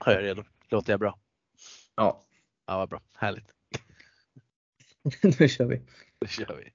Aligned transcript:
Har 0.00 0.12
jag 0.12 0.22
redo. 0.22 0.44
Låter 0.68 0.92
jag 0.92 1.00
bra? 1.00 1.18
Ja. 1.94 2.24
Ja, 2.66 2.78
vad 2.78 2.88
bra. 2.88 3.00
Härligt. 3.14 3.54
nu 5.40 5.48
kör 5.48 5.64
vi. 5.64 5.82
Nu 6.20 6.28
kör 6.28 6.56
vi. 6.56 6.70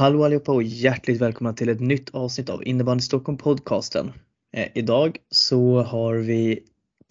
Hallå 0.00 0.24
allihopa 0.24 0.52
och 0.52 0.62
hjärtligt 0.62 1.20
välkomna 1.20 1.52
till 1.52 1.68
ett 1.68 1.80
nytt 1.80 2.10
avsnitt 2.10 2.50
av 2.50 2.66
Innebandy 2.66 3.02
Stockholm 3.02 3.38
podcasten. 3.38 4.12
Eh, 4.52 4.68
idag 4.74 5.18
så 5.30 5.82
har 5.82 6.14
vi 6.14 6.60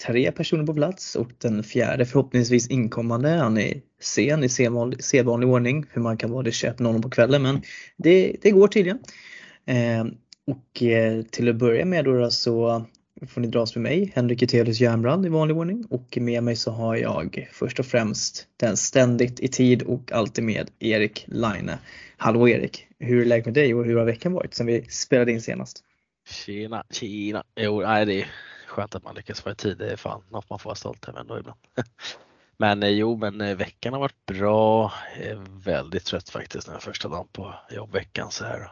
tre 0.05 0.31
personer 0.31 0.65
på 0.65 0.73
plats 0.73 1.15
och 1.15 1.31
den 1.37 1.63
fjärde 1.63 2.05
förhoppningsvis 2.05 2.67
inkommande. 2.67 3.29
Han 3.29 3.57
är 3.57 3.81
sen 4.01 4.43
i 4.43 4.49
sedvanlig, 4.49 5.03
sedvanlig 5.03 5.49
ordning 5.49 5.85
hur 5.91 6.01
man 6.01 6.17
kan 6.17 6.31
vara 6.31 6.43
det 6.43 6.49
21.00 6.49 7.01
på 7.01 7.09
kvällen 7.09 7.41
men 7.41 7.61
det, 7.97 8.35
det 8.41 8.51
går 8.51 8.67
tydligen. 8.67 8.99
Eh, 9.65 10.05
och 10.47 10.83
eh, 10.83 11.21
till 11.21 11.49
att 11.49 11.55
börja 11.55 11.85
med 11.85 12.05
då 12.05 12.29
så 12.31 12.85
får 13.27 13.41
ni 13.41 13.47
dras 13.47 13.75
med 13.75 13.83
mig, 13.83 14.11
Henrik 14.15 14.41
Etelius 14.41 14.81
Järnbrand 14.81 15.25
i 15.25 15.29
vanlig 15.29 15.57
ordning 15.57 15.85
och 15.89 16.17
med 16.21 16.43
mig 16.43 16.55
så 16.55 16.71
har 16.71 16.95
jag 16.95 17.49
först 17.51 17.79
och 17.79 17.85
främst 17.85 18.47
den 18.57 18.77
ständigt 18.77 19.39
i 19.39 19.47
tid 19.47 19.81
och 19.81 20.11
alltid 20.11 20.43
med 20.43 20.69
Erik 20.79 21.25
Laine. 21.27 21.71
Hallå 22.17 22.47
Erik! 22.47 22.88
Hur 22.99 23.21
är 23.21 23.25
läget 23.25 23.45
med 23.45 23.53
dig 23.53 23.73
och 23.73 23.85
hur 23.85 23.97
har 23.97 24.05
veckan 24.05 24.33
varit 24.33 24.53
sen 24.53 24.67
vi 24.67 24.85
spelade 24.89 25.31
in 25.31 25.41
senast? 25.41 25.83
Tjena, 26.29 26.83
tjena. 26.89 27.43
Jo, 27.55 27.81
nej, 27.81 28.05
det 28.05 28.21
är 28.21 28.27
skönt 28.67 28.95
att 28.95 29.03
man 29.03 29.15
lyckas 29.15 29.45
vara 29.45 29.53
i 29.53 29.55
tid. 29.55 29.77
Det 29.77 29.91
är 29.91 29.95
fan 29.95 30.23
något 30.29 30.49
man 30.49 30.59
får 30.59 30.69
vara 30.69 30.75
stolt 30.75 31.07
över 31.07 31.19
ändå 31.19 31.39
ibland. 31.39 31.59
Men 32.61 32.83
eh, 32.83 32.89
jo, 32.89 33.17
men 33.17 33.41
eh, 33.41 33.55
veckan 33.55 33.93
har 33.93 33.99
varit 33.99 34.25
bra. 34.25 34.93
Jag 35.17 35.27
är 35.27 35.59
väldigt 35.63 36.05
trött 36.05 36.29
faktiskt 36.29 36.67
den 36.67 36.79
första 36.79 37.09
dagen 37.09 37.27
på 37.31 37.55
jobbveckan 37.69 38.31
så 38.31 38.45
här. 38.45 38.71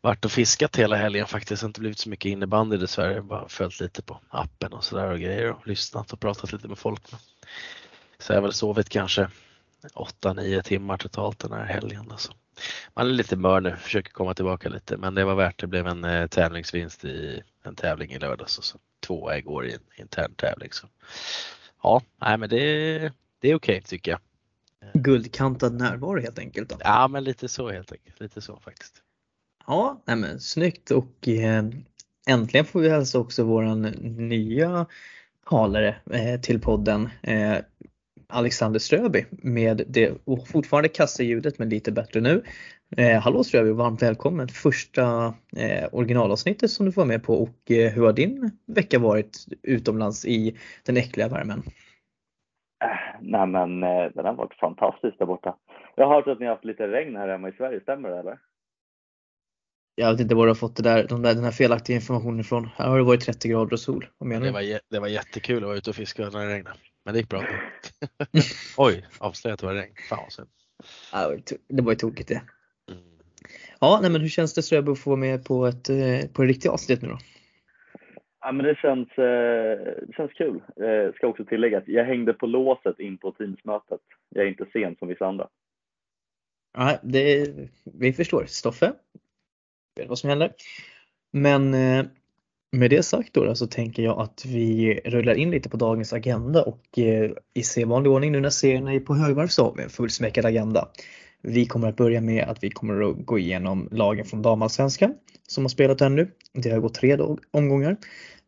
Varit 0.00 0.24
och 0.24 0.30
fiskat 0.30 0.76
hela 0.76 0.96
helgen 0.96 1.26
faktiskt. 1.26 1.62
Inte 1.62 1.80
blivit 1.80 1.98
så 1.98 2.08
mycket 2.08 2.30
innebandy 2.30 2.76
dessvärre. 2.76 3.22
Bara 3.22 3.48
följt 3.48 3.80
lite 3.80 4.02
på 4.02 4.20
appen 4.28 4.72
och 4.72 4.84
sådär 4.84 5.10
och 5.10 5.18
grejer 5.18 5.50
och 5.50 5.66
lyssnat 5.66 6.12
och 6.12 6.20
pratat 6.20 6.52
lite 6.52 6.68
med 6.68 6.78
folk. 6.78 7.02
Så 8.18 8.32
jag 8.32 8.36
har 8.36 8.42
väl 8.42 8.52
sovit 8.52 8.88
kanske 8.88 9.28
8-9 9.94 10.62
timmar 10.62 10.96
totalt 10.96 11.38
den 11.38 11.52
här 11.52 11.64
helgen. 11.64 12.10
Alltså. 12.10 12.32
Man 12.94 13.06
är 13.06 13.10
lite 13.10 13.36
mör 13.36 13.60
nu, 13.60 13.76
försöker 13.76 14.12
komma 14.12 14.34
tillbaka 14.34 14.68
lite 14.68 14.96
men 14.96 15.14
det 15.14 15.24
var 15.24 15.34
värt 15.34 15.60
det. 15.60 15.66
blev 15.66 15.86
en 15.86 16.04
eh, 16.04 16.26
tävlingsvinst 16.26 17.04
i 17.04 17.42
en 17.64 17.74
tävling 17.74 18.12
i 18.12 18.18
lördags 18.18 18.58
och 18.58 18.64
så 18.64 18.78
tvåa 19.06 19.38
igår 19.38 19.66
i 19.66 19.72
en 19.72 19.80
intern 19.96 20.34
tävling. 20.34 20.72
Så. 20.72 20.86
Ja, 21.82 22.02
nej 22.20 22.38
men 22.38 22.48
det, 22.48 22.98
det 23.38 23.48
är 23.48 23.54
okej 23.54 23.54
okay, 23.54 23.80
tycker 23.80 24.10
jag. 24.10 24.20
Guldkantad 24.94 25.74
närvaro 25.74 26.20
helt 26.20 26.38
enkelt 26.38 26.68
då? 26.68 26.76
Ja 26.80 27.08
men 27.08 27.24
lite 27.24 27.48
så 27.48 27.70
helt 27.70 27.92
enkelt, 27.92 28.20
lite 28.20 28.40
så 28.40 28.56
faktiskt. 28.56 29.02
Ja, 29.66 30.02
nej 30.04 30.16
men 30.16 30.40
snyggt 30.40 30.90
och 30.90 31.28
eh, 31.28 31.64
äntligen 32.26 32.66
får 32.66 32.80
vi 32.80 32.88
hälsa 32.88 33.18
också 33.18 33.44
våran 33.44 33.82
nya 34.28 34.86
talare 35.48 35.96
eh, 36.10 36.40
till 36.40 36.60
podden. 36.60 37.08
Eh, 37.22 37.56
Alexander 38.28 38.78
Ströby 38.78 39.24
med 39.30 39.82
det 39.86 40.12
fortfarande 40.52 40.88
kassaljudet 40.88 41.58
men 41.58 41.68
lite 41.68 41.92
bättre 41.92 42.20
nu. 42.20 42.42
Eh, 42.96 43.20
hallå 43.20 43.44
Ströby, 43.44 43.70
varmt 43.70 44.02
välkommen 44.02 44.48
första 44.48 45.34
eh, 45.56 45.88
originalavsnittet 45.92 46.70
som 46.70 46.86
du 46.86 46.92
får 46.92 47.04
med 47.04 47.22
på 47.22 47.34
och 47.42 47.70
eh, 47.70 47.92
hur 47.92 48.04
har 48.04 48.12
din 48.12 48.50
vecka 48.66 48.98
varit 48.98 49.46
utomlands 49.62 50.24
i 50.26 50.56
den 50.86 50.96
äckliga 50.96 51.28
värmen? 51.28 51.62
Äh, 52.84 53.20
nej 53.20 53.46
men 53.46 53.82
eh, 53.82 54.04
den 54.14 54.24
har 54.24 54.34
varit 54.34 54.54
fantastisk 54.54 55.18
där 55.18 55.26
borta. 55.26 55.56
Jag 55.96 56.06
har 56.06 56.14
hört 56.14 56.26
att 56.26 56.40
ni 56.40 56.46
har 56.46 56.54
haft 56.54 56.64
lite 56.64 56.88
regn 56.88 57.16
här 57.16 57.28
hemma 57.28 57.48
i 57.48 57.52
Sverige, 57.52 57.80
stämmer 57.80 58.08
det 58.08 58.18
eller? 58.18 58.38
Jag 59.96 60.10
vet 60.10 60.20
inte 60.20 60.34
var 60.34 60.46
du 60.46 60.50
har 60.50 60.54
fått 60.54 60.76
det 60.76 60.82
där, 60.82 61.06
de 61.08 61.22
där, 61.22 61.34
den 61.34 61.44
här 61.44 61.50
felaktiga 61.50 61.96
informationen 61.96 62.40
ifrån. 62.40 62.68
Här 62.76 62.88
har 62.88 62.98
det 62.98 63.04
varit 63.04 63.20
30 63.20 63.48
grader 63.48 63.72
och 63.72 63.80
sol. 63.80 64.06
Vad 64.18 64.28
menar 64.28 64.46
det, 64.46 64.52
var, 64.52 64.80
det 64.90 65.00
var 65.00 65.08
jättekul 65.08 65.56
att 65.56 65.62
vara 65.62 65.76
ute 65.76 65.90
och 65.90 65.96
fiska 65.96 66.22
när 66.22 66.46
det 66.46 66.54
regnade. 66.54 66.78
Men 67.04 67.14
det 67.14 67.20
gick 67.20 67.28
bra. 67.28 67.44
Oj, 68.76 69.06
avslöjat 69.18 69.54
att 69.54 69.60
det 69.60 69.66
var 69.66 69.74
regn. 69.74 69.94
Fan 70.08 70.18
vad 70.22 70.32
synd. 70.32 70.48
Ja, 71.12 71.36
det 71.68 71.82
var 71.82 71.92
ju 71.92 71.96
tokigt 71.96 72.28
det. 72.28 72.42
Mm. 72.90 73.04
Ja, 73.80 73.98
nej, 74.02 74.10
men 74.10 74.20
hur 74.20 74.28
känns 74.28 74.54
det 74.54 74.62
Ströby 74.62 74.92
att 74.92 74.98
få 74.98 75.10
vara 75.10 75.20
med 75.20 75.44
på 75.44 75.66
ett, 75.66 75.88
eh, 75.88 76.30
på 76.32 76.42
ett 76.42 76.48
riktigt 76.48 76.70
avsnitt 76.70 77.02
nu 77.02 77.08
då? 77.08 77.18
Ja, 78.40 78.52
men 78.52 78.66
det 78.66 78.74
känns, 78.74 79.08
eh, 79.08 79.78
det 80.06 80.12
känns 80.16 80.32
kul. 80.32 80.62
Jag 80.76 81.14
ska 81.14 81.26
också 81.26 81.44
tillägga 81.44 81.78
att 81.78 81.88
jag 81.88 82.04
hängde 82.04 82.32
på 82.32 82.46
låset 82.46 83.00
in 83.00 83.18
på 83.18 83.32
Teamsmötet. 83.32 84.00
Jag 84.28 84.44
är 84.44 84.48
inte 84.48 84.66
sen 84.72 84.96
som 84.96 85.08
vissa 85.08 85.26
andra. 85.26 85.48
Ja, 86.76 86.98
det, 87.02 87.54
vi 87.84 88.12
förstår. 88.12 88.44
Stoffe, 88.46 88.92
vet 89.96 90.08
vad 90.08 90.18
som 90.18 90.30
händer. 90.30 90.52
Men 91.30 91.74
eh, 91.74 92.06
med 92.74 92.90
det 92.90 93.02
sagt 93.02 93.32
då, 93.32 93.54
så 93.54 93.66
tänker 93.66 94.02
jag 94.02 94.20
att 94.20 94.44
vi 94.46 95.00
rullar 95.04 95.34
in 95.34 95.50
lite 95.50 95.68
på 95.68 95.76
dagens 95.76 96.12
agenda 96.12 96.62
och 96.62 96.98
eh, 96.98 97.30
i 97.54 97.62
sedvanlig 97.62 98.12
ordning 98.12 98.32
nu 98.32 98.40
när 98.40 98.50
serien 98.50 98.88
är 98.88 99.00
på 99.00 99.14
högvarv 99.14 99.48
så 99.48 99.64
har 99.64 99.74
vi 99.76 99.82
en 99.82 99.90
fullsmäckad 99.90 100.46
agenda. 100.46 100.88
Vi 101.42 101.66
kommer 101.66 101.88
att 101.88 101.96
börja 101.96 102.20
med 102.20 102.44
att 102.44 102.64
vi 102.64 102.70
kommer 102.70 103.10
att 103.10 103.26
gå 103.26 103.38
igenom 103.38 103.88
lagen 103.90 104.24
från 104.24 104.42
damallsvenskan 104.42 105.14
som 105.48 105.64
har 105.64 105.68
spelat 105.68 106.00
ännu. 106.00 106.30
Det 106.52 106.70
har 106.70 106.80
gått 106.80 106.94
tre 106.94 107.18
omgångar 107.50 107.96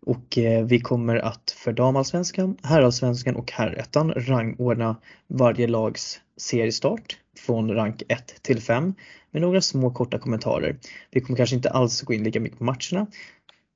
och 0.06 0.38
eh, 0.38 0.64
vi 0.64 0.80
kommer 0.80 1.16
att 1.16 1.54
för 1.56 1.72
damallsvenskan, 1.72 2.56
herrallsvenskan 2.62 3.36
och 3.36 3.52
herrettan 3.52 4.12
rangordna 4.16 4.96
varje 5.26 5.66
lags 5.66 6.20
seriestart 6.36 7.16
från 7.38 7.74
rank 7.74 8.02
1 8.08 8.42
till 8.42 8.60
5 8.60 8.94
med 9.30 9.42
några 9.42 9.60
små 9.60 9.90
korta 9.90 10.18
kommentarer. 10.18 10.76
Vi 11.10 11.20
kommer 11.20 11.36
kanske 11.36 11.56
inte 11.56 11.70
alls 11.70 12.02
gå 12.02 12.14
in 12.14 12.24
lika 12.24 12.40
mycket 12.40 12.58
på 12.58 12.64
matcherna 12.64 13.06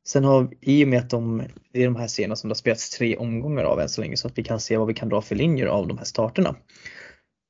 Sen 0.07 0.25
har 0.25 0.49
i 0.61 0.85
och 0.85 0.89
med 0.89 0.99
att 0.99 1.11
de, 1.11 1.43
det 1.73 1.83
är 1.83 1.85
de 1.85 1.97
här 1.97 2.07
serierna 2.07 2.37
som 2.37 2.49
det 2.49 2.53
har 2.53 2.57
spelats 2.57 2.91
tre 2.91 3.17
omgångar 3.17 3.65
av 3.65 3.81
än 3.81 3.89
så 3.89 4.01
länge 4.01 4.17
så 4.17 4.29
att 4.29 4.39
vi 4.39 4.45
kan 4.45 4.61
se 4.61 4.77
vad 4.77 4.87
vi 4.87 4.95
kan 4.95 5.09
dra 5.09 5.23
för 5.23 5.35
linjer 5.35 5.67
av 5.67 5.89
de 5.89 5.99
här 5.99 6.05
starterna. 6.05 6.57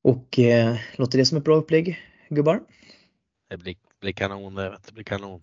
Och 0.05 0.39
eh, 0.39 0.77
låter 0.97 1.19
det 1.19 1.25
som 1.25 1.39
ett 1.39 1.45
bra 1.45 1.57
upplägg 1.57 1.99
gubbar? 2.29 2.61
Det 3.51 3.57
blir, 3.57 3.75
blir 4.01 4.13
kanon 4.13 4.55
det, 4.55 4.79
det 4.87 4.93
blir 4.93 5.05
kanon. 5.05 5.41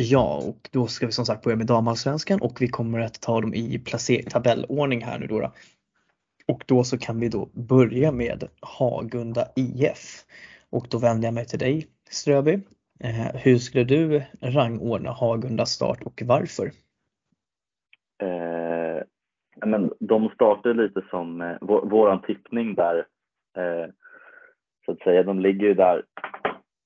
Ja, 0.00 0.42
och 0.48 0.68
då 0.72 0.86
ska 0.86 1.06
vi 1.06 1.12
som 1.12 1.24
sagt 1.24 1.44
börja 1.44 1.56
med 1.56 1.66
damallsvenskan 1.66 2.40
och 2.42 2.60
vi 2.60 2.68
kommer 2.68 3.00
att 3.00 3.20
ta 3.20 3.40
dem 3.40 3.54
i 3.54 3.82
tabellordning 4.30 5.04
här 5.04 5.18
nu 5.18 5.26
då, 5.26 5.40
då. 5.40 5.52
Och 6.48 6.64
då 6.66 6.84
så 6.84 6.98
kan 6.98 7.20
vi 7.20 7.28
då 7.28 7.48
börja 7.52 8.12
med 8.12 8.48
Hagunda 8.60 9.44
IF. 9.56 10.24
Och 10.70 10.86
då 10.90 10.98
vänder 10.98 11.26
jag 11.26 11.34
mig 11.34 11.46
till 11.46 11.58
dig 11.58 11.86
Ströby. 12.10 12.52
Eh, 13.00 13.34
hur 13.34 13.58
skulle 13.58 13.84
du 13.84 14.22
rangordna 14.40 15.10
Hagundas 15.10 15.70
start 15.70 16.02
och 16.02 16.22
varför? 16.26 16.66
Eh, 18.22 19.02
men 19.66 19.92
de 20.00 20.28
startar 20.34 20.74
lite 20.74 21.02
som 21.10 21.40
eh, 21.40 21.56
vår, 21.60 21.86
våran 21.86 22.22
tippning 22.22 22.74
där. 22.74 22.96
Eh, 23.56 23.90
så 24.84 24.92
att 24.92 24.98
säga, 24.98 25.22
de 25.22 25.40
ligger 25.40 25.66
ju 25.66 25.74
där 25.74 26.02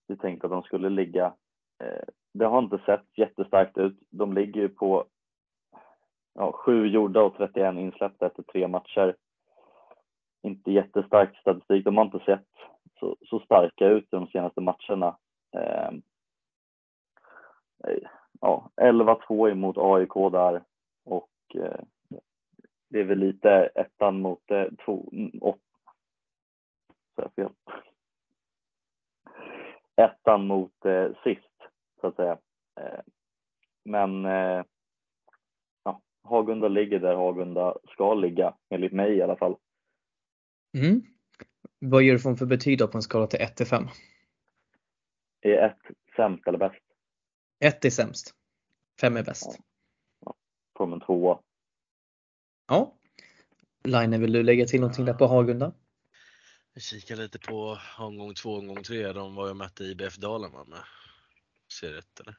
vi 0.08 0.16
tänkte 0.16 0.46
att 0.46 0.52
de 0.52 0.62
skulle 0.62 0.90
ligga 0.90 1.24
eh, 1.84 2.08
det 2.32 2.44
har 2.44 2.58
inte 2.58 2.78
sett 2.78 3.18
jättestarkt 3.18 3.78
ut. 3.78 3.96
De 4.10 4.32
ligger 4.32 4.60
ju 4.60 4.68
på 4.68 5.04
ja, 6.34 6.52
7 6.52 6.86
gjorda 6.86 7.22
och 7.22 7.36
31 7.36 7.74
insläppta 7.74 8.26
efter 8.26 8.42
tre 8.42 8.68
matcher. 8.68 9.16
Inte 10.42 10.72
jättestark 10.72 11.36
statistik. 11.36 11.84
De 11.84 11.96
har 11.96 12.04
inte 12.04 12.24
sett 12.24 12.48
så, 13.00 13.16
så 13.26 13.40
starka 13.40 13.86
ut 13.86 14.04
i 14.04 14.16
de 14.16 14.26
senaste 14.26 14.60
matcherna. 14.60 15.16
Eh, 15.54 15.90
ja, 18.40 18.70
11-2 18.76 19.50
emot 19.50 19.76
AIK 19.78 20.32
där 20.32 20.62
och 21.04 21.30
eh, 21.54 21.80
det 22.88 23.00
är 23.00 23.04
väl 23.04 23.18
lite 23.18 23.50
ettan 23.74 24.20
mot 24.20 24.50
eh, 24.50 24.66
två, 24.84 25.08
åt, 25.40 25.60
så 27.14 27.22
jag 27.22 27.32
fel. 27.34 27.52
Ettan 29.96 30.46
mot 30.46 30.84
eh, 30.84 31.10
sist, 31.24 31.51
så 32.02 32.08
att 32.08 32.16
säga. 32.16 32.38
Eh, 32.80 33.00
men 33.84 34.24
eh, 34.24 34.64
ja, 35.84 36.02
Hagunda 36.22 36.68
ligger 36.68 36.98
där 36.98 37.14
Hagunda 37.14 37.78
ska 37.88 38.14
ligga, 38.14 38.54
enligt 38.70 38.92
mig 38.92 39.16
i 39.16 39.22
alla 39.22 39.36
fall. 39.36 39.56
Mm. 40.78 41.02
Vad 41.78 42.02
ger 42.02 42.12
du 42.12 42.18
för 42.18 42.46
betyg 42.46 42.78
då 42.78 42.88
på 42.88 42.98
en 42.98 43.02
skala 43.02 43.26
till 43.26 43.40
1 43.40 43.56
till 43.56 43.66
5? 43.66 43.84
Är 45.40 45.66
ett 45.66 45.96
sämst 46.16 46.46
eller 46.46 46.58
bäst? 46.58 46.82
1 47.60 47.84
är 47.84 47.90
sämst. 47.90 48.34
5 49.00 49.16
är 49.16 49.22
bäst. 49.22 49.58
Får 50.76 50.86
de 50.86 50.92
en 50.92 51.00
tvåa. 51.00 51.40
Ja. 52.68 52.94
Line, 53.84 54.20
vill 54.20 54.32
du 54.32 54.42
lägga 54.42 54.66
till 54.66 54.80
någonting 54.80 55.04
där 55.04 55.14
på 55.14 55.26
Hagunda? 55.26 55.72
Jag 56.74 56.82
kikar 56.82 57.16
lite 57.16 57.38
på 57.38 57.78
omgång 57.98 58.34
två, 58.34 58.56
omgång 58.56 58.82
tre. 58.82 59.12
De 59.12 59.34
var 59.34 59.44
ju 59.44 59.50
och 59.50 59.56
mötte 59.56 59.84
IBF 59.84 60.16
Dalen 60.16 60.52
va? 60.52 60.64
Med. 60.64 60.78
Ser 61.80 61.86
jag 61.86 61.96
rätt 61.96 62.20
eller? 62.20 62.36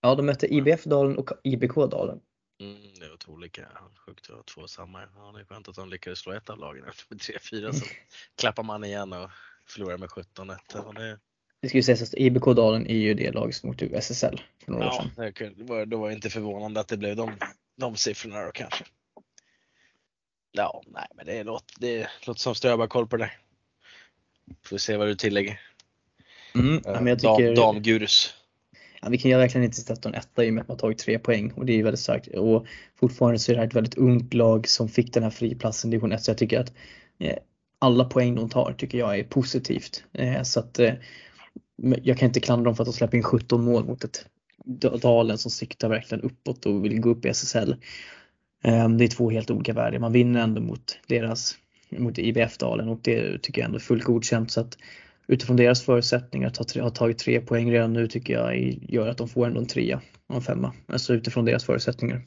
Ja, 0.00 0.14
de 0.14 0.26
mötte 0.26 0.54
IBF 0.54 0.84
Dalen 0.84 1.18
och 1.18 1.30
IBK 1.44 1.74
Dalen. 1.74 2.20
Mm, 2.60 2.94
det 3.00 3.08
var 3.08 3.16
två 3.16 3.32
olika. 3.32 3.68
Sjukt 4.06 4.30
att 4.30 4.36
ha 4.36 4.42
två 4.42 4.68
samma. 4.68 5.02
Ja, 5.14 5.32
det 5.34 5.40
är 5.40 5.44
skönt 5.44 5.68
att 5.68 5.74
de 5.74 5.88
lyckades 5.88 6.18
slå 6.18 6.32
ett 6.32 6.50
av 6.50 6.58
lagen 6.58 6.84
efter 6.88 7.14
3-4 7.16 7.72
så 7.72 7.86
klappar 8.40 8.62
man 8.62 8.84
igen 8.84 9.12
och 9.12 9.30
förlorar 9.66 9.98
med 9.98 10.08
17-1. 10.08 10.58
Ja, 10.74 10.92
det, 10.92 11.18
Det 11.60 11.68
ska 11.68 11.78
ju 11.78 11.82
sägas 11.82 12.02
att 12.02 12.14
IBK 12.14 12.44
Dalen 12.44 12.86
är 12.86 12.96
ju 12.96 13.14
det 13.14 13.32
lag 13.32 13.54
som 13.54 13.70
åkte 13.70 13.84
ur 13.84 13.94
SSL 13.94 14.40
för 14.64 14.72
några 14.72 14.86
år 14.86 14.92
ja, 14.94 15.02
sedan. 15.02 15.24
det 15.24 15.32
kunde- 15.32 15.54
det 15.54 15.64
var, 15.64 15.86
det 15.86 15.96
var 15.96 16.10
inte 16.10 16.30
förvånande 16.30 16.80
att 16.80 16.88
det 16.88 16.96
blev 16.96 17.16
de, 17.16 17.32
de 17.76 17.96
siffrorna 17.96 18.44
då 18.44 18.50
kanske. 18.52 18.84
Ja, 20.52 20.82
nej 20.86 21.06
men 21.14 21.26
det 21.26 21.44
låter, 21.44 21.74
det 21.80 22.08
låter 22.26 22.40
som 22.40 22.54
Ströb 22.54 22.80
har 22.80 22.86
koll 22.86 23.06
på 23.08 23.16
det 23.16 23.24
där. 23.24 23.38
Får 24.62 24.78
se 24.78 24.96
vad 24.96 25.08
du 25.08 25.14
tillägger. 25.14 25.60
Mm, 26.60 26.80
ja, 26.84 26.92
men 27.00 27.06
jag 27.06 27.18
Dam- 27.18 27.54
Damgurus. 27.54 28.34
ja, 29.02 29.08
vi 29.08 29.18
kan 29.18 29.30
ju 29.30 29.36
verkligen 29.36 29.64
inte 29.64 29.76
sätta 29.76 30.08
en 30.08 30.14
etta 30.14 30.44
i 30.44 30.50
och 30.50 30.54
med 30.54 30.62
att 30.62 30.68
man 30.68 30.76
tagit 30.76 30.98
tre 30.98 31.18
poäng 31.18 31.50
och 31.56 31.66
det 31.66 31.72
är 31.78 31.82
väldigt 31.82 32.00
starkt. 32.00 32.28
Och 32.28 32.66
fortfarande 33.00 33.38
så 33.38 33.52
är 33.52 33.54
det 33.56 33.60
här 33.60 33.68
ett 33.68 33.74
väldigt 33.74 33.98
ungt 33.98 34.34
lag 34.34 34.68
som 34.68 34.88
fick 34.88 35.14
den 35.14 35.22
här 35.22 35.30
friplatsen 35.30 35.90
i 35.90 35.92
division 35.92 36.12
1 36.12 36.22
så 36.22 36.30
jag 36.30 36.38
tycker 36.38 36.60
att 36.60 36.72
eh, 37.18 37.36
alla 37.78 38.04
poäng 38.04 38.34
de 38.34 38.48
tar 38.48 38.72
tycker 38.78 38.98
jag 38.98 39.18
är 39.18 39.24
positivt. 39.24 40.04
Eh, 40.12 40.42
så 40.42 40.60
att 40.60 40.78
eh, 40.78 40.94
jag 42.02 42.18
kan 42.18 42.26
inte 42.28 42.40
klandra 42.40 42.64
dem 42.64 42.76
för 42.76 42.82
att 42.82 42.86
de 42.88 42.92
släpper 42.92 43.16
in 43.16 43.22
17 43.22 43.64
mål 43.64 43.84
mot 43.84 44.04
ett 44.04 44.26
Da- 44.64 44.96
Dalen 44.96 45.38
som 45.38 45.50
siktar 45.50 45.88
verkligen 45.88 46.22
uppåt 46.24 46.66
och 46.66 46.84
vill 46.84 47.00
gå 47.00 47.10
upp 47.10 47.24
i 47.24 47.28
SSL. 47.28 47.76
Eh, 48.64 48.88
Det 48.88 49.04
är 49.04 49.08
två 49.08 49.30
helt 49.30 49.50
olika 49.50 49.72
värden. 49.72 50.00
Man 50.00 50.12
vinner 50.12 50.40
ändå 50.42 50.60
mot 50.60 50.98
deras 51.06 51.56
mot 51.90 52.18
IBF-dalen 52.18 52.88
och 52.88 52.98
det 53.02 53.42
tycker 53.42 53.60
jag 53.60 53.66
ändå 53.66 53.76
är 53.78 53.80
fullt 53.82 54.04
godkänt. 54.04 54.50
Så 54.50 54.60
att 54.60 54.78
utifrån 55.28 55.56
deras 55.56 55.82
förutsättningar 55.82 56.48
att 56.48 56.74
ha, 56.76 56.90
tagit 56.90 57.18
tre 57.18 57.40
poäng 57.40 57.70
redan 57.72 57.92
nu 57.92 58.08
tycker 58.08 58.34
jag 58.34 58.56
gör 58.82 59.08
att 59.08 59.18
de 59.18 59.28
får 59.28 59.46
ändå 59.46 59.60
en 59.60 59.66
trea 59.66 60.00
och 60.26 60.34
en 60.34 60.42
femma. 60.42 60.72
Alltså 60.86 61.14
utifrån 61.14 61.44
deras 61.44 61.64
förutsättningar. 61.64 62.22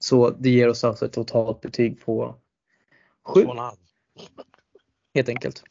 Så 0.00 0.30
det 0.30 0.50
ger 0.50 0.68
oss 0.68 0.84
alltså 0.84 1.04
ett 1.06 1.12
totalt 1.12 1.60
betyg 1.60 2.00
på 2.00 2.34
sju 3.26 3.42
Två 3.42 3.48
och 3.48 3.54
en 3.54 3.58
halv. 3.62 3.76
helt 5.14 5.28
enkelt. 5.28 5.62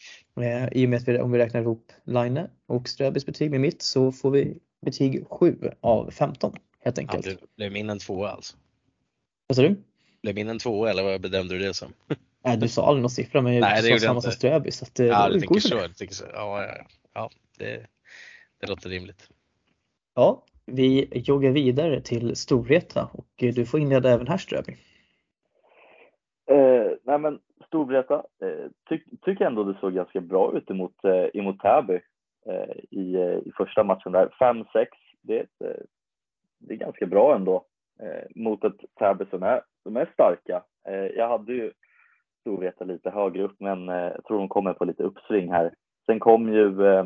Eh, 0.41 0.67
I 0.71 0.85
och 0.85 0.89
med 0.89 0.97
att 0.97 1.07
vi, 1.07 1.19
om 1.19 1.31
vi 1.31 1.39
räknar 1.39 1.61
ihop 1.61 1.91
Line 2.03 2.39
och 2.67 2.89
Ströbys 2.89 3.25
betyg 3.25 3.51
med 3.51 3.61
mitt 3.61 3.81
så 3.81 4.11
får 4.11 4.31
vi 4.31 4.57
betyg 4.85 5.25
7 5.29 5.57
av 5.81 6.11
15 6.11 6.55
helt 6.79 6.97
Ja, 6.97 7.01
enkelt. 7.01 7.25
det 7.25 7.37
blev 7.55 7.71
min 7.71 7.89
en 7.89 7.99
tvåa 7.99 8.29
alltså. 8.29 8.57
Vad 9.47 9.55
sa 9.55 9.61
du? 9.61 9.75
Blev 10.21 10.35
min 10.35 10.49
en 10.49 10.59
tvåa 10.59 10.89
eller 10.89 11.03
vad 11.03 11.21
bedömde 11.21 11.53
du 11.57 11.59
det 11.59 11.73
som? 11.73 11.93
Nej, 12.45 12.57
du 12.57 12.67
sa 12.67 12.87
aldrig 12.87 13.01
någon 13.01 13.09
siffra 13.09 13.41
men 13.41 13.59
Nej, 13.59 13.75
det 13.75 13.81
sa 13.81 13.89
jag 13.89 14.01
samma 14.01 14.15
inte. 14.15 14.21
som 14.21 14.31
Ströby 14.31 14.71
så 14.71 14.85
att, 14.85 14.99
eh, 14.99 15.05
Ja, 15.05 15.29
du 15.29 15.39
tänker 15.39 15.59
så. 15.59 15.75
det. 15.75 15.87
Du 15.87 15.93
tänker 15.93 16.15
så. 16.15 16.25
Ja, 16.33 16.61
ja, 16.61 16.67
ja. 16.77 16.85
ja 17.13 17.29
det, 17.59 17.85
det 18.61 18.67
låter 18.67 18.89
rimligt. 18.89 19.29
Ja, 20.15 20.43
vi 20.65 21.09
joggar 21.13 21.51
vidare 21.51 22.01
till 22.01 22.35
Storvreta 22.35 23.09
och 23.13 23.43
eh, 23.43 23.53
du 23.53 23.65
får 23.65 23.79
inleda 23.79 24.09
även 24.11 24.27
här 24.27 24.37
Ströby. 24.37 24.77
Eh, 26.51 26.91
nej 27.03 27.19
men 27.19 27.39
Storvreta 27.67 28.15
eh, 28.15 28.69
ty, 28.89 28.99
tycker 29.21 29.45
ändå 29.45 29.63
det 29.63 29.79
såg 29.79 29.93
ganska 29.93 30.21
bra 30.21 30.57
ut 30.57 30.69
emot, 30.69 31.03
eh, 31.03 31.25
emot 31.33 31.59
Täby 31.59 31.99
eh, 32.45 32.75
i, 32.91 33.15
eh, 33.15 33.37
i 33.47 33.51
första 33.57 33.83
matchen 33.83 34.11
där. 34.11 34.29
5-6, 34.39 34.85
det, 35.21 35.39
eh, 35.39 35.83
det 36.59 36.73
är 36.73 36.77
ganska 36.77 37.05
bra 37.05 37.35
ändå 37.35 37.65
eh, 37.99 38.23
mot 38.35 38.63
ett 38.63 38.79
Täby 38.99 39.25
som 39.29 39.43
är, 39.43 39.61
som 39.83 39.97
är 39.97 40.09
starka. 40.13 40.63
Eh, 40.87 41.05
jag 41.05 41.29
hade 41.29 41.53
ju 41.53 41.71
Storvreta 42.43 42.85
lite 42.85 43.09
högre 43.09 43.43
upp 43.43 43.55
men 43.59 43.89
eh, 43.89 43.95
jag 43.95 44.23
tror 44.25 44.37
de 44.39 44.49
kommer 44.49 44.73
på 44.73 44.85
lite 44.85 45.03
uppsving 45.03 45.51
här. 45.51 45.73
Sen 46.05 46.19
kom 46.19 46.53
ju 46.53 46.85
eh, 46.87 47.05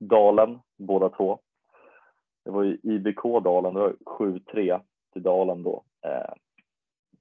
Dalen 0.00 0.58
båda 0.78 1.08
två. 1.08 1.38
Det 2.44 2.50
var 2.50 2.62
ju 2.62 2.78
IBK 2.82 3.22
Dalen, 3.44 3.74
det 3.74 3.80
var 3.80 3.92
7-3 4.18 4.80
till 5.12 5.22
Dalen 5.22 5.62
då. 5.62 5.84
Eh, 6.06 6.32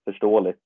förståeligt 0.06 0.62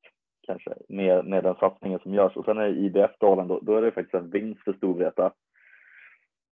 kanske 0.47 0.73
med, 0.89 1.25
med 1.25 1.43
den 1.43 1.55
satsningen 1.55 1.99
som 1.99 2.13
görs. 2.13 2.35
Och 2.37 2.45
sen 2.45 2.57
är 2.57 2.61
det 2.69 2.79
IBF 2.79 3.11
Dalen, 3.19 3.47
då, 3.47 3.59
då 3.59 3.75
är 3.77 3.81
det 3.81 3.91
faktiskt 3.91 4.13
en 4.23 4.29
vinst 4.29 4.63
för 4.63 4.73
Storvreta. 4.73 5.33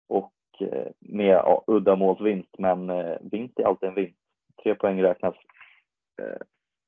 Och 0.09 0.33
eh, 0.59 0.87
med 0.99 1.27
ja, 1.35 1.63
uddamålsvinst, 1.67 2.49
men 2.57 2.89
eh, 2.89 3.17
vinst 3.21 3.59
är 3.59 3.63
alltid 3.63 3.89
en 3.89 3.95
vinst. 3.95 4.19
Tre 4.63 4.75
poäng 4.75 5.03
räknas. 5.03 5.35
Eh, 6.21 6.37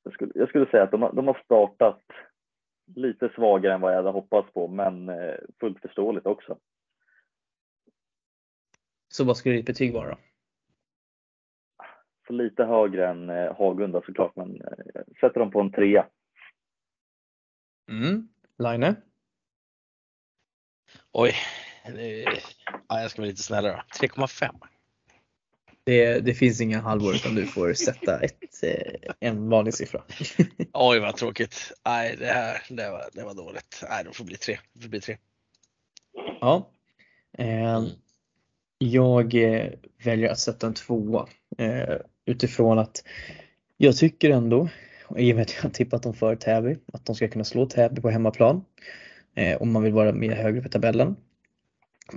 jag, 0.04 0.12
skulle, 0.12 0.32
jag 0.34 0.48
skulle 0.48 0.66
säga 0.66 0.82
att 0.82 0.90
de, 0.90 1.02
har- 1.02 1.12
de 1.12 1.26
har 1.26 1.40
startat 1.44 2.00
lite 2.96 3.28
svagare 3.34 3.74
än 3.74 3.80
vad 3.80 3.92
jag 3.92 3.96
hade 3.96 4.10
hoppats 4.10 4.52
på, 4.52 4.68
men 4.68 5.08
eh, 5.08 5.34
fullt 5.60 5.80
förståeligt 5.80 6.26
också. 6.26 6.58
Så 9.08 9.24
vad 9.24 9.36
skulle 9.36 9.56
ditt 9.56 9.66
betyg 9.66 9.92
vara 9.92 10.08
då? 10.10 10.16
Så 12.26 12.32
lite 12.32 12.64
högre 12.64 13.08
än 13.08 13.30
eh, 13.30 13.56
Hagunda 13.56 14.02
såklart, 14.06 14.36
men 14.36 14.60
eh, 14.60 14.72
jag 14.94 15.04
sätter 15.20 15.40
dem 15.40 15.50
på 15.50 15.60
en 15.60 15.72
trea. 15.72 16.06
Mm. 17.90 18.28
Line? 18.58 18.94
Oj. 21.12 21.34
Ja, 22.88 23.00
jag 23.00 23.10
ska 23.10 23.22
vara 23.22 23.28
lite 23.28 23.42
snällare 23.42 23.72
då. 23.72 24.06
3,5. 24.06 24.54
Det, 25.84 26.20
det 26.20 26.34
finns 26.34 26.60
inga 26.60 26.80
halvår 26.80 27.14
utan 27.14 27.34
du 27.34 27.46
får 27.46 27.72
sätta 27.72 28.20
ett, 28.20 28.51
eh, 28.64 29.12
en 29.20 29.48
vanlig 29.48 29.74
siffra. 29.74 30.02
Oj 30.72 30.98
vad 30.98 31.16
tråkigt. 31.16 31.72
Nej, 31.84 32.16
det 32.18 32.26
här 32.26 32.62
det 32.68 32.90
var, 32.90 33.04
det 33.12 33.24
var 33.24 33.34
dåligt. 33.34 33.84
Nej, 33.88 34.04
det 34.04 34.12
får 34.12 34.24
bli 34.24 34.36
tre. 34.36 34.58
Det 34.72 34.82
får 34.82 34.88
bli 34.88 35.00
tre. 35.00 35.16
Ja. 36.40 36.70
Eh, 37.38 37.84
jag 38.78 39.34
väljer 40.04 40.30
att 40.30 40.38
sätta 40.38 40.66
en 40.66 40.74
tvåa 40.74 41.28
eh, 41.58 41.96
utifrån 42.26 42.78
att 42.78 43.04
jag 43.76 43.96
tycker 43.96 44.30
ändå, 44.30 44.68
i 45.16 45.32
och 45.32 45.36
med 45.36 45.42
att 45.42 45.54
jag 45.54 45.62
har 45.62 45.70
tippat 45.70 46.02
dem 46.02 46.14
för 46.14 46.36
Täby, 46.36 46.76
att 46.92 47.06
de 47.06 47.14
ska 47.14 47.28
kunna 47.28 47.44
slå 47.44 47.66
Täby 47.66 48.00
på 48.00 48.10
hemmaplan 48.10 48.64
eh, 49.34 49.62
om 49.62 49.72
man 49.72 49.82
vill 49.82 49.92
vara 49.92 50.12
med 50.12 50.36
högre 50.36 50.62
på 50.62 50.68
tabellen. 50.68 51.16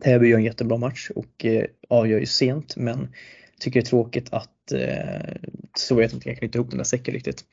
Täby 0.03 0.27
gör 0.27 0.37
en 0.37 0.43
jättebra 0.43 0.77
match 0.77 1.09
och 1.15 1.45
eh, 1.45 1.65
avgör 1.89 2.19
ju 2.19 2.25
sent 2.25 2.75
men 2.77 3.13
tycker 3.59 3.79
det 3.79 3.87
är 3.87 3.89
tråkigt 3.89 4.33
att 4.33 4.71
eh, 4.71 5.35
Storvreta 5.77 6.13
inte 6.13 6.25
kan 6.25 6.35
knyta 6.35 6.57
ihop 6.57 6.69
den 6.69 6.77
där 6.77 6.83
säcken 6.83 7.13
riktigt. 7.13 7.45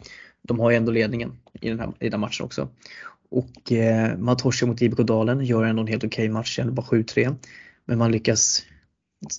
De 0.43 0.61
har 0.61 0.71
ju 0.71 0.77
ändå 0.77 0.93
ledningen 0.93 1.33
i 1.61 1.69
den 1.69 1.81
här, 1.81 1.89
i 1.89 2.05
den 2.05 2.13
här 2.13 2.19
matchen 2.19 2.45
också. 2.45 2.69
Och 3.31 3.73
eh, 3.73 4.19
man 4.19 4.37
torskar 4.37 4.67
mot 4.67 4.83
IBK 4.83 4.99
Dalen, 4.99 5.45
gör 5.45 5.65
ändå 5.65 5.83
en 5.83 5.89
helt 5.89 6.05
okej 6.05 6.29
match, 6.29 6.59
ändå 6.59 6.73
bara 6.73 6.87
7-3. 6.87 7.37
Men 7.85 7.99
man 7.99 8.13
lyckas, 8.13 8.63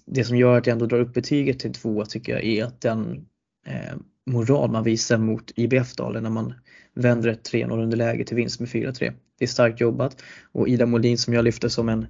det 0.06 0.24
som 0.24 0.38
gör 0.38 0.58
att 0.58 0.68
jag 0.68 0.74
ändå 0.74 0.86
drar 0.86 1.00
upp 1.00 1.14
betyget 1.14 1.60
till 1.60 1.74
tvåa 1.74 2.06
tycker 2.06 2.34
jag 2.34 2.44
är 2.44 2.66
att 2.66 2.82
den 2.82 3.26
eh, 3.68 3.96
moral 4.26 4.72
man 4.72 4.84
visar 4.84 5.18
mot 5.18 5.52
IBF 5.56 5.96
Dalen 5.96 6.24
när 6.24 6.30
man 6.30 6.54
vänder 6.94 7.30
ett 7.30 7.52
3-0 7.52 7.84
underläge 7.84 8.26
till 8.26 8.36
vinst 8.36 8.60
med 8.60 8.70
4-3. 8.70 9.14
Det 9.40 9.46
är 9.46 9.48
starkt 9.48 9.82
jobbat 9.82 10.24
och 10.52 10.68
Ida 10.68 10.86
Molin 10.86 11.18
som 11.18 11.34
jag 11.34 11.46
lyfter 11.46 11.70
som 11.70 11.90
en 11.90 12.08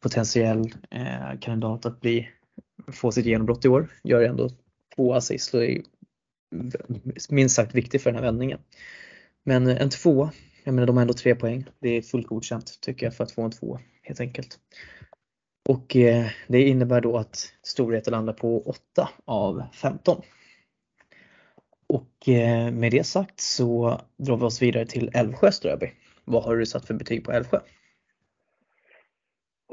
potentiell 0.00 0.72
eh, 0.90 1.38
kandidat 1.40 1.86
att 1.86 2.00
bli, 2.00 2.28
få 2.92 3.12
sitt 3.12 3.26
genombrott 3.26 3.64
i 3.64 3.68
år 3.68 3.88
gör 4.04 4.22
ändå 4.22 4.50
två 4.96 5.14
assist 5.14 5.54
och 5.54 5.64
är 5.64 5.82
minst 7.30 7.56
sagt 7.56 7.74
viktig 7.74 8.00
för 8.00 8.10
den 8.10 8.16
här 8.16 8.24
vändningen. 8.24 8.58
Men 9.44 9.66
en 9.66 9.90
tvåa 9.90 10.30
jag 10.64 10.74
menar 10.74 10.86
de 10.86 10.96
har 10.96 11.02
ändå 11.02 11.14
tre 11.14 11.34
poäng. 11.34 11.64
Det 11.78 11.88
är 11.88 12.02
fullt 12.02 12.26
godkänt 12.26 12.80
tycker 12.80 13.06
jag 13.06 13.14
för 13.14 13.24
att 13.24 13.32
få 13.32 13.42
en 13.42 13.50
två 13.50 13.78
helt 14.02 14.20
enkelt. 14.20 14.58
Och 15.68 15.96
eh, 15.96 16.26
det 16.48 16.62
innebär 16.62 17.00
då 17.00 17.16
att 17.16 17.36
Storvreta 17.62 18.10
landar 18.10 18.32
på 18.32 18.62
8 18.62 19.08
av 19.24 19.62
15. 19.72 20.22
Och 21.86 22.28
eh, 22.28 22.72
med 22.72 22.90
det 22.92 23.06
sagt 23.06 23.40
så 23.40 24.00
drar 24.16 24.36
vi 24.36 24.42
oss 24.42 24.62
vidare 24.62 24.86
till 24.86 25.10
Älvsjö 25.14 25.52
Ströby. 25.52 25.92
Vad 26.24 26.42
har 26.42 26.56
du 26.56 26.66
satt 26.66 26.86
för 26.86 26.94
betyg 26.94 27.24
på 27.24 27.32
Älvsjö? 27.32 27.56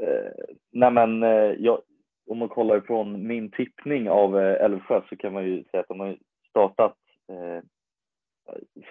Eh, 0.00 0.44
nej 0.70 0.90
men, 0.90 1.22
eh, 1.22 1.54
jag, 1.58 1.82
om 2.26 2.38
man 2.38 2.48
kollar 2.48 2.78
ifrån 2.78 3.26
min 3.26 3.50
tippning 3.50 4.10
av 4.10 4.38
eh, 4.38 4.64
Älvsjö 4.64 5.02
så 5.08 5.16
kan 5.16 5.32
man 5.32 5.44
ju 5.44 5.64
säga 5.64 5.80
att 5.80 5.88
de 5.88 6.00
har 6.00 6.18
startat 6.52 6.96
eh, 7.28 7.62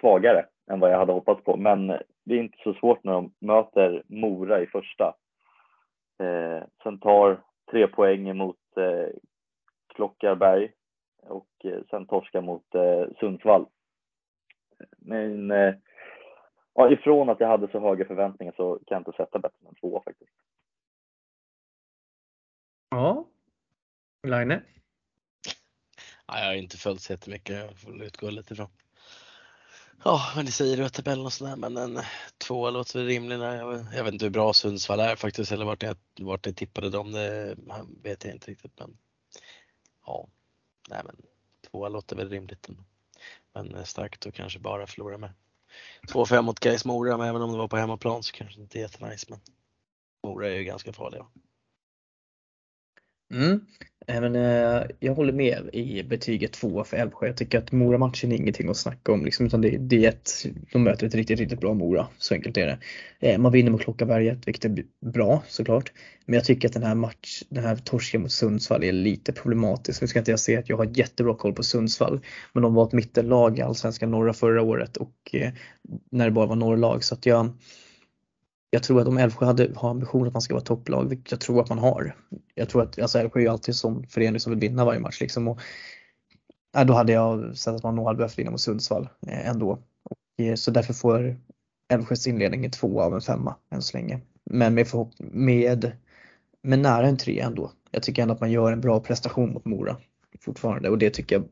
svagare 0.00 0.46
än 0.70 0.80
vad 0.80 0.92
jag 0.92 0.98
hade 0.98 1.12
hoppats 1.12 1.44
på. 1.44 1.56
Men 1.56 1.86
det 2.24 2.34
är 2.34 2.38
inte 2.38 2.58
så 2.62 2.74
svårt 2.74 3.04
när 3.04 3.12
de 3.12 3.32
möter 3.38 4.02
Mora 4.06 4.62
i 4.62 4.66
första. 4.66 5.14
Eh, 6.18 6.62
sen 6.82 6.98
tar 6.98 7.42
tre 7.70 7.86
poäng 7.88 8.36
mot 8.36 8.76
eh, 8.76 9.08
Klockarberg 9.94 10.72
och 11.22 11.48
eh, 11.64 11.82
sen 11.90 12.06
torska 12.06 12.40
mot 12.40 12.74
eh, 12.74 13.04
Sundsvall. 13.20 13.66
Men 14.98 15.50
eh, 15.50 15.74
ja, 16.74 16.90
ifrån 16.90 17.28
att 17.28 17.40
jag 17.40 17.48
hade 17.48 17.68
så 17.68 17.80
höga 17.80 18.04
förväntningar 18.04 18.52
så 18.56 18.74
kan 18.74 18.96
jag 18.96 19.00
inte 19.00 19.12
sätta 19.12 19.38
bättre 19.38 19.68
än 19.68 19.74
två 19.74 20.02
faktiskt. 20.04 20.32
Ja. 22.90 23.24
Line? 24.22 24.60
Ja, 26.32 26.38
jag 26.38 26.46
har 26.46 26.54
inte 26.54 26.76
följt 26.76 27.02
så 27.02 27.12
jättemycket, 27.12 27.56
jag 27.56 27.78
får 27.78 28.02
utgå 28.02 28.30
lite 28.30 28.54
ifrån. 28.54 28.68
Ja, 30.04 30.32
men 30.36 30.46
det 30.46 30.52
säger 30.52 30.76
du 30.76 30.84
att 30.84 30.92
tabellen 30.92 31.26
och 31.26 31.32
sådär, 31.32 31.56
men 31.56 31.76
en 31.76 32.00
tvåa 32.38 32.70
låter 32.70 32.98
väl 32.98 33.08
rimlig. 33.08 33.36
Jag, 33.36 33.86
jag 33.94 34.04
vet 34.04 34.12
inte 34.12 34.24
hur 34.24 34.30
bra 34.30 34.52
Sundsvall 34.52 35.00
är 35.00 35.16
faktiskt, 35.16 35.52
eller 35.52 35.64
vart 35.64 35.82
jag, 35.82 35.96
vart 36.20 36.46
jag 36.46 36.56
tippade 36.56 36.90
dem, 36.90 37.12
det 37.12 37.56
vet 38.02 38.24
jag 38.24 38.34
inte 38.34 38.50
riktigt. 38.50 38.78
Men 38.78 38.98
ja, 40.06 40.28
nej 40.88 41.02
men 41.04 41.16
tvåa 41.70 41.88
låter 41.88 42.16
väl 42.16 42.28
rimligt. 42.28 42.68
Men 43.54 43.74
eh, 43.74 43.84
starkt 43.84 44.26
att 44.26 44.34
kanske 44.34 44.58
bara 44.58 44.86
förlora 44.86 45.18
med 45.18 45.32
2-5 46.08 46.42
mot 46.42 46.60
Gais 46.60 46.84
Mora, 46.84 47.16
men 47.16 47.28
även 47.28 47.42
om 47.42 47.52
det 47.52 47.58
var 47.58 47.68
på 47.68 47.76
hemmaplan 47.76 48.22
så 48.22 48.32
kanske 48.32 48.58
det 48.58 48.62
inte 48.62 48.78
är 48.78 48.82
jättenice. 48.82 49.26
Men 49.28 49.40
Mora 50.22 50.48
är 50.48 50.54
ju 50.54 50.64
ganska 50.64 50.92
farliga. 50.92 51.26
Mm. 53.32 53.52
Eh, 53.52 53.58
Även, 54.06 54.36
eh, 54.36 54.82
jag 55.00 55.14
håller 55.14 55.32
med 55.32 55.70
i 55.72 56.02
betyget 56.02 56.52
2 56.52 56.84
för 56.84 56.96
Älvsjö. 56.96 57.26
Jag 57.26 57.36
tycker 57.36 57.58
att 57.58 57.72
Mora-matchen 57.72 58.32
är 58.32 58.36
ingenting 58.36 58.68
att 58.68 58.76
snacka 58.76 59.12
om. 59.12 59.24
Liksom, 59.24 59.46
utan 59.46 59.60
det, 59.60 59.76
det 59.76 60.04
är 60.04 60.08
ett, 60.08 60.46
de 60.72 60.82
möter 60.82 61.06
ett 61.06 61.14
riktigt, 61.14 61.38
riktigt 61.38 61.60
bra 61.60 61.74
Mora. 61.74 62.06
Så 62.18 62.34
enkelt 62.34 62.56
är 62.56 62.66
det. 62.66 62.78
Eh, 63.20 63.38
man 63.38 63.52
vinner 63.52 63.70
mot 63.70 63.80
Klockarberget, 63.80 64.48
vilket 64.48 64.64
är 64.64 64.84
bra 65.12 65.42
såklart. 65.48 65.92
Men 66.26 66.34
jag 66.34 66.44
tycker 66.44 66.68
att 66.68 66.74
den 66.74 66.82
här, 66.82 66.94
match, 66.94 67.42
den 67.48 67.64
här 67.64 67.76
torsken 67.76 68.22
mot 68.22 68.32
Sundsvall 68.32 68.84
är 68.84 68.92
lite 68.92 69.32
problematisk. 69.32 70.00
Nu 70.00 70.06
ska 70.06 70.18
inte 70.18 70.30
jag 70.30 70.40
säga 70.40 70.58
att 70.58 70.68
jag 70.68 70.76
har 70.76 70.90
jättebra 70.94 71.34
koll 71.34 71.52
på 71.52 71.62
Sundsvall. 71.62 72.20
Men 72.52 72.62
de 72.62 72.74
var 72.74 72.86
ett 72.86 72.92
mittenlag 72.92 73.58
i 73.58 73.62
Allsvenskan 73.62 74.10
norra 74.10 74.32
förra 74.32 74.62
året 74.62 74.96
och 74.96 75.14
eh, 75.32 75.52
när 76.10 76.24
det 76.24 76.30
bara 76.30 76.46
var 76.46 76.56
några 76.56 76.76
lag. 76.76 77.04
Så 77.04 77.14
att 77.14 77.26
jag, 77.26 77.50
jag 78.74 78.82
tror 78.82 79.00
att 79.00 79.08
om 79.08 79.18
Älvsjö 79.18 79.46
hade, 79.46 79.70
har 79.76 79.90
ambition 79.90 80.26
att 80.26 80.32
man 80.32 80.42
ska 80.42 80.54
vara 80.54 80.64
topplag, 80.64 81.08
vilket 81.08 81.30
jag 81.30 81.40
tror 81.40 81.60
att 81.60 81.68
man 81.68 81.78
har. 81.78 82.16
Jag 82.54 82.68
tror 82.68 82.82
att 82.82 82.98
alltså 82.98 83.18
Älvsjö 83.18 83.40
är 83.40 83.42
ju 83.42 83.48
alltid 83.48 83.68
en 83.68 83.74
sån 83.74 84.06
förening 84.06 84.40
som 84.40 84.50
vill 84.50 84.60
vinna 84.60 84.84
varje 84.84 85.00
match 85.00 85.20
liksom. 85.20 85.48
Och, 85.48 85.60
ja, 86.72 86.84
då 86.84 86.94
hade 86.94 87.12
jag 87.12 87.56
sett 87.56 87.74
att 87.74 87.82
man 87.82 87.96
nog 87.96 88.06
hade 88.06 88.16
behövt 88.16 88.38
vinna 88.38 88.50
mot 88.50 88.60
Sundsvall 88.60 89.08
eh, 89.26 89.48
ändå. 89.48 89.78
Och, 90.02 90.44
eh, 90.44 90.54
så 90.54 90.70
därför 90.70 90.94
får 90.94 91.36
Älvsjös 91.92 92.26
inledning 92.26 92.64
en 92.64 92.70
två 92.70 93.02
av 93.02 93.14
en 93.14 93.20
femma 93.20 93.56
än 93.70 93.82
så 93.82 93.96
länge. 93.96 94.20
Men 94.44 94.74
med, 94.74 94.88
med, 95.18 95.92
med 96.62 96.78
nära 96.78 97.06
en 97.06 97.16
tre 97.16 97.40
ändå. 97.40 97.72
Jag 97.90 98.02
tycker 98.02 98.22
ändå 98.22 98.34
att 98.34 98.40
man 98.40 98.50
gör 98.50 98.72
en 98.72 98.80
bra 98.80 99.00
prestation 99.00 99.52
mot 99.52 99.64
Mora 99.64 99.96
fortfarande 100.40 100.88
och 100.88 100.98
det 100.98 101.10
tycker 101.10 101.36
jag 101.36 101.48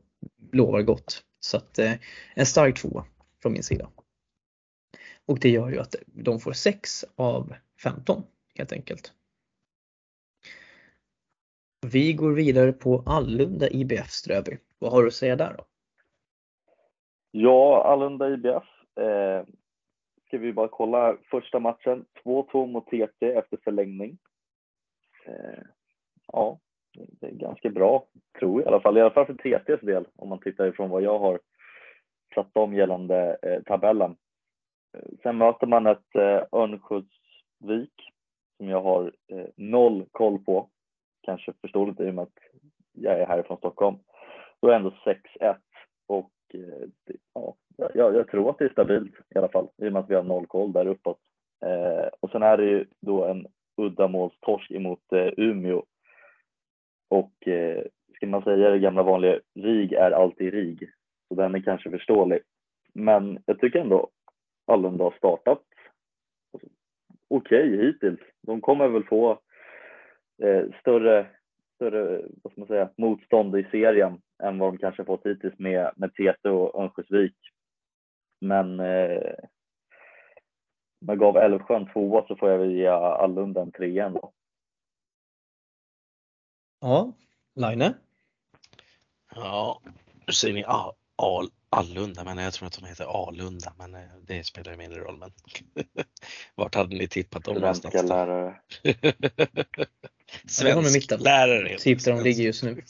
lovar 0.51 0.81
gott. 0.81 1.23
Så 1.39 1.57
att 1.57 1.79
eh, 1.79 1.93
en 2.35 2.45
stark 2.45 2.79
tvåa 2.79 3.05
från 3.41 3.53
min 3.53 3.63
sida. 3.63 3.89
Och 5.27 5.39
det 5.39 5.49
gör 5.49 5.69
ju 5.69 5.79
att 5.79 5.95
de 6.05 6.39
får 6.39 6.51
6 6.51 7.05
av 7.15 7.53
15 7.83 8.23
helt 8.55 8.73
enkelt. 8.73 9.13
Vi 11.87 12.13
går 12.13 12.31
vidare 12.31 12.73
på 12.73 13.03
Allunda 13.05 13.69
IBF 13.69 14.09
Ströby. 14.09 14.57
Vad 14.79 14.91
har 14.91 15.01
du 15.01 15.07
att 15.07 15.13
säga 15.13 15.35
där 15.35 15.53
då? 15.57 15.63
Ja, 17.31 17.83
Allunda 17.83 18.29
IBF. 18.29 18.63
Eh, 18.99 19.45
ska 20.27 20.37
vi 20.37 20.53
bara 20.53 20.67
kolla 20.67 21.17
första 21.31 21.59
matchen. 21.59 22.05
2-2 22.23 22.67
mot 22.67 22.85
TT 22.87 23.25
efter 23.33 23.57
förlängning. 23.63 24.17
Eh, 25.25 25.63
ja, 26.27 26.59
det 26.93 27.27
är 27.27 27.31
ganska 27.31 27.69
bra, 27.69 28.07
tror 28.39 28.61
jag 28.61 28.65
i 28.65 28.67
alla 28.67 28.81
fall. 28.81 28.97
I 28.97 29.01
alla 29.01 29.13
fall 29.13 29.25
för 29.25 29.33
TTs 29.33 29.81
del, 29.81 30.07
om 30.15 30.29
man 30.29 30.39
tittar 30.39 30.67
ifrån 30.67 30.89
vad 30.89 31.01
jag 31.01 31.19
har 31.19 31.39
satt 32.35 32.57
om 32.57 32.73
gällande 32.73 33.37
eh, 33.41 33.61
tabellen. 33.63 34.15
Eh, 34.93 35.17
sen 35.23 35.37
möter 35.37 35.67
man 35.67 35.87
ett 35.87 36.15
eh, 36.15 36.43
Örnsköldsvik 36.51 37.93
som 38.57 38.69
jag 38.69 38.81
har 38.81 39.11
eh, 39.27 39.47
noll 39.55 40.05
koll 40.11 40.39
på. 40.39 40.69
Kanske 41.21 41.53
förståeligt 41.61 41.99
i 41.99 42.09
och 42.09 42.13
med 42.15 42.23
att 42.23 42.39
jag 42.91 43.19
är 43.19 43.25
härifrån 43.25 43.57
Stockholm. 43.57 43.97
Då 44.61 44.67
är 44.67 44.71
det 44.71 44.77
ändå 44.77 44.93
6-1 45.05 45.55
och 46.07 46.31
eh, 46.53 47.15
ja, 47.33 47.55
jag, 47.77 48.15
jag, 48.15 48.27
tror 48.27 48.49
att 48.49 48.57
det 48.57 48.65
är 48.65 48.69
stabilt 48.69 49.13
i 49.35 49.37
alla 49.37 49.47
fall 49.47 49.67
i 49.77 49.87
och 49.87 49.93
med 49.93 49.99
att 49.99 50.09
vi 50.09 50.15
har 50.15 50.23
noll 50.23 50.47
koll 50.47 50.73
där 50.73 50.87
uppåt. 50.87 51.19
Eh, 51.65 52.07
och 52.19 52.29
sen 52.29 52.43
är 52.43 52.57
det 52.57 52.65
ju 52.65 52.85
då 52.99 53.25
en 53.25 53.47
uddamålstorsk 53.77 54.71
emot 54.71 55.13
eh, 55.13 55.29
Umeå. 55.37 55.83
Och 57.09 57.47
eh, 57.47 57.83
ska 58.15 58.27
man 58.27 58.43
säga 58.43 58.69
det 58.69 58.79
gamla 58.79 59.03
vanliga, 59.03 59.39
RIG 59.55 59.93
är 59.93 60.11
alltid 60.11 60.53
RIG. 60.53 60.89
Så 61.27 61.35
den 61.35 61.55
är 61.55 61.59
kanske 61.59 61.89
förståelig. 61.89 62.39
Men 62.93 63.39
jag 63.45 63.59
tycker 63.59 63.79
ändå 63.79 64.09
Allunda 64.65 65.03
har 65.03 65.11
startat 65.11 65.63
okej 67.31 67.73
okay, 67.73 67.85
hittills. 67.85 68.19
De 68.41 68.61
kommer 68.61 68.87
väl 68.87 69.03
få 69.03 69.31
eh, 70.43 70.65
större, 70.81 71.27
större 71.75 72.21
vad 72.43 72.51
ska 72.51 72.61
man 72.61 72.67
säga, 72.67 72.89
motstånd 72.97 73.57
i 73.57 73.67
serien 73.71 74.21
än 74.43 74.59
vad 74.59 74.73
de 74.73 74.77
kanske 74.77 75.05
fått 75.05 75.25
hittills 75.25 75.59
med, 75.59 75.91
med 75.95 76.13
TT 76.13 76.49
och 76.49 76.81
Örnsköldsvik. 76.81 77.35
Men 78.41 78.79
eh, 78.79 79.33
jag 80.99 81.19
gav 81.19 81.37
Älvsjö 81.37 81.75
en 81.75 81.93
tvåa 81.93 82.27
så 82.27 82.35
får 82.35 82.49
jag 82.49 82.57
väl 82.57 82.71
ge 82.71 82.87
Allunda 82.87 83.61
en 83.61 83.71
trea 83.71 84.05
ändå. 84.05 84.31
Ja, 86.79 87.13
Line? 87.55 87.93
Ja, 89.35 89.81
nu 90.27 90.33
säger 90.33 90.53
ni 90.53 90.63
Al 91.15 91.49
Allunda, 91.73 92.23
men 92.23 92.37
jag 92.37 92.53
tror 92.53 92.67
att 92.67 92.79
de 92.79 92.85
heter 92.85 93.27
Alunda, 93.27 93.73
men 93.77 93.95
eh, 93.95 94.01
det 94.27 94.43
spelar 94.43 94.75
mindre 94.75 94.99
roll. 94.99 95.17
Men 95.17 95.31
vart 96.55 96.75
hade 96.75 96.95
ni 96.95 97.07
tippat 97.07 97.43
dem 97.43 97.55
någonstans? 97.55 97.93
Svenska 97.93 98.15
lärare. 98.15 98.55
Svensk 100.45 101.11
lärare. 101.19 101.77
Typ 101.77 102.03
där 102.03 102.11
de 102.11 102.23
ligger 102.23 102.43
just 102.43 102.63
nu. 102.63 102.83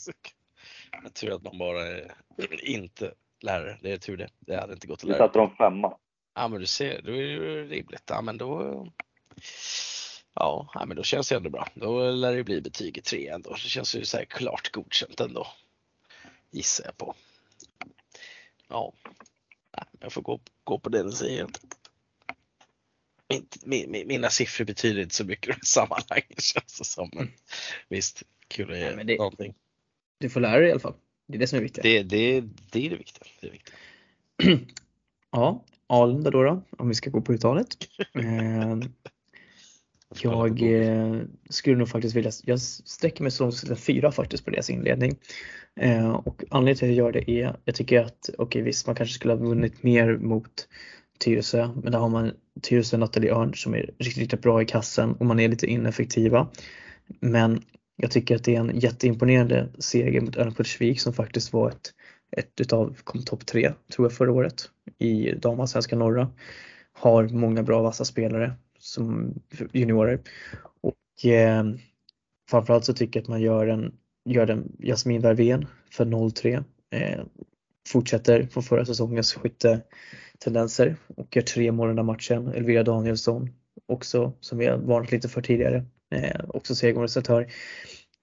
Jag 1.02 1.14
tror 1.14 1.34
att 1.34 1.42
man 1.42 1.58
bara 1.58 1.86
är 1.86 2.64
inte 2.64 3.14
lärare, 3.40 3.78
det 3.82 3.92
är 3.92 3.98
tur 3.98 4.16
det. 4.16 4.28
Det 4.40 4.56
hade 4.56 4.72
inte 4.72 4.86
gått 4.86 4.98
att 4.98 5.04
lära. 5.04 5.18
Du 5.18 5.24
satte 5.24 5.38
dem 5.38 5.56
femma. 5.56 5.96
Ja 6.34 6.48
men 6.48 6.60
du 6.60 6.66
ser, 6.66 7.02
då 7.02 7.10
är 7.12 7.22
det 7.22 7.28
ju 7.28 7.68
rimligt. 7.68 8.02
Ja 8.06 8.22
men 8.22 8.38
då 8.38 8.86
Ja, 10.34 10.84
men 10.86 10.96
då 10.96 11.02
känns 11.02 11.28
det 11.28 11.36
ändå 11.36 11.50
bra. 11.50 11.68
Då 11.74 12.10
lär 12.10 12.36
det 12.36 12.44
bli 12.44 12.60
betyget 12.60 13.04
3 13.04 13.28
ändå. 13.28 13.50
Det 13.50 13.58
känns 13.58 13.94
ju 13.94 14.04
så 14.04 14.16
här 14.16 14.24
klart 14.24 14.72
godkänt 14.72 15.20
ändå. 15.20 15.46
Gissar 16.50 16.84
jag 16.84 16.96
på. 16.96 17.14
Ja, 18.72 18.92
jag 20.00 20.12
får 20.12 20.22
gå, 20.22 20.40
gå 20.64 20.78
på 20.78 20.88
det 20.88 21.02
den 21.02 21.12
säger. 21.12 21.46
Min, 23.64 23.90
min, 23.90 24.08
mina 24.08 24.30
siffror 24.30 24.64
betyder 24.64 25.02
inte 25.02 25.14
så 25.14 25.24
mycket 25.24 25.56
i 25.56 25.66
sammanhanget 25.66 26.40
känns 26.42 26.78
det 26.78 26.84
som. 26.84 27.10
Men 27.12 27.28
visst, 27.88 28.22
kul 28.48 28.72
att 28.72 28.78
ge 28.78 28.90
det, 28.90 29.16
någonting. 29.16 29.54
Du 30.18 30.30
får 30.30 30.40
lära 30.40 30.58
dig 30.58 30.68
i 30.68 30.70
alla 30.70 30.80
fall. 30.80 30.94
Det 31.28 31.34
är 31.34 31.38
det 31.38 31.46
som 31.46 31.58
är 31.58 31.62
viktigt. 31.62 31.82
Det, 31.82 32.02
det, 32.02 32.40
det 32.70 32.86
är 32.86 32.90
det 32.90 32.96
viktiga. 32.96 33.24
Det 33.40 33.46
är 33.46 33.50
viktigt. 33.50 33.74
ja, 35.30 35.64
Alunda 35.86 36.30
då, 36.30 36.42
då, 36.42 36.62
om 36.70 36.88
vi 36.88 36.94
ska 36.94 37.10
gå 37.10 37.20
på 37.20 37.32
uttalet. 37.32 37.76
Jag 40.20 40.62
eh, 40.62 41.20
skulle 41.50 41.76
nog 41.76 41.88
faktiskt 41.88 42.16
vilja, 42.16 42.30
jag 42.44 42.60
sträcker 42.60 43.22
mig 43.22 43.30
så 43.30 43.44
långt 43.44 43.54
som 43.54 43.76
fyra 43.76 44.12
faktiskt 44.12 44.44
på 44.44 44.50
deras 44.50 44.70
inledning. 44.70 45.16
Eh, 45.80 46.10
och 46.10 46.44
anledningen 46.50 46.76
till 46.76 46.90
att 46.90 46.96
jag 46.96 47.04
gör 47.04 47.12
det 47.12 47.30
är, 47.30 47.56
jag 47.64 47.74
tycker 47.74 48.00
att, 48.00 48.28
okej 48.28 48.44
okay, 48.44 48.62
visst 48.62 48.86
man 48.86 48.96
kanske 48.96 49.14
skulle 49.14 49.32
ha 49.32 49.40
vunnit 49.40 49.82
mer 49.82 50.16
mot 50.16 50.68
Tyresö, 51.18 51.68
men 51.82 51.92
där 51.92 51.98
har 51.98 52.08
man 52.08 52.32
Tyresö 52.62 52.96
Nathalie 52.96 53.34
Örn 53.34 53.54
som 53.54 53.74
är 53.74 53.90
riktigt, 53.98 54.18
riktigt 54.18 54.42
bra 54.42 54.62
i 54.62 54.64
kassen 54.64 55.12
och 55.12 55.26
man 55.26 55.40
är 55.40 55.48
lite 55.48 55.66
ineffektiva. 55.66 56.48
Men 57.20 57.62
jag 57.96 58.10
tycker 58.10 58.36
att 58.36 58.44
det 58.44 58.56
är 58.56 58.60
en 58.60 58.78
jätteimponerande 58.78 59.68
seger 59.78 60.20
mot 60.20 60.36
Örnsköldsvik 60.36 61.00
som 61.00 61.12
faktiskt 61.12 61.52
var 61.52 61.68
ett, 61.68 61.94
ett 62.36 62.60
utav, 62.60 62.96
kom 63.04 63.22
topp 63.22 63.46
tre 63.46 63.72
tror 63.94 64.06
jag 64.06 64.12
förra 64.12 64.32
året 64.32 64.70
i 64.98 65.32
damallsvenskan 65.32 65.98
norra. 65.98 66.30
Har 66.92 67.28
många 67.28 67.62
bra 67.62 67.82
vassa 67.82 68.04
spelare 68.04 68.52
som 68.82 69.34
juniorer. 69.72 70.20
Och 70.80 71.30
eh, 71.30 71.64
framförallt 72.50 72.84
så 72.84 72.94
tycker 72.94 73.20
jag 73.20 73.24
att 73.24 73.28
man 73.28 73.40
gör 73.40 73.66
en, 73.66 73.94
gör 74.24 74.46
den 74.46 74.76
Jasmin 74.78 75.20
Verven 75.20 75.66
för 75.90 76.04
0-3. 76.04 76.64
Eh, 76.90 77.24
fortsätter 77.88 78.46
från 78.46 78.62
förra 78.62 78.84
säsongens 78.84 79.34
skyttetendenser 79.34 80.96
och 81.16 81.36
gör 81.36 81.42
tre 81.42 81.72
mål 81.72 81.88
den 81.88 81.98
här 81.98 82.04
matchen. 82.04 82.48
Elvira 82.48 82.82
Danielsson 82.82 83.50
också, 83.88 84.32
som 84.40 84.58
vi 84.58 84.66
har 84.66 84.78
varnat 84.78 85.12
lite 85.12 85.28
för 85.28 85.42
tidigare, 85.42 85.84
eh, 86.14 86.40
också 86.48 86.74
segerorganisatör. 86.74 87.46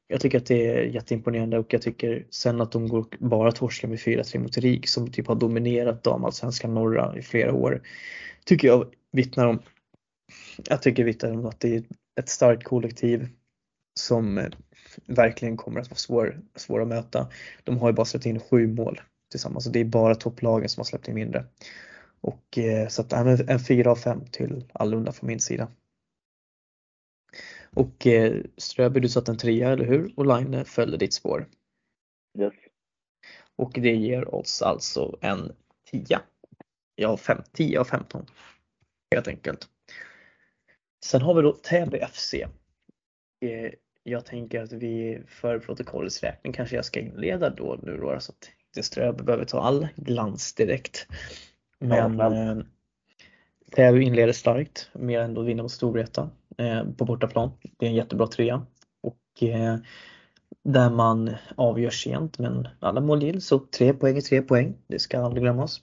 jag 0.07 0.21
tycker 0.21 0.37
att 0.37 0.45
det 0.45 0.67
är 0.67 0.83
jätteimponerande 0.83 1.59
och 1.59 1.73
jag 1.73 1.81
tycker 1.81 2.25
sen 2.29 2.61
att 2.61 2.71
de 2.71 2.87
går 2.87 3.05
bara 3.19 3.51
torskar 3.51 3.87
med 3.87 3.99
4-3 3.99 4.39
mot 4.39 4.57
RIK 4.57 4.87
som 4.87 5.11
typ 5.11 5.27
har 5.27 5.35
dominerat 5.35 6.03
damallsvenskan 6.03 6.73
norra 6.73 7.17
i 7.17 7.21
flera 7.21 7.53
år. 7.53 7.81
Tycker 8.45 8.67
jag 8.67 8.85
vittnar 9.11 9.47
om, 9.47 9.59
jag 10.65 10.81
tycker 10.81 11.03
vittnar 11.03 11.31
om 11.31 11.45
att 11.45 11.59
det 11.59 11.75
är 11.75 11.83
ett 12.19 12.29
starkt 12.29 12.63
kollektiv 12.63 13.27
som 13.99 14.37
eh, 14.37 14.49
verkligen 15.05 15.57
kommer 15.57 15.79
att 15.81 15.89
vara 15.89 15.97
svår, 15.97 16.41
svår 16.55 16.81
att 16.81 16.87
möta. 16.87 17.29
De 17.63 17.77
har 17.77 17.89
ju 17.89 17.93
bara 17.93 18.05
släppt 18.05 18.25
in 18.25 18.39
sju 18.39 18.67
mål 18.67 19.01
tillsammans 19.31 19.67
och 19.67 19.73
det 19.73 19.79
är 19.79 19.85
bara 19.85 20.15
topplagen 20.15 20.69
som 20.69 20.81
har 20.81 20.85
släppt 20.85 21.07
in 21.07 21.15
mindre. 21.15 21.45
Och 22.21 22.57
eh, 22.57 22.87
så 22.87 23.01
att 23.01 23.13
en 23.13 23.59
4 23.59 23.91
av 23.91 23.95
5 23.95 24.25
till 24.25 24.65
Allunda 24.73 25.11
från 25.11 25.27
min 25.27 25.39
sida. 25.39 25.67
Och 27.75 28.07
eh, 28.07 28.43
Ströby, 28.57 28.99
du 28.99 29.09
satt 29.09 29.29
en 29.29 29.37
trea, 29.37 29.69
eller 29.69 29.85
hur? 29.85 30.13
Och 30.15 30.25
Line 30.25 30.65
följde 30.65 30.97
ditt 30.97 31.13
spår. 31.13 31.47
Yes. 32.39 32.53
Och 33.55 33.71
det 33.73 33.95
ger 33.95 34.35
oss 34.35 34.61
alltså 34.61 35.17
en 35.21 35.51
10. 35.91 36.19
Ja, 36.95 37.17
5, 37.17 37.41
10 37.51 37.79
av 37.79 37.83
15. 37.83 38.25
Helt 39.15 39.27
enkelt. 39.27 39.69
Sen 41.06 41.22
har 41.22 41.34
vi 41.34 41.41
då 41.41 41.51
Täby 41.51 42.00
FC. 42.13 42.34
Eh, 42.34 43.72
jag 44.03 44.25
tänker 44.25 44.62
att 44.62 44.72
vi 44.72 45.22
för 45.27 45.60
protokollets 45.60 46.24
räkning 46.24 46.53
kanske 46.53 46.75
jag 46.75 46.86
ska 46.86 47.00
inleda 47.00 47.50
då 47.50 47.79
nu 47.84 47.98
då 47.98 48.20
så 48.20 48.32
att 48.32 48.50
inte 48.68 48.88
Ströby 48.88 49.24
behöver 49.24 49.46
ta 49.46 49.62
all 49.62 49.88
glans 49.96 50.53
direkt. 50.53 51.08
Men 51.79 52.18
Ja, 52.18 52.36
eh, 52.36 52.58
Täby 53.72 54.01
inleder 54.01 54.34
starkt 54.34 54.89
med 54.94 55.22
ändå 55.22 55.41
vinna 55.41 55.63
mot 55.63 55.72
Storvreta 55.72 56.29
eh, 56.58 56.84
på 56.98 57.06
bortaplan. 57.06 57.51
Det 57.77 57.86
är 57.86 57.89
en 57.89 57.96
jättebra 57.96 58.27
trea. 58.27 58.65
Och 59.01 59.44
där 60.63 60.89
man 60.89 61.36
avgör 61.56 61.89
sent 61.89 62.39
men 62.39 62.68
alla 62.79 63.01
mål 63.01 63.24
gills 63.24 63.46
så 63.46 63.60
tre 63.60 63.94
poäng 63.94 64.18
är 64.18 64.22
tre 64.22 64.41
poäng. 64.41 64.75
Det 64.88 65.00
ska 65.00 65.20
aldrig 65.20 65.44
glömmas. 65.44 65.82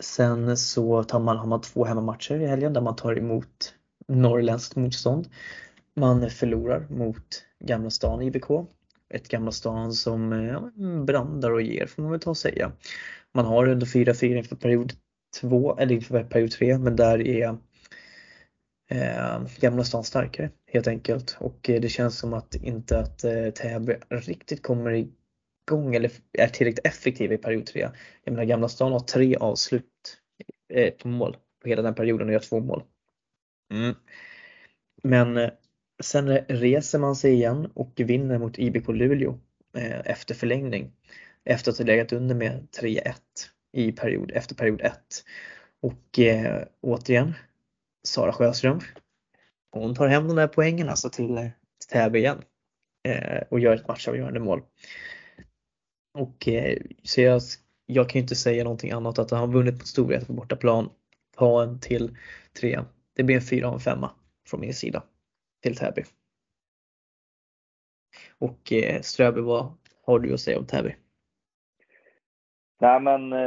Sen 0.00 0.56
så 0.56 1.04
tar 1.04 1.20
man, 1.20 1.36
har 1.36 1.46
man 1.46 1.60
två 1.60 1.84
hemmamatcher 1.84 2.40
i 2.40 2.46
helgen 2.46 2.72
där 2.72 2.80
man 2.80 2.96
tar 2.96 3.18
emot 3.18 3.74
norrländskt 4.08 4.76
motstånd. 4.76 5.28
Man 5.96 6.30
förlorar 6.30 6.86
mot 6.90 7.44
Gamla 7.64 7.90
stan 7.90 8.22
IBK. 8.22 8.50
Ett 9.14 9.28
Gamla 9.28 9.52
stan 9.52 9.92
som 9.92 10.32
eh, 10.32 10.44
ja, 10.44 10.70
brandar 11.06 11.50
och 11.50 11.62
ger 11.62 11.86
får 11.86 12.02
man 12.02 12.10
väl 12.10 12.20
ta 12.20 12.30
och 12.30 12.36
säga. 12.36 12.72
Man 13.34 13.44
har 13.44 13.68
under 13.68 13.86
4-4 13.86 14.36
inför 14.36 14.56
period 14.56 14.92
2, 15.40 15.76
eller 15.78 15.94
inför 15.94 16.24
period 16.24 16.50
3, 16.50 16.78
men 16.78 16.96
där 16.96 17.26
är 17.26 17.56
eh, 18.90 19.40
Gamla 19.60 19.84
stan 19.84 20.04
starkare 20.04 20.50
helt 20.66 20.86
enkelt. 20.86 21.36
Och 21.40 21.70
eh, 21.70 21.80
det 21.80 21.88
känns 21.88 22.18
som 22.18 22.34
att 22.34 22.54
inte 22.54 22.98
att 22.98 23.24
eh, 23.24 23.50
Täby 23.50 23.96
riktigt 24.08 24.62
kommer 24.62 24.90
igång 24.90 25.94
eller 25.94 26.10
är 26.32 26.48
tillräckligt 26.48 26.86
effektiva 26.86 27.34
i 27.34 27.38
period 27.38 27.66
3. 27.66 27.90
Jag 28.24 28.32
menar 28.32 28.44
Gamla 28.44 28.68
stan 28.68 28.92
har 28.92 29.00
tre 29.00 29.36
avslut 29.36 29.84
eh, 30.72 30.90
på 30.90 31.08
mål 31.08 31.36
på 31.62 31.68
hela 31.68 31.82
den 31.82 31.94
perioden 31.94 32.26
och 32.26 32.32
gör 32.32 32.40
två 32.40 32.60
mål. 32.60 32.82
Mm. 33.70 33.94
Men 35.02 35.36
eh, 35.36 35.50
sen 36.02 36.38
reser 36.38 36.98
man 36.98 37.16
sig 37.16 37.32
igen 37.32 37.70
och 37.74 37.92
vinner 37.96 38.38
mot 38.38 38.58
IBK 38.58 38.88
Luleå 38.88 39.38
eh, 39.76 40.00
efter 40.04 40.34
förlängning. 40.34 40.92
Efter 41.44 41.70
att 41.70 41.78
ha 41.78 41.84
legat 41.84 42.12
under 42.12 42.34
med 42.34 42.68
3-1 42.80 43.14
i 43.72 43.92
period, 43.92 44.30
efter 44.34 44.54
period 44.54 44.80
1. 44.80 44.94
Och 45.80 46.18
eh, 46.18 46.64
återigen, 46.80 47.34
Sara 48.02 48.32
Sjöström. 48.32 48.80
Hon 49.70 49.94
tar 49.94 50.08
hem 50.08 50.28
de 50.28 50.36
där 50.36 50.48
poängen 50.48 50.88
alltså 50.88 51.10
till, 51.10 51.50
till 51.78 51.90
Täby 51.92 52.18
igen. 52.18 52.42
Eh, 53.08 53.42
och 53.50 53.60
gör 53.60 53.74
ett 53.76 53.88
matchavgörande 53.88 54.40
mål. 54.40 54.62
Och 56.14 56.48
eh, 56.48 56.78
så 57.02 57.20
jag, 57.20 57.42
jag 57.86 58.08
kan 58.08 58.18
ju 58.18 58.22
inte 58.22 58.36
säga 58.36 58.64
någonting 58.64 58.90
annat 58.90 59.18
att 59.18 59.30
han 59.30 59.40
har 59.40 59.46
vunnit 59.46 59.74
mot 59.74 59.86
Storvreta 59.86 60.26
på 60.26 60.32
bortaplan. 60.32 60.90
Ta 61.36 61.62
en 61.62 61.80
till 61.80 62.16
trea. 62.60 62.86
Det 63.18 63.24
blir 63.24 63.36
en 63.36 63.42
fyra 63.50 63.68
och 63.68 63.74
en 63.74 63.80
femma 63.80 64.10
från 64.46 64.60
min 64.60 64.74
sida 64.74 65.02
till 65.62 65.76
Täby. 65.76 66.02
Och 68.38 68.72
eh, 68.72 69.00
Ströby, 69.00 69.40
vad 69.40 69.72
har 70.04 70.18
du 70.18 70.34
att 70.34 70.40
säga 70.40 70.58
om 70.58 70.66
Täby? 70.66 70.94
Nej 72.80 73.00
men, 73.00 73.32
eh, 73.32 73.38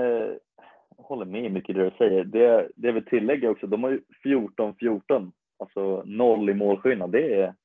jag 0.98 1.04
håller 1.04 1.26
med 1.26 1.52
mycket 1.52 1.76
det 1.76 1.84
du 1.84 1.92
säger. 1.98 2.24
Det, 2.24 2.70
det 2.76 2.88
jag 2.88 2.94
vill 2.94 3.06
tillägga 3.06 3.50
också, 3.50 3.68
de 3.68 3.84
har 3.84 3.90
ju 3.92 4.02
14-14, 4.24 5.32
alltså 5.60 6.04
noll 6.06 6.50
i 6.50 6.54
målskillnad. 6.54 7.12
Det 7.12 7.42
är, 7.42 7.56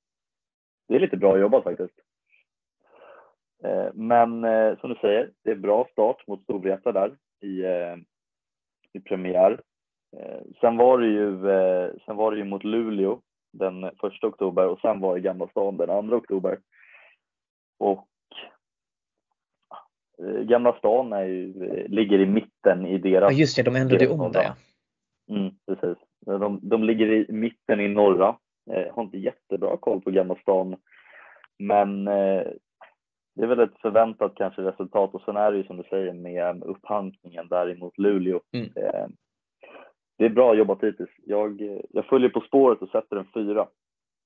det 0.88 0.95
är 0.95 1.01
lite 1.01 1.16
bra 1.16 1.38
jobbat 1.38 1.64
faktiskt. 1.64 2.01
Eh, 3.64 3.88
men 3.95 4.45
eh, 4.45 4.79
som 4.79 4.90
du 4.90 4.97
säger, 5.01 5.31
det 5.42 5.51
är 5.51 5.57
bra 5.57 5.88
start 5.92 6.27
mot 6.27 6.42
Storvreta 6.42 6.92
där 6.92 7.16
i, 7.40 7.64
eh, 7.64 7.97
i 8.92 9.01
premiär. 9.01 9.61
Eh, 10.16 10.40
sen, 10.61 10.77
var 10.77 10.99
det 10.99 11.07
ju, 11.07 11.51
eh, 11.51 11.90
sen 12.07 12.16
var 12.16 12.33
det 12.33 12.38
ju 12.38 12.45
mot 12.45 12.64
Luleå 12.64 13.21
den 13.53 13.90
första 14.01 14.27
oktober 14.27 14.69
och 14.69 14.81
sen 14.81 15.01
var 15.01 15.14
det 15.14 15.21
Gamla 15.21 15.49
stan 15.49 15.77
den 15.77 15.90
andra 15.90 16.16
oktober. 16.16 16.59
Och 17.79 18.09
eh, 20.23 20.40
Gamla 20.40 20.79
stan 20.79 21.12
är 21.12 21.25
ju, 21.25 21.53
ligger 21.88 22.19
i 22.19 22.27
mitten 22.27 22.87
i 22.87 22.99
deras... 22.99 23.33
Ja 23.33 23.38
just 23.38 23.57
det, 23.57 23.62
de 23.62 23.77
ändrade 23.77 24.09
om 24.09 24.33
det. 24.33 24.55
Mm, 25.31 25.55
precis. 25.66 25.99
De, 26.27 26.61
de 26.62 26.85
ligger 26.85 27.07
i 27.07 27.33
mitten 27.33 27.81
i 27.81 27.88
norra. 27.88 28.37
Eh, 28.71 28.95
har 28.95 29.03
inte 29.03 29.19
jättebra 29.19 29.77
koll 29.77 30.01
på 30.01 30.11
Gamla 30.11 30.35
stan. 30.35 30.77
Men 31.59 32.09
eh, 32.09 32.47
det 33.35 33.42
är 33.42 33.47
väl 33.47 33.61
ett 33.61 33.81
förväntat 33.83 34.33
kanske 34.37 34.62
resultat 34.62 35.14
och 35.14 35.23
sen 35.23 35.37
är 35.37 35.53
det 35.53 35.59
ju 35.59 35.64
som 35.64 35.77
du 35.77 35.83
säger 35.83 36.12
med 36.12 36.62
upphankningen 36.62 37.49
där 37.49 37.71
emot 37.71 37.99
Luleå. 37.99 38.40
Mm. 38.53 38.71
Eh, 38.77 39.07
det 40.18 40.24
är 40.24 40.29
bra 40.29 40.55
jobbat 40.55 40.83
hittills. 40.83 41.11
Jag, 41.24 41.61
jag 41.90 42.07
följer 42.07 42.29
på 42.29 42.40
spåret 42.40 42.83
och 42.83 42.88
sätter 42.88 43.16
en 43.16 43.29
fyra. 43.35 43.68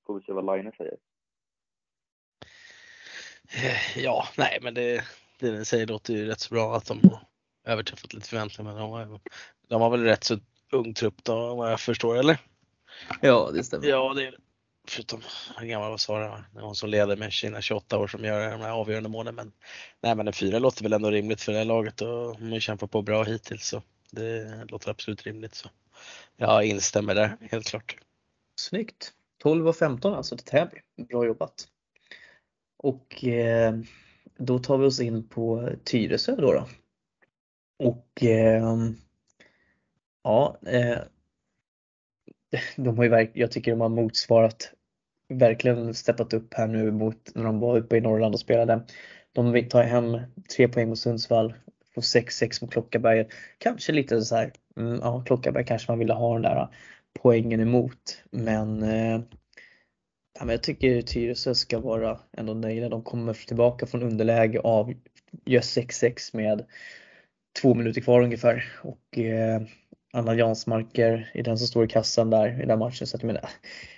Får 0.05 0.15
vi 0.15 0.21
se 0.25 0.33
vad 0.33 0.45
Line 0.45 0.71
säger. 0.77 0.97
Eh, 3.55 4.03
Ja, 4.03 4.27
nej 4.37 4.59
men 4.61 4.73
det, 4.73 5.03
det 5.39 5.51
ni 5.51 5.65
säger 5.65 5.87
låter 5.87 6.13
ju 6.13 6.25
rätt 6.25 6.39
så 6.39 6.53
bra 6.53 6.75
att 6.75 6.85
de 6.85 6.99
har 7.03 7.19
överträffat 7.73 8.13
lite 8.13 8.29
förväntningar. 8.29 8.71
Men 8.71 8.81
de 8.81 8.91
har, 8.91 9.19
de 9.67 9.81
har 9.81 9.89
väl 9.89 10.03
rätt 10.03 10.23
så 10.23 10.37
ung 10.71 10.93
trupp 10.93 11.23
då 11.23 11.55
vad 11.55 11.71
jag 11.71 11.79
förstår 11.79 12.17
eller? 12.17 12.37
Ja, 13.21 13.51
det 13.53 13.63
stämmer. 13.63 13.87
Ja, 13.87 14.13
det 14.13 14.27
är. 14.27 14.35
Förutom, 14.87 15.21
hur 15.57 15.67
gammal 15.67 15.89
var 15.89 15.97
Sara? 15.97 16.43
Det 16.53 16.59
är 16.59 16.63
hon 16.63 16.75
som 16.75 16.89
leder 16.89 17.17
med 17.17 17.33
sina 17.33 17.61
28 17.61 17.97
år 17.99 18.07
som 18.07 18.23
gör 18.23 18.51
de 18.51 18.61
här 18.61 18.71
avgörande 18.71 19.09
målen. 19.09 19.35
Men, 19.35 19.51
nej, 20.01 20.15
men 20.15 20.27
en 20.27 20.33
fyra 20.33 20.59
låter 20.59 20.83
väl 20.83 20.93
ändå 20.93 21.09
rimligt 21.11 21.41
för 21.41 21.51
det 21.51 21.57
här 21.57 21.65
laget 21.65 22.01
och 22.01 22.37
de 22.39 22.51
har 22.51 22.59
kämpat 22.59 22.91
på 22.91 23.01
bra 23.01 23.23
hittills 23.23 23.67
så 23.67 23.81
det 24.11 24.65
låter 24.69 24.89
absolut 24.89 25.23
rimligt. 25.23 25.55
Så. 25.55 25.69
Jag 26.37 26.65
instämmer 26.65 27.15
där, 27.15 27.37
helt 27.41 27.67
klart. 27.67 27.97
Snyggt! 28.55 29.13
12 29.37 29.67
och 29.67 29.75
15 29.75 30.13
alltså 30.13 30.37
till 30.37 30.45
Täby. 30.45 30.77
Bra 31.09 31.25
jobbat! 31.25 31.67
Och 32.77 33.25
eh, 33.25 33.73
då 34.37 34.59
tar 34.59 34.77
vi 34.77 34.85
oss 34.85 34.99
in 34.99 35.27
på 35.27 35.69
Tyresö 35.83 36.35
då. 36.35 36.53
då. 36.53 36.67
Och 37.79 38.23
eh, 38.23 38.77
ja, 40.23 40.57
eh, 40.67 40.97
de 42.75 42.97
har 42.97 43.03
ju 43.03 43.09
verk, 43.09 43.31
jag 43.33 43.51
tycker 43.51 43.71
de 43.71 43.81
har 43.81 43.89
motsvarat, 43.89 44.73
verkligen 45.29 45.93
steppat 45.93 46.33
upp 46.33 46.53
här 46.53 46.67
nu 46.67 46.91
mot 46.91 47.35
när 47.35 47.43
de 47.43 47.59
var 47.59 47.77
uppe 47.77 47.97
i 47.97 48.01
Norrland 48.01 48.33
och 48.33 48.39
spelade. 48.39 48.85
De 49.31 49.69
tar 49.69 49.83
hem 49.83 50.21
tre 50.55 50.67
poäng 50.67 50.89
mot 50.89 50.99
Sundsvall, 50.99 51.53
får 51.95 52.01
6-6 52.01 52.63
mot 52.63 52.71
Klockaberget. 52.71 53.27
Kanske 53.57 53.91
lite 53.91 54.21
så 54.21 54.35
här, 54.35 54.53
mm, 54.77 54.99
ja 55.01 55.23
Klockarberg 55.25 55.65
kanske 55.65 55.91
man 55.91 55.99
ville 55.99 56.13
ha 56.13 56.33
den 56.33 56.41
där 56.41 56.55
äh, 56.55 56.67
poängen 57.21 57.59
emot 57.59 58.23
men 58.31 58.83
eh, 58.83 59.21
Ja, 60.39 60.45
men 60.45 60.53
jag 60.53 60.63
tycker 60.63 61.01
Tyresö 61.01 61.55
ska 61.55 61.79
vara 61.79 62.19
ändå 62.37 62.53
nöjda. 62.53 62.89
De 62.89 63.03
kommer 63.03 63.33
tillbaka 63.33 63.85
från 63.85 64.03
underläge 64.03 64.59
av 64.59 64.93
gör 65.45 65.61
6-6 65.61 66.35
med 66.37 66.65
två 67.61 67.73
minuter 67.73 68.01
kvar 68.01 68.21
ungefär 68.21 68.65
och 68.83 69.17
eh, 69.17 69.61
Anna 70.13 70.35
Jansmarker 70.35 71.31
är 71.33 71.43
den 71.43 71.57
som 71.57 71.67
står 71.67 71.85
i 71.85 71.87
kassan 71.87 72.29
där 72.29 72.63
i 72.63 72.65
den 72.65 72.79
matchen. 72.79 73.07
Så 73.07 73.15
att 73.15 73.23
jag 73.23 73.27
menar, 73.27 73.49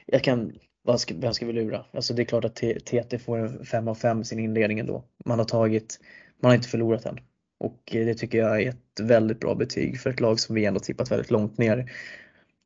jag 0.05 0.23
kan, 0.23 0.53
vad 0.83 1.01
ska, 1.01 1.13
vem 1.17 1.33
ska 1.33 1.45
vi 1.45 1.53
lura? 1.53 1.85
Alltså 1.91 2.13
det 2.13 2.21
är 2.21 2.25
klart 2.25 2.45
att 2.45 2.55
TT 2.55 3.19
får 3.19 3.37
en 3.37 3.65
5 3.65 3.87
av 3.87 3.95
5 3.95 4.21
i 4.21 4.25
sin 4.25 4.39
inledning 4.39 4.79
ändå. 4.79 5.03
Man 5.25 5.39
har 5.39 5.45
tagit, 5.45 5.99
man 6.39 6.49
har 6.49 6.55
inte 6.55 6.69
förlorat 6.69 7.05
än. 7.05 7.19
Och 7.63 7.81
det 7.91 8.13
tycker 8.13 8.37
jag 8.37 8.61
är 8.61 8.69
ett 8.69 8.99
väldigt 8.99 9.39
bra 9.39 9.55
betyg 9.55 9.99
för 9.99 10.09
ett 10.09 10.19
lag 10.19 10.39
som 10.39 10.55
vi 10.55 10.65
ändå 10.65 10.79
tippat 10.79 11.11
väldigt 11.11 11.31
långt 11.31 11.57
ner. 11.57 11.91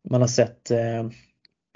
Man 0.09 0.21
har 0.21 0.27
sett 0.27 0.71
eh, 0.71 1.09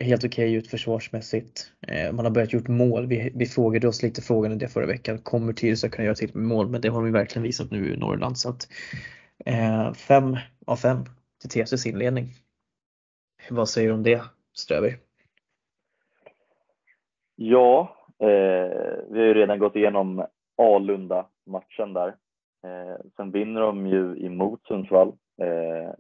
helt 0.01 0.23
okej 0.23 0.45
okay 0.45 0.55
ut 0.55 0.67
försvarsmässigt. 0.67 1.71
Eh, 1.87 2.11
man 2.11 2.25
har 2.25 2.31
börjat 2.31 2.53
gjort 2.53 2.67
mål. 2.67 3.07
Vi, 3.07 3.31
vi 3.35 3.45
frågade 3.45 3.87
oss 3.87 4.03
lite 4.03 4.21
frågan 4.21 4.57
det 4.57 4.67
förra 4.67 4.85
veckan. 4.85 5.17
Kommer 5.17 5.53
Tyresö 5.53 5.89
kunna 5.89 6.05
göra 6.05 6.15
till 6.15 6.31
med 6.33 6.43
mål? 6.43 6.69
Men 6.69 6.81
det 6.81 6.89
har 6.89 7.03
de 7.03 7.11
verkligen 7.11 7.43
visat 7.43 7.71
nu 7.71 7.93
i 7.93 7.97
Norrland. 7.97 8.37
Så 8.37 8.49
att, 8.49 8.67
eh, 9.45 9.93
fem 9.93 10.37
av 10.65 10.75
fem 10.75 11.05
till 11.41 11.49
TCs 11.49 11.85
inledning. 11.85 12.33
Vad 13.49 13.69
säger 13.69 13.87
du 13.87 13.93
om 13.93 14.03
det 14.03 14.21
Ströby? 14.53 14.95
Ja, 17.35 17.97
Eh, 18.21 18.97
vi 19.09 19.19
har 19.19 19.25
ju 19.25 19.33
redan 19.33 19.59
gått 19.59 19.75
igenom 19.75 20.25
Alunda-matchen 20.57 21.93
där. 21.93 22.15
Eh, 22.63 22.97
sen 23.15 23.31
vinner 23.31 23.61
de 23.61 23.87
ju 23.87 24.25
emot 24.25 24.65
Sundsvall 24.67 25.07
eh, 25.41 25.93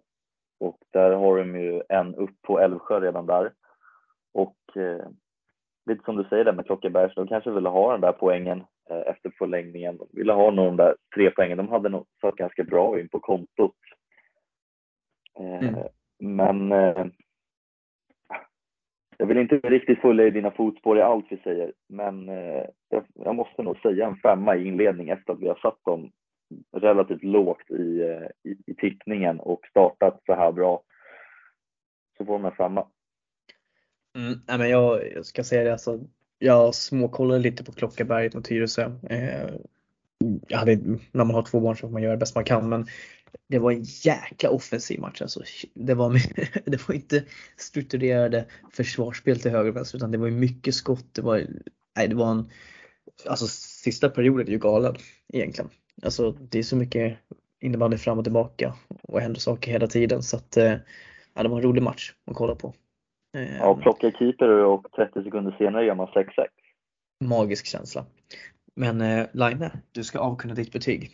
och 0.59 0.77
där 0.93 1.11
har 1.11 1.37
de 1.37 1.55
ju 1.59 1.81
en 1.89 2.15
upp 2.15 2.41
på 2.41 2.59
Älvsjö 2.59 2.99
redan 2.99 3.25
där. 3.25 3.51
Och 4.33 4.77
eh, 4.77 5.05
lite 5.85 6.03
som 6.03 6.15
du 6.15 6.23
säger 6.23 6.45
där 6.45 6.53
med 6.53 6.65
Klockeberg, 6.65 7.13
så 7.13 7.19
de 7.19 7.27
kanske 7.27 7.51
ville 7.51 7.69
ha 7.69 7.91
den 7.91 8.01
där 8.01 8.11
poängen 8.11 8.63
eh, 8.89 9.01
efter 9.07 9.33
förlängningen. 9.37 9.97
De 9.97 10.07
ville 10.11 10.33
ha 10.33 10.51
de 10.51 10.77
där 10.77 10.95
tre 11.15 11.31
poängen. 11.31 11.57
De 11.57 11.69
hade 11.69 11.89
nog 11.89 12.05
satt 12.21 12.35
ganska 12.35 12.63
bra 12.63 12.99
in 12.99 13.09
på 13.09 13.19
kontot. 13.19 13.75
Eh, 15.39 15.69
Mm. 16.21 16.35
Men 16.35 16.71
eh, 16.71 17.05
jag 19.17 19.25
vill 19.25 19.37
inte 19.37 19.55
riktigt 19.57 20.01
följa 20.01 20.27
i 20.27 20.31
dina 20.31 20.51
fotspår 20.51 20.97
i 20.97 21.01
allt 21.01 21.25
vi 21.29 21.37
säger, 21.37 21.73
men 21.89 22.29
eh, 22.29 22.65
jag, 22.89 23.05
jag 23.13 23.35
måste 23.35 23.63
nog 23.63 23.77
säga 23.77 24.07
en 24.07 24.15
femma 24.15 24.55
i 24.55 24.67
inledning 24.67 25.09
efter 25.09 25.33
att 25.33 25.39
vi 25.39 25.47
har 25.47 25.55
satt 25.55 25.83
dem 25.85 26.11
relativt 26.71 27.23
lågt 27.23 27.71
i, 27.71 28.01
eh, 28.01 28.51
i, 28.51 28.57
i 28.65 28.75
tippningen 28.75 29.39
och 29.39 29.65
startat 29.69 30.21
så 30.25 30.33
här 30.33 30.51
bra. 30.51 30.83
Så 32.17 32.25
får 32.25 32.33
de 32.33 32.45
en 32.45 32.51
femma. 32.51 32.87
Mm, 34.15 34.39
nej 34.47 34.57
men 34.57 34.69
jag, 34.69 35.11
jag 35.13 35.25
ska 35.25 35.43
säga 35.43 35.63
det 35.63 35.71
alltså. 35.71 35.99
Jag 36.39 36.75
småkollade 36.75 37.39
lite 37.39 37.63
på 37.63 37.71
Klockaberget 37.71 38.33
mot 38.33 38.45
Tyresö. 38.45 38.91
Eh, 39.09 39.49
jag 40.47 40.57
hade, 40.57 40.75
när 41.11 41.25
man 41.25 41.35
har 41.35 41.43
två 41.43 41.59
barn 41.59 41.75
så 41.75 41.87
får 41.87 41.93
man 41.93 42.01
göra 42.01 42.13
det 42.13 42.19
bäst 42.19 42.35
man 42.35 42.43
kan 42.43 42.69
men 42.69 42.85
det 43.47 43.59
var 43.59 43.71
en 43.71 43.83
jäkla 43.83 44.49
offensiv 44.49 44.99
match 44.99 45.21
alltså. 45.21 45.43
Det 45.73 45.93
var, 45.93 46.21
det 46.69 46.87
var 46.87 46.95
inte 46.95 47.23
strukturerade 47.57 48.45
försvarsspel 48.73 49.39
till 49.39 49.51
höger 49.51 49.69
och 49.69 49.75
vänster 49.75 49.97
utan 49.97 50.11
det 50.11 50.17
var 50.17 50.29
mycket 50.29 50.75
skott. 50.75 51.05
Det 51.11 51.21
var, 51.21 51.47
nej, 51.95 52.07
det 52.07 52.15
var 52.15 52.31
en, 52.31 52.49
alltså 53.27 53.47
sista 53.47 54.09
perioden 54.09 54.47
är 54.47 54.51
ju 54.51 54.57
galen 54.57 54.95
egentligen. 55.33 55.69
Alltså 56.03 56.31
det 56.31 56.59
är 56.59 56.63
så 56.63 56.75
mycket 56.75 57.17
innebandy 57.61 57.97
fram 57.97 58.17
och 58.17 58.23
tillbaka 58.23 58.73
och 59.03 59.21
händer 59.21 59.39
saker 59.39 59.71
hela 59.71 59.87
tiden 59.87 60.23
så 60.23 60.37
att 60.37 60.57
eh, 60.57 60.73
ja, 61.33 61.43
det 61.43 61.49
var 61.49 61.57
en 61.57 61.63
rolig 61.63 61.83
match 61.83 62.13
att 62.25 62.35
kolla 62.35 62.55
på. 62.55 62.73
Eh, 63.37 63.57
Ja, 63.57 63.75
plocka 63.75 64.11
keeper 64.11 64.49
och 64.49 64.91
30 64.95 65.23
sekunder 65.23 65.55
senare 65.57 65.85
gör 65.85 65.95
man 65.95 66.07
6-6. 66.07 66.27
magisk 67.23 67.65
känsla. 67.65 68.05
Men 68.75 69.01
eh, 69.01 69.27
Line, 69.33 69.69
du 69.91 70.03
ska 70.03 70.19
avkunna 70.19 70.53
ditt 70.53 70.71
betyg. 70.71 71.11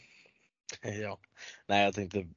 Ja, 1.01 1.19
nej 1.67 1.83
jag 1.85 1.93
tänkte, 1.93 2.27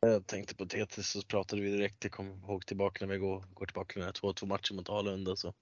jag 0.00 0.26
tänkte 0.26 0.56
på 0.56 0.66
Tetis 0.66 1.10
så 1.10 1.22
pratade 1.22 1.62
vi 1.62 1.70
direkt, 1.70 2.04
jag 2.04 2.12
kom 2.12 2.26
ihåg 2.26 2.66
tillbaka 2.66 3.06
när 3.06 3.12
vi 3.12 3.18
går, 3.18 3.44
går 3.54 3.66
tillbaka 3.66 3.92
till 3.92 4.00
den 4.02 4.06
här 4.22 4.32
2-2 4.32 4.46
matchen 4.46 4.76
mot 4.76 4.90
Alunda 4.90 5.36
så 5.36 5.52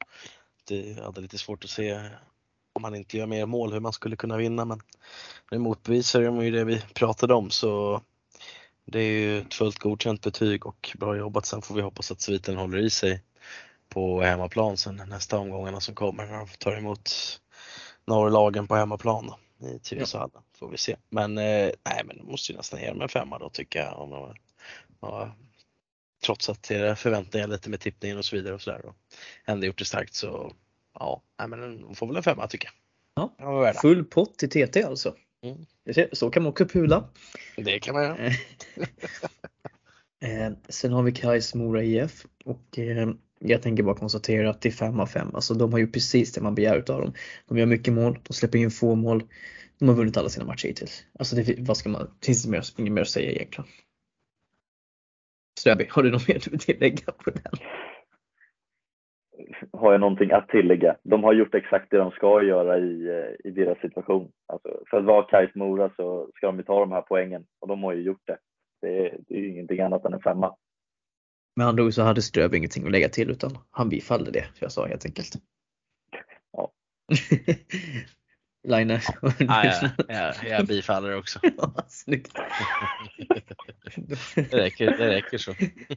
det 0.69 1.05
hade 1.05 1.21
lite 1.21 1.39
svårt 1.39 1.65
att 1.65 1.71
se 1.71 2.01
om 2.75 2.83
man 2.83 2.95
inte 2.95 3.17
gör 3.17 3.27
mer 3.27 3.47
mål 3.47 3.73
hur 3.73 3.81
man 3.81 3.93
skulle 3.93 4.17
kunna 4.17 4.37
vinna 4.37 4.65
men 4.65 4.81
nu 5.51 5.59
motbevisar 5.59 6.23
de 6.23 6.45
ju 6.45 6.51
det 6.51 6.65
vi 6.65 6.81
pratade 6.95 7.35
om 7.35 7.51
så 7.51 8.03
det 8.85 8.99
är 8.99 9.11
ju 9.11 9.39
ett 9.39 9.55
fullt 9.55 9.79
godkänt 9.79 10.21
betyg 10.21 10.67
och 10.67 10.97
bra 10.99 11.17
jobbat. 11.17 11.47
Sen 11.47 11.63
får 11.63 11.75
vi 11.75 11.83
hoppas 11.83 12.11
att 12.11 12.21
sviten 12.21 12.57
håller 12.57 12.79
i 12.79 12.91
sig 12.91 13.23
på 13.89 14.23
hemmaplan 14.23 14.77
sen 14.77 15.03
nästa 15.09 15.39
omgångarna 15.39 15.81
som 15.81 15.95
kommer 15.95 16.27
när 16.27 16.39
de 16.39 16.47
tar 16.47 16.77
emot 16.77 17.11
norrlagen 18.07 18.67
på 18.67 18.75
hemmaplan 18.75 19.27
då, 19.27 19.69
i 19.69 19.79
Tyresöhallen. 19.79 20.43
Får 20.59 20.69
vi 20.69 20.79
se. 20.79 20.97
Men 21.09 21.39
eh, 21.39 21.71
nej, 21.85 22.03
men 22.05 22.17
de 22.19 22.27
måste 22.27 22.53
ju 22.53 22.57
nästan 22.57 22.81
ge 22.81 22.89
dem 22.89 23.03
en 23.03 23.09
femma 23.09 23.39
då 23.39 23.51
tycker 23.51 23.79
jag. 23.79 23.99
Om 23.99 24.11
de, 24.11 24.35
ja, 25.01 25.37
trots 26.25 26.49
att 26.49 26.71
era 26.71 26.97
förväntningar 26.97 27.49
lite 27.49 27.71
med 27.71 27.81
tippningen 27.81 28.19
och 28.19 28.25
så 28.25 28.37
vidare 28.37 28.55
och 28.55 28.63
sådär 28.63 28.87
och 28.87 28.97
ändå 29.45 29.67
gjort 29.67 29.79
det 29.79 29.85
starkt 29.85 30.15
så 30.15 30.53
ja, 30.95 31.23
men 31.49 31.81
de 31.81 31.95
får 31.95 32.07
väl 32.07 32.17
en 32.17 32.23
femma 32.23 32.47
tycker 32.47 32.69
jag. 32.69 32.75
Ja. 33.39 33.73
Full 33.73 34.05
pott 34.05 34.39
till 34.39 34.51
TT 34.51 34.83
alltså. 34.83 35.15
Mm. 35.43 35.67
Det 35.85 36.19
Så 36.19 36.31
kan 36.31 36.43
man 36.43 36.51
också 36.51 36.67
pula. 36.67 37.09
Det 37.57 37.79
kan 37.79 37.95
man 37.95 38.05
göra. 38.05 38.27
Eh, 40.21 40.53
sen 40.69 40.93
har 40.93 41.03
vi 41.03 41.13
Kais 41.13 41.55
Mora 41.55 41.83
IF 41.83 42.27
och 42.45 42.79
eh, 42.79 43.09
jag 43.39 43.63
tänker 43.63 43.83
bara 43.83 43.97
konstatera 43.97 44.51
att 44.51 44.61
det 44.61 44.69
är 44.69 44.73
5 44.73 45.01
av 45.01 45.07
5. 45.07 45.35
Alltså 45.35 45.55
de 45.55 45.73
har 45.73 45.79
ju 45.79 45.87
precis 45.87 46.33
det 46.33 46.41
man 46.41 46.55
begär 46.55 46.79
utav 46.79 47.01
dem. 47.01 47.15
De 47.49 47.59
gör 47.59 47.67
mycket 47.67 47.95
mål, 47.95 48.19
de 48.23 48.33
släpper 48.35 48.59
in 48.59 48.71
få 48.71 48.95
mål. 48.95 49.23
De 49.79 49.89
har 49.89 49.95
vunnit 49.95 50.17
alla 50.17 50.29
sina 50.29 50.45
matcher 50.45 50.69
hittills. 50.69 51.05
Alltså 51.19 51.37
det, 51.37 51.57
vad 51.59 51.77
ska 51.77 51.89
man, 51.89 52.03
det 52.21 52.27
finns 52.27 52.45
inte 52.45 52.51
mer, 52.51 52.65
inget 52.77 52.93
mer 52.93 53.03
att 53.03 53.09
säga 53.09 53.31
egentligen. 53.31 53.71
Ströby, 55.59 55.87
har 55.91 56.03
du 56.03 56.11
något 56.11 56.29
mer 56.29 56.41
du 56.45 56.51
vill 56.51 56.61
tillägga 56.61 57.13
på 57.13 57.31
den? 57.31 57.53
Har 59.73 59.93
jag 59.93 60.01
någonting 60.01 60.31
att 60.31 60.49
tillägga? 60.49 60.97
De 61.03 61.25
har 61.25 61.33
gjort 61.33 61.55
exakt 61.55 61.91
det 61.91 61.97
de 61.97 62.11
ska 62.11 62.43
göra 62.43 62.79
i, 62.79 63.09
eh, 63.09 63.49
i 63.49 63.51
deras 63.51 63.79
situation. 63.79 64.31
Alltså, 64.47 64.69
för 64.91 64.97
att 64.97 65.05
vara 65.05 65.27
Kais 65.27 65.55
Mora 65.55 65.91
så 65.97 66.31
ska 66.35 66.47
de 66.47 66.57
ju 66.57 66.63
ta 66.63 66.81
de 66.81 66.93
här 66.93 67.03
poängen 67.03 67.45
och 67.61 67.69
de 67.69 67.83
har 67.83 67.93
ju 67.93 68.03
gjort 68.03 68.23
det. 68.27 68.39
Det 68.81 69.07
är, 69.07 69.19
det 69.29 69.35
är 69.35 69.39
ju 69.39 69.51
ingenting 69.51 69.81
annat 69.81 70.05
än 70.05 70.13
en 70.13 70.21
femma. 70.21 70.55
Med 71.57 71.67
andra 71.67 71.85
ord 71.85 71.93
så 71.93 72.03
hade 72.03 72.23
Ströby 72.23 72.57
ingenting 72.57 72.85
att 72.85 72.93
lägga 72.93 73.09
till 73.09 73.31
utan 73.31 73.51
han 73.71 73.89
bifallde 73.89 74.31
det 74.31 74.45
jag 74.61 74.73
sa 74.73 74.87
helt 74.87 75.05
enkelt. 75.05 75.35
Ja. 76.53 76.73
Line. 78.65 78.91
Ja, 79.39 79.65
ja, 79.65 79.91
ja, 80.09 80.33
jag 80.49 80.67
bifaller 80.67 81.19
också. 81.19 81.39
Ja, 81.57 81.75
Snyggt. 81.89 82.33
Det 84.35 84.53
räcker, 84.53 84.99
det 84.99 85.09
räcker 85.09 85.39
så. 85.39 85.55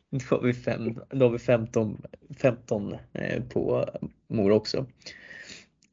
Då 0.10 0.36
har 0.36 0.42
vi, 0.42 0.54
fem, 0.54 1.00
då 1.10 1.26
har 1.26 1.32
vi 1.32 1.40
15, 1.40 2.02
15 2.42 2.96
eh, 3.14 3.44
på 3.44 3.90
Mora 4.28 4.56
också. 4.56 4.86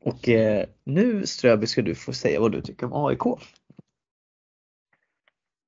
Och 0.00 0.28
eh, 0.28 0.66
nu 0.84 1.26
Ströby 1.26 1.66
ska 1.66 1.82
du 1.82 1.94
få 1.94 2.12
säga 2.12 2.40
vad 2.40 2.52
du 2.52 2.60
tycker 2.60 2.92
om 2.92 3.06
AIK. 3.06 3.40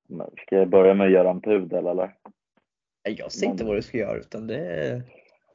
Men 0.09 0.31
Ska 0.47 0.57
jag 0.57 0.71
börja 0.71 0.95
med 0.95 1.07
att 1.07 1.13
göra 1.13 1.31
en 1.31 1.41
pudel 1.41 1.87
eller? 1.87 2.15
Jag 3.03 3.33
säger 3.33 3.53
inte 3.53 3.65
vad 3.65 3.77
du 3.77 3.83
ska 3.83 3.99
göra 3.99 4.19
utan 4.19 4.47
det. 4.47 5.03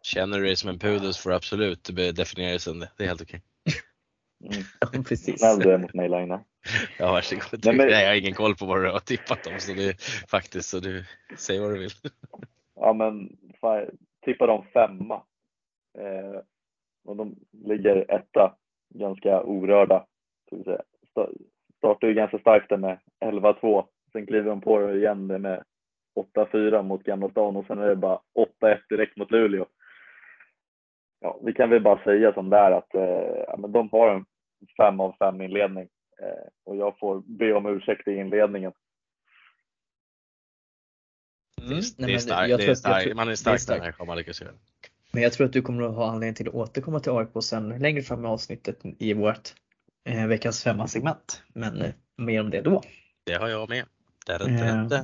Känner 0.01 0.39
du 0.39 0.45
dig 0.45 0.55
som 0.55 0.69
en 0.69 0.79
pudel 0.79 1.13
så 1.13 1.21
får 1.21 1.29
du 1.29 1.35
absolut 1.35 1.83
definiera 2.15 2.49
dig 2.49 2.59
som 2.59 2.79
det. 2.79 2.91
Det 2.97 3.03
är 3.03 3.07
helt 3.07 3.21
okej. 3.21 3.41
Mm. 4.43 4.63
Ja, 4.81 4.87
precis. 5.09 5.39
Snäll 5.39 5.59
du 5.59 5.71
är 5.71 5.77
mot 5.77 5.93
mig 5.93 6.09
Laina. 6.09 6.43
Ja, 6.99 7.11
varsågod. 7.11 7.65
Nej, 7.65 7.75
men- 7.75 7.89
Jag 7.89 8.07
har 8.07 8.15
ingen 8.15 8.33
koll 8.33 8.55
på 8.55 8.65
vad 8.65 8.83
du 8.83 8.91
har 8.91 8.99
tippat 8.99 9.47
om 9.47 9.59
så 9.59 9.73
det 9.73 10.01
faktiskt 10.29 10.69
så 10.69 10.79
du 10.79 11.03
säger 11.37 11.61
vad 11.61 11.73
du 11.73 11.79
vill. 11.79 11.89
Ja 12.75 12.93
men 12.93 13.37
fan, 13.61 13.77
jag 13.77 13.89
tippar 14.25 14.47
de 14.47 14.63
femma. 14.73 15.23
Eh, 15.99 16.41
och 17.05 17.15
de 17.15 17.35
ligger 17.51 18.11
etta, 18.11 18.55
ganska 18.89 19.41
orörda. 19.43 20.05
Startar 21.77 22.07
ju 22.07 22.13
ganska 22.13 22.39
starkt 22.39 22.69
där 22.69 22.77
med 22.77 22.99
11-2. 23.25 23.85
Sen 24.11 24.25
kliver 24.25 24.49
de 24.49 24.61
på 24.61 24.79
det 24.79 24.97
igen 24.97 25.27
med 25.27 25.63
8-4 26.35 26.83
mot 26.83 27.03
Gamla 27.03 27.29
stan 27.29 27.55
och 27.55 27.65
sen 27.65 27.79
är 27.79 27.87
det 27.87 27.95
bara 27.95 28.19
8-1 28.61 28.77
direkt 28.89 29.17
mot 29.17 29.31
Luleå. 29.31 29.65
Ja, 31.19 31.39
vi 31.43 31.53
kan 31.53 31.69
väl 31.69 31.81
bara 31.83 32.03
säga 32.03 32.33
som 32.33 32.49
det 32.49 32.57
är 32.57 32.71
att 32.71 32.95
eh, 32.95 33.43
ja, 33.47 33.55
men 33.57 33.71
de 33.71 33.89
har 33.91 34.15
en 34.15 34.25
5 34.77 34.99
av 34.99 35.15
5 35.19 35.41
inledning. 35.41 35.87
Eh, 36.21 36.47
och 36.63 36.75
jag 36.75 36.99
får 36.99 37.23
be 37.25 37.53
om 37.53 37.65
ursäkt 37.65 38.07
i 38.07 38.11
inledningen. 38.11 38.71
Det 41.57 41.61
Mm. 41.61 41.73
Nej, 41.97 42.07
det 42.07 42.13
är 42.63 42.67
men 42.67 42.75
starkt. 42.75 43.15
Man 43.15 43.29
är 43.29 43.35
stark 43.35 43.97
kommer 43.97 44.15
lyckas 44.15 44.41
göra 44.41 44.51
det. 44.51 44.57
Men 45.11 45.23
jag 45.23 45.33
tror 45.33 45.45
att 45.47 45.53
du 45.53 45.61
kommer 45.61 45.83
att 45.83 45.95
ha 45.95 46.11
anledning 46.11 46.35
till 46.35 46.47
att 46.47 46.53
återkomma 46.53 46.99
till 46.99 47.11
AIK 47.11 47.43
sen 47.43 47.69
längre 47.69 48.01
fram 48.01 48.25
i 48.25 48.27
avsnittet 48.27 48.79
i 48.99 49.13
vårt 49.13 49.53
eh, 50.05 50.27
veckans 50.27 50.63
femma 50.63 50.87
segment. 50.87 51.43
Men 51.53 51.81
eh, 51.81 51.91
mer 52.17 52.41
om 52.41 52.49
det 52.49 52.61
då. 52.61 52.81
Det 53.23 53.33
har 53.33 53.49
jag 53.49 53.69
med. 53.69 53.85
Där, 54.25 54.39
där, 54.39 54.49
Ja. 54.49 54.63
där, 54.63 54.89
där. 54.89 55.03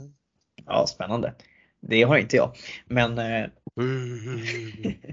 Ja, 0.66 0.88
spännande. 0.88 1.34
Det 1.80 2.04
har 2.04 2.18
inte 2.18 2.36
jag. 2.36 2.56
Men 2.86 3.18
eh. 3.18 3.46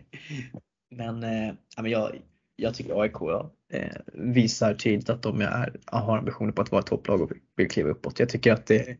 Men, 0.91 1.23
eh, 1.23 1.55
ja, 1.77 1.83
men 1.83 1.91
jag, 1.91 2.17
jag 2.57 2.75
tycker 2.75 3.01
AIK 3.01 3.15
ja, 3.21 3.53
eh, 3.73 3.89
visar 4.13 4.75
tydligt 4.75 5.11
att 5.11 5.23
de 5.23 5.41
är, 5.41 5.77
har 5.87 6.19
ambitioner 6.19 6.53
på 6.53 6.63
att 6.63 6.73
vara 6.73 6.81
ett 6.81 6.87
topplag 6.87 7.21
och 7.21 7.33
vill 7.57 7.71
kliva 7.71 7.91
uppåt. 7.91 8.19
Jag 8.19 8.29
tycker 8.29 8.53
att 8.53 8.67
det, 8.67 8.97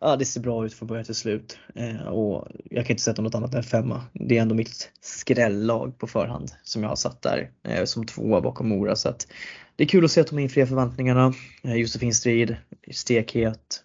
ja, 0.00 0.16
det 0.16 0.24
ser 0.24 0.40
bra 0.40 0.66
ut 0.66 0.74
från 0.74 0.86
början 0.86 1.04
till 1.04 1.14
slut 1.14 1.58
eh, 1.74 2.08
och 2.08 2.48
jag 2.64 2.86
kan 2.86 2.94
inte 2.94 3.02
sätta 3.02 3.22
något 3.22 3.34
annat 3.34 3.54
än 3.54 3.62
femma. 3.62 4.02
Det 4.12 4.38
är 4.38 4.42
ändå 4.42 4.54
mitt 4.54 4.90
skrällag 5.00 5.98
på 5.98 6.06
förhand 6.06 6.52
som 6.62 6.82
jag 6.82 6.88
har 6.88 6.96
satt 6.96 7.22
där 7.22 7.50
eh, 7.64 7.84
som 7.84 8.06
tvåa 8.06 8.40
bakom 8.40 8.68
Mora. 8.68 8.96
Så 8.96 9.08
att 9.08 9.26
det 9.76 9.84
är 9.84 9.88
kul 9.88 10.04
att 10.04 10.10
se 10.10 10.20
att 10.20 10.28
de 10.28 10.38
infriar 10.38 10.66
förväntningarna. 10.66 11.34
Josefin 11.62 12.14
Strid, 12.14 12.56
stekhet. 12.92 13.82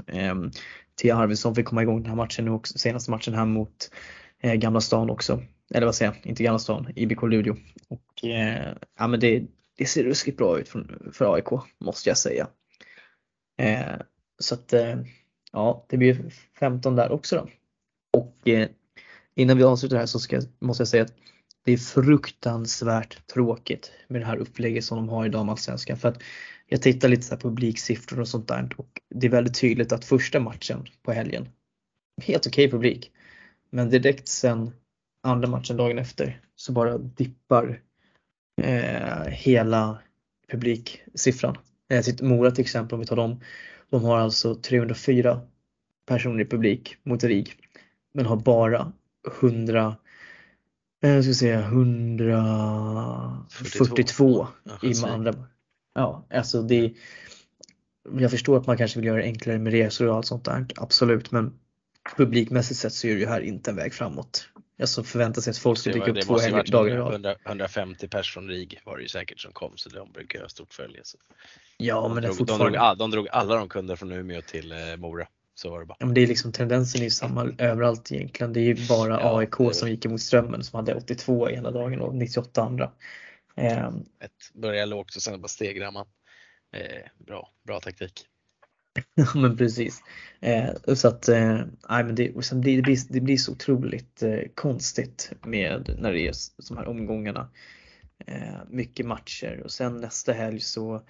Tia 0.95 1.15
Arvidsson 1.15 1.55
fick 1.55 1.65
komma 1.65 1.81
igång 1.81 2.01
den 2.01 2.09
här 2.09 2.15
matchen 2.15 2.45
nu 2.45 2.51
också, 2.51 2.77
senaste 2.77 3.11
matchen 3.11 3.33
här 3.33 3.45
mot 3.45 3.91
Gamla 4.41 4.81
stan 4.81 5.09
också. 5.09 5.41
Eller 5.73 5.85
vad 5.85 5.95
säger 5.95 6.11
jag, 6.11 6.29
inte 6.29 6.43
Gamla 6.43 6.59
stan, 6.59 6.87
IBK 6.95 7.21
Luleå. 7.21 7.55
Och 7.87 8.25
eh, 8.25 8.75
ja 8.97 9.07
men 9.07 9.19
det, 9.19 9.43
det 9.77 9.85
ser 9.85 10.03
ruskigt 10.03 10.37
bra 10.37 10.59
ut 10.59 10.69
för, 10.69 11.11
för 11.13 11.33
AIK 11.33 11.47
måste 11.79 12.09
jag 12.09 12.17
säga. 12.17 12.47
Eh, 13.57 13.95
så 14.39 14.55
att 14.55 14.73
eh, 14.73 14.95
ja, 15.51 15.85
det 15.89 15.97
blir 15.97 16.29
15 16.59 16.95
där 16.95 17.11
också 17.11 17.35
då. 17.35 17.49
Och 18.19 18.47
eh, 18.47 18.69
innan 19.35 19.57
vi 19.57 19.63
avslutar 19.63 19.97
här 19.97 20.05
så 20.05 20.19
ska, 20.19 20.41
måste 20.59 20.81
jag 20.81 20.87
säga 20.87 21.03
att 21.03 21.13
det 21.65 21.71
är 21.71 21.77
fruktansvärt 21.77 23.27
tråkigt 23.27 23.91
med 24.07 24.21
det 24.21 24.25
här 24.25 24.37
upplägget 24.37 24.83
som 24.83 24.97
de 24.97 25.09
har 25.09 25.25
i 25.25 25.29
damallsvenskan. 25.29 25.97
För 25.97 26.09
att 26.09 26.23
jag 26.67 26.81
tittar 26.81 27.07
lite 27.07 27.23
så 27.23 27.33
här 27.33 27.41
publiksiffror 27.41 28.19
och 28.19 28.27
sånt 28.27 28.47
där 28.47 28.69
och 28.77 29.01
det 29.09 29.27
är 29.27 29.31
väldigt 29.31 29.59
tydligt 29.59 29.91
att 29.91 30.05
första 30.05 30.39
matchen 30.39 30.85
på 31.03 31.11
helgen, 31.11 31.49
helt 32.21 32.47
okej 32.47 32.65
okay 32.65 32.71
publik. 32.71 33.11
Men 33.69 33.89
direkt 33.89 34.27
sen 34.27 34.71
andra 35.23 35.49
matchen 35.49 35.77
dagen 35.77 35.99
efter 35.99 36.41
så 36.55 36.71
bara 36.71 36.97
dippar 36.97 37.81
eh, 38.61 39.23
hela 39.27 39.97
publiksiffran. 40.51 41.57
Eh, 41.89 42.03
Mora 42.21 42.51
till 42.51 42.61
exempel 42.61 42.93
om 42.93 42.99
vi 42.99 43.05
tar 43.05 43.15
dem. 43.15 43.39
De 43.89 44.03
har 44.03 44.17
alltså 44.17 44.55
304 44.55 45.41
personer 46.05 46.41
i 46.41 46.45
publik 46.45 46.97
mot 47.03 47.23
RIG 47.23 47.55
men 48.13 48.25
har 48.25 48.35
bara 48.35 48.91
100 49.41 49.95
eh, 51.03 51.11
jag 51.11 51.23
ska 51.23 51.33
säga 51.33 51.59
142 51.59 54.47
i 54.81 54.93
andra. 55.05 55.33
Ja, 55.95 56.25
alltså 56.29 56.61
det 56.61 56.93
jag 58.19 58.31
förstår 58.31 58.57
att 58.57 58.67
man 58.67 58.77
kanske 58.77 58.99
vill 58.99 59.07
göra 59.07 59.17
det 59.17 59.23
enklare 59.23 59.59
med 59.59 59.73
resor 59.73 60.07
och 60.07 60.15
allt 60.15 60.25
sånt 60.25 60.45
där, 60.45 60.65
absolut, 60.75 61.31
men 61.31 61.53
publikmässigt 62.17 62.79
sett 62.79 62.93
så 62.93 63.07
är 63.07 63.13
det 63.13 63.19
ju 63.19 63.27
här 63.27 63.41
inte 63.41 63.71
en 63.71 63.75
väg 63.75 63.93
framåt. 63.93 64.49
Alltså 64.79 65.03
förvänta 65.03 65.41
sig 65.41 65.51
att 65.51 65.57
folk 65.57 65.79
ska 65.79 65.91
dyka 65.91 66.11
upp 66.11 66.21
två 66.21 66.37
dagar 66.71 66.95
i 66.95 66.97
rad. 66.97 67.35
150 67.45 68.07
pers 68.07 68.33
från 68.33 68.47
RIG 68.47 68.79
var 68.85 68.97
det 68.97 69.03
ju 69.03 69.09
säkert 69.09 69.39
som 69.39 69.51
kom 69.51 69.73
så 69.75 69.89
de 69.89 70.11
brukar 70.11 70.41
ha 70.41 70.49
stort 70.49 70.73
följe. 70.73 71.01
Så. 71.03 71.17
Ja, 71.77 72.01
de 72.01 72.13
men 72.13 72.23
drog, 72.23 72.37
fortfarande... 72.37 72.77
de, 72.77 72.85
drog, 72.85 72.97
de 72.97 73.11
drog 73.11 73.27
alla 73.31 73.55
de 73.55 73.69
kunde 73.69 73.97
från 73.97 74.11
Umeå 74.11 74.41
till 74.41 74.71
eh, 74.71 74.97
Mora. 74.97 75.27
Så 75.55 75.69
var 75.69 75.79
det 75.79 75.85
bara. 75.85 75.97
Ja, 75.99 76.05
men 76.05 76.15
det 76.15 76.21
är 76.21 76.27
liksom 76.27 76.51
tendensen 76.51 77.01
är 77.01 77.05
ju 77.05 77.11
samma 77.11 77.51
överallt 77.57 78.11
egentligen. 78.11 78.53
Det 78.53 78.59
är 78.59 78.75
ju 78.75 78.87
bara 78.87 79.19
ja, 79.19 79.39
AIK 79.39 79.57
det... 79.57 79.73
som 79.73 79.89
gick 79.89 80.05
emot 80.05 80.21
strömmen 80.21 80.63
som 80.63 80.77
hade 80.77 80.95
82 80.95 81.49
ena 81.49 81.71
dagen 81.71 82.01
och 82.01 82.15
98 82.15 82.61
andra. 82.61 82.91
Eh. 83.55 83.87
Ett 84.19 84.53
börjar 84.53 84.85
lågt 84.85 85.15
och 85.15 85.21
sen 85.21 85.41
bara 85.41 85.47
stegrar 85.47 85.91
man. 85.91 86.05
Eh, 86.73 87.25
bra, 87.25 87.49
bra 87.63 87.79
taktik. 87.79 88.25
Ja 89.15 89.25
men 89.35 89.57
precis. 89.57 90.01
Eh, 90.41 90.93
så 90.93 91.07
att 91.07 91.29
eh, 91.29 91.59
men 91.89 92.15
det, 92.15 92.31
det, 92.51 92.81
blir, 92.81 93.13
det 93.13 93.21
blir 93.21 93.37
så 93.37 93.51
otroligt 93.51 94.23
eh, 94.23 94.39
konstigt 94.55 95.31
med 95.45 95.95
när 95.99 96.11
det 96.11 96.27
är 96.27 96.33
de 96.67 96.77
här 96.77 96.87
omgångarna. 96.87 97.49
Eh, 98.25 98.59
mycket 98.69 99.05
matcher 99.05 99.61
och 99.63 99.71
sen 99.71 100.01
nästa 100.01 100.33
helg 100.33 100.59
så 100.59 101.01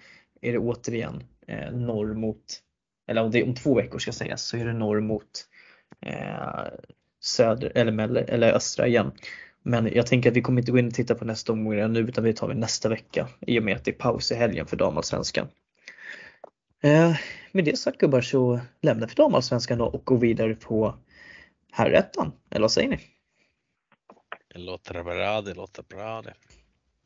är 0.41 0.51
det 0.51 0.59
återigen 0.59 1.23
eh, 1.47 1.71
norr 1.71 2.13
mot, 2.13 2.61
eller 3.07 3.23
om 3.23 3.31
det 3.31 3.43
om 3.43 3.55
två 3.55 3.75
veckor 3.75 3.99
ska 3.99 4.11
sägas, 4.11 4.43
så 4.43 4.57
är 4.57 4.65
det 4.65 4.73
norr 4.73 5.01
mot 5.01 5.47
eh, 6.05 6.63
söder 7.23 7.71
eller, 7.75 8.15
eller 8.15 8.53
östra 8.53 8.87
igen. 8.87 9.11
Men 9.63 9.93
jag 9.93 10.07
tänker 10.07 10.29
att 10.29 10.37
vi 10.37 10.41
kommer 10.41 10.61
inte 10.61 10.71
gå 10.71 10.79
in 10.79 10.87
och 10.87 10.93
titta 10.93 11.15
på 11.15 11.25
nästa 11.25 11.53
omgång 11.53 11.93
nu 11.93 11.99
utan 11.99 12.23
vi 12.23 12.33
tar 12.33 12.47
vi 12.47 12.55
nästa 12.55 12.89
vecka 12.89 13.27
i 13.47 13.59
och 13.59 13.63
med 13.63 13.75
att 13.75 13.85
det 13.85 13.91
är 13.91 13.95
paus 13.95 14.31
i 14.31 14.35
helgen 14.35 14.65
för 14.65 14.77
damallsvenskan. 14.77 15.47
Eh, 16.83 17.15
med 17.51 17.65
det 17.65 17.77
sagt 17.77 17.97
gubbar 17.97 18.21
så 18.21 18.59
lämnar 18.81 19.07
vi 19.07 19.13
damallsvenskan 19.13 19.77
då 19.77 19.85
och 19.85 20.05
går 20.05 20.17
vidare 20.17 20.55
på 20.55 20.95
herrettan. 21.71 22.31
Eller 22.49 22.61
vad 22.61 22.71
säger 22.71 22.89
ni? 22.89 22.99
Det 24.53 24.59
låter 24.59 25.03
bra, 25.03 25.41
det 25.41 25.53
låter 25.53 25.83
bra 25.83 26.21
det. 26.21 26.33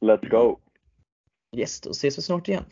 Let's 0.02 0.30
go! 0.30 0.60
Yes, 1.56 1.82
då 1.82 1.90
ses 1.90 2.18
vi 2.18 2.22
snart 2.22 2.48
igen. 2.48 2.63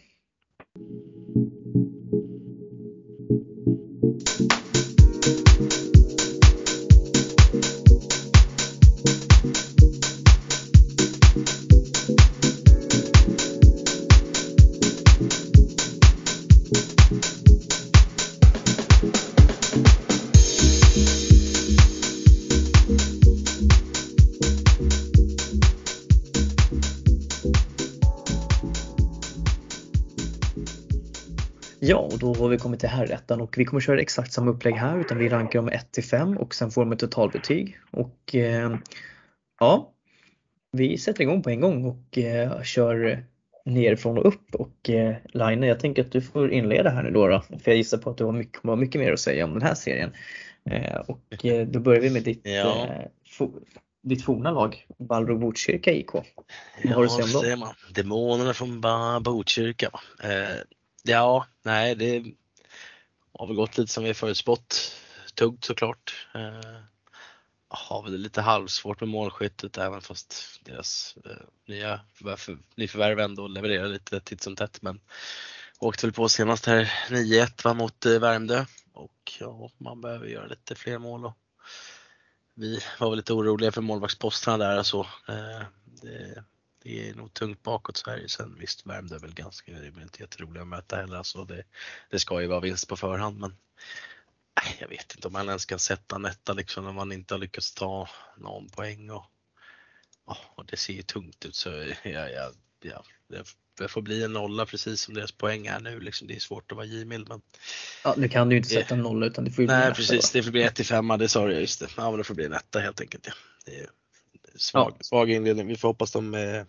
Har 32.40 32.50
vi 32.50 32.58
kommit 32.58 32.80
till 32.80 32.90
herrettan 32.90 33.42
och 33.42 33.58
vi 33.58 33.66
kommer 33.66 33.82
köra 33.82 34.02
exakt 34.02 34.34
samma 34.34 34.52
upplägg 34.52 34.76
här 34.76 35.00
utan 35.00 35.18
vi 35.18 35.30
rankar 35.30 35.60
dem 35.60 35.70
1 35.70 35.92
till 35.92 36.04
5 36.04 36.38
och 36.38 36.56
sen 36.56 36.72
får 36.72 36.86
de 36.86 36.92
ett 36.92 37.00
totalbetyg. 37.00 37.80
Och 37.92 38.36
eh, 38.36 38.76
ja, 39.60 39.94
vi 40.72 40.98
sätter 40.98 41.22
igång 41.22 41.44
på 41.44 41.50
en 41.50 41.62
gång 41.62 41.86
och 41.86 42.18
eh, 42.18 42.62
kör 42.62 43.24
nerifrån 43.66 44.18
och 44.18 44.28
upp 44.28 44.56
och 44.56 44.90
eh, 44.90 45.16
Line, 45.26 45.64
jag 45.64 45.80
tänker 45.80 46.02
att 46.02 46.12
du 46.12 46.22
får 46.22 46.52
inleda 46.52 46.90
här 46.90 47.04
nu 47.04 47.12
då, 47.12 47.28
då 47.28 47.42
för 47.42 47.72
jag 47.72 47.78
gissar 47.78 47.98
på 47.98 48.10
att 48.10 48.18
du 48.18 48.24
har 48.24 48.32
mycket, 48.32 48.64
har 48.64 48.76
mycket 48.76 49.02
mer 49.02 49.14
att 49.14 49.20
säga 49.20 49.46
om 49.46 49.54
den 49.54 49.62
här 49.62 49.76
serien. 49.76 50.12
Eh, 50.70 50.96
och 50.96 51.46
eh, 51.46 51.68
då 51.68 51.80
börjar 51.80 52.02
vi 52.02 52.10
med 52.10 52.24
ditt, 52.24 52.42
ja. 52.44 52.88
eh, 52.88 53.08
fo, 53.38 53.52
ditt 54.04 54.24
forna 54.26 54.52
lag, 54.52 54.86
Balrog 54.98 55.40
Botkyrka 55.40 55.92
IK. 55.92 56.14
Vad 56.14 56.26
ja, 56.84 56.94
har 56.96 57.02
du 57.02 57.06
att 57.06 57.12
säga 57.12 57.54
om 57.54 57.60
dem? 57.60 57.70
Demonerna 57.94 58.54
från 58.54 58.82
Botkyrka. 59.24 59.90
Eh, 60.24 60.56
Ja, 61.08 61.46
nej 61.66 61.96
det 61.96 62.24
har 63.40 63.48
väl 63.48 63.56
gått 63.56 63.78
lite 63.78 63.92
som 63.92 64.04
vi 64.04 64.14
förutspått. 64.14 64.96
Tungt 65.36 65.66
såklart. 65.66 66.28
Eh, 66.36 66.80
har 67.68 68.04
väl 68.04 68.18
lite 68.18 68.42
halvsvårt 68.42 69.00
med 69.00 69.10
målskyttet 69.10 69.78
även 69.78 70.02
fast 70.02 70.60
deras 70.64 71.18
eh, 71.26 71.32
nya 71.66 72.00
nyförvärv 72.76 73.20
ändå 73.20 73.48
levererar 73.48 73.88
lite 73.88 74.20
titt 74.20 74.42
som 74.42 74.56
tätt. 74.56 74.82
Men 74.82 75.00
åkte 75.80 76.06
väl 76.06 76.14
på 76.14 76.30
senast 76.30 76.66
här 76.66 76.94
9-1 77.10 77.74
mot 77.74 78.06
eh, 78.06 78.20
Värmdö 78.20 78.66
och 78.94 79.34
ja, 79.40 79.70
man 79.78 80.02
behöver 80.02 80.28
göra 80.28 80.48
lite 80.48 80.76
fler 80.76 80.98
mål. 80.98 81.26
Och 81.26 81.38
vi 82.54 82.80
var 83.00 83.10
väl 83.10 83.18
lite 83.18 83.34
oroliga 83.34 83.72
för 83.72 83.82
målvaktsposterna 83.82 84.58
där 84.58 84.80
och 84.80 84.86
så. 84.86 85.02
Eh, 85.28 85.62
det, 86.02 86.44
det 86.86 87.10
är 87.10 87.14
nog 87.14 87.34
tungt 87.34 87.64
bakåt 87.64 87.98
Sverige. 87.98 88.30
Sen 88.30 88.56
visst, 88.60 88.86
Värmdö 88.86 89.16
är 89.16 89.20
väl 89.20 89.34
ganska, 89.34 89.72
det 89.72 89.88
är 89.88 90.02
inte 90.02 90.22
jätteroliga 90.22 90.62
att 90.62 90.68
möta 90.68 90.96
heller. 90.96 91.18
Alltså 91.18 91.46
det, 91.46 91.64
det 92.10 92.20
ska 92.20 92.42
ju 92.42 92.48
vara 92.48 92.60
vinst 92.60 92.88
på 92.88 92.98
förhand 92.98 93.40
men 93.40 93.56
nej, 94.64 94.78
jag 94.80 94.88
vet 94.88 95.16
inte 95.16 95.28
om 95.28 95.34
man 95.34 95.48
ens 95.48 95.66
kan 95.66 95.80
sätta 95.80 96.16
en 96.16 96.26
etta 96.26 96.54
liksom 96.54 96.86
när 96.86 96.94
man 96.94 97.12
inte 97.12 97.34
har 97.34 97.40
lyckats 97.40 97.74
ta 97.74 98.10
någon 98.38 98.70
poäng 98.70 99.10
och, 99.10 99.26
och 100.56 100.66
det 100.66 100.78
ser 100.78 100.94
ju 100.94 101.02
tungt 101.02 101.46
ut 101.46 101.56
så 101.56 101.70
ja, 102.04 102.30
ja, 102.30 102.52
ja, 102.82 103.04
det 103.78 103.88
får 103.88 104.02
bli 104.02 104.24
en 104.24 104.34
nolla 104.34 104.66
precis 104.66 105.02
som 105.02 105.14
deras 105.14 105.32
poäng 105.32 105.68
är 105.68 105.80
nu. 105.80 106.00
Liksom, 106.00 106.28
det 106.28 106.36
är 106.36 106.40
svårt 106.40 106.72
att 106.72 106.76
vara 106.76 106.86
givmild. 106.86 107.30
Men... 107.30 107.42
Ja, 108.04 108.14
nu 108.18 108.30
kan 108.30 108.50
du 108.50 108.56
ju 108.56 108.58
inte 108.58 108.70
sätta 108.70 108.96
en 108.96 109.02
nolla 109.02 109.26
utan 109.26 109.46
det 109.46 109.52
får 109.52 109.62
ju 109.62 109.68
bli 109.68 109.76
Nej 109.76 109.94
precis, 109.94 110.32
det 110.32 110.44
får 110.44 110.52
bli 110.52 110.64
1 110.64 110.76
till 110.76 110.86
5 110.86 111.08
det 111.08 111.30
sa 111.30 111.52
jag 111.52 111.62
just 111.62 111.80
det. 111.80 111.88
Ja 111.98 112.12
men 112.12 112.18
det 112.18 112.24
får 112.24 112.36
bli 112.36 112.46
en 112.46 112.54
etta 112.54 112.80
helt 112.80 113.02
enkelt. 113.02 113.28
Ja. 113.28 113.34
Det 113.66 113.80
är, 113.80 113.90
svag, 114.56 114.94
ja. 114.98 115.04
svag 115.04 115.30
inledning. 115.30 115.68
Vi 115.68 115.76
får 115.76 115.88
hoppas 115.88 116.12
de 116.12 116.36
eh, 116.36 116.64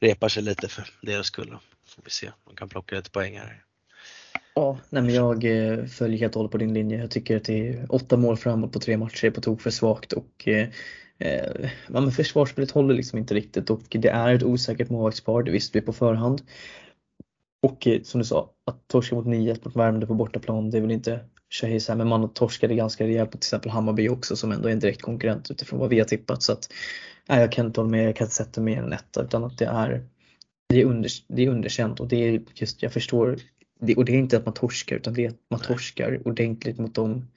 repar 0.00 0.28
sig 0.28 0.42
lite 0.42 0.68
för 0.68 0.84
deras 1.02 1.26
skull. 1.26 1.56
Får 1.86 2.02
vi 2.04 2.10
se, 2.10 2.30
de 2.44 2.56
kan 2.56 2.68
plocka 2.68 2.96
lite 2.96 3.10
poäng 3.10 3.38
här. 3.38 3.64
Ja, 4.54 4.78
nej 4.88 5.02
men 5.02 5.14
jag 5.14 5.44
eh, 5.44 5.84
följer 5.84 6.18
helt 6.18 6.36
och 6.36 6.38
hållet 6.38 6.52
på 6.52 6.58
din 6.58 6.74
linje. 6.74 6.98
Jag 6.98 7.10
tycker 7.10 7.36
att 7.36 7.44
det 7.44 7.68
är 7.68 7.86
åtta 7.88 8.16
mål 8.16 8.36
framåt 8.36 8.72
på 8.72 8.78
tre 8.78 8.96
matcher 8.96 9.24
är 9.24 9.30
på 9.30 9.40
tok 9.40 9.60
för 9.60 9.70
svagt 9.70 10.12
och 10.12 10.48
eh, 10.48 10.68
eh, 11.18 11.70
ja, 11.86 12.00
men 12.00 12.12
försvarsspelet 12.12 12.70
håller 12.70 12.94
liksom 12.94 13.18
inte 13.18 13.34
riktigt 13.34 13.70
och 13.70 13.82
det 13.90 14.08
är 14.08 14.34
ett 14.34 14.42
osäkert 14.42 14.90
målvaktspar, 14.90 15.42
det 15.42 15.50
visste 15.50 15.78
vi 15.78 15.86
på 15.86 15.92
förhand. 15.92 16.42
Och 17.62 17.86
eh, 17.86 18.02
som 18.02 18.20
du 18.20 18.24
sa, 18.24 18.50
att 18.64 18.88
torska 18.88 19.14
mot 19.14 19.26
9 19.26 19.56
mot 19.62 19.76
Värmdö 19.76 20.06
på 20.06 20.14
bortaplan, 20.14 20.70
det 20.70 20.78
är 20.78 20.82
väl 20.82 20.90
inte 20.90 21.20
Shahisa, 21.50 21.94
men 21.94 22.08
man 22.08 22.32
torskade 22.32 22.74
ganska 22.74 23.06
rejält 23.06 23.30
på 23.30 23.38
till 23.38 23.46
exempel 23.46 23.70
Hammarby 23.70 24.08
också 24.08 24.36
som 24.36 24.52
ändå 24.52 24.68
är 24.68 24.72
en 24.72 24.80
direkt 24.80 25.02
konkurrent 25.02 25.50
utifrån 25.50 25.78
vad 25.78 25.90
vi 25.90 25.98
har 25.98 26.06
tippat. 26.06 26.42
Så 26.42 26.52
att, 26.52 26.72
nej, 27.28 27.40
jag 27.40 27.52
kan 27.52 27.66
inte 27.66 27.80
hålla 27.80 27.90
med, 27.90 28.08
jag 28.08 28.16
kan 28.16 28.24
inte 28.24 28.36
sätta 28.36 28.60
mer 28.60 28.82
än 28.82 28.92
etta 28.92 29.22
utan 29.22 29.44
att 29.44 29.58
det 29.58 29.64
är, 29.64 30.04
det 30.68 30.80
är, 30.80 30.84
under, 30.84 31.10
det 31.28 31.42
är 31.42 31.48
underkänt 31.48 32.00
och 32.00 32.08
det 32.08 32.16
är 32.16 32.42
just, 32.54 32.82
jag 32.82 32.92
förstår, 32.92 33.36
det, 33.80 33.96
och 33.96 34.04
det 34.04 34.12
är 34.12 34.18
inte 34.18 34.36
att 34.36 34.44
man 34.44 34.54
torskar 34.54 34.96
utan 34.96 35.14
det 35.14 35.24
är 35.24 35.28
att 35.28 35.36
man 35.50 35.60
torskar 35.60 36.20
ordentligt 36.24 36.78
mot 36.78 36.94
de 36.94 37.28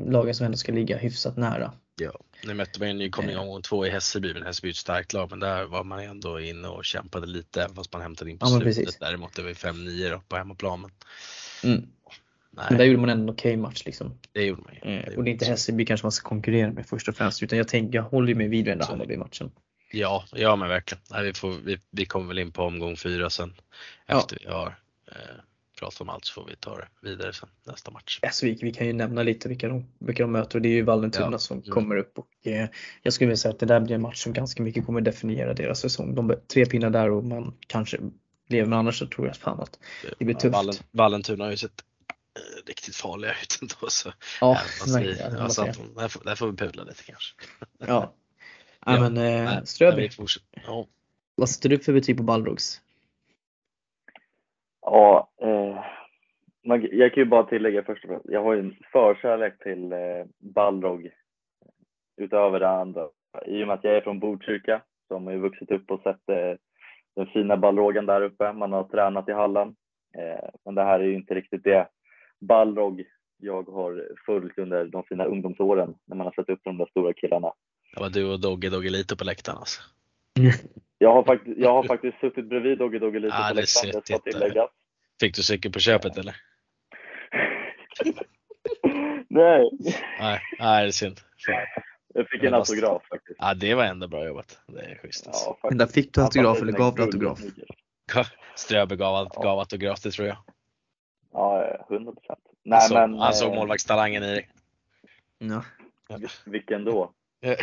lagen 0.00 0.34
som 0.34 0.46
ändå 0.46 0.58
ska 0.58 0.72
ligga 0.72 0.96
hyfsat 0.96 1.36
nära. 1.36 1.72
Ja, 2.00 2.12
nu 2.44 2.54
mötte 2.54 2.80
man 2.80 2.88
en 2.88 2.98
nykomling 2.98 3.34
eh. 3.34 3.42
omgång 3.42 3.62
två 3.62 3.86
i 3.86 3.90
Hässelby, 3.90 4.34
men 4.34 4.42
Hässelby 4.42 4.68
är 4.68 4.70
ett 4.70 4.76
starkt 4.76 5.12
lag, 5.12 5.30
men 5.30 5.40
där 5.40 5.64
var 5.64 5.84
man 5.84 6.00
ändå 6.00 6.40
inne 6.40 6.68
och 6.68 6.84
kämpade 6.84 7.26
lite 7.26 7.62
även 7.62 7.74
fast 7.74 7.92
man 7.92 8.02
hämtade 8.02 8.30
in 8.30 8.38
på 8.38 8.46
ja, 8.46 8.60
slutet. 8.60 9.00
Däremot 9.00 9.34
det 9.34 9.42
var 9.42 9.50
5-9 9.50 10.20
på 10.28 10.36
hemmaplan. 10.36 10.90
Mm. 11.64 11.86
Men 12.50 12.78
där 12.78 12.84
gjorde 12.84 13.00
man 13.00 13.10
ändå 13.10 13.22
en 13.22 13.30
okej 13.30 13.52
okay 13.52 13.62
match 13.62 13.82
liksom. 13.86 14.18
Det 14.32 14.44
gjorde 14.44 14.62
man 14.62 14.74
ju. 14.74 14.98
Eh, 14.98 15.16
och 15.16 15.24
det 15.24 15.30
är 15.30 15.32
inte 15.32 15.44
Hässelby 15.44 15.84
kanske 15.86 16.04
man 16.04 16.12
ska 16.12 16.28
konkurrera 16.28 16.72
med 16.72 16.86
först 16.86 17.08
och 17.08 17.16
främst 17.16 17.42
utan 17.42 17.58
jag 17.58 17.68
tänker, 17.68 17.98
jag 17.98 18.02
håller 18.02 18.34
mig 18.34 18.48
vid 18.48 18.64
den 18.64 18.78
där 18.78 18.86
Hammarby-matchen. 18.86 19.50
Ja, 19.92 20.24
ja 20.32 20.56
men 20.56 20.68
verkligen. 20.68 21.02
Nej, 21.10 21.24
vi, 21.24 21.32
får, 21.32 21.50
vi, 21.64 21.78
vi 21.90 22.06
kommer 22.06 22.28
väl 22.28 22.38
in 22.38 22.52
på 22.52 22.62
omgång 22.62 22.96
fyra 22.96 23.30
sen. 23.30 23.54
Efter 24.06 24.38
ja. 24.40 24.48
vi 24.48 24.52
har 24.52 24.66
eh, 25.06 25.40
pratat 25.80 26.00
om 26.00 26.08
allt 26.08 26.24
så 26.24 26.32
får 26.32 26.48
vi 26.50 26.56
ta 26.56 26.76
det 26.76 27.08
vidare 27.08 27.32
sen 27.32 27.48
nästa 27.66 27.90
match. 27.90 28.18
Alltså, 28.22 28.46
vi, 28.46 28.58
vi 28.62 28.72
kan 28.72 28.86
ju 28.86 28.92
nämna 28.92 29.22
lite 29.22 29.48
vilka 29.48 29.68
de, 29.68 29.86
vilka 29.98 30.22
de 30.22 30.32
möter 30.32 30.58
och 30.58 30.62
det 30.62 30.68
är 30.68 30.72
ju 30.72 30.82
Vallentuna 30.82 31.28
Ja. 31.32 31.38
som 31.38 31.58
Mm. 31.58 31.70
kommer 31.70 31.96
upp 31.96 32.18
och 32.18 32.46
eh, 32.46 32.68
jag 33.02 33.12
skulle 33.12 33.26
vilja 33.28 33.36
säga 33.36 33.52
att 33.52 33.58
det 33.58 33.66
där 33.66 33.80
blir 33.80 33.94
en 33.94 34.02
match 34.02 34.22
som 34.22 34.32
ganska 34.32 34.62
mycket 34.62 34.86
kommer 34.86 35.00
definiera 35.00 35.54
deras 35.54 35.80
säsong. 35.80 36.14
De 36.14 36.34
tre 36.52 36.66
pinnar 36.66 36.90
där 36.90 37.10
och 37.10 37.24
man 37.24 37.54
kanske 37.66 37.98
lever 38.48 38.68
men 38.68 38.78
annars 38.78 38.98
så 38.98 39.06
tror 39.06 39.26
jag 39.26 39.36
fan 39.36 39.60
att 39.60 39.78
det 40.18 40.24
blir 40.24 40.34
tufft. 40.34 40.54
Vallen, 40.54 40.74
Vallentuna 40.90 41.44
har 41.44 41.50
ju 41.50 41.56
sett 41.56 41.84
riktigt 42.66 42.96
farliga 42.96 43.30
ut 43.42 43.58
ändå 43.62 43.90
så, 43.90 44.12
ja, 44.40 44.58
verkligen, 44.94 45.32
ja, 45.38 45.48
så 45.48 45.62
att, 45.62 45.96
där, 45.96 46.08
får, 46.08 46.24
där 46.24 46.34
får 46.34 46.46
vi 46.46 46.56
pudla 46.56 46.82
lite 46.84 47.02
kanske. 47.02 47.34
ja. 47.78 47.86
Ja. 47.86 48.12
ja 48.86 49.00
men 49.00 49.16
eh, 49.16 49.62
Ströby. 49.62 50.08
Ja. 50.66 50.86
vad 51.34 51.48
sätter 51.48 51.68
du 51.68 51.78
för 51.78 51.92
betyg 51.92 52.16
på 52.16 52.22
Balrogs? 52.22 52.80
Ja, 54.80 55.30
eh, 55.42 55.84
man, 56.66 56.88
jag 56.92 57.14
kan 57.14 57.22
ju 57.22 57.30
bara 57.30 57.44
tillägga 57.44 57.82
först 57.82 58.04
och 58.04 58.10
främst, 58.10 58.26
jag 58.28 58.42
har 58.42 58.54
ju 58.54 58.60
en 58.60 58.76
förkärlek 58.92 59.58
till 59.58 59.92
eh, 59.92 59.98
Balrog 60.38 61.10
utöver 62.16 62.60
det 62.60 62.68
andra. 62.68 63.08
I 63.46 63.62
och 63.62 63.66
med 63.66 63.74
att 63.74 63.84
jag 63.84 63.96
är 63.96 64.00
från 64.00 64.20
Botkyrka 64.20 64.82
som 65.08 65.26
har 65.26 65.32
ju 65.32 65.38
vuxit 65.38 65.70
upp 65.70 65.90
och 65.90 66.00
sett 66.02 66.28
eh, 66.28 66.58
den 67.16 67.26
fina 67.26 67.56
Balrogen 67.56 68.06
där 68.06 68.22
uppe. 68.22 68.52
Man 68.52 68.72
har 68.72 68.84
tränat 68.84 69.28
i 69.28 69.32
hallen. 69.32 69.74
Eh, 70.18 70.48
men 70.64 70.74
det 70.74 70.84
här 70.84 71.00
är 71.00 71.04
ju 71.04 71.14
inte 71.14 71.34
riktigt 71.34 71.64
det 71.64 71.88
Balrog 72.40 73.04
jag 73.42 73.62
har 73.62 74.08
följt 74.26 74.58
under 74.58 74.84
de 74.84 75.04
fina 75.04 75.24
ungdomsåren 75.24 75.94
när 76.06 76.16
man 76.16 76.26
har 76.26 76.32
sett 76.32 76.48
upp 76.48 76.60
de 76.64 76.78
där 76.78 76.86
stora 76.86 77.12
killarna. 77.12 77.52
Det 77.94 78.00
var 78.00 78.10
du 78.10 78.24
och 78.32 78.40
Dogge 78.40 78.70
Doggelito 78.70 79.16
på 79.16 79.24
läktaren 79.24 79.58
alltså. 79.58 79.82
Jag 80.98 81.12
har, 81.12 81.22
fakt- 81.22 81.54
jag 81.56 81.72
har 81.72 81.82
faktiskt 81.84 82.20
suttit 82.20 82.48
bredvid 82.48 82.78
Dogge 82.78 82.98
Dogge 82.98 83.18
lite 83.18 83.34
Ja, 83.36 83.46
på 83.48 83.54
läktaren, 83.54 83.92
det 83.92 84.06
ska 84.06 84.18
tilläggas. 84.18 84.70
Fick 85.20 85.34
du 85.36 85.42
cykel 85.42 85.72
på 85.72 85.78
köpet 85.78 86.18
eller? 86.18 86.36
Nej, 89.28 89.70
Nej, 90.20 90.40
nej 90.58 90.82
det 90.82 90.88
är 90.88 90.90
synd. 90.90 91.20
Fan. 91.46 91.54
jag 92.14 92.28
fick 92.28 92.42
en 92.42 92.54
autograf 92.54 93.02
faktiskt. 93.08 93.38
Ja 93.38 93.54
det 93.54 93.74
var 93.74 93.84
ändå 93.84 94.08
bra 94.08 94.26
jobbat. 94.26 94.58
Det 94.66 94.80
är 94.80 94.94
schysst 95.02 95.26
alltså. 95.26 95.56
Ja, 95.62 95.86
fick 95.86 96.14
du 96.14 96.20
autograf 96.20 96.62
eller 96.62 96.72
gav 96.72 96.94
du 96.94 97.02
autograf? 97.02 97.38
Ströbe 98.54 98.96
gav, 98.96 99.28
gav 99.42 99.58
autograf 99.58 100.00
det 100.00 100.10
tror 100.10 100.28
jag. 100.28 100.36
Ja, 101.32 101.76
hundra 101.88 102.12
procent. 102.12 102.38
Han 102.44 102.54
Nej, 102.64 102.80
såg, 102.80 102.94
men 102.96 103.14
han 103.18 103.34
såg 103.34 103.48
eh, 103.52 103.54
målvaktstalangen 103.58 104.22
i 104.22 104.26
dig. 104.26 104.48
Ja. 105.38 105.62
vilken 106.46 106.84
då? 106.84 107.12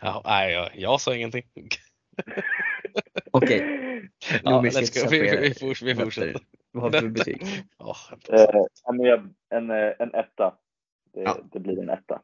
Ja, 0.00 0.22
nej, 0.24 0.52
jag, 0.52 0.70
jag 0.76 1.00
sa 1.00 1.14
ingenting. 1.14 1.44
Okej, 3.30 3.60
Ja, 4.30 4.38
Jo, 4.44 4.60
vi. 5.10 5.20
Vi, 5.20 5.54
vi, 5.82 5.94
fortsätter. 5.94 6.40
vad 6.70 6.82
har 6.82 6.90
du 6.90 6.98
för 7.00 7.08
betyg? 7.08 7.42
Åh, 7.78 7.96
Eh, 8.28 8.46
ja, 8.84 9.22
en, 9.50 9.70
eh, 9.70 9.92
en 9.98 10.14
etta. 10.14 10.54
Det, 11.14 11.20
Ja. 11.20 11.38
det 11.52 11.60
blir 11.60 11.78
en 11.78 11.90
etta. 11.90 12.20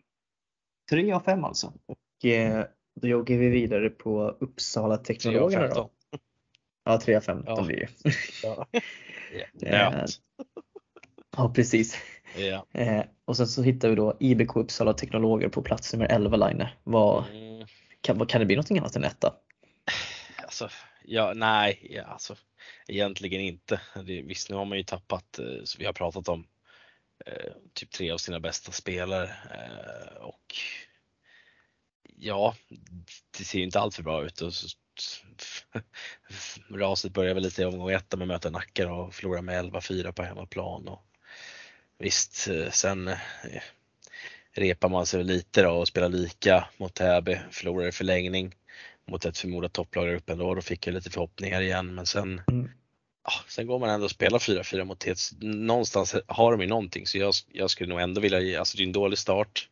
3 0.91 1.13
av 1.13 1.21
5 1.21 1.45
alltså. 1.45 1.73
Och 1.87 2.25
eh, 2.29 2.65
då 2.95 3.09
joggar 3.09 3.37
vi 3.37 3.49
vidare 3.49 3.91
på 3.91 4.37
Uppsala 4.41 4.97
Teknologerna 4.97 5.67
då. 5.67 5.75
15. 5.75 5.91
Ja, 6.85 7.01
3 7.01 7.15
av 7.17 7.21
5 7.21 7.43
Ja. 7.47 7.55
de 7.57 7.67
blir 7.67 7.77
ju. 7.77 7.87
Ja. 8.43 8.67
Nöt. 9.53 10.11
Ja, 11.39 11.53
precis. 11.55 11.97
Ja. 12.37 12.67
Eh, 12.73 13.05
och 13.25 13.37
sen 13.37 13.47
så 13.47 13.63
hittar 13.63 13.89
vi 13.89 13.95
då 13.95 14.17
IBK 14.21 14.57
Uppsala 14.57 14.95
Teknologer 14.95 15.49
på 15.49 15.63
plats 15.63 15.93
nummer 15.93 16.07
11 16.07 16.37
Line. 16.37 16.67
Vad 16.85 17.25
Mm, 17.31 17.67
kan, 18.01 18.19
vad, 18.19 18.29
kan 18.29 18.41
det 18.41 18.47
bli 18.47 18.57
någonting 18.57 18.79
annat 18.79 18.97
än 18.97 19.05
etta? 19.05 19.35
alltså, 20.43 20.69
ja, 21.05 21.33
nej, 21.35 21.89
ja, 21.91 22.03
alltså, 22.03 22.37
egentligen 22.89 23.41
inte. 23.41 23.81
Det, 24.07 24.23
visst, 24.23 24.51
nu 24.51 24.57
har 24.57 24.65
man 24.65 24.79
ju 24.79 24.85
tappat, 24.85 25.39
eh, 25.39 25.45
vi 25.79 25.85
har 25.85 25.93
pratat 25.93 26.29
om, 26.29 26.47
eh, 27.27 27.53
typ 27.75 27.91
tre 27.91 28.11
av 28.11 28.19
sina 28.19 28.41
bästa 28.41 28.73
spelare. 28.73 29.25
Eh, 29.25 30.23
och 30.23 30.55
ja, 32.17 32.55
det 33.39 33.45
ser 33.45 33.59
ju 33.59 33.65
inte 33.65 33.81
allt 33.81 33.95
för 33.95 34.03
bra 34.03 34.25
ut. 34.25 34.41
Och 34.41 34.55
så, 34.55 34.69
raset 36.71 37.13
börjar 37.13 37.35
väl 37.35 37.43
lite 37.43 37.63
i 37.63 37.65
omgång 37.65 37.91
ett 37.91 38.19
med 38.19 38.29
möta 38.29 38.51
Nacka 38.51 38.93
och 38.93 39.15
förlora 39.15 39.43
med 39.43 39.65
11-4 39.65 40.13
på 40.13 40.23
hemmaplan. 40.23 40.89
Och 40.89 41.05
visst, 41.99 42.49
eh, 42.49 42.71
sen 42.71 43.09
eh, 43.09 43.17
repar 44.53 44.89
man 44.89 45.07
sig 45.07 45.25
lite 45.25 45.63
då 45.63 45.71
och 45.71 45.89
spelar 45.89 46.09
lika 46.09 46.69
mot 46.77 46.95
Täby, 46.95 47.39
förlorar 47.51 47.89
i 47.89 47.93
förlängning 47.93 48.55
mot 49.09 49.25
ett 49.25 49.39
förmodat 49.39 49.73
topplag 49.73 50.07
där 50.07 50.15
uppe 50.15 50.33
ändå. 50.33 50.55
Då 50.55 50.63
fick 50.63 50.87
jag 50.87 50.95
lite 50.95 51.11
förhoppningar 51.11 51.61
igen 51.61 51.95
men 51.95 52.07
sen, 52.07 52.43
Mm. 52.49 52.71
ja, 53.25 53.33
sen 53.49 53.67
går 53.67 53.79
man 53.79 53.91
ändå 53.91 54.05
och 54.05 54.11
spelar 54.11 54.39
4-4 54.39 54.85
mot 54.85 54.99
Tets. 54.99 55.33
Någonstans 55.41 56.15
har 56.27 56.53
de 56.53 56.61
ju 56.61 56.67
någonting 56.67 57.07
så 57.07 57.19
jag, 57.19 57.35
jag 57.53 57.71
skulle 57.71 57.89
nog 57.89 58.01
ändå 58.01 58.21
vilja 58.21 58.41
ge, 58.41 58.57
alltså 58.57 58.77
det 58.77 58.83
är 58.83 58.87
en 58.87 58.93
dålig 58.93 59.19
start. 59.19 59.69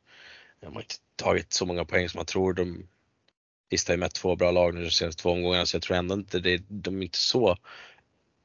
De 0.60 0.74
har 0.74 0.80
inte 0.80 0.94
tagit 1.16 1.52
så 1.52 1.66
många 1.66 1.84
poäng 1.84 2.08
som 2.08 2.18
man 2.18 2.26
tror. 2.26 2.52
De 2.52 2.88
Visst 3.68 3.88
har 3.88 3.94
ju 3.94 3.98
mött 4.00 4.14
två 4.14 4.36
bra 4.36 4.50
lag 4.50 4.74
nu 4.74 4.84
de 4.84 4.90
senaste 4.90 5.22
två 5.22 5.30
omgångarna 5.30 5.66
så 5.66 5.76
jag 5.76 5.82
tror 5.82 5.96
ändå 5.96 6.14
inte 6.14 6.38
det, 6.38 6.62
de 6.68 6.98
är 6.98 7.02
inte 7.02 7.18
så 7.18 7.56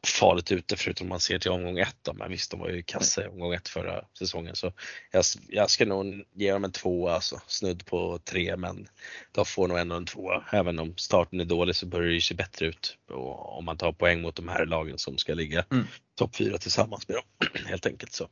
farligt 0.08 0.52
ute 0.52 0.76
förutom 0.76 1.08
man 1.10 1.20
ser 1.20 1.40
till 1.40 1.52
omgång 1.52 1.80
ett 1.80 1.96
då. 2.02 2.14
Men 2.14 2.32
visst, 2.32 2.52
de 2.52 2.60
var 2.60 2.70
ju 2.70 2.84
kassa 2.84 3.24
i 3.24 3.28
omgång 3.28 3.54
ett 3.54 3.68
förra 3.68 4.06
säsongen 4.20 4.56
så 4.56 4.74
jag, 5.12 5.24
jag 5.48 5.70
ska 5.70 5.86
nog 5.86 6.26
ge 6.34 6.52
dem 6.52 6.64
en 6.64 6.72
tvåa 6.72 7.14
alltså. 7.14 7.42
Snudd 7.48 7.86
på 7.86 8.20
tre 8.24 8.58
men 8.58 8.88
de 9.32 9.46
får 9.46 9.68
nog 9.68 9.78
ändå 9.78 9.96
en 9.96 10.06
tvåa. 10.06 10.46
Även 10.52 10.80
om 10.80 10.94
starten 10.98 11.40
är 11.40 11.46
dålig 11.46 11.76
så 11.76 11.86
börjar 11.86 12.08
det 12.08 12.14
ju 12.14 12.22
se 12.22 12.36
bättre 12.36 12.66
ut 12.66 12.98
och 13.10 13.58
om 13.58 13.66
man 13.66 13.78
tar 13.78 13.92
poäng 13.92 14.22
mot 14.22 14.36
de 14.36 14.48
här 14.48 14.66
lagen 14.66 14.98
som 14.98 15.18
ska 15.18 15.34
ligga 15.34 15.66
Mm. 15.72 15.86
topp 16.18 16.36
fyra 16.36 16.58
tillsammans 16.58 17.08
med 17.08 17.18
dem 17.18 17.50
helt 17.68 17.86
enkelt 17.86 18.14
så. 18.14 18.28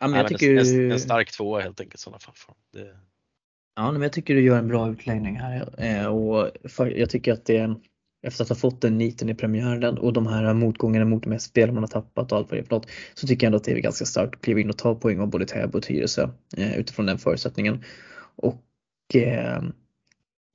Ja, 0.00 0.08
men 0.08 0.20
jag 0.20 0.28
tycker 0.28 0.56
en, 0.56 0.92
en, 0.92 1.00
stark 1.00 1.30
tvåa 1.30 1.60
helt 1.60 1.80
enkelt 1.80 2.00
i 2.00 2.02
sådana 2.02 2.18
fall. 2.18 2.34
Det, 2.72 2.96
Ja, 3.76 3.92
men 3.92 4.02
jag 4.02 4.12
tycker 4.12 4.34
du 4.34 4.40
gör 4.40 4.58
en 4.58 4.68
bra 4.68 4.90
utläggning 4.90 5.36
här 5.36 5.74
eh, 5.78 6.06
och 6.06 6.50
jag 6.78 7.10
tycker 7.10 7.32
att 7.32 7.44
det 7.44 7.76
efter 8.24 8.42
att 8.42 8.48
ha 8.48 8.56
fått 8.56 8.80
den 8.80 8.98
niten 8.98 9.28
i 9.28 9.34
premiären 9.34 9.98
och 9.98 10.12
de 10.12 10.26
här 10.26 10.54
motgångarna 10.54 11.04
mot 11.04 11.22
de 11.22 11.32
här 11.32 11.38
spelen 11.38 11.74
man 11.74 11.82
har 11.82 11.88
tappat 11.88 12.32
och 12.32 12.38
allt 12.38 12.50
vad 12.50 12.58
det 12.58 12.62
är 12.62 12.64
för 12.64 12.76
något 12.76 12.90
så 13.14 13.26
tycker 13.26 13.46
jag 13.46 13.48
ändå 13.48 13.56
att 13.56 13.64
det 13.64 13.72
är 13.72 13.78
ganska 13.78 14.04
starkt 14.04 14.34
att 14.34 14.40
kliva 14.40 14.60
in 14.60 14.70
och 14.70 14.78
ta 14.78 14.94
poäng 14.94 15.20
av 15.20 15.30
både 15.30 15.46
Täby 15.46 15.78
och 15.78 15.82
Tyresö 15.82 16.28
eh, 16.56 16.78
utifrån 16.78 17.06
den 17.06 17.18
förutsättningen. 17.18 17.84
Och 18.36 18.64
eh, 19.14 19.62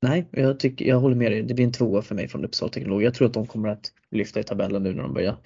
nej, 0.01 0.27
jag, 0.31 0.59
tycker, 0.59 0.85
jag 0.85 0.99
håller 0.99 1.15
med 1.15 1.31
dig. 1.31 1.43
Det 1.43 1.53
blir 1.53 1.65
en 1.65 1.71
tvåa 1.71 2.01
för 2.01 2.15
mig 2.15 2.27
från 2.27 2.45
Uppsala 2.45 2.71
Teknolog. 2.71 3.03
Jag 3.03 3.13
tror 3.13 3.27
att 3.27 3.33
de 3.33 3.47
kommer 3.47 3.69
att 3.69 3.91
lyfta 4.11 4.39
i 4.39 4.43
tabellen 4.43 4.83
nu 4.83 4.93
när 4.93 5.03
de 5.03 5.13
börjar 5.13 5.37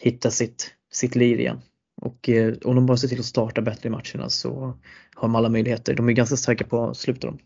hitta 0.00 0.30
sitt, 0.30 0.74
sitt 0.92 1.16
lir 1.16 1.40
igen. 1.40 1.60
Och 2.02 2.28
eh, 2.28 2.54
om 2.64 2.74
de 2.74 2.86
bara 2.86 2.96
ser 2.96 3.08
till 3.08 3.18
att 3.18 3.24
starta 3.24 3.62
bättre 3.62 3.88
i 3.88 3.90
matcherna 3.90 4.28
så 4.28 4.78
har 5.14 5.28
de 5.28 5.34
alla 5.34 5.48
möjligheter. 5.48 5.94
De 5.94 6.08
är 6.08 6.12
ganska 6.12 6.36
starka 6.36 6.64
på 6.64 6.94
slutet 6.94 7.22
de. 7.22 7.38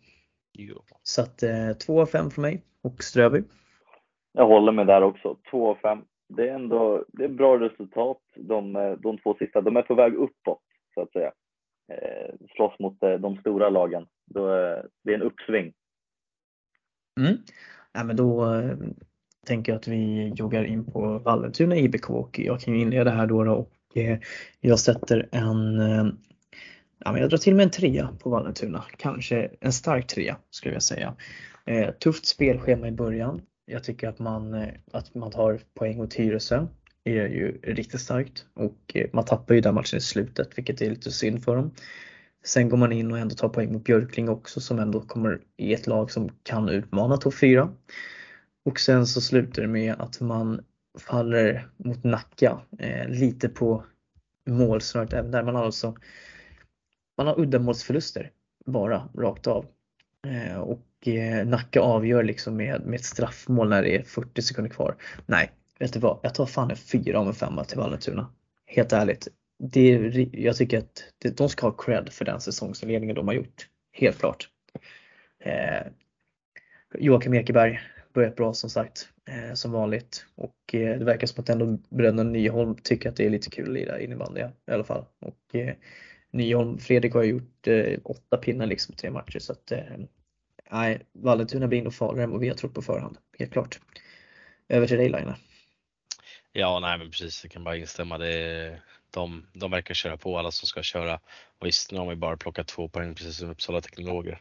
jo. 0.53 0.83
Så 1.03 1.23
att 1.23 1.43
eh, 1.43 1.73
2 1.73 2.01
av 2.01 2.07
5 2.07 2.31
för 2.31 2.43
mig 2.43 2.63
och 2.83 3.05
Ströby. 3.05 3.43
Jag 4.37 4.47
håller 4.47 4.73
med 4.73 4.87
där 4.87 5.03
också. 5.03 5.37
2 5.51 5.71
av 5.71 5.75
5. 5.75 5.99
Det 6.29 6.49
är 6.49 6.55
ändå 6.55 7.05
det 7.09 7.25
är 7.25 7.29
bra 7.29 7.61
resultat 7.61 8.21
de, 8.35 8.77
eh, 8.77 8.93
de 8.93 9.19
två 9.19 9.35
sista. 9.39 9.61
De 9.61 9.77
är 9.77 9.83
på 9.83 9.95
väg 9.95 10.15
uppåt 10.15 10.63
så 10.95 11.03
att 11.03 11.13
säga. 11.13 11.33
Eh, 11.93 12.35
slåss 12.57 12.79
mot 12.79 13.03
eh, 13.03 13.15
de 13.15 13.37
stora 13.37 13.69
lagen. 13.69 14.07
Då, 14.25 14.55
eh, 14.55 14.79
det 15.05 15.11
är 15.11 15.15
en 15.15 15.23
uppsving. 15.23 15.73
Mm. 17.21 17.37
Ja, 17.93 18.05
men 18.05 18.17
då 18.17 18.55
eh, 18.55 18.77
tänker 19.47 19.73
jag 19.73 19.79
att 19.79 19.89
vi 19.89 20.33
joggar 20.37 20.65
in 20.65 20.85
på 20.85 21.19
Vallentuna 21.19 21.77
IBK 21.77 22.11
och 22.11 22.39
jag 22.39 22.61
kan 22.61 22.75
ju 22.75 22.81
inleda 22.81 23.11
här 23.11 23.27
då, 23.27 23.45
då 23.45 23.53
och 23.53 23.97
eh, 23.97 24.19
jag 24.61 24.79
sätter 24.79 25.29
en 25.33 25.81
eh, 25.81 26.07
Ja, 27.05 27.13
men 27.13 27.21
jag 27.21 27.31
drar 27.31 27.39
till 27.39 27.55
med 27.55 27.65
en 27.65 27.71
trea 27.71 28.09
på 28.23 28.31
Vallentuna. 28.31 28.85
Kanske 28.97 29.51
en 29.61 29.73
stark 29.73 30.07
trea 30.07 30.37
skulle 30.51 30.75
jag 30.75 30.83
säga. 30.83 31.15
Eh, 31.65 31.91
tufft 31.91 32.27
spelschema 32.27 32.89
i 32.89 32.93
början. 32.93 33.41
Jag 33.67 33.85
tycker 33.85 34.09
att 34.09 34.19
man, 34.19 34.55
eh, 34.55 34.75
att 34.93 35.15
man 35.15 35.31
tar 35.31 35.61
poäng 35.75 35.97
mot 35.97 36.11
Tyresö 36.11 36.67
är 37.05 37.29
ju 37.29 37.61
riktigt 37.63 38.01
starkt 38.01 38.47
och 38.55 38.93
eh, 38.95 39.07
man 39.13 39.25
tappar 39.25 39.55
ju 39.55 39.61
den 39.61 39.75
matchen 39.75 39.97
i 39.97 40.01
slutet 40.01 40.59
vilket 40.59 40.81
är 40.81 40.91
lite 40.91 41.11
synd 41.11 41.45
för 41.45 41.57
dem. 41.57 41.71
Sen 42.45 42.69
går 42.69 42.77
man 42.77 42.93
in 42.93 43.13
och 43.13 43.19
ändå 43.19 43.35
tar 43.35 43.49
poäng 43.49 43.73
mot 43.73 43.85
Björkling 43.85 44.29
också 44.29 44.61
som 44.61 44.79
ändå 44.79 45.01
kommer 45.01 45.41
i 45.57 45.75
ett 45.75 45.87
lag 45.87 46.11
som 46.11 46.29
kan 46.43 46.69
utmana 46.69 47.17
topp 47.17 47.35
4. 47.35 47.73
Och 48.65 48.81
sen 48.81 49.07
så 49.07 49.21
slutar 49.21 49.63
det 49.63 49.69
med 49.69 49.95
att 49.99 50.21
man 50.21 50.61
faller 50.99 51.69
mot 51.77 52.05
Nacka 52.05 52.61
eh, 52.79 53.09
lite 53.09 53.49
på 53.49 53.85
målsnöret 54.49 55.13
även 55.13 55.31
där. 55.31 55.43
Man 55.43 55.55
har 55.55 55.65
alltså 55.65 55.97
man 57.19 57.27
har 57.27 57.41
uddamålsförluster 57.41 58.31
bara 58.67 59.09
rakt 59.15 59.47
av. 59.47 59.67
Eh, 60.27 60.59
och 60.59 61.09
eh, 61.09 61.47
Nacka 61.47 61.81
avgör 61.81 62.23
liksom 62.23 62.57
med, 62.57 62.81
med 62.87 62.95
ett 62.95 63.05
straffmål 63.05 63.69
när 63.69 63.83
det 63.83 63.97
är 63.97 64.03
40 64.03 64.43
sekunder 64.43 64.71
kvar. 64.71 64.97
Nej, 65.27 65.51
vet 65.79 65.93
du 65.93 65.99
vad? 65.99 66.19
Jag 66.23 66.35
tar 66.35 66.47
fan 66.47 66.71
en 66.71 66.77
fyra 66.77 67.19
av 67.19 67.27
en 67.29 67.35
femma 67.35 67.65
till 67.65 67.79
Vallentuna. 67.79 68.31
Helt 68.67 68.93
ärligt. 68.93 69.29
Det 69.59 69.95
är, 69.95 70.29
jag 70.37 70.57
tycker 70.57 70.79
att 70.79 71.05
det, 71.19 71.37
de 71.37 71.49
ska 71.49 71.67
ha 71.67 71.73
cred 71.77 72.09
för 72.13 72.25
den 72.25 72.41
säsongsinledningen 72.41 73.17
de 73.17 73.29
har 73.29 73.35
gjort. 73.35 73.69
Helt 73.93 74.19
klart. 74.19 74.49
Eh, 75.45 75.87
Joakim 76.99 77.35
Ekeberg 77.35 77.81
börjat 78.15 78.37
bra 78.37 78.55
som 78.55 78.71
sagt. 78.71 79.09
eh, 79.29 79.55
som 79.55 79.73
vanligt 79.73 80.27
och 80.35 80.75
eh, 80.75 80.99
det 80.99 81.05
verkar 81.05 81.27
som 81.27 81.43
att 81.43 81.49
ändå 81.49 81.79
bröderna 81.89 82.23
Nyholm 82.23 82.77
tycker 82.83 83.09
att 83.09 83.17
det 83.17 83.27
är 83.27 83.31
lite 83.31 83.51
kul 83.51 83.67
att 83.67 83.75
lira 83.75 84.01
innebandy 84.01 84.41
i 84.41 84.73
alla 84.73 84.85
fall. 84.85 85.05
Och 85.21 85.55
eh, 85.55 85.75
Nyholm, 86.31 86.79
Fredrik 86.79 87.15
har 87.15 87.23
gjort 87.23 87.67
eh, 87.67 87.99
åtta 88.05 88.37
pinnar 88.37 88.67
liksom 88.67 88.95
i 88.95 88.97
tre 88.97 89.11
matcher 89.11 89.39
så 89.39 89.53
att 89.53 89.73
eh, 89.73 89.83
nej, 90.71 91.07
Vallentuna 91.13 91.69
blir 91.69 91.83
nog 91.83 91.95
farligare 91.95 92.25
än 92.25 92.31
vad 92.31 92.41
vi 92.41 92.49
har 92.49 92.57
trott 92.57 92.75
på 92.75 92.83
förhand, 92.83 93.19
helt 93.39 93.53
klart. 93.53 93.81
Över 94.69 94.87
till 94.87 94.97
dig 94.97 95.09
Laina. 95.09 95.37
Ja, 96.53 96.81
nej 96.81 96.99
men 96.99 97.11
precis, 97.11 97.45
jag 97.45 97.53
kan 97.53 97.65
bara 97.65 97.77
instämma. 97.77 98.19
Det, 98.19 98.81
de, 99.11 99.47
de 99.53 99.71
verkar 99.71 99.95
köra 99.95 100.17
på 100.17 100.39
alla 100.39 100.51
som 100.51 100.67
ska 100.67 100.83
köra. 100.83 101.21
Och 101.59 101.67
visst, 101.67 101.93
nu 101.93 101.99
har 101.99 102.07
man 102.07 102.21
bara 102.21 102.37
plockat 102.37 102.67
två 102.67 102.89
poäng 102.89 103.15
precis 103.15 103.37
som 103.37 103.51
Uppsala 103.51 103.81
Teknologer. 103.81 104.41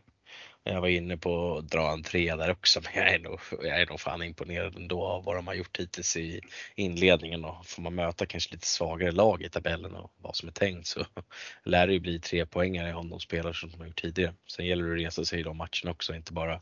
Jag 0.68 0.82
var 0.82 0.88
inne 0.88 1.18
på 1.18 1.58
att 1.58 1.70
dra 1.72 1.92
en 1.92 2.04
trea 2.04 2.36
där 2.36 2.52
också, 2.52 2.82
men 2.84 3.04
jag 3.04 3.14
är 3.14 3.20
nog, 3.20 3.40
jag 3.52 3.82
är 3.82 3.86
nog 3.86 4.00
fan 4.00 4.24
imponerad 4.24 4.76
ändå 4.76 5.06
av 5.06 5.24
vad 5.24 5.36
de 5.36 5.48
har 5.48 5.54
gjort 5.54 5.80
hittills 5.80 6.18
i 6.18 6.42
inledningen 6.76 7.46
och 7.46 7.66
får 7.66 7.82
man 7.82 7.96
möta 7.96 8.26
kanske 8.26 8.54
lite 8.54 8.68
svagare 8.68 9.12
lag 9.12 9.42
i 9.44 9.50
tabellen 9.50 9.96
och 9.96 10.12
vad 10.18 10.36
som 10.36 10.50
är 10.50 10.54
tänkt 10.54 10.88
så 10.88 11.06
lär 11.64 11.88
det 11.88 11.94
ju 11.94 12.00
bli 12.00 12.20
tre 12.20 12.46
poängare 12.46 12.94
om 12.94 13.10
de 13.10 13.20
spelar 13.20 13.54
som 13.54 13.72
de 13.72 13.80
har 13.80 13.88
gjort 13.88 14.02
tidigare. 14.02 14.34
Sen 14.48 14.66
gäller 14.66 14.84
det 14.84 14.94
att 14.94 15.00
resa 15.00 15.26
sig 15.26 15.40
i 15.40 15.44
de 15.44 15.58
matcherna 15.58 15.92
också, 15.92 16.16
inte 16.16 16.34
bara 16.34 16.54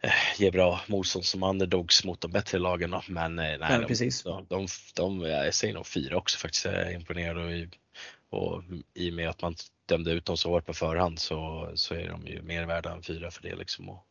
eh, 0.00 0.12
ge 0.36 0.50
bra 0.50 0.80
motstånd 0.86 1.24
som 1.24 1.42
underdogs 1.42 2.04
mot 2.04 2.20
de 2.20 2.30
bättre 2.30 2.58
lagen. 2.58 2.94
Men 3.08 3.38
eh, 3.38 3.58
nej, 3.58 3.78
de, 3.80 3.86
precis. 3.86 4.22
De, 4.22 4.46
de, 4.48 4.66
de, 4.94 5.20
jag 5.20 5.54
säger 5.54 5.74
nog 5.74 5.86
fyra 5.86 6.16
också 6.16 6.38
faktiskt. 6.38 6.64
Jag 6.64 6.74
är 6.74 6.94
imponerad 6.94 7.38
och 7.38 7.52
i, 7.52 7.68
och 8.30 8.62
i 8.94 9.10
och 9.10 9.14
med 9.14 9.28
att 9.28 9.42
man 9.42 9.54
dömde 9.88 10.10
ut 10.12 10.24
dem 10.24 10.36
så 10.36 10.50
hårt 10.50 10.66
på 10.66 10.72
förhand 10.72 11.18
så, 11.18 11.70
så 11.74 11.94
är 11.94 12.08
de 12.08 12.26
ju 12.26 12.42
mer 12.42 12.66
värda 12.66 12.92
än 12.92 13.02
fyra 13.02 13.30
för 13.30 13.42
det 13.42 13.56
liksom 13.56 13.88
och 13.88 14.06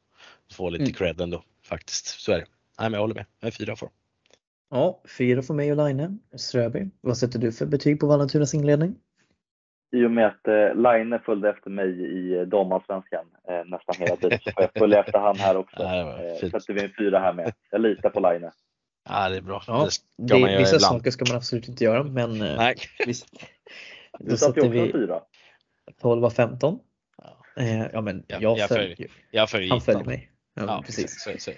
få 0.54 0.70
lite 0.70 0.84
Mm. 0.84 0.94
cred 0.94 1.22
ändå 1.22 1.44
faktiskt. 1.64 2.06
Så 2.08 2.32
är 2.32 2.36
det. 2.38 2.46
Nej 2.80 2.90
men 2.90 2.94
jag 2.94 3.00
håller 3.02 3.16
med. 3.16 3.26
Jag 3.40 3.48
är 3.48 3.52
fyra 3.52 3.76
för 3.76 3.86
dem. 3.86 3.94
Ja, 4.70 5.02
fyra 5.18 5.42
för 5.42 5.54
mig 5.54 5.72
och 5.72 5.78
Laine. 5.78 6.20
Ströby, 6.36 6.90
vad 7.02 7.18
sätter 7.18 7.40
du 7.40 7.52
för 7.52 7.66
betyg 7.66 8.00
på 8.00 8.08
Vallentunas 8.08 8.54
inledning? 8.54 8.96
I 9.96 10.06
och 10.06 10.12
med 10.12 10.26
att 10.28 10.48
eh, 10.48 10.76
Line 10.76 11.20
följde 11.26 11.50
efter 11.50 11.70
mig 11.70 11.90
i 11.90 12.34
eh, 12.38 12.42
damallsvenskan 12.42 13.26
eh, 13.50 13.66
nästan 13.66 13.96
hela 14.00 14.16
tiden 14.16 14.40
så 14.44 14.52
får 14.52 14.64
jag 14.64 14.72
följa 14.80 15.00
efter 15.00 15.20
han 15.20 15.36
här 15.38 15.58
också. 15.58 15.78
Ja, 15.84 16.20
Eh, 16.24 16.50
sätter 16.50 16.74
vi 16.74 16.84
en 16.84 16.92
fyra 16.98 17.20
här 17.20 17.34
med. 17.34 17.54
Jag 17.72 17.82
litar 17.82 18.10
på 18.10 18.20
Line. 18.20 18.52
Ja 19.10 19.30
det 19.30 19.38
är 19.38 19.42
bra. 19.42 19.64
Ja, 19.68 19.84
det 19.86 19.92
ska 19.92 20.04
Det, 20.18 20.58
vissa 20.58 20.76
ibland. 20.76 20.82
saker 20.82 21.12
ska 21.12 21.26
man 21.28 21.38
absolut 21.38 21.68
inte 21.68 21.84
göra 21.84 22.04
men 22.04 22.42
eh, 22.42 22.58
Nej. 22.58 22.76
visst, 23.06 23.28
Du 24.20 24.38
satte 24.38 24.60
också 24.60 24.70
vi 24.72 24.80
en 24.80 24.92
fyra. 24.92 25.22
12 26.02 26.26
av 26.26 26.30
15. 26.30 26.80
Ja. 27.18 27.64
Eh, 27.64 27.86
ja 27.94 28.02
men 28.02 28.24
Ja, 28.28 28.38
jag 28.42 28.58
jag 28.58 28.70
följer, 28.70 29.08
Jag 29.32 29.50
följer 29.50 29.70
han 29.70 29.82
följer 29.82 30.04
mig. 30.06 30.32
Ja, 30.56 30.64
Ja, 30.66 30.84
precis. 30.86 31.24
Så, 31.24 31.32
så, 31.38 31.52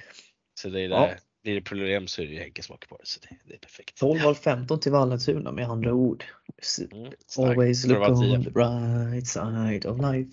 så 0.62 0.70
det 0.70 0.82
är 0.82 0.90
Ja. 0.90 1.08
det, 1.08 1.18
blir 1.44 1.56
det 1.56 1.62
problem 1.62 2.08
så 2.08 2.22
är 2.22 2.26
det 2.28 2.36
Henke 2.40 2.64
som 2.64 2.76
åker 2.76 2.88
på 2.88 2.98
det 2.98 3.08
så 3.08 3.20
det, 3.30 3.36
det 3.46 3.54
är 3.54 3.58
perfekt. 3.58 3.98
12 3.98 4.28
av 4.28 4.34
15 4.34 4.80
till 4.80 4.92
Vallentuna 4.92 5.52
med 5.52 5.66
andra 5.66 5.94
ord. 5.94 6.24
S- 6.62 6.80
Mm. 6.92 7.12
Always 7.38 7.86
look 7.88 7.98
tio. 8.08 8.36
on 8.36 8.44
the 8.44 8.50
right 8.50 9.28
side 9.28 9.86
of 9.86 9.98
life. 10.14 10.32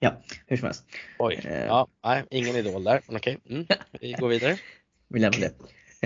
Ja, 0.00 0.22
hur 0.46 0.56
som 0.56 0.64
helst. 0.66 0.84
Oj, 1.18 1.40
Eh. 1.44 1.64
ja, 1.66 1.88
nej, 2.04 2.24
ingen 2.30 2.56
idol 2.56 2.84
där, 2.84 3.00
men 3.06 3.16
okej. 3.16 3.38
Mm. 3.50 3.66
Vi 4.00 4.12
går 4.12 4.28
vidare. 4.28 4.58
Vi 5.08 5.20
lämnar 5.20 5.40
det. 5.40 5.54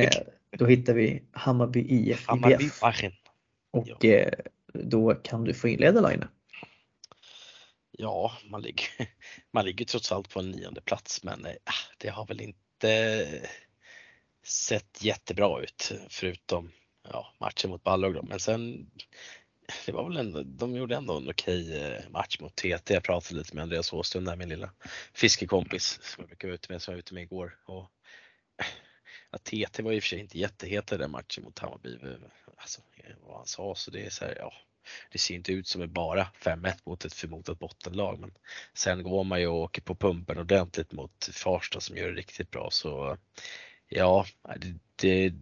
Eh, 0.05 0.11
då 0.59 0.67
hittar 0.67 0.95
vi 0.95 1.23
Hammarby 1.33 1.81
IF 1.89 2.27
Hammarby 2.29 2.55
IBF. 2.65 2.83
Aachen. 2.83 3.13
Och 3.71 4.05
eh, 4.05 4.31
då 4.75 5.15
kan 5.15 5.45
du 5.45 5.55
få 5.55 5.69
inleda 5.69 6.09
Line. 6.09 6.25
Ja, 8.01 8.33
man 8.45 8.63
ligger, 8.63 8.89
man 9.51 9.65
ligger 9.65 9.85
trots 9.85 10.13
allt 10.13 10.29
på 10.29 10.41
en 10.41 10.51
nionde 10.51 10.81
plats 10.81 11.25
men 11.25 11.47
eh, 11.47 11.53
ah, 11.65 11.95
det 11.99 12.09
har 12.09 12.27
väl 12.27 12.41
inte 12.41 13.27
sett 14.43 15.03
jättebra 15.03 15.63
ut 15.63 15.93
förutom 16.09 16.73
ja, 17.03 17.35
matchen 17.41 17.71
mot 17.71 17.83
Balrog 17.83 18.15
då. 18.15 18.23
Men 18.23 18.41
sen, 18.41 18.91
det 19.87 19.93
var 19.93 20.09
väl 20.09 20.17
ändå, 20.17 20.43
de 20.43 20.77
gjorde 20.77 20.97
ändå 20.97 21.17
en 21.17 21.31
okej 21.31 21.83
eh, 21.83 22.11
match 22.11 22.41
mot 22.41 22.57
TT. 22.57 22.95
Jag 22.95 23.03
pratade 23.03 23.39
lite 23.39 23.55
med 23.55 23.63
Andreas 23.63 23.93
Åström 23.93 24.25
där, 24.25 24.37
min 24.37 24.49
lilla 24.49 24.71
fiskekompis 25.15 25.99
som 26.03 26.23
jag 26.23 26.29
brukar 26.29 26.49
vara 26.49 26.55
ute 26.55 26.73
med, 26.73 26.83
som 26.83 26.93
jag 26.93 26.97
var 26.97 27.01
ute 27.01 27.15
med 27.15 27.23
igår. 27.23 27.59
Och, 27.65 27.91
ja, 29.31 29.39
TT 29.39 29.83
var 29.83 29.93
i 29.93 29.99
och 29.99 30.03
för 30.03 30.09
sig 30.09 30.19
inte 30.19 30.39
jätteheta 30.39 30.95
i 30.95 30.99
den 30.99 31.11
matchen 31.11 31.45
mot 31.45 31.59
Hammarby. 31.59 31.99
Alltså, 32.57 32.81
vad 33.27 33.37
han 33.37 33.47
sa 33.47 33.75
så 33.75 33.91
det 33.91 34.07
är 34.07 34.11
så 34.11 34.25
här, 34.25 34.37
ja, 34.39 34.53
det 35.13 35.19
ser 35.19 35.35
inte 35.35 35.53
ut 35.53 35.69
som 35.69 35.83
är 35.83 35.87
bara 35.87 36.29
5-1 36.43 36.75
mot 36.85 37.05
ett 37.05 37.15
förmodat 37.15 37.59
bottenlag 37.59 38.21
men 38.21 38.31
sen 38.75 39.03
går 39.03 39.25
man 39.25 39.41
ju 39.41 39.47
och 39.47 39.59
åker 39.61 39.83
på 39.83 39.95
pumpen 39.95 40.39
ordentligt 40.39 40.93
mot 40.93 41.31
Farsta 41.33 41.81
som 41.81 41.97
gör 41.97 42.09
det 42.09 42.15
riktigt 42.15 42.51
bra 42.51 42.69
så 42.71 43.17
ja, 43.89 44.27
det, 44.57 44.75
det 44.97 45.35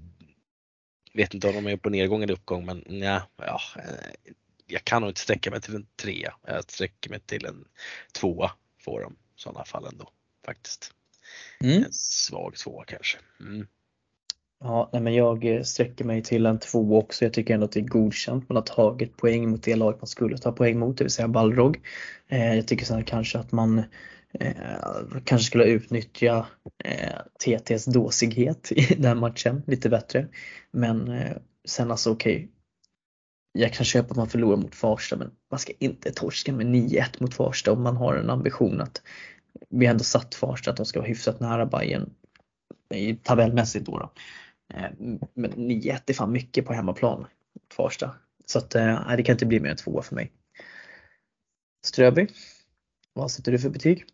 vet 1.12 1.34
inte 1.34 1.48
om 1.48 1.54
de 1.54 1.66
är 1.66 1.76
på 1.76 1.90
nedgång 1.90 2.22
eller 2.22 2.34
uppgång 2.34 2.66
men 2.66 2.78
nja, 2.86 3.22
ja, 3.36 3.60
eh, 3.76 4.32
jag 4.66 4.84
kan 4.84 5.02
nog 5.02 5.10
inte 5.10 5.20
sträcka 5.20 5.50
mig 5.50 5.60
till 5.60 5.74
en 5.74 5.86
trea. 5.96 6.34
Jag 6.46 6.70
sträcker 6.70 7.10
mig 7.10 7.20
till 7.20 7.46
en 7.46 7.64
tvåa 8.12 8.52
får 8.84 9.00
de 9.00 9.12
i 9.12 9.16
sådana 9.36 9.64
fall 9.64 9.86
ändå 9.86 10.10
faktiskt. 10.46 10.94
Mm. 11.60 11.84
En 11.84 11.92
svag 11.92 12.56
tvåa 12.56 12.84
kanske. 12.84 13.18
Mm. 13.40 13.66
Ja, 14.60 14.90
nej, 14.92 15.02
men 15.02 15.14
jag 15.14 15.44
eh, 15.44 15.62
sträcker 15.62 16.04
mig 16.04 16.22
till 16.22 16.46
en 16.46 16.58
två 16.58 16.98
också. 16.98 17.24
Jag 17.24 17.32
tycker 17.32 17.54
ändå 17.54 17.66
att 17.66 17.72
det 17.72 17.80
är 17.80 17.84
godkänt. 17.84 18.48
Man 18.48 18.56
har 18.56 18.62
tagit 18.62 19.16
poäng 19.16 19.50
mot 19.50 19.62
det 19.62 19.76
lag 19.76 19.94
man 19.98 20.06
skulle 20.06 20.38
ta 20.38 20.52
poäng 20.52 20.78
mot, 20.78 20.98
det 20.98 21.04
vill 21.04 21.10
säga 21.10 21.28
Balrog. 21.28 21.80
Eh, 22.28 22.54
jag 22.54 22.68
tycker 22.68 22.84
sen 22.84 23.04
kanske 23.04 23.38
att 23.38 23.52
man 23.52 23.78
eh, 24.32 24.52
kanske 25.24 25.46
skulle 25.46 25.64
utnyttja 25.64 26.46
eh, 26.84 27.18
TTs 27.44 27.84
dåsighet 27.84 28.72
i 28.76 28.94
den 28.94 29.18
matchen 29.18 29.62
lite 29.66 29.88
bättre. 29.88 30.28
Men 30.70 31.08
eh, 31.08 31.36
sen 31.68 31.90
alltså 31.90 32.12
okej. 32.12 32.48
jag 33.52 33.72
kan 33.72 33.84
köpa 33.84 34.10
att 34.10 34.16
man 34.16 34.28
förlorar 34.28 34.56
mot 34.56 34.74
Farsta 34.74 35.16
men 35.16 35.30
man 35.50 35.60
ska 35.60 35.72
inte 35.78 36.12
torska 36.12 36.52
med 36.52 36.66
9-1 36.66 37.04
mot 37.20 37.34
Farsta 37.34 37.72
om 37.72 37.82
man 37.82 37.96
har 37.96 38.14
en 38.14 38.30
ambition 38.30 38.80
att 38.80 39.02
vi 39.70 39.86
ändå 39.86 40.04
satt 40.04 40.34
Farsta 40.34 40.70
att 40.70 40.76
de 40.76 40.86
ska 40.86 41.00
vara 41.00 41.08
hyfsat 41.08 41.40
nära 41.40 41.66
Bayern 41.66 42.10
i 42.94 43.14
tabellmässigt 43.14 43.86
då. 43.86 43.98
då. 43.98 44.12
Eh, 44.74 44.90
Men 45.34 45.52
9-1 45.52 46.00
är 46.06 46.14
fan 46.14 46.32
mycket 46.32 46.66
på 46.66 46.72
hemmaplan 46.72 47.20
mot 47.20 47.74
Farsta. 47.74 48.14
Så 48.44 48.58
att 48.58 48.74
eh, 48.74 49.02
nej, 49.06 49.16
det 49.16 49.22
kan 49.22 49.32
inte 49.32 49.46
bli 49.46 49.60
mer 49.60 49.70
än 49.70 49.76
tvåa 49.76 50.02
för 50.02 50.14
mig. 50.14 50.32
Ströby, 51.84 52.26
vad 53.12 53.30
sätter 53.30 53.52
du 53.52 53.58
för 53.58 53.70
betyg? 53.70 54.04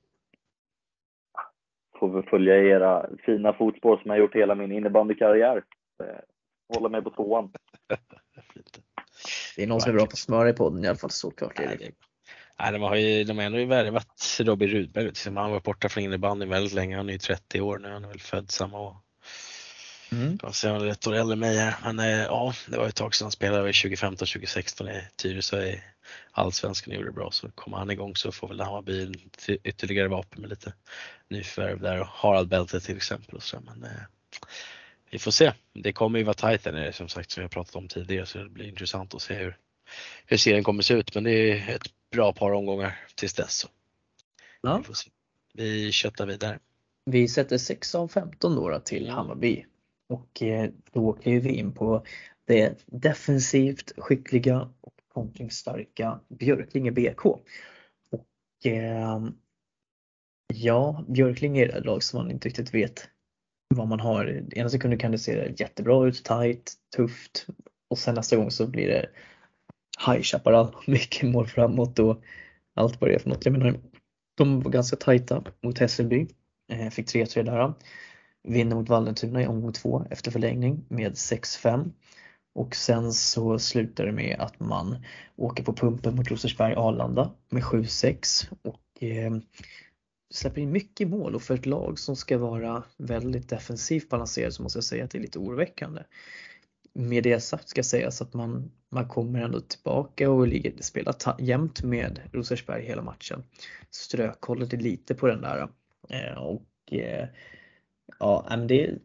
Får 2.00 2.08
väl 2.08 2.22
följa 2.22 2.56
era 2.56 3.06
fina 3.26 3.52
fotspår 3.52 3.96
som 3.96 4.10
jag 4.10 4.18
gjort 4.20 4.34
hela 4.34 4.54
min 4.54 4.72
innebandykarriär. 4.72 5.56
Eh, 6.02 6.20
Hålla 6.74 6.88
mig 6.88 7.02
på 7.02 7.10
tvåan. 7.10 7.52
Det 9.56 9.62
är 9.62 9.66
någon 9.66 9.80
som 9.80 9.90
är 9.90 9.94
bra 9.94 10.06
på 10.06 10.12
att 10.12 10.18
smöra 10.18 10.48
i 10.48 10.52
podden 10.52 10.84
i 10.84 10.88
alla 10.88 10.96
fall 10.96 11.10
såklart. 11.10 11.56
Det 11.56 11.62
är 11.62 11.78
bra. 11.78 11.86
Nej, 12.58 12.72
de 12.72 12.82
har 12.82 12.96
ju, 12.96 13.24
de 13.24 13.38
har 13.38 13.44
ändå 13.44 13.64
värvat 13.64 14.40
Robin 14.40 14.68
Rudberg. 14.68 15.12
Han 15.24 15.50
varit 15.50 15.62
borta 15.62 15.88
från 15.88 16.04
innebandyn 16.04 16.48
väldigt 16.48 16.72
länge. 16.72 16.96
Han 16.96 17.08
är 17.08 17.12
ju 17.12 17.18
30 17.18 17.60
år 17.60 17.78
nu. 17.78 17.88
Han 17.88 18.04
är 18.04 18.08
väl 18.08 18.20
född 18.20 18.50
samma 18.50 18.80
år. 18.80 18.96
Mm. 20.14 20.38
Jag 20.42 20.54
ser 20.54 20.70
han 20.70 20.82
är 20.82 20.86
ett 20.86 21.06
år 21.06 21.14
äldre 21.14 21.32
än 21.32 21.38
mig 21.38 21.56
här. 21.56 21.74
Men 21.84 21.98
eh, 21.98 22.22
ja, 22.22 22.54
det 22.68 22.76
var 22.76 22.88
ett 22.88 22.94
tag 22.94 23.14
sedan 23.14 23.24
han 23.24 23.32
spelade. 23.32 23.72
2015-2016 23.72 24.90
i 24.90 25.08
Tyresö 25.16 25.64
i 25.64 25.82
Allsvenskan 26.32 26.90
och 26.92 26.96
gjorde 26.96 27.08
det 27.08 27.14
bra. 27.14 27.30
Så 27.30 27.50
kommer 27.50 27.76
han 27.76 27.90
igång 27.90 28.16
så 28.16 28.32
får 28.32 28.48
väl 28.48 28.60
Hammarby 28.60 29.12
ytterligare 29.64 30.08
vapen 30.08 30.40
med 30.40 30.50
lite 30.50 30.72
nyförvärv 31.28 31.80
där 31.80 32.00
och 32.00 32.06
Harald 32.06 32.48
Bälte 32.48 32.80
till 32.80 32.96
exempel. 32.96 33.34
Och 33.34 33.42
så. 33.42 33.60
Men 33.60 33.84
eh, 33.84 34.00
vi 35.10 35.18
får 35.18 35.30
se. 35.30 35.52
Det 35.72 35.92
kommer 35.92 36.18
ju 36.18 36.24
vara 36.24 36.34
tajt 36.34 36.64
där 36.64 36.72
nere 36.72 36.92
som 36.92 37.08
sagt 37.08 37.30
som 37.30 37.40
vi 37.40 37.44
har 37.44 37.48
pratat 37.48 37.76
om 37.76 37.88
tidigare 37.88 38.26
så 38.26 38.38
det 38.38 38.50
blir 38.50 38.68
intressant 38.68 39.14
att 39.14 39.22
se 39.22 39.34
hur, 39.34 39.56
hur 40.26 40.36
serien 40.36 40.64
kommer 40.64 40.82
se 40.82 40.94
ut. 40.94 41.14
Men 41.14 41.24
det 41.24 41.30
är 41.30 41.74
ett 41.74 41.86
bra 42.12 42.32
par 42.32 42.52
omgångar 42.52 42.98
tills 43.14 43.34
dess. 43.34 43.58
Så. 43.58 43.68
Ja. 44.62 44.78
Vi 44.78 44.84
får 44.84 44.94
se. 44.94 45.10
Vi 45.52 45.92
köttar 45.92 46.26
vidare. 46.26 46.58
Vi 47.04 47.28
sätter 47.28 47.58
6 47.58 47.94
av 47.94 48.08
15 48.08 48.56
då, 48.56 48.68
då 48.68 48.80
till 48.80 49.02
Mm. 49.02 49.14
Hammarby. 49.14 49.64
Och 50.08 50.42
eh, 50.42 50.70
då 50.92 51.12
kliver 51.12 51.48
vi 51.48 51.54
in 51.54 51.72
på 51.72 52.04
det 52.46 52.84
defensivt 52.86 53.92
skickliga 53.96 54.68
och 54.80 54.94
kontringsstarka 55.08 56.20
Björklinge 56.28 56.90
BK. 56.90 57.26
Och 58.10 58.66
eh, 58.66 59.20
ja, 60.54 61.04
Björklinge 61.08 61.64
är 61.64 61.78
ett 61.78 61.84
lag 61.84 62.02
som 62.02 62.18
man 62.18 62.30
inte 62.30 62.48
riktigt 62.48 62.74
vet 62.74 63.08
vad 63.74 63.88
man 63.88 64.00
har. 64.00 64.44
Ena 64.56 64.68
sekunden 64.68 64.98
kan 64.98 65.12
det 65.12 65.18
se 65.18 65.52
jättebra 65.56 66.06
ut, 66.06 66.24
tight, 66.24 66.72
tufft 66.96 67.46
och 67.90 67.98
sen 67.98 68.14
nästa 68.14 68.36
gång 68.36 68.50
så 68.50 68.66
blir 68.66 68.88
det 68.88 69.06
High 70.06 70.22
Chaparral, 70.22 70.76
mycket 70.86 71.28
mål 71.28 71.46
framåt 71.46 71.98
och 71.98 72.22
allt 72.74 73.00
vad 73.00 73.10
det 73.10 73.14
är 73.14 73.18
för 73.18 73.28
något. 73.28 73.44
Jag 73.44 73.52
menar, 73.52 73.80
de 74.34 74.60
var 74.60 74.70
ganska 74.70 74.96
tajta 74.96 75.44
mot 75.62 75.78
Hässelby. 75.78 76.26
Eh, 76.72 76.90
fick 76.90 77.06
3-3 77.06 77.42
där. 77.42 77.74
Vinner 78.44 78.76
mot 78.76 78.88
Vallentuna 78.88 79.42
i 79.42 79.46
omgång 79.46 79.72
två 79.72 80.06
efter 80.10 80.30
förlängning 80.30 80.84
med 80.88 81.12
6-5. 81.12 81.90
Och 82.54 82.76
sen 82.76 83.12
så 83.12 83.58
slutar 83.58 84.06
det 84.06 84.12
med 84.12 84.36
att 84.38 84.60
man 84.60 84.96
åker 85.36 85.64
på 85.64 85.72
pumpen 85.72 86.16
mot 86.16 86.30
Rosersberg 86.30 86.74
Arlanda 86.74 87.30
med 87.50 87.62
7-6 87.62 88.48
och 88.62 89.02
eh, 89.02 89.36
släpper 90.34 90.60
in 90.60 90.72
mycket 90.72 91.08
mål 91.08 91.34
och 91.34 91.42
för 91.42 91.54
ett 91.54 91.66
lag 91.66 91.98
som 91.98 92.16
ska 92.16 92.38
vara 92.38 92.82
väldigt 92.96 93.48
defensivt 93.48 94.08
balanserat 94.08 94.54
så 94.54 94.62
måste 94.62 94.76
jag 94.76 94.84
säga 94.84 95.04
att 95.04 95.10
det 95.10 95.18
är 95.18 95.22
lite 95.22 95.38
oroväckande. 95.38 96.02
Med 96.92 97.22
det 97.22 97.40
sagt 97.40 97.68
ska 97.68 97.82
sägas 97.82 98.22
att 98.22 98.34
man, 98.34 98.70
man 98.90 99.08
kommer 99.08 99.40
ändå 99.42 99.60
tillbaka 99.60 100.30
och 100.30 100.46
ligger, 100.46 100.72
spelar 100.80 101.14
jämnt 101.38 101.82
med 101.82 102.20
Rosersberg 102.32 102.86
hela 102.86 103.02
matchen. 103.02 103.42
Strökhållet 103.90 104.72
är 104.72 104.76
lite 104.76 105.14
på 105.14 105.26
den 105.26 105.40
där. 105.40 105.68
Eh, 106.08 106.38
och 106.38 106.92
eh, 106.92 107.28
ja, 108.18 108.46
men 108.48 108.66
det, 108.66 108.98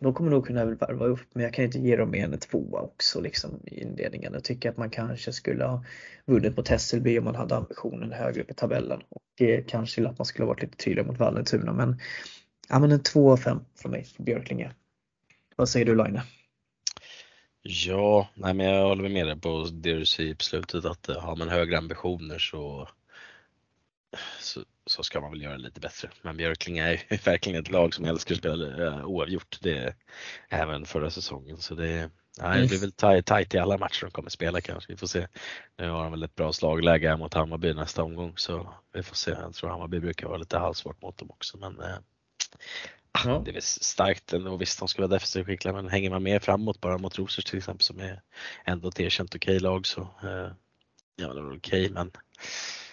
de 0.00 0.14
kommer 0.14 0.30
nog 0.30 0.46
kunna 0.46 0.64
varva 0.64 1.06
upp 1.06 1.26
men 1.32 1.44
jag 1.44 1.54
kan 1.54 1.64
inte 1.64 1.78
ge 1.78 1.96
dem 1.96 2.10
mer 2.10 2.24
än 2.24 2.32
en 2.32 2.38
tvåa 2.38 2.80
också 2.80 3.20
liksom 3.20 3.60
i 3.66 3.80
inledningen. 3.80 4.32
Jag 4.32 4.44
tycker 4.44 4.70
att 4.70 4.76
man 4.76 4.90
kanske 4.90 5.32
skulle 5.32 5.64
ha 5.64 5.84
vunnit 6.24 6.56
mot 6.56 6.68
Hässelby 6.68 7.18
om 7.18 7.24
man 7.24 7.34
hade 7.34 7.56
ambitionen 7.56 8.12
högre 8.12 8.42
upp 8.42 8.50
i 8.50 8.54
tabellen 8.54 9.02
och 9.08 9.42
eh, 9.42 9.64
kanske 9.66 10.08
att 10.08 10.18
man 10.18 10.26
skulle 10.26 10.44
ha 10.44 10.52
varit 10.52 10.62
lite 10.62 10.76
tydligare 10.76 11.08
mot 11.08 11.18
Vallentuna 11.18 11.72
men 11.72 12.00
ja 12.68 12.78
men 12.78 12.92
en 12.92 13.02
2 13.02 13.32
av 13.32 13.36
5 13.36 13.58
från 13.74 13.92
mig 13.92 14.04
för 14.04 14.22
Björklinge. 14.22 14.72
Vad 15.56 15.68
säger 15.68 15.86
du 15.86 15.94
Laine? 15.94 16.20
Ja, 17.62 18.28
nej 18.34 18.54
men 18.54 18.66
jag 18.66 18.88
håller 18.88 19.08
med 19.08 19.26
dig 19.26 19.40
på 19.40 19.68
det 19.72 19.94
du 19.94 20.06
säger 20.06 20.34
på 20.34 20.44
slutet 20.44 20.84
att 20.84 21.06
har 21.06 21.36
man 21.36 21.48
högre 21.48 21.78
ambitioner 21.78 22.38
så 22.38 22.88
så, 24.40 24.64
så, 24.86 25.02
ska 25.02 25.20
man 25.20 25.30
väl 25.30 25.42
göra 25.42 25.56
lite 25.56 25.80
bättre. 25.80 26.10
Men 26.22 26.36
Björklinge 26.36 26.84
är 26.84 27.24
verkligen 27.24 27.60
ett 27.60 27.70
lag 27.70 27.94
som 27.94 28.04
älskar 28.04 28.34
att 28.34 28.38
spela 28.38 28.66
uh, 28.66 29.04
oavgjort. 29.04 29.58
Det 29.60 29.94
även 30.48 30.86
förra 30.86 31.10
säsongen. 31.10 31.56
Så 31.56 31.74
det, 31.74 32.10
ja, 32.40 32.48
det 32.48 32.68
blir 32.68 32.80
väl 32.80 33.22
tajt 33.22 33.54
i 33.54 33.58
alla 33.58 33.78
matcher 33.78 34.04
de 34.04 34.10
kommer 34.10 34.30
spela 34.30 34.60
kanske. 34.60 34.92
Vi 34.92 34.96
får 34.96 35.06
se. 35.06 35.26
Nu 35.78 35.90
har 35.90 36.02
de 36.02 36.12
väl 36.12 36.22
ett 36.22 36.34
bra 36.34 36.52
slagläge 36.52 37.16
mot 37.16 37.34
Hammarby 37.34 37.74
nästa 37.74 38.02
omgång 38.02 38.32
så 38.36 38.74
vi 38.92 39.02
får 39.02 39.16
se. 39.16 39.30
Jag 39.30 39.54
tror 39.54 39.70
Hammarby 39.70 40.00
brukar 40.00 40.26
vara 40.26 40.38
lite 40.38 40.58
halvsvårt 40.58 41.02
mot 41.02 41.18
dem 41.18 41.30
också. 41.30 41.58
Men 41.58 41.80
uh, 41.80 41.96
ja. 43.24 43.42
det 43.44 43.50
är 43.50 43.52
väl 43.52 43.62
starkt 43.62 44.32
ändå. 44.32 44.56
Visst, 44.56 44.78
de 44.78 44.88
ska 44.88 45.02
vara 45.02 45.10
defensivt 45.10 45.46
skickliga 45.46 45.74
men 45.74 45.88
hänger 45.88 46.10
man 46.10 46.22
med 46.22 46.42
framåt 46.42 46.80
bara 46.80 46.98
mot 46.98 47.18
Rosers 47.18 47.44
till 47.44 47.58
exempel 47.58 47.82
som 47.82 48.00
är 48.00 48.22
ändå 48.64 48.88
ett 48.88 49.00
erkänt 49.00 49.34
okej 49.34 49.60
lag 49.60 49.86
så 49.86 50.00
uh, 50.00 50.52
ja, 51.16 51.34
det 51.34 51.40
är 51.40 51.56
okej 51.56 51.56
okay, 51.56 51.90
men 51.90 52.10
Ah, 52.10 52.87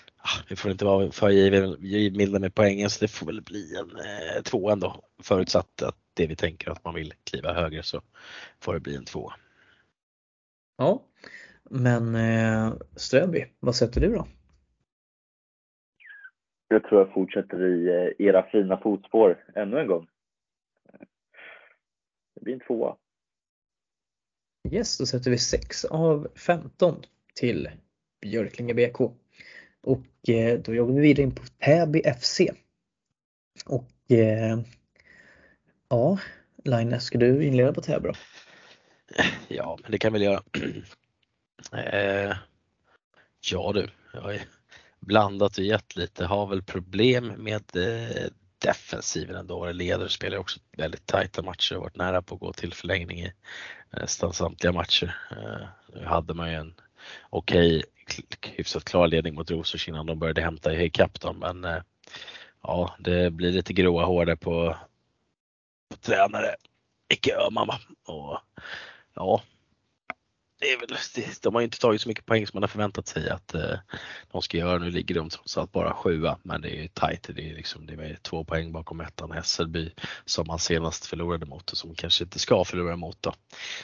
vi 0.50 0.56
får 0.56 0.72
inte 0.72 0.86
vara 0.86 1.12
för 1.12 1.30
givmilda 1.30 2.40
med 2.40 2.56
poängen 2.56 2.90
så 2.90 3.06
det 3.06 3.08
får 3.08 3.26
väl 3.26 3.42
bli 3.42 3.76
en 3.76 3.90
eh, 3.90 4.42
två 4.44 4.70
ändå. 4.70 5.02
Förutsatt 5.24 5.82
att 5.82 5.98
det 6.14 6.28
vi 6.28 6.36
tänker 6.36 6.72
att 6.72 6.86
man 6.86 6.96
vill 6.96 7.14
kliva 7.24 7.54
högre 7.54 7.84
så 7.84 8.02
får 8.60 8.74
det 8.74 8.80
bli 8.80 8.96
en 8.96 9.06
två. 9.06 9.32
Ja, 10.78 11.04
men 11.64 12.16
eh, 12.16 12.74
Ströby, 12.96 13.46
vad 13.60 13.76
sätter 13.76 14.02
du 14.02 14.16
då? 14.16 14.28
Jag 16.68 16.84
tror 16.84 17.02
jag 17.02 17.14
fortsätter 17.14 17.66
i 17.66 17.88
eh, 17.88 18.28
era 18.28 18.44
fina 18.44 18.78
fotspår 18.78 19.46
ännu 19.56 19.80
en 19.80 19.88
gång. 19.88 20.08
Det 22.36 22.42
blir 22.42 22.54
en 22.54 22.60
tvåa. 22.60 22.96
Yes, 24.72 24.98
då 24.98 25.06
sätter 25.06 25.32
vi 25.32 25.38
6 25.38 25.86
av 25.86 26.28
15 26.36 26.96
till 27.34 27.70
Björklinge 28.22 28.74
BK. 28.74 29.12
Och 29.86 30.30
eh, 30.30 30.60
då 30.60 30.76
jobbar 30.76 30.94
vi 30.94 31.02
vidare 31.02 31.24
in 31.24 31.36
på 31.36 31.44
Täby 31.66 32.02
FC. 32.20 32.42
Och 33.66 34.12
eh, 34.12 34.60
ja, 35.90 36.20
Line, 36.64 37.00
ska 37.00 37.18
du 37.18 37.46
inleda 37.46 37.74
på 37.74 37.82
Täby 37.82 38.08
då? 38.08 38.14
Ja, 39.48 39.78
men 39.82 39.92
det 39.92 39.98
kan 39.98 40.08
jag 40.08 40.14
väl 40.14 40.22
göra. 40.22 40.44
Eh, 41.72 42.36
ja 43.52 43.72
du, 43.74 43.90
jag 44.14 44.22
har 44.22 44.38
blandat 45.00 45.58
och 45.58 45.64
gett 45.64 45.96
lite. 45.96 46.26
Har 46.26 46.48
väl 46.48 46.64
problem 46.64 47.28
med 47.28 47.76
eh, 47.76 48.28
defensiven 48.58 49.36
ändå. 49.36 49.72
Leder 49.72 50.08
spelar 50.08 50.38
också 50.38 50.60
väldigt 50.78 51.06
tajta 51.06 51.42
matcher 51.42 51.76
och 51.76 51.82
varit 51.82 51.96
nära 51.96 52.22
på 52.22 52.36
att 52.36 52.42
gå 52.42 52.54
till 52.54 52.74
förlängning 52.74 53.20
i 53.20 53.34
nästan 53.90 54.34
samtliga 54.34 54.74
matcher. 54.74 55.18
Nu 55.94 56.06
hade 56.06 56.34
man 56.34 56.50
ju 56.50 56.56
en 56.56 56.74
okej 57.30 57.84
hyfsat 58.42 58.86
klar 58.86 59.08
ledning 59.08 59.36
mot 59.36 59.52
Rosers 59.52 59.88
innan 59.88 60.06
de 60.06 60.20
började 60.20 60.42
hämta 60.42 60.74
ikapp 60.74 61.22
dem. 61.22 61.40
Men 61.40 61.66
eh, 61.66 61.82
ja, 62.62 62.96
det 63.00 63.32
blir 63.32 63.52
lite 63.52 63.74
gråa 63.74 64.06
hår 64.06 64.26
där 64.26 64.36
på, 64.36 64.76
på 65.90 65.98
tränare 65.98 66.56
Icke 67.10 67.36
Öhman. 67.36 67.70
Och 68.06 68.40
ja, 69.14 69.42
det 70.66 70.74
är 70.74 70.78
väl, 70.78 70.98
de 71.42 71.54
har 71.54 71.62
ju 71.62 71.66
inte 71.66 71.80
tagit 71.80 72.02
så 72.02 72.08
mycket 72.08 72.26
poäng 72.26 72.48
som 72.48 72.52
man 72.58 72.64
har 72.64 72.68
förväntat 72.68 73.08
sig 73.08 73.30
att 73.30 73.54
eh, 73.54 73.78
de 74.32 74.42
ska 74.42 74.58
göra. 74.58 74.78
Nu 74.78 74.92
ligger 74.92 75.16
de 75.16 75.30
trots 75.30 75.58
allt 75.58 75.72
bara 75.72 75.94
sjua, 75.94 76.38
men 76.44 76.62
det 76.62 76.70
är 76.70 76.82
ju 76.82 76.88
tajt. 76.88 77.30
Det 77.36 77.50
är, 77.50 77.56
liksom, 77.56 77.86
det 77.86 77.94
är 77.94 78.18
två 78.22 78.44
poäng 78.44 78.72
bakom 78.72 79.02
ettan 79.02 79.32
Hässelby 79.32 79.92
som 80.26 80.48
man 80.48 80.60
senast 80.60 81.06
förlorade 81.06 81.46
mot 81.46 81.72
och 81.72 81.78
som 81.78 81.96
kanske 81.96 82.24
inte 82.24 82.40
ska 82.40 82.64
förlora 82.66 82.96
mot 82.96 83.22
då. 83.22 83.34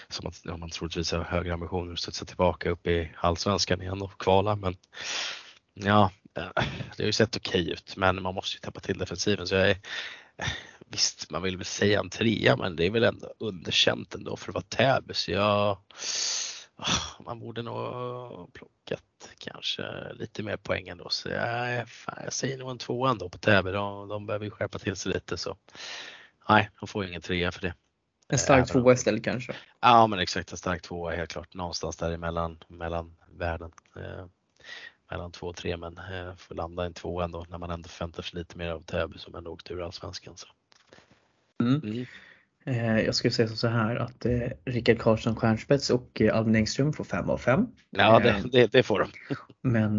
Som 0.10 0.28
att 0.28 0.42
ja, 0.44 0.58
man 0.58 0.70
troligtvis 0.70 1.12
har 1.12 1.24
högre 1.24 1.54
ambitioner 1.54 1.94
att 1.94 2.00
studsa 2.00 2.26
tillbaka 2.26 2.70
upp 2.70 2.88
i 2.88 3.12
allsvenskan 3.18 3.82
igen 3.82 4.02
och 4.02 4.22
kvala. 4.22 4.56
Men 4.56 4.76
ja, 5.74 6.12
eh, 6.38 6.64
det 6.98 7.04
har 7.04 7.08
ju 7.08 7.14
sett 7.14 7.36
okej 7.36 7.62
okay 7.62 7.74
ut, 7.74 7.94
men 7.98 8.22
man 8.22 8.36
måste 8.36 8.56
ju 8.56 8.60
täppa 8.60 8.80
till 8.80 8.98
defensiven. 8.98 9.48
Så 9.48 9.56
jag 9.56 9.70
är, 9.70 9.78
visst, 10.88 11.32
man 11.32 11.42
vill 11.42 11.58
väl 11.58 11.66
säga 11.66 12.00
en 12.00 12.10
trea, 12.10 12.58
men 12.58 12.76
det 12.76 12.86
är 12.86 12.92
väl 12.92 13.04
ändå 13.04 13.34
underkänt 13.40 14.16
ändå 14.16 14.38
för 14.38 14.50
att 14.50 14.54
vara 14.54 14.64
Täby. 14.64 15.14
Så 15.14 15.32
jag 15.32 15.78
man 17.26 17.40
borde 17.40 17.62
nog 17.62 18.54
plockat 18.54 19.30
kanske 19.38 20.14
lite 20.14 20.44
mer 20.44 20.58
poäng 20.58 20.88
ändå. 20.88 21.10
Så 21.10 21.30
jag, 21.30 21.90
fan, 21.90 22.20
jag 22.24 22.34
säger 22.34 22.58
nog 22.58 22.72
en 22.72 22.78
tvåa 22.78 23.10
ändå 23.10 23.30
på 23.30 23.38
Täby. 23.38 23.72
De, 23.72 24.08
de 24.08 24.26
behöver 24.26 24.46
ju 24.46 24.52
skärpa 24.52 24.80
till 24.80 24.96
sig 24.96 25.14
lite 25.14 25.38
så 25.38 25.58
nej, 26.50 26.70
de 26.80 26.88
får 26.88 27.06
ingen 27.06 27.22
trea 27.22 27.52
för 27.52 27.62
det. 27.62 27.74
En 28.28 28.38
stark 28.38 28.68
tvåa 28.68 28.94
istället 28.94 29.24
kanske? 29.24 29.56
Ja 29.80 30.08
men 30.08 30.20
exakt, 30.20 30.52
en 30.52 30.58
stark 30.58 30.82
tvåa 30.82 31.12
helt 31.12 31.32
klart. 31.32 31.54
Någonstans 31.54 31.98
däremellan 31.98 32.58
mellan 32.68 33.16
världen. 33.38 33.72
Eh, 33.96 34.26
mellan 35.12 35.32
två 35.32 35.48
och 35.48 35.56
tre 35.56 35.78
men 35.78 35.98
eh, 35.98 36.36
får 36.36 36.56
landa 36.56 36.86
en 36.86 36.94
tvåa 36.94 37.24
ändå 37.24 37.46
när 37.50 37.58
man 37.58 37.72
ändå 37.72 37.90
förväntar 37.90 38.24
sig 38.24 38.40
lite 38.40 38.58
mer 38.58 38.70
av 38.70 38.82
Täby 38.84 39.18
som 39.18 39.36
ändå 39.36 39.52
åkte 39.52 39.74
ur 39.74 39.82
Allsvenskan. 39.82 40.38
Så. 40.38 40.48
Mm. 41.62 41.82
Mm. 41.84 42.06
Eh, 42.66 43.00
jag 43.00 43.16
skulle 43.16 43.32
säga 43.32 43.48
så 43.48 43.68
här 43.68 43.96
att 43.96 44.26
eh, 44.26 44.50
Rickard 44.66 45.00
Karlsson 45.00 45.36
Stjärnspets 45.36 45.90
och 45.90 46.22
eh, 46.22 46.38
Albin 46.38 46.56
Engström 46.56 46.94
får 46.94 47.04
5 47.04 47.30
av 47.30 47.38
5. 47.38 47.68
Ja 47.90 48.20
det, 48.20 48.44
det, 48.52 48.72
det, 48.72 48.84
får 48.84 49.00
de. 49.00 49.08
Men, 49.64 49.98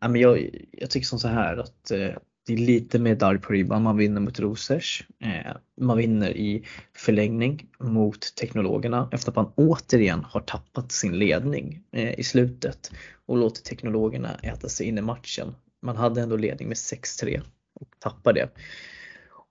men 0.00 0.16
jag, 0.16 0.48
jag 0.72 0.90
tycker 0.90 1.06
som 1.06 1.18
så 1.18 1.28
här 1.28 1.56
att 1.56 1.90
äh, 1.90 2.08
det 2.46 2.52
är 2.52 2.56
lite 2.56 2.98
mer 2.98 3.14
darr 3.14 3.36
på 3.36 3.52
ribban. 3.52 3.82
Man 3.82 3.96
vinner 3.96 4.20
mot 4.20 4.40
Rosers. 4.40 5.06
Äh, 5.20 5.52
man 5.80 5.96
vinner 5.96 6.30
i 6.30 6.64
förlängning 6.96 7.66
mot 7.78 8.34
Teknologerna 8.34 9.08
efter 9.12 9.30
att 9.30 9.36
man 9.36 9.52
återigen 9.54 10.24
har 10.24 10.40
tappat 10.40 10.92
sin 10.92 11.18
ledning 11.18 11.82
i 12.16 12.24
slutet 12.24 12.90
och 13.26 13.36
låter 13.36 13.62
Teknologerna 13.62 14.34
äta 14.42 14.68
sig 14.68 14.86
in 14.86 14.98
i 14.98 15.02
matchen. 15.02 15.54
Man 15.82 15.96
hade 15.96 16.20
ändå 16.20 16.36
ledning 16.36 16.68
med 16.68 16.76
6-3 16.76 17.40
och 17.74 17.88
tappade 17.98 18.40
det. 18.40 18.48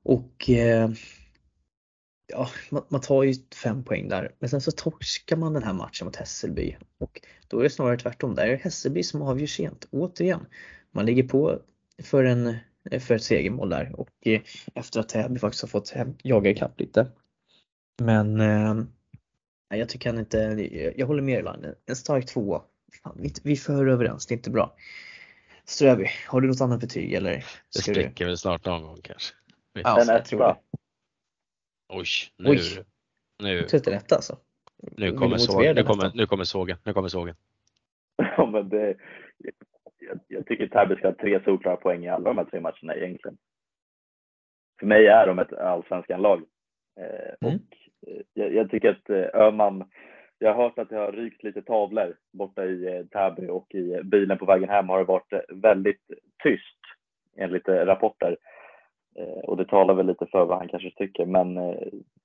Och 0.03 0.49
ja, 2.31 2.49
man, 2.69 2.83
man, 2.87 3.01
tar 3.01 3.23
ju 3.23 3.33
fem 3.63 3.83
poäng 3.83 4.07
där, 4.09 4.35
men 4.39 4.49
sen 4.49 4.61
så 4.61 4.71
torskar 4.71 5.35
man 5.35 5.53
den 5.53 5.63
här 5.63 5.73
matchen 5.73 6.05
mot 6.05 6.15
Hässelby 6.15 6.77
och 6.97 7.21
då 7.47 7.59
är 7.59 7.63
det 7.63 7.69
snarare 7.69 7.97
tvärtom. 7.97 8.35
Där 8.35 8.43
är 8.43 8.49
det 8.49 8.63
Hässelby 8.63 9.03
som 9.03 9.21
avgör 9.21 9.47
sent, 9.47 9.87
återigen. 9.91 10.45
Man 10.91 11.05
ligger 11.05 11.23
på 11.23 11.59
för, 12.03 12.23
en, 12.23 12.55
för 12.99 13.15
ett 13.15 13.23
segermål 13.23 13.69
där 13.69 13.99
och 13.99 14.09
eh, 14.21 14.41
efter 14.75 14.99
att 14.99 15.09
Täby 15.09 15.39
faktiskt 15.39 15.61
har 15.61 15.69
fått 15.69 15.93
jaga 16.23 16.49
ikapp 16.49 16.79
lite. 16.79 17.07
Men 18.01 18.41
eh, 18.41 18.75
jag 19.69 19.89
tycker 19.89 20.09
han 20.09 20.19
inte, 20.19 20.37
jag 20.97 21.07
håller 21.07 21.21
med 21.21 21.43
Line, 21.43 21.73
en 21.85 21.95
stark 21.95 22.25
tvåa. 22.25 22.61
Fan, 23.03 23.17
vi, 23.21 23.33
vi 23.43 23.51
är 23.51 23.55
för 23.55 23.87
överens, 23.87 24.25
det 24.25 24.33
är 24.33 24.37
inte 24.37 24.49
bra. 24.49 24.75
Ströby, 25.65 26.07
har 26.27 26.41
du 26.41 26.47
något 26.47 26.61
annat 26.61 26.79
betyg 26.79 27.13
eller? 27.13 27.45
Det 27.73 27.81
spricker 27.81 28.25
väl 28.25 28.37
snart 28.37 28.65
någon 28.65 28.83
gång 28.83 28.99
kanske. 29.01 29.33
Ja, 29.73 30.03
jag 30.07 30.25
tror 30.25 30.39
det. 30.39 30.55
Oj, 31.91 32.05
nu. 32.37 32.49
Oj. 32.49 32.59
Nu. 33.43 33.67
Sätter 33.67 33.91
rätt 33.91 34.11
alltså. 34.11 34.37
Nu 34.97 35.11
kommer, 35.11 35.37
sågen. 35.37 35.75
Nu, 35.75 35.83
kommer, 35.83 36.11
nu 36.15 36.25
kommer 36.25 36.43
sågen. 36.43 36.77
Nu 36.85 36.93
kommer 36.93 37.07
sågen. 37.07 37.35
Ja, 38.37 38.45
men 38.45 38.69
det, 38.69 38.95
jag, 39.99 40.19
jag 40.27 40.45
tycker 40.45 40.67
Täby 40.67 40.95
ska 40.95 41.07
ha 41.07 41.15
tre 41.15 41.43
solklara 41.43 41.75
poäng 41.75 42.05
i 42.05 42.09
alla 42.09 42.23
de 42.23 42.37
här 42.37 42.45
tre 42.45 42.59
matcherna 42.59 42.95
egentligen. 42.95 43.37
För 44.79 44.85
mig 44.87 45.07
är 45.07 45.27
de 45.27 45.39
ett 45.39 45.53
allsvenskan-lag. 45.53 46.43
Eh, 46.99 47.47
mm. 47.47 47.59
Och 47.59 48.09
eh, 48.09 48.21
jag, 48.33 48.53
jag, 48.53 48.71
tycker 48.71 48.89
att 48.89 49.09
eh, 49.09 49.41
Öhman, 49.41 49.89
jag 50.39 50.53
har 50.53 50.63
hört 50.63 50.79
att 50.79 50.89
det 50.89 50.97
har 50.97 51.11
rykt 51.11 51.43
lite 51.43 51.61
tavlor 51.61 52.17
borta 52.33 52.65
i 52.65 52.97
eh, 52.97 53.05
Täby 53.05 53.47
och 53.47 53.75
i 53.75 54.03
bilen 54.03 54.37
på 54.37 54.45
vägen 54.45 54.69
hem 54.69 54.89
har 54.89 54.97
det 54.97 55.03
varit 55.03 55.33
väldigt 55.49 56.01
tyst 56.43 56.79
enligt 57.37 57.67
rapporter. 57.67 58.37
Eh, 59.15 59.43
och 59.43 59.57
det 59.57 59.65
talar 59.65 59.93
väl 59.93 60.07
lite 60.07 60.25
för 60.25 60.45
vad 60.45 60.57
han 60.57 60.67
kanske 60.67 60.91
tycker, 60.95 61.25
men 61.25 61.57
eh, 61.57 61.75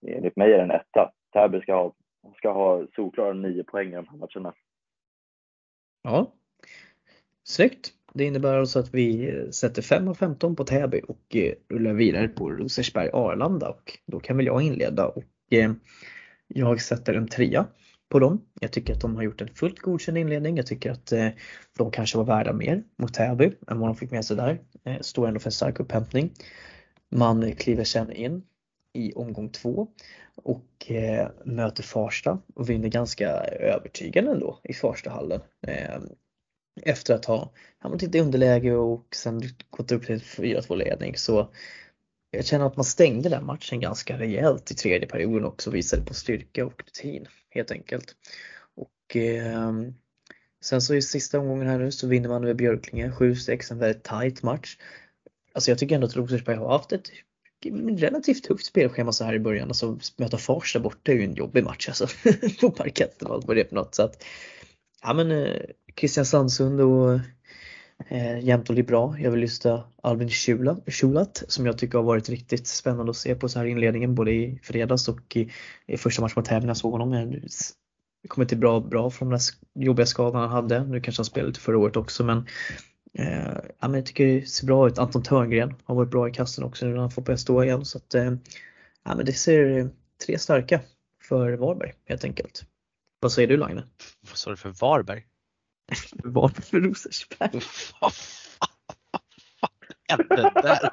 enligt 0.07 0.37
mig 0.37 0.53
är 0.53 0.57
det 0.57 0.65
en 0.65 0.71
etta. 0.71 1.13
Täby 1.33 1.61
ska 1.61 1.75
ha, 1.75 1.93
ska 2.37 2.53
ha 2.53 2.87
solklara 2.97 3.33
nio 3.33 3.65
poäng 3.65 3.89
i 3.89 3.97
de 3.97 4.09
här 4.09 4.17
matcherna. 4.17 4.55
Ja, 6.03 6.33
snyggt. 7.45 7.93
det 8.15 8.25
innebär 8.25 8.59
alltså 8.59 8.79
att 8.79 8.95
vi 8.95 9.29
eh, 9.29 9.51
sätter 9.51 9.83
5 9.83 10.09
av 10.09 10.15
15 10.15 10.57
på 10.57 10.65
Täby 10.65 11.01
och 11.09 11.37
eh, 11.37 11.53
rullar 11.69 11.93
vidare 11.93 12.29
på 12.29 12.51
Rosersberg 12.51 13.11
Arlanda 13.13 13.69
och 13.69 13.99
då 14.07 14.21
kan 14.21 14.37
väl 14.37 14.47
jag 14.47 14.63
inleda 14.63 15.07
och 15.07 15.25
eh, 15.51 15.73
jag 16.49 16.81
sätter 16.81 17.15
en 17.15 17.29
trea 17.29 17.67
på 18.09 18.19
dem. 18.19 18.41
Jag 18.61 18.73
tycker 18.73 18.93
att 18.93 19.01
de 19.01 19.17
har 19.17 19.23
gjort 19.23 19.41
en 19.41 19.49
fullt 19.49 19.79
godkänd 19.79 20.19
inledning. 20.19 20.57
Jag 20.57 20.67
tycker 20.67 20.91
att 20.91 21.13
eh, 21.13 21.29
de 21.79 21.91
kanske 21.91 22.19
var 22.19 22.25
värda 22.25 22.53
mer 22.53 22.83
mot 22.97 23.15
Täby 23.15 23.53
än 23.69 23.79
vad 23.81 23.89
de 23.89 23.97
fick 23.97 24.11
med 24.11 24.25
sig 24.25 24.37
där. 24.37 24.59
Eh, 24.85 25.01
står 25.01 25.29
ändå 25.29 25.41
för 25.41 25.49
en 25.49 25.53
stark 25.53 25.81
upphämtning. 25.81 26.31
Man 27.11 27.55
kliver 27.55 27.85
sen 27.85 28.13
in 28.13 28.43
i 28.93 29.13
omgång 29.13 29.49
två 29.49 29.89
och 30.35 30.91
eh, 30.91 31.31
möter 31.45 31.83
Farsta 31.83 32.39
och 32.55 32.71
vinner 32.71 32.89
ganska 32.89 33.29
övertygande 33.45 34.31
ändå 34.31 34.61
i 34.65 34.75
Farstahallen 34.75 35.41
eh, 35.67 36.01
efter 36.83 37.15
att 37.15 37.25
ha 37.25 37.53
hamnat 37.79 38.03
i 38.03 38.21
underläge 38.21 38.73
och 38.73 39.07
sen 39.15 39.43
gått 39.71 39.93
upp 39.93 40.07
till 40.07 40.21
4-2 40.21 40.77
ledning 40.77 41.17
så 41.17 41.51
jag 42.31 42.45
känner 42.45 42.67
att 42.67 42.77
man 42.77 42.85
stängde 42.85 43.29
den 43.29 43.47
matchen 43.47 43.81
ganska 43.81 44.19
rejält 44.19 44.71
i 44.71 44.75
tredje 44.75 45.09
perioden 45.09 45.45
också 45.45 45.71
visade 45.71 46.03
på 46.03 46.15
styrka 46.15 46.67
och 46.67 46.83
rutin 46.87 47.27
helt 47.51 47.71
enkelt. 47.71 48.17
Och 48.75 49.17
eh, 49.17 49.73
Sen 50.61 50.81
så 50.81 50.95
i 50.95 51.03
sista 51.03 51.39
omgången 51.39 51.69
här 51.69 51.79
nu 51.79 51.91
så 51.91 52.07
vinner 52.07 52.29
man 52.29 52.45
över 52.45 52.55
Björklinge 52.55 53.11
7-6, 53.11 53.73
en 53.73 53.79
väldigt 53.79 54.03
tight 54.03 54.43
match. 54.43 54.79
Alltså 55.57 55.71
jag 55.71 55.79
tycker 55.79 55.95
ändå 55.95 56.07
att 56.07 56.17
Rosersberg 56.17 56.57
har 56.57 56.69
haft 56.69 56.93
ett 56.93 57.11
relativt 57.97 58.45
tufft 58.45 58.67
spelschema 58.67 59.13
så 59.13 59.25
här 59.25 59.35
i 59.35 59.41
början. 59.41 59.69
Alltså 59.69 59.99
möta 60.17 60.39
Farsta 60.39 60.81
borta 60.81 61.13
är 61.13 61.17
ju 61.17 61.25
en 61.25 61.35
jobbig 61.35 61.65
match 61.65 61.89
alltså 61.89 62.07
på 62.61 62.71
parketten 62.71 63.29
och 63.29 63.35
allt 63.35 63.47
vad 63.47 63.57
det 63.57 63.61
är 63.61 63.69
för 63.69 63.75
något. 63.75 63.95
Så 63.95 64.03
att, 64.03 64.25
ja 65.03 65.15
men 65.15 65.31
eh, 65.31 65.61
Christian 66.01 66.25
Sandsund 66.27 66.81
och 66.81 67.21
eh, 68.09 68.45
Jämtol 68.45 68.79
är 68.79 68.83
bra. 68.83 69.17
Jag 69.19 69.31
vill 69.31 69.41
lyfta 69.41 69.85
Albin 70.03 70.31
Schulat 70.31 71.43
som 71.49 71.67
jag 71.67 71.79
tycker 71.79 71.99
har 71.99 72.05
varit 72.05 72.29
riktigt 72.29 72.67
spännande 72.67 73.11
att 73.11 73.17
se 73.17 73.35
på 73.35 73.49
så 73.49 73.59
här 73.59 73.67
inledningen 73.67 74.15
både 74.15 74.33
i 74.33 74.61
fredags 74.63 75.09
och 75.09 75.37
i, 75.37 75.51
i 75.87 75.97
första 75.97 76.23
matchen 76.23 76.35
mot 76.37 76.47
Täby 76.47 76.61
när 76.61 76.69
jag 76.69 76.77
såg 76.77 76.93
honom. 76.93 77.11
Det 78.23 78.29
kommer 78.29 78.45
inte 78.45 78.57
bra, 78.57 78.81
bra 78.81 79.11
från 79.11 79.31
den 79.31 79.41
jobbiga 79.75 80.07
skadan 80.07 80.41
han 80.41 80.51
hade. 80.51 80.85
Nu 80.85 81.01
kanske 81.01 81.21
han 81.21 81.25
spelade 81.25 81.49
lite 81.49 81.61
förra 81.61 81.79
året 81.79 81.97
också 81.97 82.25
men 82.25 82.47
Eh, 83.19 83.59
ja, 83.81 83.89
men 83.89 83.95
jag 83.95 84.07
tycker 84.07 84.27
det 84.27 84.47
ser 84.47 84.67
bra 84.67 84.89
ut. 84.89 84.99
Anton 84.99 85.23
Törngren 85.23 85.75
har 85.85 85.95
varit 85.95 86.11
bra 86.11 86.29
i 86.29 86.33
kassen 86.33 86.65
också 86.65 86.87
nu 86.87 86.93
när 86.93 87.01
han 87.01 87.11
får 87.11 87.23
börja 87.23 87.37
stå 87.37 87.65
igen. 87.65 87.85
Så 87.85 87.99
att, 87.99 88.15
eh, 88.15 88.33
ja, 89.05 89.15
men 89.15 89.27
det 89.27 89.33
ser 89.33 89.91
tre 90.27 90.39
starka 90.39 90.81
för 91.23 91.53
Varberg 91.53 91.93
helt 92.05 92.25
enkelt. 92.25 92.65
Vad 93.21 93.33
säger 93.33 93.49
du 93.49 93.57
Lagne? 93.57 93.85
Vad 94.21 94.37
sa 94.37 94.51
du 94.51 94.57
för 94.57 94.69
Varberg? 94.69 95.27
Varför 96.25 96.63
för 96.63 96.81
Rosersberg? 96.81 97.61
Vad 98.01 98.13
hände 100.09 100.53
där? 100.55 100.91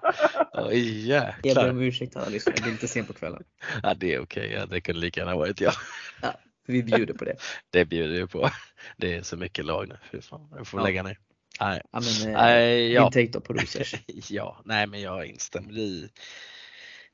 Oj 0.54 1.08
jäklar. 1.08 1.36
Jag 1.44 1.56
ber 1.56 1.70
om 1.70 1.82
ursäkt 1.82 2.16
alla 2.16 2.30
lyssnare, 2.30 2.56
det 2.64 2.70
är 2.70 2.72
lite 2.72 2.88
sent 2.88 3.08
på 3.08 3.14
kvällen. 3.14 3.44
Ja 3.84 3.94
det 3.94 4.14
är 4.14 4.20
okej, 4.20 4.54
okay. 4.54 4.66
det 4.66 4.82
kunde 4.82 5.02
lika 5.02 5.20
gärna 5.20 5.36
varit 5.36 5.62
jag. 5.62 5.74
Ja, 6.22 6.34
vi 6.68 6.84
bjuder 6.84 7.14
på 7.14 7.26
det. 7.26 7.36
Det 7.70 7.86
bjuder 7.86 8.22
vi 8.22 8.28
på. 8.28 8.50
Det 8.98 9.16
är 9.16 9.22
så 9.22 9.38
mycket 9.38 9.66
lag 9.66 9.88
nu, 9.88 9.98
fy 10.12 10.22
fan. 10.22 10.54
Jag 10.56 10.68
får 10.68 10.80
ja. 10.80 10.86
lägga 10.86 11.04
ner. 11.04 11.18
Nej. 11.60 11.82
Ja, 11.92 12.00
men, 12.00 12.30
eh, 12.30 12.42
nej, 12.42 12.94
ja. 12.94 13.02
Din 13.02 13.12
take 13.12 13.40
då 13.40 13.42
på 13.42 13.54
Rosers? 13.54 13.96
ja, 14.30 14.62
nej 14.66 14.88
men 14.88 15.02
jag 15.02 15.26
instämmer 15.26 15.78
i 15.78 16.10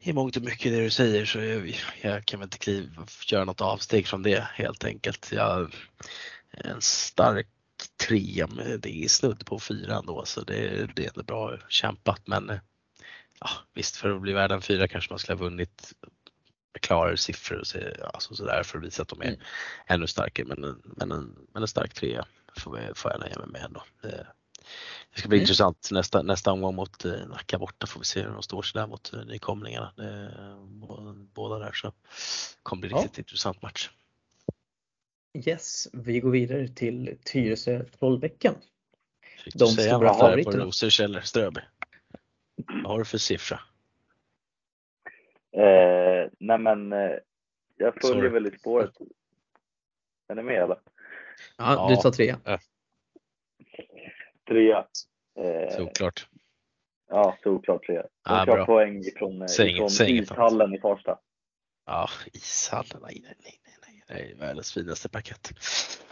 i 0.01 0.13
mångt 0.13 0.37
och 0.37 0.43
mycket 0.43 0.71
det 0.71 0.81
du 0.81 0.89
säger 0.89 1.25
så 1.25 1.39
jag, 1.39 1.75
jag 2.01 2.25
kan 2.25 2.39
väl 2.39 2.47
inte 2.47 2.57
kliva, 2.57 3.05
göra 3.27 3.45
något 3.45 3.61
avsteg 3.61 4.07
från 4.07 4.23
det 4.23 4.47
helt 4.53 4.83
enkelt. 4.83 5.31
Jag, 5.31 5.75
en 6.51 6.81
stark 6.81 7.47
trea, 8.07 8.47
det 8.79 9.03
är 9.03 9.07
snudd 9.07 9.45
på 9.45 9.59
fyra 9.59 9.97
ändå 9.97 10.25
så 10.25 10.41
det, 10.41 10.89
det 10.95 11.17
är 11.17 11.23
bra 11.23 11.57
kämpat 11.69 12.27
men 12.27 12.59
ja, 13.39 13.49
visst 13.73 13.95
för 13.95 14.15
att 14.15 14.21
bli 14.21 14.33
värd 14.33 14.51
en 14.51 14.61
fyra 14.61 14.87
kanske 14.87 15.11
man 15.11 15.19
skulle 15.19 15.37
ha 15.37 15.43
vunnit 15.43 15.93
klarare 16.81 17.17
siffror 17.17 17.59
och 17.59 17.67
så, 17.67 17.79
alltså 18.13 18.35
sådär 18.35 18.63
för 18.63 18.77
att 18.77 18.83
visa 18.83 19.01
att 19.01 19.07
de 19.07 19.21
är 19.21 19.25
mm. 19.25 19.39
ännu 19.87 20.07
starkare 20.07 20.47
men, 20.47 20.81
men, 20.83 21.11
en, 21.11 21.35
men 21.53 21.61
en 21.61 21.67
stark 21.67 21.93
trea 21.93 22.25
får, 22.57 22.93
får 22.95 23.11
jag 23.11 23.19
nöja 23.19 23.37
mig 23.37 23.47
med 23.47 23.63
ändå. 23.63 23.83
Det, 24.01 24.27
det 25.13 25.19
ska 25.19 25.29
bli 25.29 25.37
mm. 25.37 25.43
intressant 25.43 25.89
nästa, 25.91 26.21
nästa 26.21 26.51
omgång 26.51 26.75
mot 26.75 27.05
eh, 27.05 27.27
Nacka 27.27 27.59
borta 27.59 27.87
får 27.87 27.99
vi 27.99 28.05
se 28.05 28.21
hur 28.21 28.31
de 28.31 28.43
står 28.43 28.61
sig 28.61 28.81
där 28.81 28.87
mot 28.87 29.13
eh, 29.13 29.25
nykomlingarna. 29.25 29.93
Det, 29.95 30.31
båda 31.33 31.59
där 31.59 31.71
så 31.71 31.87
det 31.87 31.93
kommer 32.63 32.81
bli 32.81 32.89
riktigt 32.89 33.17
ja. 33.17 33.21
intressant 33.21 33.61
match. 33.61 33.89
Yes, 35.45 35.87
vi 35.93 36.19
går 36.19 36.31
vidare 36.31 36.67
till 36.67 37.17
Tyresö 37.23 37.83
Trollbäcken. 37.83 38.53
Fick 39.43 39.53
du 39.53 39.59
De 39.59 39.67
säga 39.67 39.95
stora 39.95 40.13
favoriterna. 40.13 40.57
på 40.57 40.65
Rosers 40.65 40.99
eller 40.99 41.21
Ströby? 41.21 41.61
Vad 42.83 42.91
har 42.91 42.99
du 42.99 43.05
för 43.05 43.17
siffra? 43.17 43.59
Eh, 45.51 46.31
nej 46.39 46.57
men 46.57 46.93
eh, 46.93 47.11
jag 47.77 48.01
följer 48.01 48.29
väl 48.29 48.47
i 48.47 48.57
spåret. 48.57 48.91
Är 50.27 50.35
ni 50.35 50.43
med 50.43 50.63
eller? 50.63 50.77
Ja, 51.57 51.73
ja. 51.73 51.89
du 51.89 51.95
tar 51.95 52.11
trea. 52.11 52.39
Ja. 52.45 52.59
Trea. 54.47 54.85
Eh, 55.39 55.77
Såklart. 55.77 56.27
Ja, 57.09 57.37
såklart 57.43 57.85
trea. 57.85 57.95
Jag 57.95 58.09
ah, 58.23 58.45
tar 58.45 58.65
poäng 58.65 58.99
ifrån, 58.99 59.49
säg 59.49 59.71
ifrån 59.71 59.89
säg 59.89 60.17
ishallen 60.17 60.73
i 60.73 60.79
Farsta. 60.79 61.19
Ja, 61.85 62.09
ishallen. 62.33 63.01
Nej, 63.01 63.21
nej, 63.23 63.35
nej, 63.39 63.77
nej. 63.87 64.03
Det 64.07 64.31
är 64.31 64.35
världens 64.35 64.73
finaste 64.73 65.09
paket. 65.09 65.51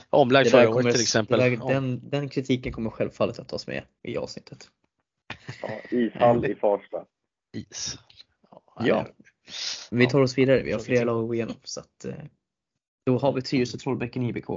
Omlagd 0.10 0.50
förra 0.50 0.70
året 0.70 0.94
till 0.94 1.02
exempel. 1.02 1.40
Där, 1.40 1.74
den, 1.74 2.10
den 2.10 2.30
kritiken 2.30 2.74
kommer 2.74 2.90
självfallet 2.90 3.40
att 3.40 3.50
tas 3.50 3.68
med 3.68 3.84
i 4.04 4.18
avsnittet. 4.18 4.70
Ja, 5.62 5.70
ishall 5.90 6.46
i 6.46 6.56
Farsta. 6.56 7.06
Is. 7.54 7.98
Ja, 8.52 8.88
ja. 8.88 9.06
Vi 9.92 10.08
tar 10.08 10.22
oss 10.22 10.38
vidare. 10.38 10.64
Vi 10.64 10.72
har 10.72 10.80
flera 10.80 11.04
lag 11.04 11.22
att 11.22 11.28
gå 11.28 11.36
igenom. 11.36 11.56
Så 11.64 11.80
att, 11.80 12.06
eh, 12.06 12.14
då 13.06 13.18
har 13.18 13.34
vi 13.34 13.42
Tyresö 13.42 13.78
Trollbäcken 13.78 14.24
IBK. 14.24 14.50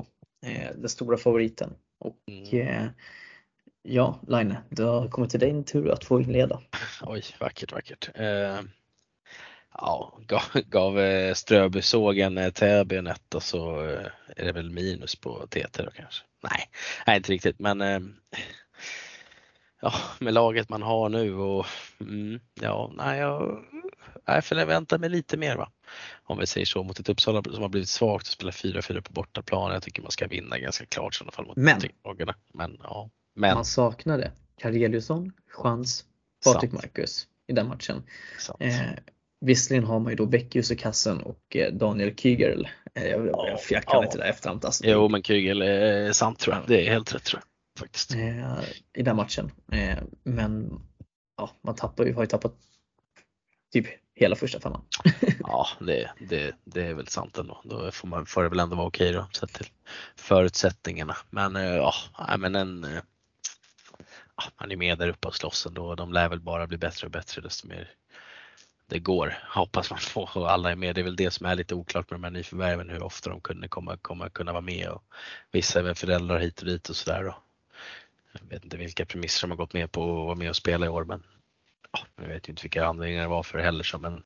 Eh, 0.43 0.71
den 0.77 0.89
stora 0.89 1.17
favoriten. 1.17 1.75
Och 1.99 2.17
mm. 2.27 2.89
Ja, 3.83 4.21
Line, 4.29 4.57
det 4.69 4.83
har 4.83 5.09
kommit 5.09 5.31
till 5.31 5.41
din 5.41 5.65
tur 5.65 5.91
att 5.91 6.05
få 6.05 6.21
inleda. 6.21 6.61
Oj, 7.03 7.23
vackert, 7.41 7.73
vackert. 7.73 8.11
Eh, 8.15 8.61
ja, 9.75 10.19
gav, 10.27 10.43
gav 10.67 11.01
eh, 11.01 11.35
eh, 12.39 12.51
Täby 12.51 12.97
en 12.97 13.07
etta 13.07 13.41
så 13.41 13.85
eh, 13.85 14.07
är 14.37 14.45
det 14.45 14.53
väl 14.53 14.71
minus 14.71 15.17
på 15.17 15.47
TT 15.47 15.83
då 15.83 15.91
kanske. 15.91 16.25
Nej, 16.43 16.69
nej 17.07 17.17
inte 17.17 17.33
riktigt 17.33 17.59
men 17.59 17.81
eh, 17.81 18.01
ja, 19.81 19.93
med 20.21 20.35
laget 20.35 20.69
man 20.69 20.83
har 20.83 21.09
nu 21.09 21.35
och 21.35 21.67
mm, 22.01 22.41
ja, 22.61 22.93
nej, 22.97 23.19
jag, 23.19 23.65
jag 24.25 24.45
förväntar 24.45 24.99
mig 24.99 25.11
lite 25.11 25.37
mer 25.37 25.57
va. 25.57 25.71
Om 26.23 26.39
vi 26.39 26.47
säger 26.47 26.67
så 26.67 26.83
mot 26.83 26.99
ett 26.99 27.09
Uppsala 27.09 27.43
som 27.43 27.63
har 27.63 27.69
blivit 27.69 27.89
svagt 27.89 28.27
och 28.27 28.33
spelar 28.33 28.53
4-4 28.53 29.01
på 29.01 29.13
bortaplan. 29.13 29.73
Jag 29.73 29.83
tycker 29.83 30.03
man 30.03 30.11
ska 30.11 30.27
vinna 30.27 30.59
ganska 30.59 30.87
klart 30.87 31.21
i 31.21 31.25
alla 31.25 31.33
fall 31.33 31.47
mot 31.47 31.57
men, 31.57 31.81
men 32.55 32.79
ja. 32.83 33.11
Men 33.35 33.55
man 33.55 33.65
saknade 33.65 34.33
Kareliusson, 34.59 35.33
Chans, 35.49 36.05
Patrik 36.45 36.73
Marcus 36.73 37.27
i 37.47 37.53
den 37.53 37.69
matchen. 37.69 38.03
Eh, 38.61 38.73
visserligen 39.41 39.85
har 39.85 40.01
man 40.01 40.13
ju 40.13 40.17
då 40.17 40.27
Beckius 40.27 40.71
i 40.71 40.77
kassen 40.77 41.21
och 41.21 41.57
eh, 41.57 41.73
Daniel 41.73 42.17
Kygel. 42.17 42.69
Eh, 42.95 43.07
jag, 43.07 43.27
jag, 43.27 43.59
jag 43.71 43.85
kan 43.85 44.01
ja. 44.01 44.05
inte 44.05 44.19
det 44.19 44.25
efterhand. 44.25 44.65
Alltså. 44.65 44.85
Jo 44.87 45.09
men 45.09 45.23
Kygel 45.23 45.63
är 45.63 46.13
sant 46.13 46.39
tror 46.39 46.57
jag. 46.57 46.65
Det 46.67 46.87
är 46.87 46.93
helt 46.93 47.15
rätt 47.15 47.25
tror 47.25 47.43
jag. 47.43 47.81
Faktiskt. 47.81 48.15
Eh, 48.15 48.61
I 48.95 49.03
den 49.03 49.17
matchen. 49.17 49.51
Eh, 49.73 49.99
men 50.23 50.81
ja, 51.37 51.51
man 51.63 51.75
tappar 51.75 52.05
ju, 52.05 52.15
har 52.15 52.23
ju 52.23 52.27
tappat 52.27 52.55
typ 53.73 53.87
hela 54.21 54.37
första 54.37 54.61
femman. 54.61 54.83
ja, 55.41 55.67
det, 55.81 56.11
det, 56.19 56.55
det 56.65 56.87
är 56.87 56.95
väl 56.95 57.07
sant 57.07 57.39
ändå. 57.39 57.61
Då 57.65 57.91
får, 57.91 58.09
man, 58.09 58.27
får 58.27 58.43
det 58.43 58.49
väl 58.49 58.61
ändå 58.61 58.77
vara 58.77 58.87
okej 58.87 59.13
då 59.13 59.29
sett 59.33 59.53
till 59.53 59.67
förutsättningarna. 60.17 61.17
Men 61.31 61.57
eh, 61.57 61.63
ja, 61.63 61.95
men 62.39 62.55
en 62.55 62.85
eh, 62.85 63.03
han 64.57 64.73
är 64.73 64.77
med 64.77 64.99
där 64.99 65.09
uppe 65.09 65.29
och 65.29 65.35
slåss 65.35 65.67
ändå. 65.67 65.95
De 65.95 66.13
lär 66.13 66.29
väl 66.29 66.41
bara 66.41 66.67
bli 66.67 66.79
bättre 66.79 67.07
och 67.07 67.11
bättre 67.11 67.43
desto 67.43 67.69
mer 67.69 67.91
det 68.87 68.99
går. 68.99 69.39
Hoppas 69.49 69.91
man 69.91 69.99
får 69.99 70.31
och 70.35 70.51
alla 70.51 70.71
är 70.71 70.77
med. 70.77 70.95
Det 70.95 71.01
är 71.01 71.05
väl 71.05 71.17
det 71.17 71.31
som 71.31 71.47
är 71.47 71.55
lite 71.55 71.75
oklart 71.75 72.11
med 72.11 72.21
de 72.21 72.25
här 72.25 72.31
nyförvärven, 72.31 72.91
hur 72.91 73.03
ofta 73.03 73.31
de 73.31 73.41
kunde 73.41 73.69
komma, 73.69 73.97
komma 73.97 74.31
kunna 74.31 74.53
vara 74.53 74.63
med 74.63 74.89
och 74.89 75.03
vissa 75.53 75.79
är 75.79 75.83
väl 75.83 75.95
föräldrar 75.95 76.39
hit 76.39 76.61
och 76.61 76.67
dit 76.67 76.89
och 76.89 76.97
sådär. 76.97 77.35
Jag 78.33 78.49
vet 78.49 78.65
inte 78.65 78.77
vilka 78.77 79.07
premisser 79.07 79.47
de 79.47 79.51
har 79.51 79.57
gått 79.57 79.73
med 79.73 79.93
på 79.93 80.03
att 80.03 80.27
vara 80.27 80.35
med 80.35 80.51
och 80.51 80.57
spela 80.57 80.87
i 80.87 80.89
år 80.89 81.05
men 81.05 81.23
ja, 81.93 82.01
jag 82.17 82.29
vet 82.29 82.49
ju 82.49 82.51
inte 82.51 82.63
vilka 82.63 82.87
anledningar 82.87 83.23
det 83.23 83.29
var 83.29 83.43
för 83.43 83.59
det 83.59 83.65
heller 83.65 83.85
så 83.85 83.99
men 83.99 84.23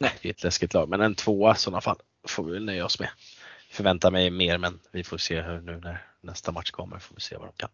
nej, 0.00 0.12
det 0.22 0.28
är 0.28 0.32
ett 0.32 0.44
läskigt 0.44 0.74
lag. 0.74 0.88
Men 0.88 1.00
en 1.00 1.14
tvåa 1.14 1.52
i 1.52 1.58
sådana 1.58 1.80
fall 1.80 1.96
får 2.28 2.44
vi 2.44 2.52
väl 2.52 2.64
nöja 2.64 2.84
oss 2.84 3.00
med. 3.00 3.08
Förväntar 3.70 4.10
mig 4.10 4.30
mer 4.30 4.58
men 4.58 4.78
vi 4.92 5.04
får 5.04 5.18
se 5.18 5.42
hur 5.42 5.60
nu 5.60 5.80
när 5.80 6.04
nästa 6.20 6.52
match 6.52 6.70
kommer 6.70 6.98
får 6.98 7.14
vi 7.14 7.20
se 7.20 7.36
vad 7.36 7.46
de 7.46 7.52
kan 7.56 7.70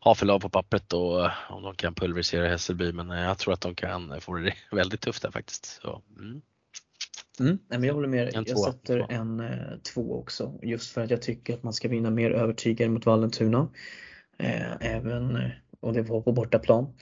ha 0.00 0.14
för 0.14 0.26
lag 0.26 0.40
på 0.40 0.48
pappret 0.48 0.92
och 0.92 1.24
eh, 1.24 1.32
om 1.48 1.62
de 1.62 1.74
kan 1.74 1.94
pulverisera 1.94 2.48
Hässelby. 2.48 2.92
Men 2.92 3.10
eh, 3.10 3.20
jag 3.20 3.38
tror 3.38 3.54
att 3.54 3.60
de 3.60 3.74
kan 3.74 4.20
få 4.20 4.34
det 4.34 4.54
väldigt 4.76 5.00
tufft 5.00 5.22
där 5.22 5.30
faktiskt. 5.30 5.64
Så, 5.82 6.02
mm. 6.18 6.42
Mm, 7.40 7.58
men 7.68 7.84
jag 7.84 7.94
håller 7.94 8.08
med. 8.08 8.30
jag 8.34 8.58
sätter 8.58 9.06
en 9.12 9.40
eh, 9.40 9.78
två 9.94 10.18
också 10.18 10.58
just 10.62 10.90
för 10.90 11.00
att 11.00 11.10
jag 11.10 11.22
tycker 11.22 11.54
att 11.54 11.62
man 11.62 11.72
ska 11.72 11.88
vinna 11.88 12.10
mer 12.10 12.30
övertygande 12.30 12.94
mot 12.94 13.06
Vallentuna. 13.06 13.68
Eh, 14.38 14.72
även 14.80 15.50
och 15.80 15.92
det 15.92 16.02
var 16.02 16.20
på 16.20 16.32
bortaplan. 16.32 16.94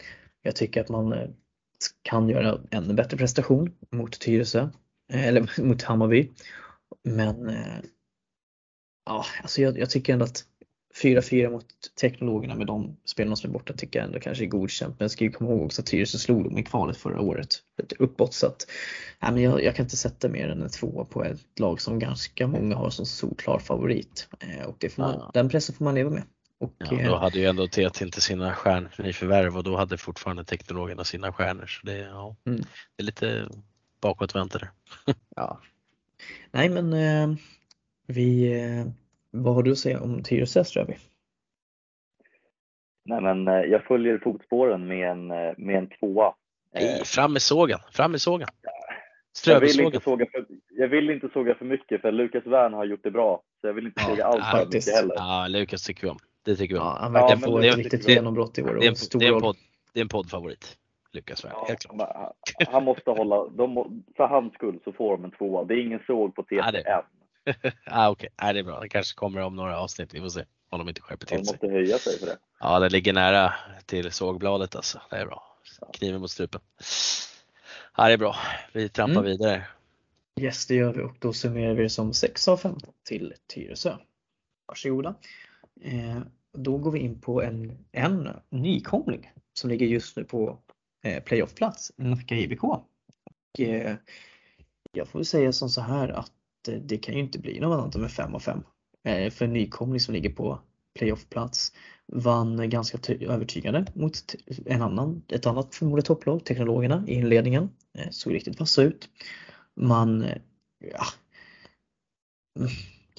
Jag 0.42 0.56
tycker 0.56 0.80
att 0.80 0.88
man 0.88 1.12
eh, 1.12 1.28
kan 2.02 2.28
göra 2.28 2.60
ännu 2.70 2.94
bättre 2.94 3.16
prestation 3.16 3.74
mot 3.90 4.20
Tyresö, 4.20 4.68
eh, 5.12 5.26
eller 5.26 5.60
mot 5.62 5.82
Hammarby. 5.82 6.30
Men 7.04 7.48
eh, 7.48 7.78
ja, 9.06 9.24
alltså 9.42 9.62
jag, 9.62 9.78
jag 9.78 9.90
tycker 9.90 10.12
ändå 10.12 10.24
att 10.24 10.44
4-4 11.02 11.50
mot 11.50 11.66
teknologerna 12.00 12.54
med 12.54 12.66
de 12.66 12.96
spelarna 13.04 13.36
som 13.36 13.50
är 13.50 13.52
borta 13.52 13.72
tycker 13.72 13.98
jag 13.98 14.06
ändå 14.06 14.20
kanske 14.20 14.44
är 14.44 14.48
godkänt. 14.48 14.94
Men 14.98 15.04
jag 15.04 15.10
ska 15.10 15.24
ju 15.24 15.30
komma 15.30 15.50
ihåg 15.50 15.62
också 15.62 15.82
att 15.82 15.86
Tyresö 15.86 16.18
slog 16.18 16.44
dem 16.44 16.58
i 16.58 16.62
kvalet 16.62 16.96
förra 16.96 17.20
året. 17.20 17.48
Lite 17.78 17.96
uppåt 17.98 18.34
så 18.34 18.46
att 18.46 18.66
nej, 19.22 19.32
men 19.32 19.42
jag, 19.42 19.62
jag, 19.62 19.76
kan 19.76 19.84
inte 19.84 19.96
sätta 19.96 20.28
mer 20.28 20.48
än 20.48 20.62
en 20.62 20.68
tvåa 20.68 21.04
på 21.04 21.24
ett 21.24 21.60
lag 21.60 21.80
som 21.80 21.98
ganska 21.98 22.46
många 22.46 22.76
har 22.76 22.90
som 22.90 23.06
solklar 23.06 23.58
favorit. 23.58 24.28
Eh, 24.40 24.66
och 24.66 24.76
det 24.78 24.88
får 24.88 25.02
man, 25.02 25.14
ja. 25.14 25.30
den 25.34 25.48
pressen 25.48 25.74
får 25.74 25.84
man 25.84 25.94
leva 25.94 26.10
med. 26.10 26.22
Och, 26.64 26.72
ja, 26.78 27.08
då 27.08 27.14
eh, 27.14 27.20
hade 27.20 27.38
ju 27.38 27.46
ändå 27.46 27.66
TT 27.66 28.04
inte 28.04 28.20
sina 28.20 28.54
stjärnförvärv 28.54 29.56
och 29.56 29.64
då 29.64 29.76
hade 29.76 29.98
fortfarande 29.98 30.44
teknologerna 30.44 31.04
sina 31.04 31.32
stjärnor. 31.32 31.66
Så 31.66 31.86
det, 31.86 31.98
ja, 31.98 32.36
mm. 32.46 32.60
det 32.96 33.02
är 33.02 33.04
lite 33.04 33.48
bakåtvänt 34.00 34.52
där. 34.52 34.70
ja. 35.36 35.60
Nej 36.50 36.68
men 36.68 36.92
eh, 36.92 37.36
vi 38.06 38.60
eh, 38.62 38.86
vad 39.30 39.54
har 39.54 39.62
du 39.62 39.72
att 39.72 39.78
säga 39.78 40.00
om 40.00 40.22
Tyresö 40.22 40.64
Ströby? 40.64 40.96
Nej, 43.04 43.20
men 43.20 43.48
eh, 43.48 43.54
jag 43.54 43.84
följer 43.84 44.18
fotspåren 44.18 44.86
med 44.86 45.10
en, 45.10 45.26
med 45.56 45.76
en 45.76 45.88
tvåa. 45.88 46.34
Nej, 46.74 47.04
fram 47.04 47.32
med 47.32 47.42
sågen, 47.42 47.78
fram 47.92 48.10
med 48.10 48.20
sågen. 48.20 48.48
Jag 49.46 49.60
vill, 49.60 49.80
inte 49.80 50.00
såga 50.00 50.26
för, 50.26 50.46
jag 50.70 50.88
vill 50.88 51.10
inte 51.10 51.28
såga 51.28 51.54
för 51.54 51.64
mycket 51.64 52.00
för 52.00 52.12
Lukas 52.12 52.46
Wern 52.46 52.72
har 52.72 52.84
gjort 52.84 53.02
det 53.02 53.10
bra. 53.10 53.42
Så 53.60 53.66
jag 53.66 53.74
vill 53.74 53.86
inte 53.86 54.02
såga 54.02 54.18
ja, 54.18 54.26
allt 54.26 54.44
för 54.44 54.66
mycket 54.66 54.94
heller. 54.94 55.14
Ja, 55.16 55.46
Lukas 55.48 55.86
tycker 55.86 56.02
vi 56.02 56.08
om. 56.08 56.18
Det 56.44 56.56
tycker 56.56 56.74
vi 56.74 56.80
om. 56.80 56.86
Ja, 56.86 56.96
han 57.00 57.12
verkar 57.12 57.36
få 57.36 57.58
ett 57.58 57.76
riktigt 57.76 58.08
genombrott 58.08 58.58
i 58.58 58.62
år. 58.62 58.74
Det 58.74 58.86
är 58.86 58.88
en, 58.88 59.18
det 59.18 59.26
är 59.26 59.32
en, 59.32 59.40
podd, 59.40 59.56
det 59.92 60.00
är 60.00 60.02
en 60.02 60.08
poddfavorit. 60.08 60.78
Lukas 61.12 61.44
Wern, 61.44 61.52
ja, 61.54 61.64
helt 61.68 61.80
klart. 61.80 62.10
Han, 62.14 62.66
han 62.72 62.84
måste 62.84 63.10
hålla, 63.10 63.48
de, 63.48 64.02
för 64.16 64.26
hans 64.26 64.54
skull 64.54 64.80
så 64.84 64.92
får 64.92 65.16
de 65.16 65.24
en 65.24 65.30
tvåa. 65.30 65.64
Det 65.64 65.74
är 65.74 65.86
ingen 65.86 66.00
såg 66.06 66.34
på 66.34 66.42
TT 66.42 66.54
ja, 66.54 66.68
än 66.68 67.02
ah, 67.86 68.10
Okej, 68.10 68.28
okay. 68.28 68.28
ah, 68.36 68.52
det 68.52 68.58
är 68.58 68.64
bra. 68.64 68.80
Det 68.80 68.88
kanske 68.88 69.14
kommer 69.14 69.40
om 69.40 69.56
några 69.56 69.80
avsnitt. 69.80 70.14
Vi 70.14 70.20
får 70.20 70.28
se 70.28 70.44
om 70.70 70.78
de 70.78 70.88
inte 70.88 71.00
skärper 71.00 71.26
till 71.26 71.46
sig. 71.46 71.58
De 71.60 71.66
måste 71.66 71.66
höja 71.66 71.98
sig 71.98 72.18
för 72.18 72.26
det. 72.26 72.38
Ja, 72.60 72.78
det 72.78 72.88
ligger 72.88 73.12
nära 73.12 73.54
till 73.86 74.12
sågbladet 74.12 74.76
alltså. 74.76 75.00
Det 75.10 75.16
är 75.16 75.26
bra. 75.26 75.42
Kniven 75.92 76.20
mot 76.20 76.30
strupen. 76.30 76.60
Ja, 77.96 78.06
det 78.06 78.12
är 78.12 78.18
bra. 78.18 78.36
Vi 78.72 78.88
trampar 78.88 79.20
mm. 79.20 79.24
vidare. 79.24 79.66
Yes, 80.40 80.66
det 80.66 80.74
gör 80.74 80.92
vi 80.92 81.02
och 81.02 81.16
då 81.18 81.32
summerar 81.32 81.74
vi 81.74 81.82
det 81.82 81.90
som 81.90 82.12
6 82.12 82.48
av 82.48 82.56
15 82.56 82.92
till 83.04 83.34
Tyresö. 83.54 83.96
Varsågoda. 84.66 85.14
Eh, 85.80 86.20
då 86.52 86.78
går 86.78 86.90
vi 86.90 86.98
in 86.98 87.20
på 87.20 87.42
en, 87.42 87.78
en 87.92 88.28
nykomling 88.50 89.30
som 89.58 89.70
ligger 89.70 89.86
just 89.86 90.16
nu 90.16 90.24
på 90.24 90.58
eh, 91.04 91.22
playoffplats, 91.22 91.92
Nacka 91.96 92.36
IBK. 92.36 92.64
Och, 92.64 93.60
eh, 93.60 93.96
jag 94.92 95.08
får 95.08 95.22
säga 95.22 95.52
som 95.52 95.70
så 95.70 95.80
här 95.80 96.08
att 96.08 96.68
eh, 96.68 96.74
det 96.74 96.98
kan 96.98 97.14
ju 97.14 97.20
inte 97.20 97.38
bli 97.38 97.60
något 97.60 97.78
annat 97.78 97.94
än 97.94 98.08
5 98.08 98.34
av 98.34 98.38
5. 98.38 98.62
Eh, 99.04 99.30
för 99.30 99.44
en 99.44 99.52
nykomling 99.52 100.00
som 100.00 100.14
ligger 100.14 100.30
på 100.30 100.60
playoffplats 100.98 101.72
vann 102.06 102.70
ganska 102.70 103.14
övertygande 103.14 103.86
mot 103.94 104.34
en 104.66 104.82
annan, 104.82 105.22
ett 105.28 105.46
annat 105.46 105.74
förmodat 105.74 106.04
topplag, 106.04 106.44
Teknologerna, 106.44 107.04
i 107.06 107.14
inledningen. 107.14 107.70
Eh, 107.98 108.10
såg 108.10 108.34
riktigt 108.34 108.60
vassa 108.60 108.82
ut. 108.82 109.08
Man, 109.76 110.26
ja, 110.78 111.04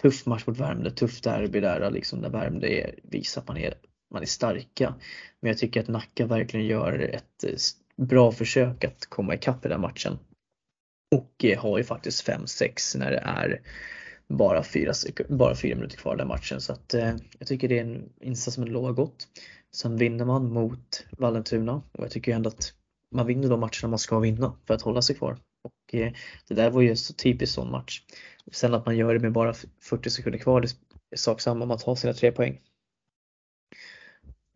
tuff 0.01 0.25
match 0.25 0.47
mot 0.47 0.57
Värmdö, 0.57 0.89
tuff 0.89 1.21
derby 1.21 1.59
där 1.59 1.91
liksom 1.91 2.21
där 2.21 2.29
Värmdö 2.29 2.67
är, 2.67 2.99
visar 3.03 3.41
att 3.41 3.47
man 3.47 3.57
är, 3.57 3.73
man 4.13 4.21
är 4.21 4.25
starka. 4.25 4.95
Men 5.39 5.49
jag 5.49 5.57
tycker 5.57 5.81
att 5.81 5.87
Nacka 5.87 6.25
verkligen 6.25 6.65
gör 6.65 6.99
ett 6.99 7.43
eh, 7.43 8.05
bra 8.05 8.31
försök 8.31 8.83
att 8.83 9.05
komma 9.05 9.35
ikapp 9.35 9.65
i 9.65 9.69
den 9.69 9.81
matchen. 9.81 10.19
Och 11.15 11.45
eh, 11.45 11.59
har 11.59 11.77
ju 11.77 11.83
faktiskt 11.83 12.27
5-6 12.27 12.97
när 12.97 13.11
det 13.11 13.17
är 13.17 13.61
bara 14.27 14.63
fyra, 14.63 14.93
bara 15.29 15.55
fyra 15.55 15.75
minuter 15.75 15.97
kvar 15.97 16.15
den 16.15 16.27
matchen. 16.27 16.61
Så 16.61 16.73
att, 16.73 16.93
eh, 16.93 17.15
jag 17.39 17.47
tycker 17.47 17.67
det 17.67 17.79
är 17.79 17.83
en 17.83 18.09
insats 18.21 18.55
som 18.55 18.63
lovar 18.63 18.91
gott. 18.91 19.27
Sen 19.75 19.97
vinner 19.97 20.25
man 20.25 20.53
mot 20.53 21.05
Vallentuna 21.11 21.73
och 21.91 22.03
jag 22.03 22.11
tycker 22.11 22.35
ändå 22.35 22.47
att 22.49 22.73
man 23.11 23.27
vinner 23.27 23.49
de 23.49 23.59
matcherna 23.59 23.87
man 23.87 23.99
ska 23.99 24.19
vinna 24.19 24.53
för 24.67 24.73
att 24.73 24.81
hålla 24.81 25.01
sig 25.01 25.15
kvar. 25.15 25.37
Eh, 26.01 26.13
det 26.47 26.53
där 26.53 26.69
var 26.69 26.81
ju 26.81 26.95
så 26.95 27.13
typiskt 27.13 27.55
sån 27.55 27.71
match. 27.71 28.01
Sen 28.51 28.73
att 28.73 28.85
man 28.85 28.97
gör 28.97 29.13
det 29.13 29.19
med 29.19 29.31
bara 29.31 29.53
40 29.81 30.09
sekunder 30.09 30.39
kvar, 30.39 30.61
det 30.61 30.67
är 31.11 31.17
sak 31.17 31.41
samma 31.41 31.65
man 31.65 31.77
tar 31.77 31.95
sina 31.95 32.13
tre 32.13 32.31
poäng. 32.31 32.61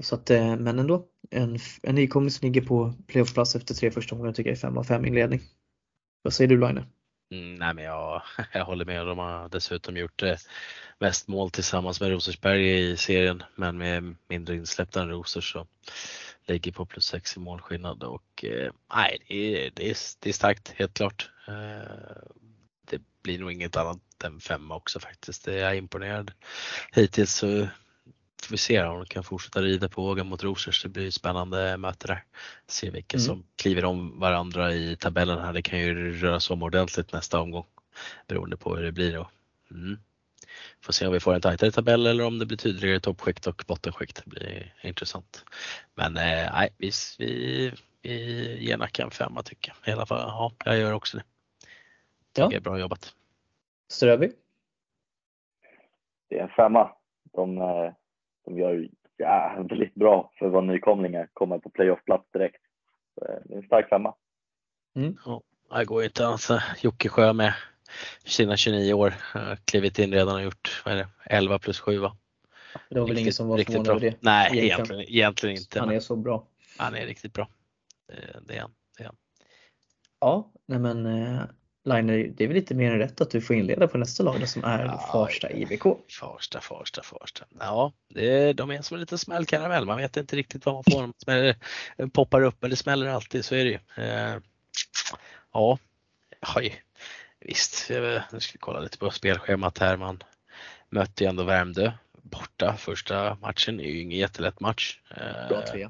Så 0.03 0.15
att, 0.15 0.29
eh, 0.29 0.55
men 0.55 0.79
ändå, 0.79 1.05
en, 1.29 1.59
en 1.83 1.95
nykomling 1.95 2.31
som 2.31 2.45
ligger 2.45 2.61
på 2.61 2.93
playoffplats 3.07 3.55
efter 3.55 3.75
tre 3.75 3.91
första 3.91 4.15
omgångar 4.15 4.33
tycker 4.33 4.49
jag 4.49 4.57
är 4.57 4.61
5 4.61 4.77
av 4.77 4.83
5 4.83 5.05
inledning. 5.05 5.41
Vad 6.21 6.33
säger 6.33 6.47
du 6.47 6.59
Line? 6.59 6.83
Mm, 7.31 7.55
nej 7.55 7.73
men 7.73 7.83
jag, 7.83 8.21
jag 8.53 8.65
håller 8.65 8.85
med. 8.85 9.05
De 9.05 9.17
har 9.17 9.49
dessutom 9.49 9.97
gjort 9.97 10.23
eh, 10.23 10.35
mest 10.99 11.27
mål 11.27 11.51
tillsammans 11.51 12.01
med 12.01 12.09
Rosersberg 12.09 12.91
i 12.91 12.97
serien 12.97 13.43
men 13.55 13.77
med 13.77 14.15
mindre 14.27 14.55
insläppta 14.55 15.01
än 15.01 15.09
Rosers 15.09 15.51
så 15.51 15.67
ligger 16.49 16.71
på 16.71 16.85
plus 16.85 17.05
6 17.05 17.37
i 17.37 17.39
målskillnad 17.39 18.03
och 18.03 18.45
eh, 18.45 18.71
nej 18.93 19.17
det 19.27 19.35
är, 19.35 19.71
det, 19.75 19.89
är, 19.89 19.97
det 20.19 20.29
är 20.29 20.33
starkt 20.33 20.73
helt 20.75 20.93
klart. 20.93 21.29
Eh, 21.47 22.31
det 22.89 23.01
blir 23.23 23.39
nog 23.39 23.51
inget 23.51 23.75
annat 23.75 24.23
än 24.23 24.39
femma 24.39 24.75
också 24.75 24.99
faktiskt. 24.99 25.47
Jag 25.47 25.55
är 25.55 25.73
imponerad 25.73 26.31
hittills. 26.91 27.33
Så 27.33 27.67
får 28.43 28.51
vi 28.51 28.57
se 28.57 28.83
om 28.83 28.97
de 28.97 29.05
kan 29.05 29.23
fortsätta 29.23 29.61
rida 29.61 29.89
på 29.89 30.01
vågen 30.01 30.27
mot 30.27 30.43
Rosers. 30.43 30.83
Det 30.83 30.89
blir 30.89 31.11
spännande 31.11 31.77
möte 31.77 32.07
där. 32.07 32.23
Se 32.67 32.89
vilka 32.89 33.17
mm. 33.17 33.25
som 33.25 33.43
kliver 33.55 33.85
om 33.85 34.19
varandra 34.19 34.73
i 34.73 34.95
tabellen 34.95 35.39
här. 35.39 35.53
Det 35.53 35.61
kan 35.61 35.79
ju 35.79 36.11
röra 36.11 36.39
sig 36.39 36.53
om 36.53 36.63
ordentligt 36.63 37.13
nästa 37.13 37.39
omgång 37.39 37.65
beroende 38.27 38.57
på 38.57 38.75
hur 38.75 38.83
det 38.83 38.91
blir. 38.91 39.13
Då. 39.13 39.29
Mm. 39.71 39.99
Får 40.81 40.93
se 40.93 41.07
om 41.07 41.13
vi 41.13 41.19
får 41.19 41.33
en 41.33 41.41
tajtare 41.41 41.71
tabell 41.71 42.07
eller 42.07 42.25
om 42.25 42.39
det 42.39 42.45
blir 42.45 42.57
tydligare 42.57 42.99
toppskikt 42.99 43.47
och 43.47 43.63
bottenskikt. 43.67 44.21
Det 44.25 44.29
blir 44.29 44.73
intressant. 44.83 45.45
Men 45.95 46.17
eh, 46.17 46.53
nej, 46.53 46.69
vi, 46.77 46.91
vi, 47.19 47.71
vi 48.01 48.57
ger 48.65 48.77
Nacka 48.77 49.03
en 49.03 49.11
femma 49.11 49.43
tycker 49.43 49.73
jag. 49.83 49.93
I 49.93 49.95
alla 49.95 50.05
fall, 50.05 50.19
ja, 50.19 50.51
jag 50.65 50.77
gör 50.77 50.93
också 50.93 51.17
det. 51.17 51.23
Ja. 52.35 52.51
är 52.53 52.59
bra 52.59 52.79
jobbat. 52.79 53.15
Ströby? 53.87 54.31
Det 56.29 56.39
är 56.39 56.43
en 56.43 56.49
femma. 56.49 56.91
De, 57.33 57.57
eh, 57.57 57.93
de 58.45 58.57
gör 58.57 58.89
jävligt 59.17 59.95
bra 59.95 60.31
för 60.39 60.45
att 60.45 60.51
vara 60.51 60.65
nykomlingar, 60.65 61.29
kommer 61.33 61.59
på 61.59 61.69
playoffplats 61.69 62.31
direkt. 62.31 62.61
Eh, 63.21 63.35
det 63.45 63.53
är 63.53 63.57
en 63.57 63.65
stark 63.65 63.89
femma. 63.89 64.13
Mm. 64.95 65.17
Ja, 65.25 65.41
det 65.77 65.85
går 65.85 66.03
inte 66.03 66.27
annars. 66.27 66.51
Jocke 66.81 67.09
Sjö 67.09 67.33
med 67.33 67.53
sina 68.25 68.57
29 68.57 68.93
år, 68.93 69.13
klivit 69.65 69.99
in 69.99 70.13
redan 70.13 70.35
och 70.35 70.41
gjort 70.41 70.81
vad 70.85 70.93
är 70.93 70.97
det, 70.97 71.07
11 71.25 71.59
plus 71.59 71.79
7 71.79 71.99
va? 71.99 72.17
Det 72.89 72.99
var 72.99 73.07
väl 73.07 73.17
ingen 73.17 73.33
som 73.33 73.47
var 73.47 73.57
förvånad 73.57 73.87
över 73.87 73.99
det? 73.99 74.17
Nej, 74.19 74.65
egentligen, 74.65 75.01
egentligen 75.01 75.55
inte. 75.55 75.79
Han 75.79 75.89
är 75.89 75.99
så 75.99 76.15
bra. 76.15 76.47
Han 76.77 76.95
är 76.95 77.05
riktigt 77.05 77.33
bra. 77.33 77.49
Det, 78.07 78.39
det 78.47 78.55
är 78.55 78.61
han. 78.61 78.71
Det 78.97 79.03
är 79.03 79.05
han. 79.05 79.15
Ja, 80.19 80.51
nej 80.65 80.79
men 80.79 81.05
eh, 81.05 81.41
Liner, 81.85 82.31
det 82.35 82.43
är 82.43 82.47
väl 82.47 82.55
lite 82.55 82.75
mer 82.75 82.91
än 82.91 82.97
rätt 82.97 83.21
att 83.21 83.31
du 83.31 83.41
får 83.41 83.55
inleda 83.55 83.87
på 83.87 83.97
nästa 83.97 84.23
lag 84.23 84.49
som 84.49 84.63
är 84.63 84.85
ja, 84.85 85.09
Farsta 85.11 85.51
IBK. 85.51 85.83
Farsta, 86.19 86.61
Farsta, 86.61 87.03
Farsta. 87.03 87.45
Ja, 87.59 87.93
det, 88.13 88.53
de 88.53 88.71
är 88.71 88.81
som 88.81 88.95
en 88.95 89.01
liten 89.01 89.17
smällkaramell. 89.17 89.85
Man 89.85 89.97
vet 89.97 90.17
inte 90.17 90.35
riktigt 90.35 90.65
vad 90.65 90.75
man 90.75 90.83
får. 90.91 91.01
De 91.01 91.13
smäller, 91.23 91.55
poppar 92.13 92.41
upp, 92.41 92.55
men 92.59 92.69
det 92.69 92.75
smäller 92.75 93.07
alltid. 93.07 93.45
Så 93.45 93.55
är 93.55 93.65
det 93.65 93.69
ju. 93.69 94.03
Eh, 94.03 94.37
ja, 95.53 95.77
oj. 96.55 96.81
Visst, 97.41 97.89
nu 98.31 98.39
ska 98.39 98.53
vi 98.53 98.59
kolla 98.59 98.79
lite 98.79 98.97
på 98.97 99.11
spelschemat 99.11 99.77
här. 99.77 99.97
Man 99.97 100.23
mötte 100.89 101.23
ju 101.23 101.29
ändå 101.29 101.43
Värmdö 101.43 101.91
borta 102.29 102.75
första 102.77 103.35
matchen. 103.35 103.77
Det 103.77 103.83
är 103.83 103.91
ju 103.91 104.01
ingen 104.01 104.19
jättelätt 104.19 104.59
match. 104.59 104.99
Bra 105.49 105.65
tre. 105.71 105.89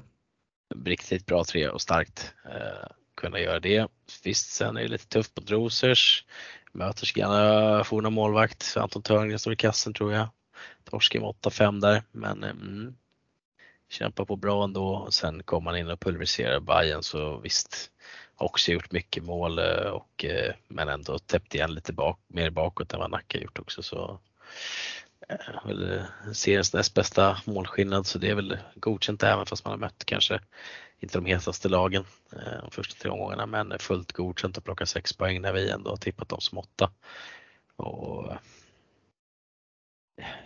Riktigt 0.84 1.26
bra 1.26 1.44
tre 1.44 1.68
och 1.68 1.80
starkt. 1.80 2.34
Eh, 2.44 2.88
kunna 3.14 3.38
göra 3.38 3.60
det. 3.60 3.86
Visst, 4.24 4.50
sen 4.50 4.76
är 4.76 4.82
det 4.82 4.88
lite 4.88 5.08
tufft 5.08 5.34
på 5.34 5.40
Drosers. 5.40 6.24
Möter 6.72 7.12
gamla 7.14 7.84
forna 7.84 8.10
målvakt 8.10 8.74
Anton 8.76 9.02
Törngren 9.02 9.38
står 9.38 9.52
i 9.52 9.56
kassen 9.56 9.94
tror 9.94 10.12
jag. 10.12 10.28
Torskar 10.84 11.20
med 11.20 11.28
8-5 11.28 11.80
där, 11.80 12.02
men 12.12 12.44
mm, 12.44 12.94
kämpar 13.88 14.24
på 14.24 14.36
bra 14.36 14.64
ändå. 14.64 15.08
Sen 15.10 15.42
kom 15.42 15.64
man 15.64 15.76
in 15.76 15.90
och 15.90 16.00
pulveriserade 16.00 16.60
Bayern 16.60 17.02
så 17.02 17.38
visst, 17.38 17.90
också 18.40 18.72
gjort 18.72 18.92
mycket 18.92 19.24
mål 19.24 19.58
eh, 19.58 19.90
och 19.90 20.24
eh, 20.24 20.54
men 20.68 20.88
ändå 20.88 21.18
täppt 21.18 21.54
igen 21.54 21.74
lite 21.74 21.92
bak, 21.92 22.20
mer 22.26 22.50
bakåt 22.50 22.92
än 22.92 23.00
vad 23.00 23.10
Nacka 23.10 23.38
gjort 23.38 23.58
också. 23.58 23.82
Så 23.82 24.20
eh, 25.28 25.66
väl 25.66 25.92
eh, 25.92 26.32
seriens 26.32 26.74
näst 26.74 26.94
bästa 26.94 27.40
målskillnad 27.44 28.06
så 28.06 28.18
det 28.18 28.30
är 28.30 28.34
väl 28.34 28.58
godkänt 28.74 29.22
även 29.22 29.46
fast 29.46 29.64
man 29.64 29.72
har 29.72 29.78
mött 29.78 30.04
kanske 30.04 30.40
inte 31.00 31.18
de 31.18 31.26
hetaste 31.26 31.68
lagen 31.68 32.04
eh, 32.32 32.62
de 32.62 32.70
första 32.70 33.02
tre 33.02 33.10
omgångarna 33.10 33.46
men 33.46 33.78
fullt 33.78 34.12
godkänt 34.12 34.58
att 34.58 34.64
plocka 34.64 34.86
sex 34.86 35.12
poäng 35.12 35.40
när 35.40 35.52
vi 35.52 35.70
ändå 35.70 35.90
har 35.90 35.96
tippat 35.96 36.28
dem 36.28 36.40
som 36.40 36.58
åtta. 36.58 36.90
Och, 37.76 38.32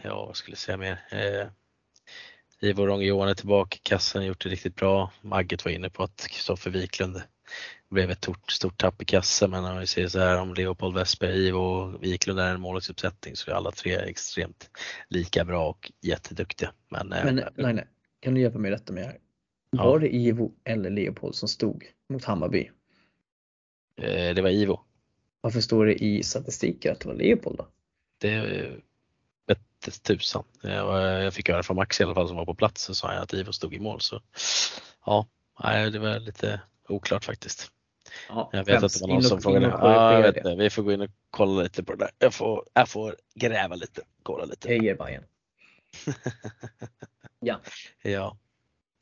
ja, 0.03 0.27
vad 0.27 0.37
skulle 0.37 0.53
jag 0.53 0.59
säga 0.59 0.77
mer? 0.77 1.07
Eh, 1.11 1.49
Ivo 2.61 2.87
Ronge-Johan 2.87 3.29
är 3.29 3.35
tillbaka, 3.35 3.79
kassen 3.83 4.23
har 4.23 4.29
gjort 4.29 4.43
det 4.43 4.49
riktigt 4.49 4.77
bra. 4.77 5.13
Magget 5.21 5.65
var 5.65 5.73
inne 5.73 5.91
på 5.91 6.03
att 6.03 6.27
Kristoffer 6.31 6.71
Wiklund 6.71 7.23
blev 7.91 8.11
ett 8.11 8.19
stort, 8.19 8.51
stort 8.51 8.79
tapp 8.79 9.03
i 9.03 9.05
kassen 9.05 9.51
men 9.51 9.65
om 9.65 9.79
vi 9.79 9.87
ser 9.87 10.09
så 10.09 10.19
här 10.19 10.41
om 10.41 10.55
Leopold 10.55 10.95
Westberg, 10.95 11.47
Ivo 11.47 11.59
och 11.59 12.03
Wiklund 12.03 12.41
är 12.41 12.55
en 12.55 12.61
målvaktsuppsättning 12.61 13.37
så 13.37 13.51
är 13.51 13.55
alla 13.55 13.71
tre 13.71 13.97
extremt 13.97 14.71
lika 15.09 15.45
bra 15.45 15.69
och 15.69 15.93
jätteduktiga. 16.03 16.73
Men, 16.89 17.13
eh, 17.13 17.25
Men 17.25 17.35
nej, 17.57 17.75
nej. 17.75 17.89
Kan 18.21 18.35
du 18.35 18.41
hjälpa 18.41 18.59
mig 18.59 18.71
rätta 18.71 18.93
mig 18.93 19.05
här? 19.05 19.19
Ja. 19.71 19.85
Var 19.85 19.99
det 19.99 20.15
Ivo 20.15 20.53
eller 20.65 20.91
Leopold 20.91 21.35
som 21.35 21.49
stod 21.49 21.85
mot 22.09 22.25
Hammarby? 22.25 22.71
eh, 24.03 24.35
det 24.35 24.43
var 24.43 24.51
Ivo. 24.51 24.81
Varför 25.41 25.61
står 25.61 25.87
det 25.87 25.95
i 25.95 26.23
statistiken 26.23 26.93
att 26.93 27.01
det 27.01 27.09
var 27.09 27.15
Leopold 27.15 27.57
då? 27.59 27.69
Det 28.21 28.71
vette 29.47 30.01
tusan. 30.03 30.45
Jag, 30.63 31.25
jag 31.25 31.35
fick 31.35 31.49
höra 31.49 31.63
från 31.63 31.77
Max 31.77 32.01
i 32.01 32.05
alla 32.05 32.15
fall 32.15 32.29
som 32.29 32.37
var 32.37 32.47
på 32.47 32.55
plats 32.55 32.83
så 32.83 32.95
sa 32.95 33.09
han 33.09 33.23
att 33.23 33.35
Ivo 33.35 33.53
stod 33.53 33.75
i 33.75 33.79
mål 33.79 34.01
så 34.01 34.21
ja, 35.07 35.27
nej, 35.63 35.91
det 35.91 35.99
var 35.99 36.21
lite 36.21 36.61
oklart 36.89 37.25
faktiskt. 37.25 37.71
Ja, 38.29 38.51
Jag 38.53 38.65
vet 38.65 38.83
att 38.83 38.93
det 38.93 39.01
var 39.01 39.09
någon 39.09 39.23
som 39.23 39.41
frågade. 39.41 39.67
Ja, 39.67 39.73
jag 39.73 39.81
korrigera 39.81 40.33
vet 40.33 40.45
det. 40.45 40.51
det. 40.51 40.57
Vi 40.57 40.71
får 40.71 40.83
gå 40.83 40.93
in 40.93 41.01
och 41.01 41.11
kolla 41.31 41.63
lite 41.63 41.85
på 41.85 41.93
det 41.93 41.99
där. 41.99 42.11
Jag 42.19 42.35
får, 42.35 42.65
jag 42.75 42.89
får 42.89 43.17
gräva 43.35 43.75
lite, 43.75 44.03
kolla 44.23 44.45
lite. 44.45 44.69
Hejer 44.69 44.95
Bajen. 44.95 45.25
Ja. 47.41 47.61
Ja. 48.03 48.37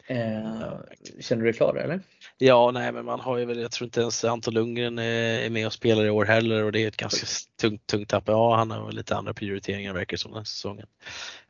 Eh, 0.07 0.75
känner 1.21 1.43
du 1.43 1.51
dig 1.51 1.53
klar 1.53 1.75
eller? 1.75 2.01
ja, 2.39 2.71
nej 2.71 2.93
men 2.93 3.05
man 3.05 3.21
har 3.21 3.39
ju 3.39 3.45
väl, 3.45 3.59
jag 3.61 3.71
tror 3.71 3.87
inte 3.87 4.01
ens 4.01 4.25
Anton 4.25 4.55
Lundgren 4.55 4.99
är 4.99 5.51
med 5.51 5.67
och 5.67 5.73
spelar 5.73 6.05
i 6.05 6.11
år 6.11 6.25
heller 6.25 6.65
och 6.65 6.73
det 6.73 6.85
är 6.85 6.89
ett 6.89 6.97
ganska 6.97 7.27
tungt, 7.61 7.87
tungt 7.87 8.09
tapp. 8.09 8.25
Ja, 8.27 8.57
han 8.57 8.71
har 8.71 8.87
väl 8.87 8.97
lite 8.97 9.17
andra 9.17 9.35
prioriteringar 9.35 9.93
verkar 9.95 10.17
det 10.17 10.21
som 10.21 10.31
den 10.31 10.39
här 10.39 10.45
säsongen. 10.45 10.87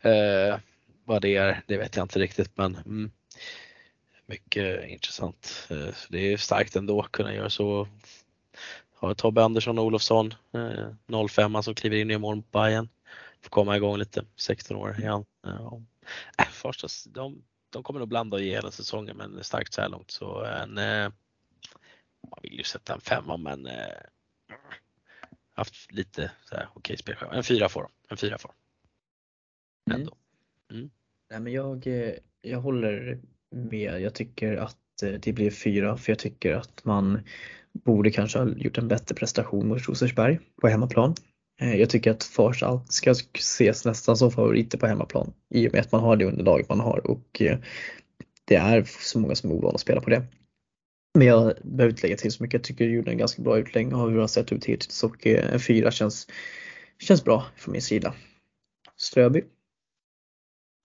Eh, 0.01 0.59
vad 1.05 1.23
det 1.23 1.37
är, 1.37 1.63
det 1.67 1.77
vet 1.77 1.97
jag 1.97 2.05
inte 2.05 2.19
riktigt 2.19 2.51
men 2.55 2.77
mm, 2.77 3.11
mycket 4.33 4.89
intressant. 4.89 5.69
Eh, 5.71 5.95
det 6.09 6.33
är 6.33 6.37
starkt 6.37 6.77
ändå 6.77 7.01
att 7.01 7.13
kunna 7.13 7.35
göra 7.35 7.51
så. 7.51 7.89
Har 8.95 9.15
Tobbe 9.15 9.45
Andersson 9.45 9.79
och 9.79 9.85
Olofsson, 9.85 10.35
eh, 10.53 11.27
05 11.29 11.63
som 11.63 11.75
kliver 11.75 11.97
in 11.97 12.11
i 12.11 12.19
mål 12.19 12.37
mot 12.37 12.51
Bayern 12.51 12.89
Får 13.41 13.51
komma 13.51 13.77
igång 13.77 13.97
lite, 13.97 14.25
16 14.37 14.77
år 14.77 14.99
igen. 14.99 15.25
Ja. 15.43 15.83
Äh, 16.39 16.45
första, 16.45 16.89
de, 17.07 17.43
de 17.71 17.83
kommer 17.83 18.01
nog 18.01 18.09
blanda 18.09 18.37
och 18.37 18.43
ge 18.43 18.51
hela 18.51 18.71
säsongen 18.71 19.17
men 19.17 19.45
starkt 19.45 19.73
så 19.73 19.81
här 19.81 19.89
långt 19.89 20.11
så 20.11 20.45
en 20.45 20.79
eh, 20.79 21.13
man 22.31 22.39
vill 22.43 22.53
ju 22.53 22.63
sätta 22.65 22.95
en 22.95 23.01
femma 23.01 23.37
men 23.37 23.67
eh, 23.67 23.97
haft 25.55 25.93
lite 25.93 26.33
så 26.45 26.57
här 26.57 26.69
okej 26.75 26.97
spelschema. 26.97 27.35
En 27.35 27.45
fyra 27.45 27.69
får 27.69 27.83
de. 27.83 27.91
En 28.09 28.17
fyra 28.17 28.39
får 28.39 28.49
de. 28.49 28.55
Mm. 29.93 30.01
Ändå. 30.01 30.17
Nej, 31.31 31.41
men 31.41 31.53
jag, 31.53 31.87
eh, 31.87 32.15
jag 32.41 32.61
håller 32.61 33.21
med. 33.53 34.01
Jag 34.01 34.15
tycker 34.15 34.57
att 34.57 35.03
eh, 35.03 35.13
det 35.13 35.33
blir 35.33 35.51
fyra 35.51 35.97
för 35.97 36.13
jag 36.13 36.19
tycker 36.19 36.55
att 36.55 36.85
man 36.85 37.21
borde 37.73 38.11
kanske 38.11 38.39
ha 38.39 38.49
gjort 38.49 38.79
en 38.79 38.89
bättre 38.89 39.15
prestation 39.15 39.69
mot 39.69 39.89
Rosersberg 39.89 40.39
på 40.61 40.69
hemmaplan. 40.69 41.15
Eh, 41.61 41.75
jag 41.75 41.91
tycker 41.91 42.11
att 42.11 42.25
Farsta 42.25 42.81
ska 42.89 43.11
ses 43.35 43.85
nästan 43.85 44.17
som 44.17 44.31
favoriter 44.31 44.79
på 44.79 44.87
hemmaplan 44.87 45.33
i 45.51 45.69
och 45.69 45.73
med 45.73 45.81
att 45.81 45.93
man 45.93 46.01
har 46.01 46.17
det 46.17 46.25
underlaget 46.25 46.69
man 46.69 46.81
har 46.81 47.07
och 47.07 47.43
eh, 47.43 47.59
det 48.45 48.55
är 48.55 48.85
så 48.85 49.19
många 49.19 49.35
som 49.35 49.51
är 49.51 49.55
ovana 49.55 49.75
att 49.75 49.81
spela 49.81 50.01
på 50.01 50.11
det. 50.11 50.27
Men 51.19 51.27
jag 51.27 51.53
behöver 51.63 51.91
inte 51.91 52.03
lägga 52.03 52.17
till 52.17 52.33
så 52.33 52.43
mycket. 52.43 52.55
Jag 52.55 52.65
tycker 52.65 52.85
du 52.85 52.95
gjorde 52.95 53.11
en 53.11 53.19
ganska 53.19 53.43
bra 53.43 53.59
utläggning 53.59 53.95
av 53.95 54.09
hur 54.09 54.15
det 54.15 54.23
har 54.23 54.29
sett 54.29 54.53
ut 54.53 54.65
hittills 54.65 55.03
och 55.03 55.27
en 55.27 55.61
fyra 55.61 55.91
känns, 55.91 56.27
känns 56.99 57.25
bra 57.25 57.47
från 57.57 57.73
min 57.73 57.83
sida. 57.83 58.15
Ströby. 58.97 59.43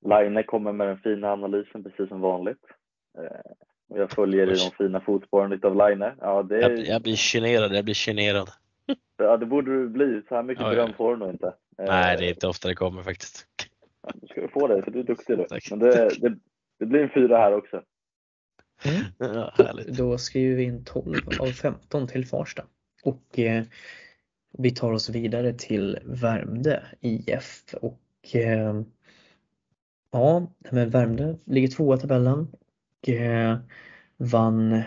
Line 0.05 0.43
kommer 0.43 0.71
med 0.71 0.87
den 0.87 0.97
fina 0.97 1.31
analysen 1.31 1.83
precis 1.83 2.09
som 2.09 2.21
vanligt. 2.21 2.65
Eh, 3.17 3.51
och 3.89 3.99
jag 3.99 4.11
följer 4.11 4.51
i 4.51 4.55
de 4.55 4.71
fina 4.77 5.01
fotspåren 5.01 5.51
utav 5.51 5.75
Line. 5.75 6.11
Ja, 6.21 6.43
det, 6.43 6.59
Jag, 6.61 6.79
jag 6.79 7.01
blir 7.01 7.15
generad, 7.15 7.75
jag 7.75 7.85
blir 7.85 7.95
generad. 7.95 8.49
ja, 9.17 9.37
det 9.37 9.45
borde 9.45 9.71
du 9.71 9.89
bli. 9.89 10.21
Så 10.29 10.35
här 10.35 10.43
mycket 10.43 10.63
Ja, 10.63 10.73
ja. 10.73 10.75
beröm 10.75 10.93
får 10.93 11.11
du 11.11 11.17
nog 11.19 11.29
inte. 11.29 11.47
Eh, 11.47 11.85
Nej, 11.85 12.17
det 12.17 12.25
är 12.25 12.29
inte 12.29 12.47
ofta 12.47 12.67
det 12.67 12.75
kommer 12.75 13.03
faktiskt. 13.03 13.47
Nu 14.21 14.27
ska 14.27 14.41
du 14.41 14.47
få 14.47 14.67
det, 14.67 14.83
för 14.83 14.91
du 14.91 14.99
är 14.99 15.03
duktig 15.03 15.37
du. 15.37 15.45
Tack. 15.45 15.67
Men 15.69 15.79
det, 15.79 16.09
det, 16.19 16.37
det 16.79 16.85
blir 16.85 17.03
en 17.03 17.09
fyra 17.09 17.37
här 17.37 17.53
också. 17.53 17.81
Ja, 19.17 19.53
härligt. 19.57 19.87
Då 19.87 20.17
skriver 20.17 20.55
vi 20.55 20.63
in 20.63 20.83
12 20.85 21.15
av 21.39 21.45
15 21.45 22.07
till 22.07 22.25
Farsta. 22.25 22.63
Och 23.03 23.39
eh, 23.39 23.63
vi 24.57 24.71
tar 24.71 24.91
oss 24.91 25.09
vidare 25.09 25.53
till 25.53 25.99
Värmdö 26.05 26.79
IF. 26.99 27.63
Och 27.81 28.35
eh, 28.35 28.81
ja, 30.17 30.47
men 30.71 30.89
Värmdö 30.89 31.35
ligger 31.45 31.67
tvåa 31.67 31.95
i 31.95 31.99
tabellen. 31.99 32.47
Och 33.01 33.09
eh, 33.09 33.57
vann 34.17 34.83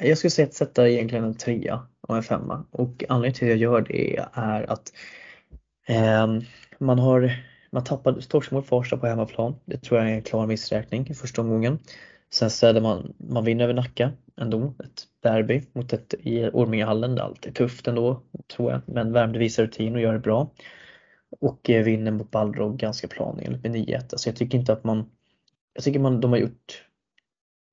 jag 0.00 0.18
skulle 0.18 0.30
säga 0.30 0.48
att 0.48 0.54
sätta 0.54 0.88
egentligen 0.88 1.24
en 1.24 1.34
trea 1.34 1.86
och 2.00 2.16
en 2.16 2.22
femma. 2.22 2.64
Och 2.70 3.04
anledningen 3.08 3.34
till 3.34 3.46
att 3.46 3.50
jag 3.50 3.58
gör 3.58 3.80
det 3.80 4.16
är 4.32 4.70
att 4.70 4.92
eh, 5.88 6.26
man 6.78 6.98
har 6.98 7.32
man 7.70 7.84
tappade 7.84 8.22
torsk 8.22 8.50
mot 8.50 8.66
Farsta 8.66 8.96
på 8.96 9.06
hemmaplan. 9.06 9.54
Det 9.64 9.78
tror 9.78 10.00
jag 10.00 10.10
är 10.10 10.14
en 10.14 10.22
klar 10.22 10.46
missräkning 10.46 11.06
i 11.10 11.14
första 11.14 11.42
omgången. 11.42 11.78
Sen 12.32 12.50
så 12.50 12.80
man, 12.80 13.14
man 13.16 13.44
vinner 13.44 13.64
över 13.64 13.74
Nacka 13.74 14.12
ändå, 14.40 14.74
ett 14.84 15.04
derby 15.22 15.62
mot 15.72 15.92
ett 15.92 16.14
i 16.18 16.50
Ormingehallen. 16.52 17.14
Det 17.14 17.20
är 17.20 17.24
alltid 17.24 17.54
tufft 17.54 17.88
ändå, 17.88 18.22
tror 18.56 18.72
jag. 18.72 18.80
Men 18.86 19.12
Värmdö 19.12 19.38
visar 19.38 19.62
rutin 19.62 19.94
och 19.94 20.00
gör 20.00 20.12
det 20.12 20.18
bra. 20.18 20.50
Och 21.40 21.70
eh, 21.70 21.84
vinner 21.84 22.10
mot 22.10 22.30
Balrog 22.30 22.76
ganska 22.76 23.08
planenligt 23.08 23.62
med 23.62 23.72
9-1. 23.72 23.96
Alltså 24.12 24.28
jag 24.28 24.36
tycker 24.36 24.58
inte 24.58 24.72
att 24.72 24.84
man, 24.84 25.10
jag 25.74 25.84
tycker 25.84 26.00
man, 26.00 26.20
de 26.20 26.30
har 26.30 26.38
gjort 26.38 26.84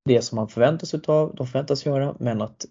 det 0.04 0.22
som 0.22 0.36
man 0.36 0.48
förväntas 0.48 0.94
utav, 0.94 1.34
de 1.34 1.46
förväntas 1.46 1.86
göra, 1.86 2.16
men 2.18 2.42
att 2.42 2.66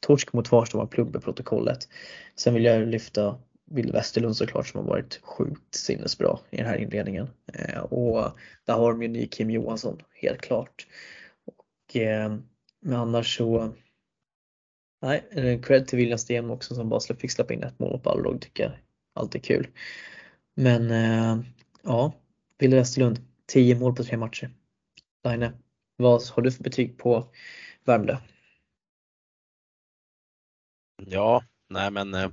torsk 0.00 0.32
mot 0.32 0.48
Farsta 0.48 0.76
var 0.76 0.84
en 0.84 0.88
plump 0.88 1.16
i 1.16 1.20
protokollet. 1.20 1.88
Sen 2.36 2.54
vill 2.54 2.64
jag 2.64 2.88
lyfta 2.88 3.38
Bill 3.70 3.92
Westerlund 3.92 4.36
såklart 4.36 4.66
som 4.66 4.80
har 4.80 4.86
varit 4.86 5.20
sjukt 5.22 5.74
sinnesbra 5.74 6.38
i 6.50 6.56
den 6.56 6.66
här 6.66 6.76
inledningen. 6.76 7.28
Eh, 7.52 7.80
och 7.80 8.30
där 8.64 8.74
har 8.74 8.92
de 8.92 9.02
ju 9.02 9.08
ny 9.08 9.26
Kim 9.26 9.50
Johansson, 9.50 10.02
helt 10.14 10.40
klart. 10.40 10.86
Och, 11.44 11.96
eh, 11.96 12.36
men 12.80 12.96
annars 13.00 13.36
så 13.36 13.72
Nej, 15.02 15.24
eh, 15.30 15.60
cred 15.60 15.86
till 15.86 15.98
William 15.98 16.18
Sten 16.18 16.50
också 16.50 16.74
som 16.74 16.88
bara 16.88 17.00
fick 17.00 17.30
släppa 17.30 17.54
in 17.54 17.62
ett 17.62 17.78
mål 17.78 17.92
mot 17.92 18.02
Balrog 18.02 18.40
tycker 18.40 18.62
jag 18.62 18.72
alltid 19.12 19.44
kul. 19.44 19.66
Men 20.60 20.90
eh, 20.90 21.38
ja, 21.82 22.12
Wille 22.58 22.76
Westerlund, 22.76 23.20
10 23.46 23.74
mål 23.74 23.94
på 23.94 24.04
tre 24.04 24.16
matcher. 24.16 24.50
Line, 25.24 25.52
vad 25.96 26.22
har 26.22 26.42
du 26.42 26.52
för 26.52 26.62
betyg 26.62 26.98
på 26.98 27.28
Värmdö? 27.84 28.16
Ja, 31.06 31.44
nej 31.68 31.90
men 31.90 32.14
eh, 32.14 32.30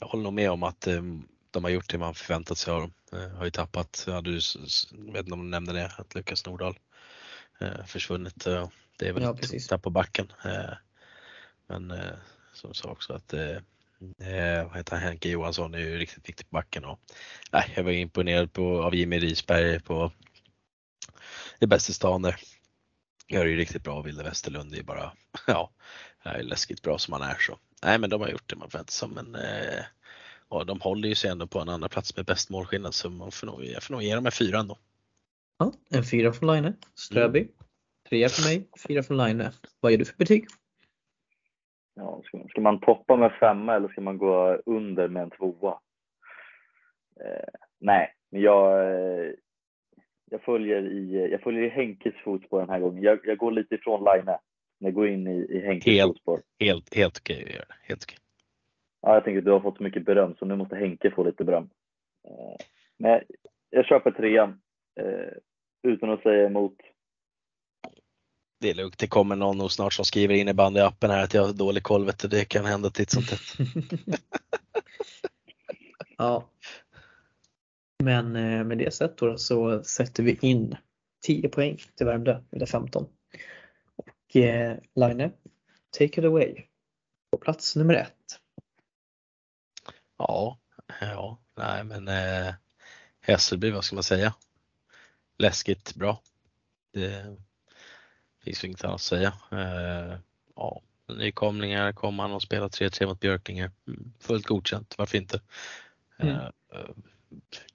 jag 0.00 0.06
håller 0.06 0.24
nog 0.24 0.32
med 0.32 0.50
om 0.50 0.62
att 0.62 0.86
eh, 0.86 1.02
de 1.50 1.64
har 1.64 1.70
gjort 1.70 1.90
det 1.90 1.98
man 1.98 2.14
förväntat 2.14 2.58
sig 2.58 2.72
av 2.72 2.80
dem. 2.80 2.92
Har 3.36 3.44
ju 3.44 3.50
tappat, 3.50 4.04
ja, 4.06 4.20
du 4.20 4.32
vet 4.32 5.24
inte 5.24 5.32
om 5.32 5.42
du 5.42 5.48
nämnde 5.50 5.72
det, 5.72 5.92
att 5.98 6.14
Lukas 6.14 6.46
Nordahl 6.46 6.78
försvunnit. 7.86 8.44
Det 8.98 9.08
är 9.08 9.12
väl 9.12 9.22
Ja, 9.22 9.34
precis. 9.34 9.68
tapp 9.68 9.82
på 9.82 9.90
backen. 9.90 10.32
Men 11.66 11.92
som 12.52 12.74
sa 12.74 12.88
också 12.88 13.12
att 13.12 13.34
eh, 14.00 14.66
vad 14.66 14.76
heter 14.76 14.96
han, 14.96 15.02
Henke 15.02 15.28
Johansson 15.28 15.74
är 15.74 15.78
ju 15.78 15.98
riktigt 15.98 16.28
viktig 16.28 16.50
på 16.50 16.54
backen. 16.54 16.84
Och, 16.84 17.00
nej, 17.52 17.72
jag 17.76 17.84
var 17.84 17.90
imponerad 17.90 18.52
på, 18.52 18.82
av 18.82 18.94
Jimmy 18.94 19.18
Risberg 19.18 19.80
på 19.80 20.12
i 21.60 21.66
bästa 21.66 21.92
stan 21.92 22.22
där. 22.22 22.36
Gör 23.28 23.44
det 23.44 23.50
ju 23.50 23.56
riktigt 23.56 23.82
bra. 23.82 24.02
Ville 24.02 24.22
Westerlund 24.22 24.74
är 24.74 24.82
bara, 24.82 25.12
ja, 25.46 25.70
är 26.22 26.42
läskigt 26.42 26.82
bra 26.82 26.98
som 26.98 27.12
han 27.12 27.22
är 27.22 27.36
så. 27.40 27.58
Nej 27.82 27.98
men 27.98 28.10
de 28.10 28.20
har 28.20 28.28
gjort 28.28 28.50
det 28.50 28.56
man 28.56 28.70
förväntar 28.70 28.92
sig 28.92 29.08
men 29.08 29.34
eh, 29.34 29.84
och 30.48 30.66
de 30.66 30.80
håller 30.80 31.08
ju 31.08 31.14
sig 31.14 31.30
ändå 31.30 31.46
på 31.46 31.60
en 31.60 31.68
andra 31.68 31.88
plats 31.88 32.16
med 32.16 32.24
bäst 32.24 32.50
målskillnad 32.50 32.94
så 32.94 33.10
man 33.10 33.32
får 33.32 33.46
nog, 33.46 33.64
jag 33.64 33.82
får 33.82 33.94
nog 33.94 34.02
ge 34.02 34.14
dem 34.14 34.26
en 34.26 34.32
fyra 34.32 34.58
ändå. 34.58 34.78
Ja, 35.58 35.72
en 35.90 36.04
fyra 36.04 36.32
från 36.32 36.54
Line. 36.54 36.74
Ströby. 36.94 37.48
Trea 38.08 38.28
för 38.28 38.42
mig, 38.42 38.68
fyra 38.88 39.02
från 39.02 39.16
Line. 39.16 39.50
Vad 39.80 39.92
ger 39.92 39.98
du 39.98 40.04
för 40.04 40.16
betyg? 40.16 40.46
Ja, 41.96 42.22
ska, 42.24 42.48
ska 42.48 42.60
man 42.60 42.80
toppa 42.80 43.16
med 43.16 43.32
femma 43.40 43.74
eller 43.74 43.88
ska 43.88 44.00
man 44.00 44.18
gå 44.18 44.58
under 44.66 45.08
med 45.08 45.22
en 45.22 45.30
tvåa? 45.30 45.78
Eh, 47.20 47.48
nej, 47.78 48.14
men 48.30 48.40
jag, 48.40 48.90
eh, 48.90 49.32
jag, 50.30 50.42
följer 50.42 50.82
i, 50.86 51.28
jag 51.30 51.40
följer 51.40 51.62
i 51.62 51.68
Henkes 51.68 52.14
fotspår 52.24 52.60
den 52.60 52.70
här 52.70 52.80
gången. 52.80 53.02
Jag, 53.02 53.18
jag 53.24 53.38
går 53.38 53.52
lite 53.52 53.74
ifrån 53.74 54.04
Line. 54.04 54.36
Jag 54.78 54.94
går 54.94 55.08
in 55.08 55.26
i, 55.26 55.46
i 55.50 55.60
Henkes 55.66 55.86
Helt. 55.86 56.08
fotspår. 56.08 56.40
Helt, 56.60 56.94
helt 56.94 57.18
okej 57.18 57.44
att 57.44 57.54
göra 57.54 57.64
det. 57.68 57.74
Helt 57.82 58.04
okej. 58.04 58.18
Ja, 59.02 59.14
jag 59.14 59.24
tänker 59.24 59.38
att 59.38 59.44
du 59.44 59.50
har 59.50 59.60
fått 59.60 59.76
så 59.76 59.82
mycket 59.82 60.04
beröm 60.04 60.34
så 60.38 60.44
nu 60.44 60.56
måste 60.56 60.76
Henke 60.76 61.10
få 61.10 61.24
lite 61.24 61.44
beröm. 61.44 61.70
Eh, 62.28 62.56
men 62.96 63.10
jag, 63.10 63.22
jag 63.70 63.86
köper 63.86 64.10
trean 64.10 64.60
eh, 65.00 65.32
utan 65.82 66.10
att 66.10 66.22
säga 66.22 66.46
emot. 66.46 66.76
Det 68.58 68.70
är 68.70 68.74
lugnt, 68.74 68.98
det 68.98 69.06
kommer 69.06 69.36
någon 69.36 69.58
nog 69.58 69.72
snart 69.72 69.92
som 69.92 70.04
skriver 70.04 70.34
in 70.34 70.48
i 70.48 70.54
bandyappen 70.54 71.10
här 71.10 71.24
att 71.24 71.34
jag 71.34 71.46
har 71.46 71.52
dålig 71.52 71.82
koll 71.82 72.04
vet 72.04 72.18
du. 72.18 72.28
Det 72.28 72.44
kan 72.44 72.64
hända 72.64 72.90
titt 72.90 73.10
som 73.10 73.22
tätt. 73.22 73.40
ja. 76.18 76.50
Men 78.04 78.36
eh, 78.36 78.64
med 78.64 78.78
det 78.78 78.94
sett 78.94 79.18
då 79.18 79.38
så 79.38 79.82
sätter 79.82 80.22
vi 80.22 80.38
in 80.40 80.76
10 81.22 81.48
poäng 81.48 81.78
till 81.96 82.06
Värmdö, 82.06 82.40
eller 82.52 82.66
15. 82.66 83.06
Och 83.96 84.36
eh, 84.36 84.76
Line, 84.94 85.32
take 85.98 86.20
it 86.20 86.24
away. 86.24 86.62
På 87.30 87.38
plats 87.38 87.76
nummer 87.76 87.94
ett. 87.94 88.40
Ja, 90.18 90.58
ja, 91.00 91.38
nej 91.56 91.84
men 91.84 92.08
eh, 92.08 92.54
Hässelby, 93.20 93.70
vad 93.70 93.84
ska 93.84 93.96
man 93.96 94.02
säga? 94.02 94.34
Läskigt 95.38 95.94
bra. 95.94 96.22
Det 96.92 97.36
finns 98.46 98.64
inget 98.64 98.84
annat 98.84 98.94
att 98.94 99.00
säga. 99.00 99.32
Eh, 99.52 100.18
ja, 100.56 100.80
nykomlingar, 101.08 101.92
kom 101.92 102.18
han 102.18 102.32
och 102.32 102.42
spelade 102.42 102.68
3-3 102.68 103.06
mot 103.06 103.20
Björklinge. 103.20 103.70
Fullt 104.20 104.46
godkänt, 104.46 104.94
varför 104.98 105.18
inte? 105.18 105.40
Mm. 106.18 106.34
Eh, 106.34 106.50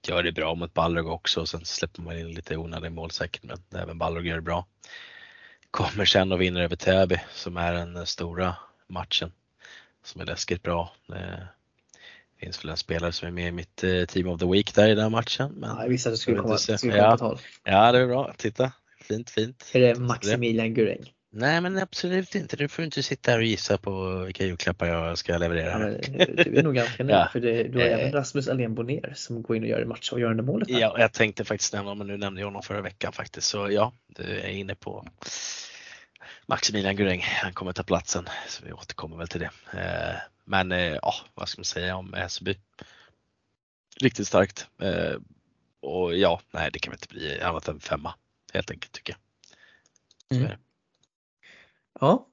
gör 0.06 0.22
det 0.22 0.32
bra 0.32 0.54
mot 0.54 0.74
Balrog 0.74 1.06
också 1.06 1.40
och 1.40 1.48
sen 1.48 1.64
släpper 1.64 2.02
man 2.02 2.18
in 2.18 2.30
lite 2.30 2.56
onödig 2.56 2.92
mål 2.92 3.10
säkert 3.10 3.42
men 3.42 3.58
även 3.74 3.98
Balrog 3.98 4.26
gör 4.26 4.36
det 4.36 4.42
bra. 4.42 4.66
Kommer 5.70 6.04
sen 6.04 6.32
och 6.32 6.40
vinner 6.40 6.60
över 6.60 6.76
Täby 6.76 7.18
som 7.32 7.56
är 7.56 7.72
den 7.72 8.06
stora 8.06 8.56
matchen 8.86 9.32
som 10.04 10.20
är 10.20 10.26
läskigt 10.26 10.62
bra. 10.62 10.92
Det 11.06 11.48
finns 12.38 12.64
väl 12.64 12.70
en 12.70 12.76
spelare 12.76 13.12
som 13.12 13.28
är 13.28 13.32
med 13.32 13.48
i 13.48 13.52
mitt 13.52 13.84
eh, 13.84 14.04
team 14.04 14.28
of 14.28 14.40
the 14.40 14.46
week 14.46 14.74
där 14.74 14.88
i 14.88 14.94
den 14.94 15.12
matchen. 15.12 15.52
Men 15.52 15.70
ja, 15.70 15.82
jag 15.82 15.88
visste 15.88 16.08
att 16.08 16.12
du 16.12 16.18
skulle 16.18 16.38
komma, 16.38 16.58
skulle 16.58 16.78
komma 16.78 16.96
ja. 16.96 17.10
på 17.10 17.18
tal. 17.18 17.38
Ja, 17.64 17.92
det 17.92 17.98
är 17.98 18.06
bra. 18.06 18.34
Titta, 18.36 18.72
fint, 19.04 19.30
fint. 19.30 19.70
Är 19.72 19.80
det 19.80 20.00
Maximilian 20.00 20.74
Guräng? 20.74 21.12
Nej 21.34 21.60
men 21.60 21.78
absolut 21.78 22.34
inte. 22.34 22.56
Du 22.56 22.68
får 22.68 22.84
inte 22.84 23.02
sitta 23.02 23.30
här 23.30 23.38
och 23.38 23.44
gissa 23.44 23.78
på 23.78 24.18
vilka 24.24 24.44
julklappar 24.44 24.86
jag 24.86 25.18
ska 25.18 25.38
leverera. 25.38 25.70
Ja, 25.70 25.78
men, 25.78 26.36
du 26.36 26.58
är 26.58 26.62
nog 26.62 26.74
ganska 26.74 27.04
nöjd 27.04 27.18
ja. 27.18 27.28
för 27.32 27.40
det, 27.40 27.62
du 27.62 27.78
har 27.78 27.86
eh. 27.86 27.98
även 27.98 28.12
Rasmus 28.12 28.48
Alén 28.48 28.74
Bonner 28.74 29.12
som 29.16 29.42
går 29.42 29.56
in 29.56 29.62
och 29.62 29.68
gör 29.68 29.84
matchavgörande 29.84 30.42
målet. 30.42 30.70
Här. 30.70 30.80
Ja, 30.80 30.96
jag 30.98 31.12
tänkte 31.12 31.44
faktiskt 31.44 31.72
nämna, 31.72 31.94
men 31.94 32.06
nu 32.06 32.16
nämnde 32.16 32.40
jag 32.40 32.46
honom 32.46 32.62
förra 32.62 32.80
veckan 32.80 33.12
faktiskt. 33.12 33.46
Så 33.46 33.70
ja, 33.70 33.92
du 34.06 34.22
är 34.22 34.48
inne 34.48 34.74
på 34.74 35.06
Maximilian 36.46 36.96
Guräng. 36.96 37.22
Han 37.42 37.52
kommer 37.52 37.72
ta 37.72 37.82
platsen, 37.82 38.28
så 38.48 38.64
vi 38.66 38.72
återkommer 38.72 39.16
väl 39.16 39.28
till 39.28 39.40
det. 39.40 39.50
Eh, 39.72 40.16
men 40.44 40.72
eh, 40.72 40.98
ja, 41.02 41.14
vad 41.34 41.48
ska 41.48 41.60
man 41.60 41.64
säga 41.64 41.96
om 41.96 42.12
Hässelby? 42.12 42.56
Riktigt 44.00 44.26
starkt. 44.26 44.66
Och 45.80 46.16
ja, 46.16 46.40
nej 46.50 46.70
det 46.72 46.78
kan 46.78 46.90
väl 46.90 46.98
inte 47.02 47.14
bli 47.14 47.40
annat 47.40 47.68
än 47.68 47.80
femma 47.80 48.14
helt 48.52 48.70
enkelt 48.70 48.92
tycker 48.92 49.16
jag. 50.28 50.38
Mm. 50.38 50.52
Ja, 52.00 52.26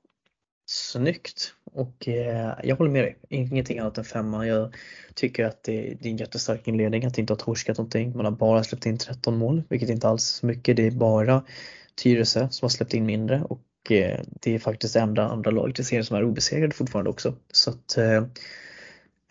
snyggt. 0.66 1.54
Och 1.64 2.08
eh, 2.08 2.54
jag 2.64 2.76
håller 2.76 2.92
med 2.92 3.04
dig. 3.04 3.18
Ingenting 3.30 3.80
annat 3.80 3.98
än 3.98 4.04
femma. 4.04 4.48
Jag 4.48 4.76
tycker 5.14 5.46
att 5.46 5.64
det, 5.64 5.82
det 5.82 6.08
är 6.08 6.12
en 6.12 6.18
jättestark 6.18 6.68
inledning 6.68 7.06
att 7.06 7.18
inte 7.18 7.34
ha 7.34 7.38
torskat 7.38 7.78
någonting. 7.78 8.16
Man 8.16 8.26
har 8.26 8.32
bara 8.32 8.64
släppt 8.64 8.86
in 8.86 8.98
13 8.98 9.38
mål, 9.38 9.64
vilket 9.70 9.90
inte 9.90 10.08
alls 10.08 10.44
är 10.44 10.48
mycket. 10.48 10.78
Det 10.78 10.88
är 10.88 10.92
bara 10.92 11.46
Tyresö 11.96 12.50
som 12.50 12.66
har 12.66 12.70
släppt 12.70 12.94
in 12.94 13.06
mindre 13.06 13.44
och 13.44 13.92
eh, 13.92 14.20
det 14.42 14.56
är 14.56 14.60
faktiskt 14.60 14.94
det 14.94 15.00
enda 15.00 15.28
andra 15.28 15.52
laget 15.52 15.80
i 15.80 15.84
serien 15.84 16.06
som 16.06 16.18
är 16.18 16.24
obesegrade 16.24 16.74
fortfarande 16.74 17.10
också. 17.10 17.36
Så 17.52 17.70
att 17.70 17.98
eh, 17.98 18.26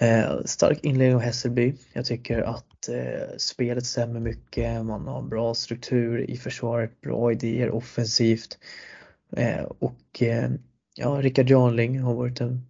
eh 0.00 0.44
stark 0.44 0.84
inledning 0.84 1.14
av 1.14 1.20
Hässelby. 1.20 1.74
Jag 1.92 2.06
tycker 2.06 2.42
att 2.42 2.88
eh, 2.88 3.36
spelet 3.36 3.86
stämmer 3.86 4.20
mycket. 4.20 4.84
Man 4.84 5.06
har 5.06 5.22
bra 5.22 5.54
struktur 5.54 6.30
i 6.30 6.36
försvaret, 6.36 7.00
bra 7.00 7.32
idéer 7.32 7.70
offensivt. 7.70 8.58
Eh, 9.36 9.64
och 9.64 10.22
eh, 10.22 10.50
ja, 10.96 11.10
Rickard 11.10 11.50
Janling 11.50 12.00
har 12.00 12.14
varit 12.14 12.40
en 12.40 12.60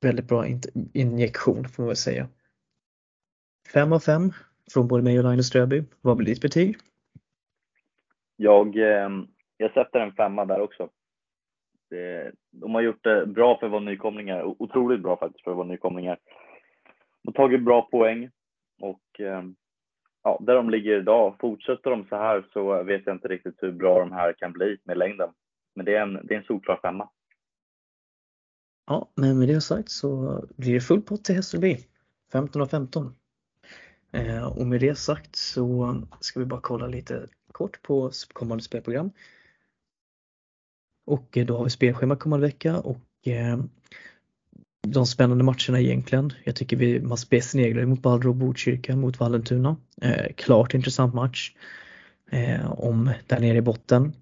väldigt 0.00 0.28
bra 0.28 0.46
injektion 0.92 1.68
får 1.68 1.82
man 1.82 1.88
väl 1.88 1.96
säga. 1.96 2.28
5 3.72 3.92
av 3.92 3.98
5 3.98 4.32
från 4.72 4.88
både 4.88 5.02
mig 5.02 5.18
och 5.18 5.30
Linus 5.30 5.46
Ströby. 5.46 5.84
Vad 6.00 6.16
blir 6.16 6.26
ditt 6.26 6.42
betyg? 6.42 6.76
Jag, 8.36 8.76
eh, 8.76 9.10
jag 9.56 9.72
sätter 9.72 10.00
en 10.00 10.12
femma 10.12 10.44
där 10.44 10.60
också. 10.60 10.88
de 12.52 12.74
har 12.74 12.80
gjort 12.80 13.04
det 13.04 13.26
bra 13.26 13.58
för 13.58 13.66
att 13.66 13.72
vara 13.72 13.82
nykomlingar, 13.82 14.62
otroligt 14.62 15.02
bra 15.02 15.16
faktiskt 15.16 15.44
för 15.44 15.50
att 15.50 15.56
vara 15.56 15.66
nykomlingar. 15.66 16.18
De 17.24 17.28
har 17.28 17.32
tagit 17.32 17.64
bra 17.64 17.82
poäng 17.82 18.30
och 18.80 19.20
ehm, 19.20 19.56
ja, 20.22 20.38
där 20.46 20.54
de 20.54 20.70
ligger 20.70 21.00
idag, 21.00 21.36
fortsätter 21.40 21.90
de 21.90 22.06
så 22.08 22.16
här 22.16 22.46
så 22.52 22.82
vet 22.82 23.02
jag 23.06 23.16
inte 23.16 23.28
riktigt 23.28 23.62
hur 23.62 23.72
bra 23.72 23.98
de 23.98 24.12
här 24.12 24.32
kan 24.32 24.52
bli 24.52 24.76
med 24.84 24.98
längden. 24.98 25.30
Men 25.74 25.84
det 25.84 25.94
är 25.94 26.02
en, 26.02 26.26
det 26.26 26.34
är 26.34 26.38
en 26.38 26.44
solklar 26.44 26.78
femma. 26.82 27.08
Ja, 28.86 29.10
men 29.14 29.38
med 29.38 29.48
det 29.48 29.60
sagt 29.60 29.90
så 29.90 30.40
blir 30.56 30.74
det 30.74 30.80
full 30.80 31.02
pott 31.02 31.24
till 31.24 31.34
Hässelby. 31.34 31.78
15 32.32 32.62
av 32.62 32.66
15. 32.66 33.14
Eh, 34.12 34.58
och 34.58 34.66
med 34.66 34.80
det 34.80 34.94
sagt 34.94 35.36
så 35.36 35.96
ska 36.20 36.40
vi 36.40 36.46
bara 36.46 36.60
kolla 36.60 36.86
lite 36.86 37.28
kort 37.52 37.82
på 37.82 38.10
kommande 38.32 38.64
spelprogram. 38.64 39.10
Och 41.06 41.36
eh, 41.36 41.46
då 41.46 41.56
har 41.56 41.64
vi 41.64 41.70
spelschema 41.70 42.16
kommande 42.16 42.46
vecka 42.46 42.80
och 42.80 43.28
eh, 43.28 43.58
de 44.86 45.06
spännande 45.06 45.44
matcherna 45.44 45.80
egentligen. 45.80 46.32
Jag 46.44 46.56
tycker 46.56 46.76
vi, 46.76 47.00
man 47.00 47.18
sneglar 47.18 47.84
mot 47.84 48.02
Balder 48.02 48.28
och 48.28 48.34
Botkyrka 48.34 48.96
mot 48.96 49.20
Vallentuna. 49.20 49.76
Eh, 50.02 50.32
klart 50.36 50.74
intressant 50.74 51.14
match. 51.14 51.52
Eh, 52.30 52.72
om 52.72 53.10
där 53.26 53.40
nere 53.40 53.58
i 53.58 53.62
botten. 53.62 54.12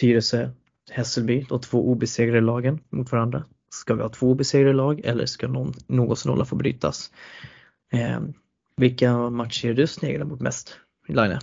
Tyresö 0.00 0.50
Hässelby, 0.90 1.46
de 1.48 1.60
två 1.60 1.90
obesegrade 1.90 2.40
lagen 2.40 2.80
mot 2.90 3.12
varandra. 3.12 3.44
Ska 3.70 3.94
vi 3.94 4.02
ha 4.02 4.08
två 4.08 4.30
obesegrade 4.30 4.72
lag 4.72 5.00
eller 5.04 5.26
ska 5.26 5.48
någon, 5.48 5.74
någon 5.86 6.16
nolla 6.26 6.44
få 6.44 6.56
brytas? 6.56 7.12
Eh, 7.92 8.20
vilka 8.76 9.30
matcher 9.30 9.68
är 9.68 9.74
du 9.74 9.86
sneglar 9.86 10.26
mot 10.26 10.40
mest, 10.40 10.76
Laine? 11.08 11.38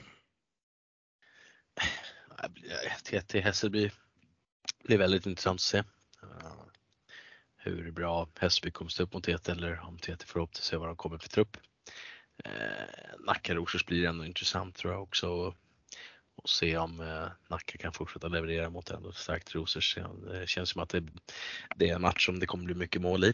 TT 3.04 3.40
Hässelby 3.40 3.90
blir 4.84 4.98
väldigt 4.98 5.26
intressant 5.26 5.58
att 5.58 5.62
se. 5.62 5.84
Hur 7.66 7.92
bra 7.92 8.28
Hässelby 8.40 8.72
kommer 8.72 8.90
stå 8.90 9.04
upp 9.04 9.14
mot 9.14 9.24
TT 9.24 9.52
eller 9.52 9.80
om 9.80 9.98
TT 9.98 10.26
får 10.26 10.40
upp 10.40 10.54
till 10.54 10.64
se 10.64 10.78
vad 10.78 10.90
de 10.90 10.96
kommer 10.96 11.18
för 11.18 11.30
trupp. 11.30 11.58
Uh, 12.46 13.26
Nacka 13.26 13.56
Rosers 13.56 13.86
blir 13.86 14.08
ändå 14.08 14.26
intressant 14.26 14.76
tror 14.76 14.94
jag 14.94 15.04
också 15.04 15.56
och 16.36 16.50
se 16.50 16.78
om 16.78 17.00
eh, 17.00 17.28
Nacka 17.48 17.78
kan 17.78 17.94
fortsätta 17.94 18.28
leverera 18.28 18.70
mot 18.70 18.90
ändå 18.90 19.12
starkt 19.12 19.56
Rosers. 19.56 19.98
Det 20.32 20.50
känns 20.50 20.70
som 20.70 20.82
att 20.82 20.90
det, 20.90 21.04
det, 21.76 21.90
är 21.90 21.96
en 21.96 22.02
match 22.02 22.26
som 22.26 22.40
det 22.40 22.46
kommer 22.46 22.66
bli 22.66 22.76
mycket 22.76 23.02
mål 23.02 23.24
i. 23.24 23.34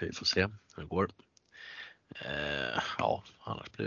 Vi 0.00 0.12
får 0.12 0.26
se 0.26 0.40
hur 0.76 0.82
det 0.82 0.88
går. 0.88 1.10
Eh, 2.20 2.82
ja, 2.98 3.24
annars 3.40 3.70
blir 3.70 3.86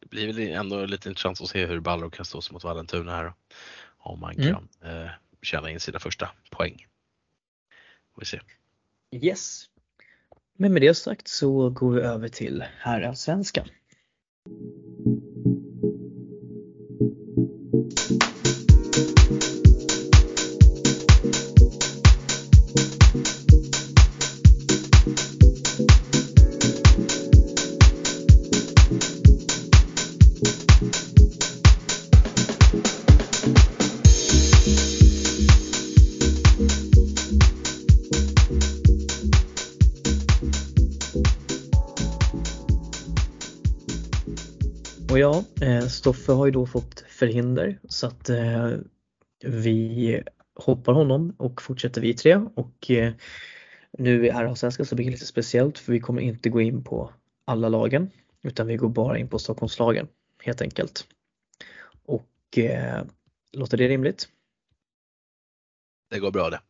det 0.00 0.06
blir 0.10 0.26
väl 0.26 0.48
ändå 0.48 0.86
lite 0.86 1.08
intressant 1.08 1.40
att 1.40 1.48
se 1.48 1.66
hur 1.66 1.80
Balrog 1.80 2.12
kan 2.12 2.24
stå 2.24 2.42
sig 2.42 2.52
mot 2.52 2.64
Vallentuna 2.64 3.16
här. 3.16 3.32
Om 3.98 4.20
man 4.20 4.34
mm. 4.34 4.54
kan 4.54 4.68
eh, 4.90 5.10
tjäna 5.42 5.70
in 5.70 5.80
sina 5.80 5.98
första 5.98 6.30
poäng. 6.50 6.86
Får 8.14 8.20
vi 8.20 8.26
se. 8.26 8.40
Yes. 9.12 9.64
Men 10.56 10.72
med 10.72 10.82
det 10.82 10.94
sagt 10.94 11.28
så 11.28 11.70
går 11.70 11.90
vi 11.90 12.00
över 12.00 12.28
till 12.28 12.64
herrallsvenskan. 12.78 13.68
Stoffe 45.98 46.32
har 46.32 46.46
ju 46.46 46.52
då 46.52 46.66
fått 46.66 47.00
förhinder 47.00 47.78
så 47.88 48.06
att 48.06 48.28
eh, 48.28 48.72
vi 49.44 50.22
hoppar 50.54 50.92
honom 50.92 51.34
och 51.38 51.62
fortsätter 51.62 52.00
vi 52.00 52.14
tre 52.14 52.36
och 52.36 52.90
eh, 52.90 53.12
nu 53.92 54.26
i 54.26 54.30
herrallsvenskan 54.30 54.86
så 54.86 54.94
blir 54.94 55.06
det 55.06 55.10
lite 55.10 55.26
speciellt 55.26 55.78
för 55.78 55.92
vi 55.92 56.00
kommer 56.00 56.22
inte 56.22 56.48
gå 56.48 56.60
in 56.60 56.84
på 56.84 57.12
alla 57.44 57.68
lagen 57.68 58.10
utan 58.42 58.66
vi 58.66 58.76
går 58.76 58.88
bara 58.88 59.18
in 59.18 59.28
på 59.28 59.38
Stockholmslagen 59.38 60.08
helt 60.42 60.62
enkelt. 60.62 61.06
Och 62.04 62.58
eh, 62.58 63.04
låter 63.52 63.76
det 63.76 63.88
rimligt? 63.88 64.28
Det 66.10 66.18
går 66.18 66.30
bra 66.30 66.50
det. 66.50 66.60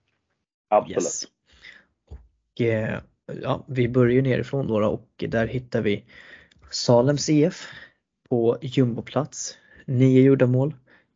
Absolut. 0.69 1.03
Yes. 1.03 1.25
Och, 2.07 2.61
eh, 2.61 3.01
ja, 3.43 3.65
vi 3.69 3.89
börjar 3.89 4.23
nerifrån 4.23 4.67
då 4.67 4.87
och 4.87 5.25
där 5.29 5.47
hittar 5.47 5.81
vi 5.81 6.05
Salems 6.71 7.29
IF 7.29 7.69
på 8.31 8.59
jumboplats. 8.63 9.59
9 9.87 10.23
gjorda 10.23 10.47
mål, 10.47 10.75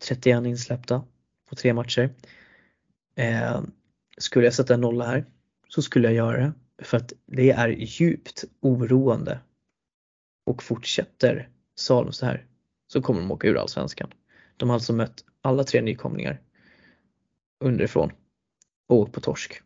31 0.09 0.47
insläppta 0.47 1.05
på 1.49 1.55
tre 1.55 1.75
matcher. 1.75 2.15
Eh, 3.15 3.63
skulle 4.19 4.45
jag 4.45 4.55
sätta 4.55 4.75
en 4.75 4.81
nolla 4.81 5.07
här 5.07 5.25
så 5.69 5.83
skulle 5.83 6.09
jag 6.09 6.15
göra 6.15 6.41
det 6.77 6.85
för 6.85 6.97
att 6.97 7.13
det 7.27 7.51
är 7.51 7.69
djupt 7.69 8.45
oroande 8.61 9.41
och 10.47 10.63
fortsätter 10.63 11.49
Salem 11.75 12.13
så 12.13 12.27
här 12.27 12.47
så 12.87 13.03
kommer 13.03 13.21
de 13.21 13.31
åka 13.31 13.49
ur 13.49 13.57
allsvenskan. 13.57 14.13
De 14.57 14.69
har 14.69 14.75
alltså 14.75 14.93
mött 14.93 15.25
alla 15.41 15.65
tre 15.65 15.81
nykomlingar 15.81 16.41
underifrån 17.61 18.13
och 18.89 18.97
åkt 18.97 19.13
på 19.13 19.21
torsk. 19.21 19.63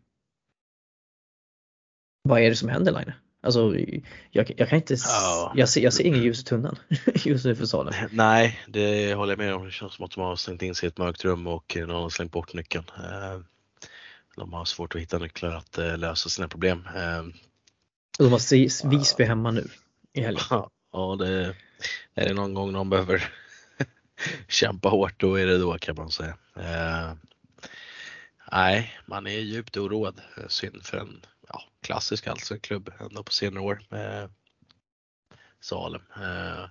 Vad 2.22 2.40
är 2.40 2.51
det 2.51 2.57
som 2.57 2.68
händer 2.68 2.92
Line? 2.92 3.12
Alltså 3.47 3.76
jag, 4.30 4.53
jag 4.57 4.68
kan 4.68 4.76
inte, 4.78 4.97
Ja. 5.05 5.53
jag, 5.57 5.68
ser, 5.68 5.80
jag 5.80 5.92
ser 5.92 6.05
ingen 6.05 6.22
ljus 6.22 6.40
i 6.40 6.44
tunneln 6.44 6.76
just 7.24 7.44
nu 7.44 7.55
för 7.55 7.66
Salem. 7.66 7.94
Nej, 8.11 8.61
det 8.68 9.14
håller 9.14 9.32
jag 9.32 9.38
med 9.38 9.55
om. 9.55 9.64
Det 9.64 9.70
känns 9.70 9.94
som 9.94 10.05
att 10.05 10.11
de 10.11 10.20
har 10.20 10.36
stängt 10.36 10.62
in 10.62 10.74
sig 10.74 10.86
i 10.86 10.88
ett 10.88 10.99
mörkt 10.99 11.24
rum 11.24 11.47
och 11.47 11.76
någon 11.76 11.90
har 12.03 12.11
slängt 12.11 12.32
bort 12.32 12.55
nyckeln. 12.55 12.84
Eh, 12.99 13.40
De 14.36 14.53
har 14.53 14.64
svårt 14.64 14.94
att 14.94 15.01
hitta 15.01 15.18
nycklar 15.18 15.51
att 15.55 15.78
eh, 15.78 15.99
lösa 15.99 16.28
sina 16.28 16.49
problem. 16.49 16.88
Eh, 16.97 17.22
De 18.18 18.32
har 18.32 18.51
Vis- 18.55 18.84
Visby 18.84 19.24
hemma 19.24 19.51
nu 19.51 19.68
i 20.12 20.20
helgen. 20.20 20.42
Ja, 20.92 21.16
det 21.18 21.55
är 22.14 22.28
det 22.28 22.34
någon 22.34 22.55
gång 22.55 22.72
de 22.72 22.90
behöver 22.90 23.28
kämpa 24.49 24.88
hårt, 24.88 25.20
då 25.20 25.34
är 25.34 25.47
det 25.47 25.59
då 25.59 25.78
kan 25.78 25.97
man 25.97 26.11
säga. 26.11 26.36
Nej, 28.53 28.92
man 29.07 29.26
är 29.26 29.30
djupt 29.40 29.76
oroad. 29.76 30.20
Synd 30.49 30.84
för 30.86 30.97
en 30.99 31.20
ja, 31.49 31.62
klassisk 31.82 32.26
allsvensk 32.26 32.64
klubb 32.64 32.92
ändå 33.01 33.22
på 33.22 33.32
senare 33.32 33.64
år. 33.64 33.82
Eh, 33.90 34.28
Salem 35.61 36.03
eh, 36.16 36.68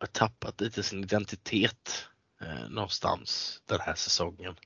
har 0.00 0.06
tappat 0.12 0.60
lite 0.60 0.82
sin 0.82 1.04
identitet 1.04 2.06
eh, 2.40 2.68
någonstans 2.68 3.62
den 3.66 3.80
här 3.80 3.94
säsongen. 3.94 4.56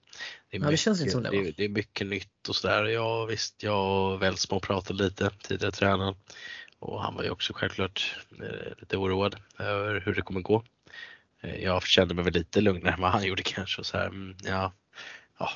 är 0.50 0.58
Ja, 0.60 0.70
det 0.70 0.76
känns 0.76 1.00
inte 1.00 1.12
som 1.12 1.22
det, 1.22 1.30
det, 1.30 1.36
är- 1.48 1.52
det 1.56 1.64
är 1.64 1.68
mycket 1.68 2.06
nytt 2.06 2.48
och 2.48 2.56
sådär. 2.56 2.84
Ja 2.84 3.24
visst, 3.24 3.62
jag 3.62 4.12
och 4.12 4.22
Welsmo 4.22 4.60
pratade 4.60 5.04
lite, 5.04 5.30
tidigare 5.42 5.72
tränaren. 5.72 6.14
Och 6.78 7.02
han 7.02 7.14
var 7.14 7.22
ju 7.22 7.30
också 7.30 7.52
självklart 7.52 8.16
eh, 8.42 8.72
lite 8.78 8.96
oroad 8.96 9.36
över 9.58 10.00
hur 10.00 10.14
det 10.14 10.22
kommer 10.22 10.40
gå. 10.40 10.64
Eh, 11.40 11.56
Jag 11.62 11.82
kände 11.82 12.14
mig 12.14 12.24
väl 12.24 12.32
lite 12.34 12.60
lugnare 12.60 12.94
än 12.94 13.00
vad 13.00 13.10
han 13.10 13.24
gjorde 13.26 13.42
kanske. 13.42 13.80
Och 13.80 13.86
så 13.86 13.96
här, 13.96 14.06
mm, 14.06 14.36
ja, 14.44 14.72
ja, 15.38 15.50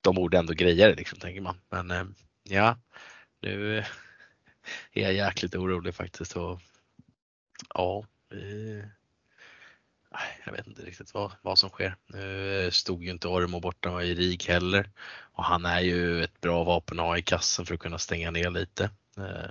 de 0.00 0.14
borde 0.14 0.38
ändå 0.38 0.52
greja 0.52 0.88
det 0.88 0.94
liksom, 0.94 1.18
tänker 1.18 1.40
man. 1.40 1.60
Men 1.70 1.90
eh, 1.90 2.04
ja, 2.48 2.78
nu 3.42 3.78
eh, 3.78 3.84
är 4.92 5.02
jag 5.02 5.12
jäkligt 5.12 5.54
orolig 5.54 5.94
faktiskt. 5.94 6.36
Och, 6.36 6.60
ja, 7.74 8.04
eh, 8.32 8.88
jag 10.44 10.52
vet 10.52 10.66
inte 10.66 10.82
riktigt 10.82 11.14
vad, 11.14 11.32
vad 11.42 11.58
som 11.58 11.70
sker. 11.70 11.96
Nu 12.06 12.64
eh, 12.64 12.70
stod 12.70 13.04
ju 13.04 13.10
inte 13.10 13.28
Ormo 13.28 13.60
borta 13.60 14.02
i 14.02 14.14
RIG 14.14 14.44
heller. 14.48 14.90
Och 15.32 15.44
han 15.44 15.64
är 15.64 15.80
ju 15.80 16.24
ett 16.24 16.40
bra 16.40 16.64
vapen 16.64 17.00
att 17.00 17.06
ha 17.06 17.18
i 17.18 17.22
kassen 17.22 17.66
för 17.66 17.74
att 17.74 17.80
kunna 17.80 17.98
stänga 17.98 18.30
ner 18.30 18.50
lite. 18.50 18.84
Eh, 19.16 19.50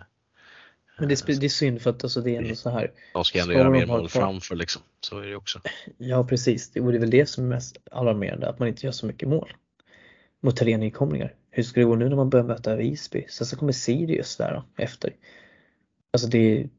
Men 0.99 1.07
det 1.07 1.13
är, 1.13 1.15
spe- 1.15 1.39
det 1.39 1.47
är 1.47 1.49
synd 1.49 1.81
för 1.81 1.89
att 1.89 2.03
alltså, 2.03 2.21
det 2.21 2.35
är 2.35 2.41
ändå 2.41 2.55
så 2.55 2.69
här. 2.69 2.91
de 3.13 3.25
ska 3.25 3.39
ändå 3.39 3.53
göra 3.53 3.69
mer 3.69 3.85
mål 3.85 4.09
framför 4.09 4.55
liksom. 4.55 4.81
Så 5.01 5.19
är 5.19 5.27
det 5.27 5.35
också. 5.35 5.61
Ja 5.97 6.23
precis, 6.23 6.71
det 6.71 6.79
är 6.79 6.83
väl 6.83 7.09
det 7.09 7.25
som 7.25 7.43
är 7.43 7.49
mest 7.49 7.77
alarmerande, 7.91 8.49
att 8.49 8.59
man 8.59 8.67
inte 8.67 8.85
gör 8.85 8.91
så 8.91 9.05
mycket 9.05 9.29
mål 9.29 9.53
mot 10.39 10.57
tre 10.57 10.77
nykomlingar. 10.77 11.33
Hur 11.56 11.64
ska 11.64 11.80
det 11.80 11.86
gå 11.86 11.95
nu 11.95 12.10
när 12.10 12.16
man 12.16 12.30
börjar 12.30 12.45
möta 12.45 12.76
Visby? 12.76 13.26
Sen 13.30 13.47
så 13.47 13.58
kommer 13.58 13.72
Sirius 13.72 14.38
där 14.38 14.53
då, 14.53 14.84
efter. 14.84 15.16
Alltså 16.12 16.28
det 16.28 16.70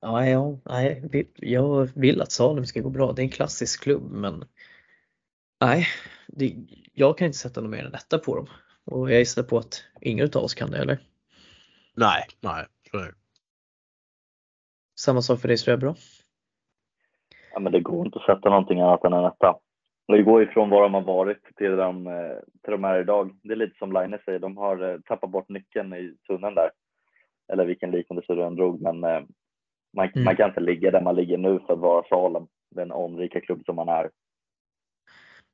ja, 0.00 0.26
ja, 0.26 0.58
nej, 0.64 1.26
jag 1.36 1.90
vill 1.94 2.22
att 2.22 2.32
Salem 2.32 2.66
ska 2.66 2.80
gå 2.80 2.90
bra. 2.90 3.12
Det 3.12 3.22
är 3.22 3.24
en 3.24 3.30
klassisk 3.30 3.82
klubb 3.82 4.10
men 4.10 4.44
nej, 5.60 5.86
det, 6.26 6.56
jag 6.92 7.18
kan 7.18 7.26
inte 7.26 7.38
sätta 7.38 7.60
någon 7.60 7.70
mer 7.70 7.78
än 7.78 7.86
en 7.86 7.94
etta 7.94 8.18
på 8.18 8.36
dem. 8.36 8.46
Och 8.84 9.12
jag 9.12 9.18
gissar 9.18 9.42
på 9.42 9.58
att 9.58 9.84
ingen 10.00 10.30
av 10.34 10.44
oss 10.44 10.54
kan 10.54 10.70
det 10.70 10.78
eller? 10.78 11.00
Nej, 11.94 12.26
nej. 12.40 12.66
det. 12.92 13.14
Samma 15.00 15.22
sak 15.22 15.40
för 15.40 15.48
dig 15.48 15.58
Ströbro? 15.58 15.94
Ja, 17.52 17.60
men 17.60 17.72
det 17.72 17.80
går 17.80 18.06
inte 18.06 18.18
att 18.18 18.24
sätta 18.36 18.48
någonting 18.48 18.80
annat 18.80 19.04
än 19.04 19.12
en 19.12 19.24
etta. 19.24 19.58
Det 20.12 20.22
går 20.22 20.42
ifrån 20.42 20.70
var 20.70 20.82
de 20.82 20.94
har 20.94 21.02
varit 21.02 21.56
till 21.56 21.76
de, 21.76 22.06
eh, 22.06 22.36
till 22.62 22.70
de 22.72 22.84
här 22.84 23.00
idag. 23.00 23.36
Det 23.42 23.52
är 23.52 23.56
lite 23.56 23.78
som 23.78 23.92
Line 23.92 24.18
säger, 24.24 24.38
de 24.38 24.56
har 24.56 24.90
eh, 24.90 24.98
tappat 25.00 25.30
bort 25.30 25.48
nyckeln 25.48 25.92
i 25.94 26.14
tunneln 26.26 26.54
där. 26.54 26.70
Eller 27.52 27.64
vilken 27.64 27.90
liknelse 27.90 28.34
du 28.34 28.42
än 28.44 28.56
drog, 28.56 28.80
men 28.80 29.04
eh, 29.04 29.20
man, 29.96 30.08
Mm. 30.14 30.24
man 30.24 30.36
kan 30.36 30.48
inte 30.48 30.60
ligga 30.60 30.90
där 30.90 31.00
man 31.00 31.16
ligger 31.16 31.38
nu 31.38 31.58
för 31.66 31.72
att 31.72 31.78
vara 31.78 32.04
Salem, 32.08 32.46
den 32.70 32.92
omrika 32.92 33.40
klubb 33.40 33.64
som 33.64 33.76
man 33.76 33.88
är. 33.88 34.10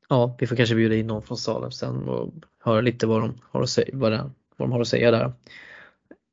Ja, 0.08 0.36
vi 0.38 0.46
får 0.46 0.56
kanske 0.56 0.74
bjuda 0.74 0.94
in 0.94 1.06
någon 1.06 1.22
från 1.22 1.36
Salem 1.36 1.70
sen 1.70 2.08
och 2.08 2.32
höra 2.64 2.80
lite 2.80 3.06
vad 3.06 3.20
de 3.20 3.34
har 3.50 3.62
att 3.62 3.68
säga, 3.68 3.90
vad 3.92 4.12
det, 4.12 4.30
vad 4.56 4.68
de 4.68 4.72
har 4.72 4.80
att 4.80 4.88
säga 4.88 5.10
där. 5.10 5.24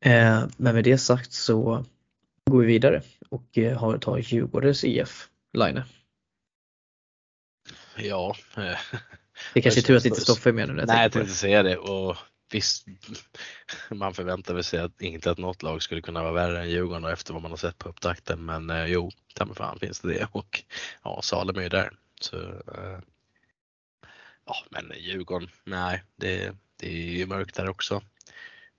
Eh, 0.06 0.48
men 0.58 0.76
med 0.76 0.84
det 0.84 0.98
sagt 0.98 1.32
så 1.32 1.84
går 2.52 2.60
vi 2.60 2.66
vidare 2.66 3.02
och 3.30 3.58
har 3.78 3.98
tar 3.98 4.18
Djurgårdens 4.18 4.84
IF 4.84 5.30
Line. 5.54 5.82
Ja. 7.98 8.36
eh, 8.58 8.78
Det 9.54 9.62
kanske 9.62 9.80
är 9.80 9.84
tur 9.84 9.98
att 9.98 10.06
inte 10.06 10.16
känns- 10.18 10.24
Stoffe 10.24 10.50
är 10.50 10.54
med 10.54 10.68
nu 10.68 10.74
Nej, 10.88 11.02
jag 11.02 11.12
tänkte 11.12 11.34
säga 11.34 11.64
det. 11.64 11.78
Och 11.78 12.18
visst, 12.52 12.86
man 13.90 14.14
förväntar 14.14 14.54
väl 14.54 14.64
sig 14.64 14.80
att 14.80 15.02
inte 15.02 15.32
att 15.32 15.38
något 15.38 15.64
lag 15.64 15.84
skulle 15.84 16.02
kunna 16.02 16.24
vara 16.24 16.32
värre 16.34 16.62
än 16.62 16.70
Djurgården 16.70 17.06
efter 17.12 17.34
vad 17.34 17.42
man 17.42 17.52
har 17.52 17.58
sett 17.58 17.78
på 17.78 17.90
upptakten. 17.90 18.46
Men 18.46 18.70
eh, 18.70 18.86
jo, 18.86 19.12
ta 19.36 19.46
mig 19.46 19.56
fan 19.56 19.80
finns 19.80 20.00
det 20.00 20.14
det. 20.14 20.28
Och 20.32 20.64
ja, 21.04 21.22
Salem 21.22 21.58
är 21.58 21.62
ju 21.62 21.70
där. 21.70 21.92
Så, 22.22 22.38
eh, 22.52 23.00
ja, 24.46 24.56
men 24.70 24.92
Djurgården, 24.98 25.50
nej, 25.64 26.04
det, 26.16 26.56
det 26.80 26.88
är 26.88 27.18
ju 27.18 27.26
mörkt 27.26 27.56
där 27.56 27.70
också. 27.70 28.02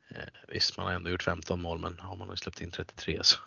Eh, 0.09 0.17
visst, 0.49 0.77
man 0.77 0.87
har 0.87 0.93
ändå 0.93 1.11
gjort 1.11 1.23
15 1.23 1.63
mål, 1.63 1.79
men 1.79 1.99
har 1.99 2.17
man 2.17 2.29
har 2.29 2.37
släppt 2.37 2.61
in 2.61 2.71
33 2.71 3.21
så 3.23 3.39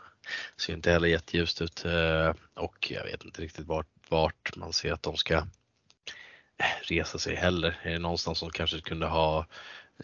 ser 0.57 0.73
inte 0.73 0.91
heller 0.91 1.07
jätteljust 1.07 1.61
ut. 1.61 1.85
Eh, 1.85 2.33
och 2.53 2.91
jag 2.91 3.03
vet 3.03 3.23
inte 3.25 3.41
riktigt 3.41 3.65
vart, 3.67 3.87
vart 4.09 4.55
man 4.55 4.73
ser 4.73 4.93
att 4.93 5.03
de 5.03 5.17
ska 5.17 5.43
resa 6.81 7.19
sig 7.19 7.35
heller. 7.35 7.79
Är 7.81 7.91
det 7.91 7.99
någonstans 7.99 8.37
som 8.37 8.49
kanske 8.49 8.81
kunde 8.81 9.05
ha 9.05 9.45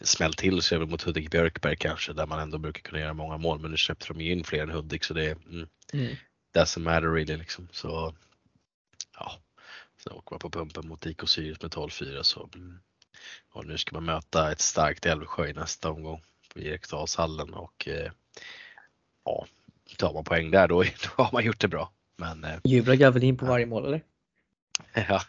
smällt 0.02 0.38
till 0.38 0.60
det 0.60 0.86
mot 0.86 1.02
Hudik 1.02 1.32
Björkberg 1.32 1.76
kanske 1.76 2.14
där 2.14 2.26
man 2.26 2.40
ändå 2.40 2.58
brukar 2.58 2.82
kunna 2.82 3.00
göra 3.00 3.14
många 3.14 3.38
mål 3.38 3.60
men 3.60 3.72
nu 3.72 3.78
släppte 3.78 4.08
de 4.08 4.22
ju 4.22 4.32
in 4.32 4.44
fler 4.44 4.64
än 4.64 4.70
Hudik 4.70 5.04
så 5.04 5.14
det 5.14 5.32
mm. 5.32 5.68
Mm. 5.94 6.16
doesn't 6.56 6.80
matter 6.80 7.14
really 7.14 7.38
liksom. 7.38 7.68
Så 7.72 8.16
ja, 9.18 9.32
sen 10.04 10.14
åker 10.14 10.32
man 10.32 10.40
på 10.40 10.50
pumpen 10.50 10.88
mot 10.88 11.06
IK 11.06 11.30
Sirius 11.30 11.62
med 11.62 11.72
12-4 11.72 12.24
så 12.24 12.50
mm, 12.56 12.80
och 13.50 13.66
nu 13.66 13.78
ska 13.78 13.96
man 13.96 14.06
möta 14.06 14.52
ett 14.52 14.62
starkt 14.62 15.06
Älvsjö 15.06 15.48
i 15.48 15.54
nästa 15.54 15.90
omgång 15.90 16.22
på 16.54 16.60
Eriksdalshallen 16.60 17.54
och 17.54 17.88
eh, 17.88 18.12
ja, 19.26 19.48
tar 19.98 20.14
man 20.14 20.24
poäng 20.24 20.52
där 20.52 20.68
då, 20.68 20.84
då 21.18 21.24
har 21.24 21.32
man 21.34 21.46
gjort 21.46 21.60
det 21.60 21.68
bra. 21.68 21.92
Men 22.18 22.44
eh, 22.44 22.96
Gavelin 22.96 23.38
på 23.38 23.46
varje 23.46 23.66
mål 23.66 23.86
eller? 23.86 24.02
Ja, 24.94 25.22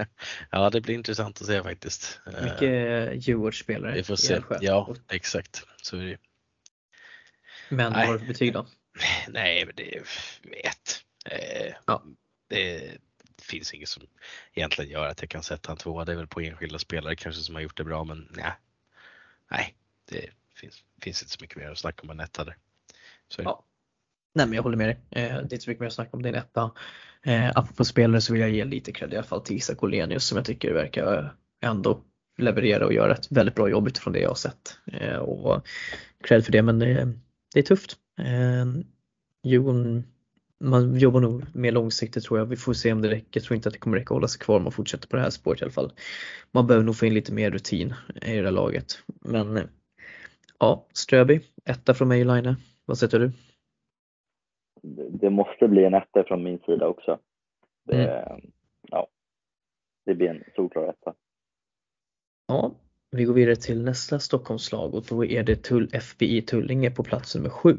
ja, 0.50 0.70
det 0.70 0.80
blir 0.80 0.94
intressant 0.94 1.40
att 1.40 1.46
se 1.46 1.62
faktiskt. 1.62 2.20
Eh, 2.26 2.44
Mycket 2.44 3.28
Djurgårdsspelare 3.28 3.94
Vi 3.94 4.04
får 4.04 4.16
se. 4.16 4.40
Ja, 4.60 4.94
exakt. 5.08 5.66
Så 5.82 5.96
är 5.96 6.04
det. 6.04 6.16
Men 7.68 7.92
vad 7.92 8.06
har 8.06 8.12
du 8.12 8.18
för 8.18 8.26
betyg 8.26 8.52
då? 8.52 8.66
Nej, 9.28 9.66
men 9.66 9.74
det 9.76 9.96
är 9.96 10.02
vet. 10.42 11.04
Eh, 11.26 11.74
Ja. 11.86 12.04
det, 12.48 12.98
finns 13.44 13.74
inget 13.74 13.88
som 13.88 14.02
egentligen 14.54 14.90
gör 14.90 15.06
att 15.06 15.20
jag 15.20 15.30
kan 15.30 15.42
sätta 15.42 15.72
en 15.72 15.78
tvåa. 15.78 16.04
Det 16.04 16.12
är 16.12 16.16
väl 16.16 16.26
på 16.26 16.40
enskilda 16.40 16.78
spelare 16.78 17.16
kanske 17.16 17.42
som 17.42 17.54
har 17.54 17.62
gjort 17.62 17.76
det 17.76 17.84
bra, 17.84 18.04
men 18.04 18.28
nej. 18.30 18.52
Nej, 19.50 19.74
det 20.04 20.30
finns, 20.54 20.82
finns 21.02 21.22
inte 21.22 21.32
så 21.32 21.38
mycket 21.40 21.56
mer 21.56 21.70
att 21.70 21.78
snacka 21.78 22.02
om 22.02 22.10
än 22.10 22.20
etta 22.20 22.44
där. 22.44 22.56
Så 23.28 23.40
är 23.40 23.44
det. 23.44 23.50
Ja. 23.50 23.64
Nej 24.32 24.46
men 24.46 24.56
jag 24.56 24.62
håller 24.62 24.76
med 24.76 24.88
dig. 24.88 24.96
Eh, 25.10 25.32
det 25.32 25.38
är 25.38 25.42
inte 25.42 25.58
så 25.58 25.70
mycket 25.70 25.80
mer 25.80 25.86
att 25.86 25.94
snacka 25.94 26.10
om 26.12 26.22
din 26.22 26.34
etta. 26.34 26.70
Eh, 27.24 27.50
apropå 27.54 27.84
spelare 27.84 28.20
så 28.20 28.32
vill 28.32 28.42
jag 28.42 28.50
ge 28.50 28.64
lite 28.64 28.92
cred 28.92 29.12
i 29.12 29.16
alla 29.16 29.24
fall 29.24 29.40
till 29.40 29.56
Isak 29.56 29.82
Olenius 29.82 30.24
som 30.24 30.36
jag 30.36 30.44
tycker 30.44 30.72
verkar 30.72 31.34
ändå 31.62 32.00
leverera 32.38 32.86
och 32.86 32.92
göra 32.92 33.12
ett 33.12 33.32
väldigt 33.32 33.54
bra 33.54 33.68
jobb 33.68 33.88
utifrån 33.88 34.12
det 34.12 34.20
jag 34.20 34.30
har 34.30 34.34
sett. 34.34 34.78
Eh, 34.86 35.16
och 35.16 35.66
cred 36.24 36.44
för 36.44 36.52
det 36.52 36.62
men 36.62 36.78
det, 36.78 37.12
det 37.54 37.60
är 37.60 37.62
tufft. 37.62 37.96
Eh, 38.18 38.66
Djurgården, 39.44 40.04
man 40.60 40.98
jobbar 40.98 41.20
nog 41.20 41.44
mer 41.52 41.72
långsiktigt 41.72 42.24
tror 42.24 42.38
jag. 42.38 42.46
Vi 42.46 42.56
får 42.56 42.72
se 42.72 42.92
om 42.92 43.02
det 43.02 43.10
räcker. 43.10 43.28
Jag 43.32 43.44
tror 43.44 43.56
inte 43.56 43.68
att 43.68 43.72
det 43.72 43.78
kommer 43.78 43.96
räcka 43.96 44.06
att 44.06 44.16
hålla 44.16 44.28
sig 44.28 44.40
kvar 44.40 44.56
om 44.56 44.62
man 44.62 44.72
fortsätter 44.72 45.08
på 45.08 45.16
det 45.16 45.22
här 45.22 45.30
spåret 45.30 45.60
i 45.60 45.64
alla 45.64 45.72
fall. 45.72 45.92
Man 46.52 46.66
behöver 46.66 46.86
nog 46.86 46.96
få 46.96 47.06
in 47.06 47.14
lite 47.14 47.32
mer 47.32 47.50
rutin 47.50 47.94
i 48.22 48.36
det 48.36 48.44
här 48.44 48.50
laget. 48.50 48.98
Men 49.20 49.56
eh, 49.56 49.64
ja, 50.58 50.86
Ströby, 50.92 51.40
etta 51.64 51.94
från 51.94 52.08
mig 52.08 52.24
Line. 52.24 52.56
Vad 52.86 52.98
sätter 52.98 53.18
du? 53.18 53.32
Det, 55.20 55.30
måste 55.30 55.68
bli 55.68 55.84
en 55.84 55.94
etta 55.94 56.24
från 56.24 56.42
min 56.42 56.58
sida 56.58 56.86
också. 56.86 57.18
Det, 57.84 58.28
ja, 58.90 59.08
det 60.06 60.14
blir 60.14 60.28
en 60.28 60.44
solklar 60.56 60.88
etta. 60.88 61.14
Ja, 62.46 62.74
vi 63.10 63.24
går 63.24 63.34
vidare 63.34 63.56
till 63.56 63.82
nästa 63.82 64.18
Stockholmslag 64.18 64.94
och 64.94 65.04
då 65.08 65.24
är 65.24 65.42
det 65.42 65.56
Tull 65.56 65.90
FBI 65.92 66.42
Tullinge 66.42 66.90
på 66.90 67.04
plats 67.04 67.34
nummer 67.34 67.48
sju. 67.48 67.76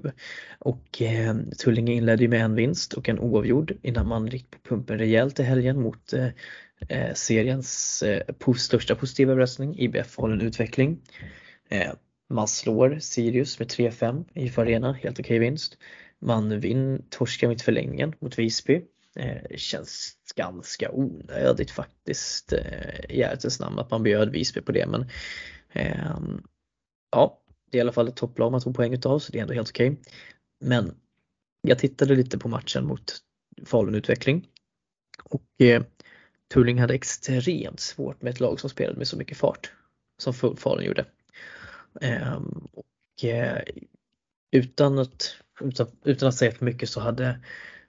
Och 0.59 1.01
eh, 1.01 1.35
Tullinge 1.63 1.93
inledde 1.93 2.23
ju 2.23 2.29
med 2.29 2.41
en 2.41 2.55
vinst 2.55 2.93
och 2.93 3.09
en 3.09 3.19
oavgjord 3.19 3.73
innan 3.81 4.07
man 4.07 4.27
gick 4.27 4.51
på 4.51 4.57
pumpen 4.69 4.97
rejält 4.97 5.39
i 5.39 5.43
helgen 5.43 5.81
mot 5.81 6.13
eh, 6.13 6.27
eh, 6.89 7.13
seriens 7.13 8.03
eh, 8.03 8.53
största 8.57 8.95
positiva 8.95 9.31
överraskning, 9.31 9.79
IBF 9.79 10.17
håller 10.17 10.35
en 10.35 10.41
utveckling. 10.41 11.01
Eh, 11.69 11.91
man 12.29 12.47
slår 12.47 12.99
Sirius 12.99 13.59
med 13.59 13.67
3-5 13.67 14.23
i 14.33 14.51
Arena, 14.57 14.93
helt 14.93 15.19
okej 15.19 15.39
vinst. 15.39 15.77
Man 16.21 16.59
vinner, 16.59 17.01
torskar 17.09 17.47
mitt 17.47 17.61
förlängningen 17.61 18.13
mot 18.19 18.39
Visby. 18.39 18.81
Eh, 19.15 19.57
känns 19.57 20.17
ganska 20.35 20.91
onödigt 20.91 21.71
faktiskt 21.71 22.53
eh, 22.53 22.99
i 23.09 23.21
ärlighetens 23.21 23.59
namn 23.59 23.79
att 23.79 23.91
man 23.91 24.03
bjöd 24.03 24.31
Visby 24.31 24.61
på 24.61 24.71
det 24.71 24.87
men 24.87 25.05
eh, 25.69 26.19
ja, 27.11 27.41
det 27.71 27.77
är 27.77 27.79
i 27.79 27.81
alla 27.81 27.91
fall 27.91 28.07
ett 28.07 28.15
topplag 28.15 28.51
man 28.51 28.61
tog 28.61 28.75
poäng 28.75 28.93
utav 28.93 29.19
så 29.19 29.31
det 29.31 29.37
är 29.37 29.41
ändå 29.41 29.53
helt 29.53 29.69
okej. 29.69 29.97
Men 30.59 30.95
jag 31.61 31.79
tittade 31.79 32.15
lite 32.15 32.37
på 32.37 32.47
matchen 32.47 32.85
mot 32.85 33.17
Falun 33.65 33.95
Utveckling 33.95 34.47
och 35.23 35.61
eh, 35.61 35.83
Tulling 36.53 36.79
hade 36.79 36.93
extremt 36.93 37.79
svårt 37.79 38.21
med 38.21 38.31
ett 38.33 38.39
lag 38.39 38.59
som 38.59 38.69
spelade 38.69 38.97
med 38.97 39.07
så 39.07 39.17
mycket 39.17 39.37
fart 39.37 39.71
som 40.17 40.33
Falun 40.33 40.85
gjorde. 40.85 41.05
Eh, 42.01 42.41
och 42.73 43.23
eh, 43.23 43.61
utan 44.51 44.99
att, 44.99 45.35
utan, 45.61 45.87
utan 46.03 46.29
att 46.29 46.35
säga 46.35 46.51
för 46.51 46.65
mycket 46.65 46.89
så 46.89 46.99
hade 46.99 47.39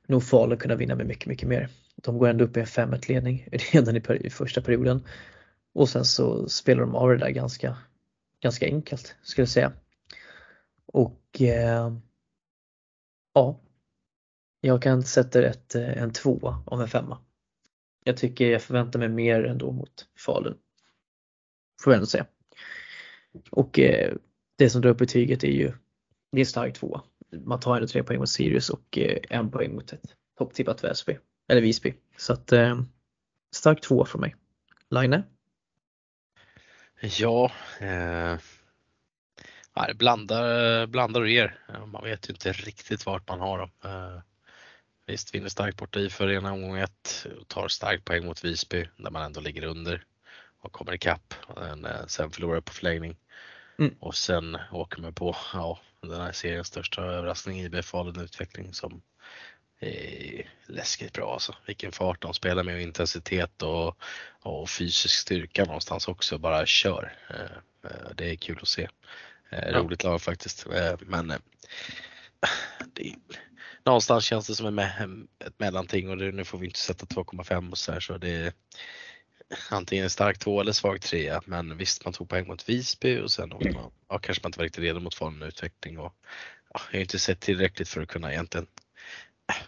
nog 0.06 0.24
Falun 0.24 0.58
kunnat 0.58 0.78
vinna 0.78 0.94
med 0.94 1.06
mycket, 1.06 1.26
mycket 1.26 1.48
mer. 1.48 1.68
De 1.96 2.18
går 2.18 2.28
ändå 2.28 2.44
upp 2.44 2.56
i 2.56 2.60
en 2.60 2.66
5-1 2.66 3.08
ledning 3.08 3.48
redan 3.72 3.96
i, 3.96 4.02
i 4.20 4.30
första 4.30 4.62
perioden. 4.62 5.06
Och 5.74 5.88
sen 5.88 6.04
så 6.04 6.48
spelar 6.48 6.80
de 6.80 6.94
av 6.94 7.08
det 7.08 7.18
där 7.18 7.30
ganska, 7.30 7.76
ganska 8.42 8.66
enkelt 8.66 9.16
skulle 9.22 9.42
jag 9.42 9.48
säga. 9.48 9.72
Och 10.86 11.40
eh, 11.40 11.92
ja, 13.34 13.60
jag 14.60 14.82
kan 14.82 15.02
sätta 15.02 15.42
ett, 15.46 15.74
eh, 15.74 16.02
en 16.02 16.12
tvåa 16.12 16.62
av 16.66 16.82
en 16.82 16.88
femma. 16.88 17.18
Jag 18.04 18.16
tycker 18.16 18.50
jag 18.50 18.62
förväntar 18.62 18.98
mig 18.98 19.08
mer 19.08 19.44
ändå 19.44 19.72
mot 19.72 20.06
Falun. 20.26 20.58
Får 21.82 21.92
jag 21.92 21.98
ändå 21.98 22.06
säga. 22.06 22.26
Och 23.50 23.78
eh, 23.78 24.14
det 24.56 24.70
som 24.70 24.80
drar 24.80 24.90
upp 24.90 24.98
betyget 24.98 25.44
är 25.44 25.48
ju, 25.48 25.72
det 26.32 26.38
är 26.38 26.40
en 26.40 26.46
stark 26.46 26.74
tvåa. 26.74 27.02
Man 27.44 27.60
tar 27.60 27.76
ändå 27.76 27.88
tre 27.88 28.02
poäng 28.02 28.18
mot 28.18 28.28
Sirius 28.28 28.70
och 28.70 28.98
eh, 28.98 29.18
en 29.30 29.50
poäng 29.50 29.74
mot 29.74 29.92
ett 29.92 30.14
topptippat 30.38 30.84
Väsby, 30.84 31.18
eller 31.48 31.60
Visby. 31.60 31.94
Så 32.16 32.32
att 32.32 32.52
eh, 32.52 32.80
stark 33.54 33.80
tvåa 33.80 34.04
från 34.04 34.20
mig. 34.20 34.34
Line? 34.90 35.22
Ja, 37.00 37.52
eh, 37.80 38.36
blandar, 39.94 40.86
blandar 40.86 41.20
och 41.20 41.28
ger. 41.28 41.58
Man 41.86 42.04
vet 42.04 42.28
ju 42.28 42.32
inte 42.32 42.52
riktigt 42.52 43.06
vart 43.06 43.28
man 43.28 43.40
har 43.40 43.58
dem. 43.58 43.70
Eh, 43.84 44.20
visst, 45.06 45.34
vinner 45.34 45.48
starkt 45.48 45.76
borta 45.76 46.00
i 46.00 46.10
för 46.10 46.30
ena 46.30 46.52
omgång 46.52 46.78
ett 46.78 47.26
och 47.40 47.48
tar 47.48 47.68
starkt 47.68 48.04
poäng 48.04 48.26
mot 48.26 48.44
Visby 48.44 48.88
där 48.96 49.10
man 49.10 49.22
ändå 49.22 49.40
ligger 49.40 49.64
under 49.64 50.04
och 50.60 50.72
kommer 50.72 50.94
ikapp. 50.94 51.34
Men, 51.56 51.84
eh, 51.84 52.06
sen 52.06 52.30
förlorar 52.30 52.60
på 52.60 52.72
förlängning. 52.72 53.16
Mm. 53.78 53.94
Och 54.00 54.14
sen 54.14 54.58
åker 54.72 55.02
man 55.02 55.14
på 55.14 55.36
ja, 55.52 55.80
den 56.08 56.20
här 56.20 56.32
seriens 56.32 56.66
största 56.66 57.02
överraskning, 57.02 57.60
IB 57.60 57.84
Falun 57.84 58.20
Utveckling 58.20 58.74
som 58.74 59.02
är 59.80 60.50
läskigt 60.66 61.12
bra 61.12 61.32
alltså. 61.32 61.54
Vilken 61.66 61.92
fart 61.92 62.22
de 62.22 62.34
spelar 62.34 62.62
med 62.62 62.74
och 62.74 62.80
intensitet 62.80 63.62
och, 63.62 63.96
och 64.40 64.70
fysisk 64.70 65.14
styrka 65.14 65.64
någonstans 65.64 66.08
också. 66.08 66.38
Bara 66.38 66.66
kör. 66.66 67.18
Eh, 67.30 67.90
eh, 67.90 68.10
det 68.14 68.30
är 68.30 68.36
kul 68.36 68.58
att 68.62 68.68
se. 68.68 68.88
Eh, 69.50 69.72
roligt 69.72 70.04
lag 70.04 70.22
faktiskt. 70.22 70.66
Men 71.00 71.28
det, 72.94 73.14
någonstans 73.84 74.24
känns 74.24 74.46
det 74.46 74.54
som 74.54 74.78
ett 74.78 75.58
mellanting 75.58 76.10
och 76.10 76.18
nu 76.18 76.44
får 76.44 76.58
vi 76.58 76.66
inte 76.66 76.78
sätta 76.78 77.06
2,5 77.06 77.70
och 77.70 77.78
så 77.78 77.92
här 77.92 78.00
så 78.00 78.18
det 78.18 78.30
är 78.30 78.52
antingen 79.70 80.10
stark 80.10 80.38
två 80.38 80.60
eller 80.60 80.72
svag 80.72 81.00
trea. 81.00 81.40
Men 81.44 81.76
visst, 81.76 82.04
man 82.04 82.14
tog 82.14 82.28
poäng 82.28 82.46
mot 82.46 82.68
Visby 82.68 83.20
och 83.20 83.32
sen 83.32 83.52
åkte 83.52 83.70
man, 83.70 83.90
ja, 84.08 84.18
kanske 84.18 84.42
man 84.42 84.48
inte 84.48 84.58
var 84.58 84.64
riktigt 84.64 84.84
redo 84.84 85.00
mot 85.00 85.14
Falun 85.14 85.42
utveckling 85.42 85.98
och 85.98 86.14
ja, 86.72 86.80
jag 86.90 86.98
har 86.98 87.02
inte 87.02 87.18
sett 87.18 87.40
tillräckligt 87.40 87.88
för 87.88 88.00
att 88.00 88.08
kunna 88.08 88.32
egentligen 88.32 88.66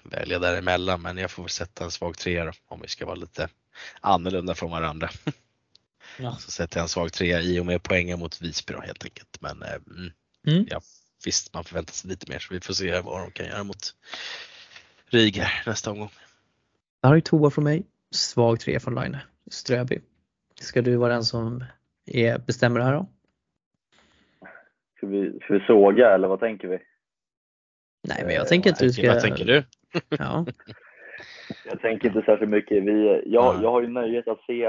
välja 0.02 0.38
däremellan 0.38 1.02
men 1.02 1.18
jag 1.18 1.30
får 1.30 1.42
väl 1.42 1.50
sätta 1.50 1.84
en 1.84 1.90
svag 1.90 2.18
trea 2.18 2.44
då, 2.44 2.52
om 2.68 2.80
vi 2.80 2.88
ska 2.88 3.06
vara 3.06 3.16
lite 3.16 3.48
annorlunda 4.00 4.55
från 4.55 4.70
varandra. 4.70 5.10
Ja. 6.20 6.36
Så 6.40 6.50
sätter 6.50 6.78
jag 6.78 6.82
en 6.82 6.88
svag 6.88 7.12
trea 7.12 7.40
i 7.40 7.60
och 7.60 7.66
med 7.66 7.82
poängen 7.82 8.18
mot 8.18 8.40
Visby 8.40 8.74
då 8.74 8.80
helt 8.80 9.05
enkelt. 9.05 9.38
Men 9.40 9.62
eh, 9.62 9.74
mm, 9.74 10.12
mm. 10.46 10.66
ja, 10.70 10.80
visst, 11.24 11.55
man 11.55 11.64
förväntar 11.64 11.92
sig 11.92 12.10
lite 12.10 12.30
mer 12.30 12.38
så 12.38 12.55
vi 12.55 12.60
får 12.60 12.74
se 12.74 13.00
vad 13.00 13.20
de 13.20 13.30
kan 13.30 13.46
göra 13.46 13.64
mot 13.64 13.94
Riga 15.06 15.50
nästa 15.66 15.90
omgång. 15.90 16.10
Det 17.00 17.09
här 17.09 17.16
är 17.16 17.20
tvåa 17.20 17.50
från 17.50 17.64
mig, 17.64 17.82
svag 18.10 18.60
trea 18.60 18.80
från 18.80 18.94
Line, 18.94 19.16
Ströby. 19.50 19.98
Ska 20.60 20.82
du 20.82 20.96
vara 20.96 21.12
den 21.12 21.22
som 21.22 21.64
är, 22.06 22.38
bestämmer 22.38 22.78
det 22.80 22.84
här 22.86 22.92
då? 22.92 23.06
Ska 24.96 25.06
vi, 25.06 25.38
ska 25.42 25.54
vi 25.54 25.60
såga 25.60 26.14
eller 26.14 26.28
vad 26.28 26.40
tänker 26.40 26.68
vi? 26.68 26.78
Nej, 28.08 28.22
men 28.24 28.34
jag 28.34 28.48
tänker 28.48 28.70
att 28.70 28.78
du 28.78 28.90
ska... 28.90 29.12
Vad 29.12 29.20
tänker 29.20 29.44
du? 29.44 29.64
Ja. 30.18 30.46
jag 31.66 31.80
tänker 31.80 32.08
inte 32.08 32.22
särskilt 32.22 32.50
mycket. 32.50 32.82
Vi, 32.84 33.22
jag, 33.26 33.62
jag 33.62 33.70
har 33.70 33.82
ju 33.82 33.88
nöjet 33.88 34.28
att 34.28 34.40
se, 34.46 34.66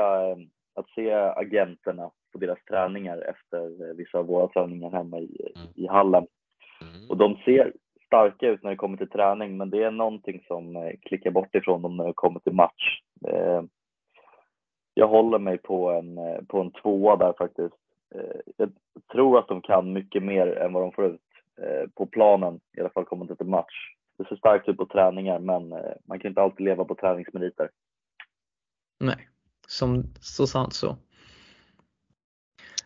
att 0.76 0.90
se 0.96 1.12
agenterna 1.14 2.12
på 2.32 2.38
deras 2.38 2.66
träningar 2.70 3.18
efter 3.18 3.94
vissa 3.94 4.18
av 4.18 4.26
våra 4.26 4.48
träningar 4.48 4.92
hemma 4.92 5.20
i, 5.20 5.52
mm. 5.56 5.68
i 5.76 5.88
hallen. 5.88 6.28
Mm. 6.82 7.10
Och 7.10 7.18
de 7.18 7.36
ser 7.36 7.74
starka 8.06 8.48
ut 8.48 8.64
när 8.64 8.70
det 8.70 8.78
kommer 8.78 8.98
till 8.98 9.10
träning, 9.10 9.58
men 9.58 9.70
det 9.70 9.84
är 9.84 9.92
någonting 9.92 10.44
som 10.48 10.76
eh, 10.76 10.92
klickar 11.02 11.32
bort 11.32 11.56
ifrån 11.56 11.82
dem 11.82 11.98
när 11.98 12.08
det 12.08 12.14
kommer 12.14 12.40
till 12.40 12.54
match. 12.54 13.02
Eh, 15.00 15.02
jag 15.02 15.08
håller 15.08 15.40
mig 15.40 15.58
på 15.58 15.90
en, 15.92 16.18
eh, 16.18 16.42
på 16.48 16.62
en 16.62 16.72
tvåa 16.72 17.16
där 17.16 17.34
faktiskt. 17.38 17.76
Jag 18.58 18.72
tror 19.12 19.40
att 19.40 19.48
de 19.48 19.62
kan 19.62 19.94
mycket 19.94 20.24
mer 20.24 20.58
än 20.58 20.74
vad 20.74 20.84
de 20.84 20.92
får 20.92 21.06
ut 21.06 21.22
Eh, 21.62 21.90
på 21.96 22.06
planen, 22.06 22.60
i 22.78 22.80
alla 22.80 22.90
fall 22.90 23.06
kommande 23.06 23.36
till 23.36 23.46
match. 23.46 23.96
Det 24.18 24.26
ser 24.28 24.36
starkt 24.36 24.70
ut 24.70 24.78
på 24.78 24.86
träningar 24.86 25.40
men 25.40 25.72
eh, 25.72 25.94
man 26.06 26.20
kan 26.20 26.30
inte 26.30 26.42
alltid 26.42 26.66
leva 26.66 26.86
på 26.86 26.96
träningsmeriter. 26.96 27.70
Nej, 29.00 29.30
som 29.68 30.14
så 30.22 30.48
sant 30.48 30.74
så. 30.74 30.98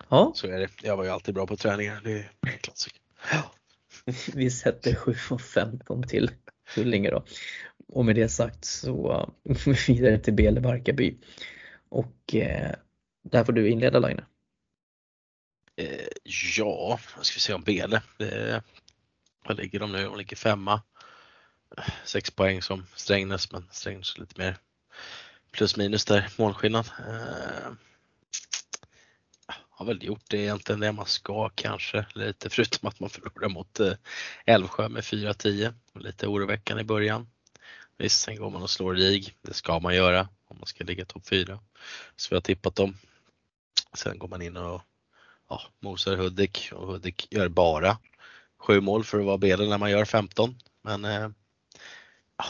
Ja. 0.09 0.31
Så 0.35 0.47
är 0.47 0.59
det. 0.59 0.69
Jag 0.83 0.97
var 0.97 1.03
ju 1.03 1.09
alltid 1.09 1.35
bra 1.35 1.47
på 1.47 1.55
träningar, 1.55 2.01
det 2.03 2.11
är 2.11 2.31
en 2.41 2.57
klassiker. 2.61 2.99
Ja. 3.31 3.43
Vi 4.35 4.49
sätter 4.49 4.95
7 4.95 5.11
och 5.31 5.41
15 5.41 6.03
till 6.03 6.31
Tullinge 6.75 7.09
då. 7.09 7.23
Och 7.87 8.05
med 8.05 8.15
det 8.15 8.29
sagt 8.29 8.65
så 8.65 9.29
vidare 9.87 10.17
till 10.17 10.33
Bele 10.33 10.61
Barkarby. 10.61 11.17
Och 11.93 12.35
eh, 12.35 12.71
där 13.23 13.43
får 13.43 13.53
du 13.53 13.69
inleda 13.69 13.99
Laine. 13.99 14.25
Eh, 15.75 16.07
ja, 16.57 16.99
vad 17.17 17.25
ska 17.25 17.35
vi 17.35 17.39
se 17.39 17.53
om 17.53 17.63
Bele. 17.63 18.01
Eh, 18.19 18.61
vad 19.45 19.57
ligger 19.57 19.79
de 19.79 19.91
nu? 19.91 20.03
De 20.03 20.17
ligger 20.17 20.35
femma. 20.35 20.81
Sex 22.05 22.31
poäng 22.31 22.61
som 22.61 22.85
Strängnäs, 22.95 23.51
men 23.51 23.67
Strängnäs 23.71 24.17
lite 24.17 24.41
mer 24.41 24.57
plus 25.51 25.77
minus 25.77 26.05
där, 26.05 26.29
målskillnad. 26.37 26.89
Eh, 26.99 27.71
har 29.69 29.85
väl 29.85 30.03
gjort 30.03 30.29
det 30.29 30.37
egentligen 30.37 30.79
det 30.79 30.91
man 30.91 31.05
ska 31.05 31.49
kanske, 31.49 32.05
lite 32.15 32.49
förutom 32.49 32.89
att 32.89 32.99
man 32.99 33.09
förlorar 33.09 33.49
mot 33.49 33.79
eh, 33.79 33.93
Älvsjö 34.45 34.89
med 34.89 35.03
4-10. 35.03 35.73
Lite 35.95 36.27
oroväckande 36.27 36.81
i 36.81 36.85
början. 36.85 37.27
Visst, 38.03 38.21
sen 38.21 38.35
går 38.35 38.49
man 38.49 38.61
och 38.63 38.69
slår 38.69 38.95
RIG, 38.95 39.35
det 39.41 39.53
ska 39.53 39.79
man 39.79 39.95
göra 39.95 40.29
om 40.47 40.57
man 40.57 40.65
ska 40.65 40.83
ligga 40.83 41.05
topp 41.05 41.27
4. 41.27 41.59
Så 42.15 42.29
vi 42.29 42.35
har 42.35 42.41
tippat 42.41 42.75
dem. 42.75 42.97
Sen 43.93 44.19
går 44.19 44.27
man 44.27 44.41
in 44.41 44.57
och 44.57 44.81
ja, 45.49 45.61
mosar 45.79 46.15
Hudik 46.15 46.69
och 46.73 46.87
Hudik 46.87 47.27
gör 47.31 47.47
bara 47.47 47.97
sju 48.57 48.81
mål 48.81 49.03
för 49.03 49.19
att 49.19 49.25
vara 49.25 49.37
Belen 49.37 49.69
när 49.69 49.77
man 49.77 49.91
gör 49.91 50.05
15. 50.05 50.55
Men 50.81 51.05
eh, 51.05 51.29
ja, 52.37 52.45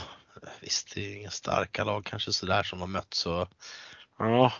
visst, 0.62 0.96
det 0.96 1.02
är 1.02 1.16
inga 1.16 1.32
starka 1.32 1.84
lag 1.84 2.06
kanske 2.06 2.34
sådär 2.34 2.64
som 2.64 2.80
de 2.80 2.92
mött 2.92 3.14
så 3.14 3.48
ja. 4.18 4.54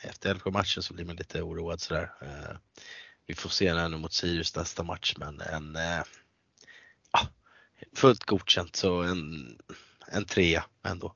Efter 0.00 0.30
Älvsjö-matchen 0.30 0.82
så 0.82 0.94
blir 0.94 1.04
man 1.04 1.16
lite 1.16 1.42
oroad 1.42 1.80
sådär. 1.80 2.12
Eh, 2.20 2.56
vi 3.26 3.34
får 3.34 3.50
se 3.50 3.88
nu 3.88 3.96
mot 3.96 4.12
Sirius 4.12 4.56
nästa 4.56 4.82
match 4.82 5.14
men 5.16 5.40
en 5.40 5.76
eh, 5.76 6.02
ja, 7.12 7.28
fullt 7.94 8.24
godkänt 8.24 8.76
så 8.76 9.02
en, 9.02 9.58
en 10.08 10.24
trea 10.24 10.64
ändå. 10.82 11.14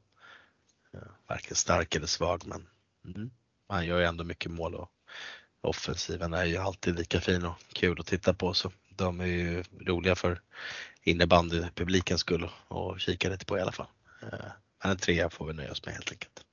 Varken 1.28 1.56
stark 1.56 1.94
eller 1.94 2.06
svag 2.06 2.42
men 2.46 2.66
mm, 3.04 3.30
man 3.68 3.86
gör 3.86 3.98
ju 3.98 4.04
ändå 4.04 4.24
mycket 4.24 4.50
mål 4.50 4.74
och 4.74 4.90
offensiven 5.60 6.34
är 6.34 6.44
ju 6.44 6.56
alltid 6.56 6.94
lika 6.98 7.20
fin 7.20 7.44
och 7.44 7.54
kul 7.72 8.00
att 8.00 8.06
titta 8.06 8.34
på 8.34 8.54
så 8.54 8.72
de 8.88 9.20
är 9.20 9.26
ju 9.26 9.64
roliga 9.80 10.14
för 10.14 10.40
innebandypublikens 11.02 12.20
skull 12.20 12.50
och 12.68 13.00
kika 13.00 13.28
lite 13.28 13.44
på 13.44 13.58
i 13.58 13.60
alla 13.60 13.72
fall. 13.72 13.86
Eh, 14.22 14.50
men 14.82 14.90
en 14.92 14.98
trea 14.98 15.30
får 15.30 15.46
vi 15.46 15.52
nöja 15.52 15.72
oss 15.72 15.84
med 15.84 15.94
helt 15.94 16.12
enkelt. 16.12 16.45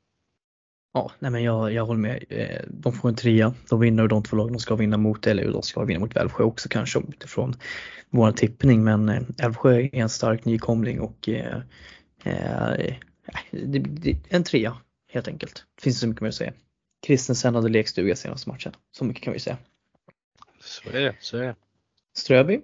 Ja, 0.94 1.12
nej 1.20 1.32
men 1.32 1.44
jag, 1.44 1.74
jag 1.74 1.86
håller 1.86 2.02
med. 2.02 2.24
Eh, 2.30 2.62
de 2.68 2.94
får 2.94 3.10
en 3.10 3.16
trea. 3.16 3.54
De 3.70 3.80
vinner 3.80 4.04
och 4.04 4.10
de 4.10 4.24
två 4.24 4.38
lagen 4.38 4.54
de 4.54 4.60
ska 4.60 4.76
vinna 4.76 4.98
mot, 4.98 5.28
eller 5.28 5.52
de 5.52 5.62
ska 5.62 5.84
vinna 5.84 6.00
mot 6.00 6.18
Älvsjö 6.18 6.44
också 6.44 6.70
kanske 6.70 7.00
utifrån 7.00 7.54
vår 8.10 8.32
tippning. 8.32 8.84
Men 8.84 9.10
eh, 9.10 9.22
Älvsjö 9.44 9.80
är 9.80 9.96
en 9.96 10.10
stark 10.10 10.46
nykomling 10.46 11.00
och 11.00 11.30
eh, 11.30 11.62
det, 13.52 13.80
det, 13.80 14.18
en 14.30 14.44
trea 14.44 14.78
helt 15.12 15.28
enkelt. 15.28 15.66
Det 15.76 15.82
finns 15.82 16.00
så 16.00 16.08
mycket 16.08 16.22
mer 16.22 16.30
att 16.30 16.36
säga. 16.36 16.54
Kristensen 17.08 17.56
hade 17.56 17.70
lekstuga 17.70 18.16
senaste 18.16 18.50
matchen. 18.50 18.74
Så 18.92 19.06
mycket 19.06 19.24
kan 19.24 19.34
vi 19.34 19.40
säga. 19.40 19.58
Så 20.60 20.90
är 20.90 21.02
det, 21.02 21.16
så 21.20 21.38
är 21.38 21.44
det. 21.44 21.56
Ströby? 22.14 22.62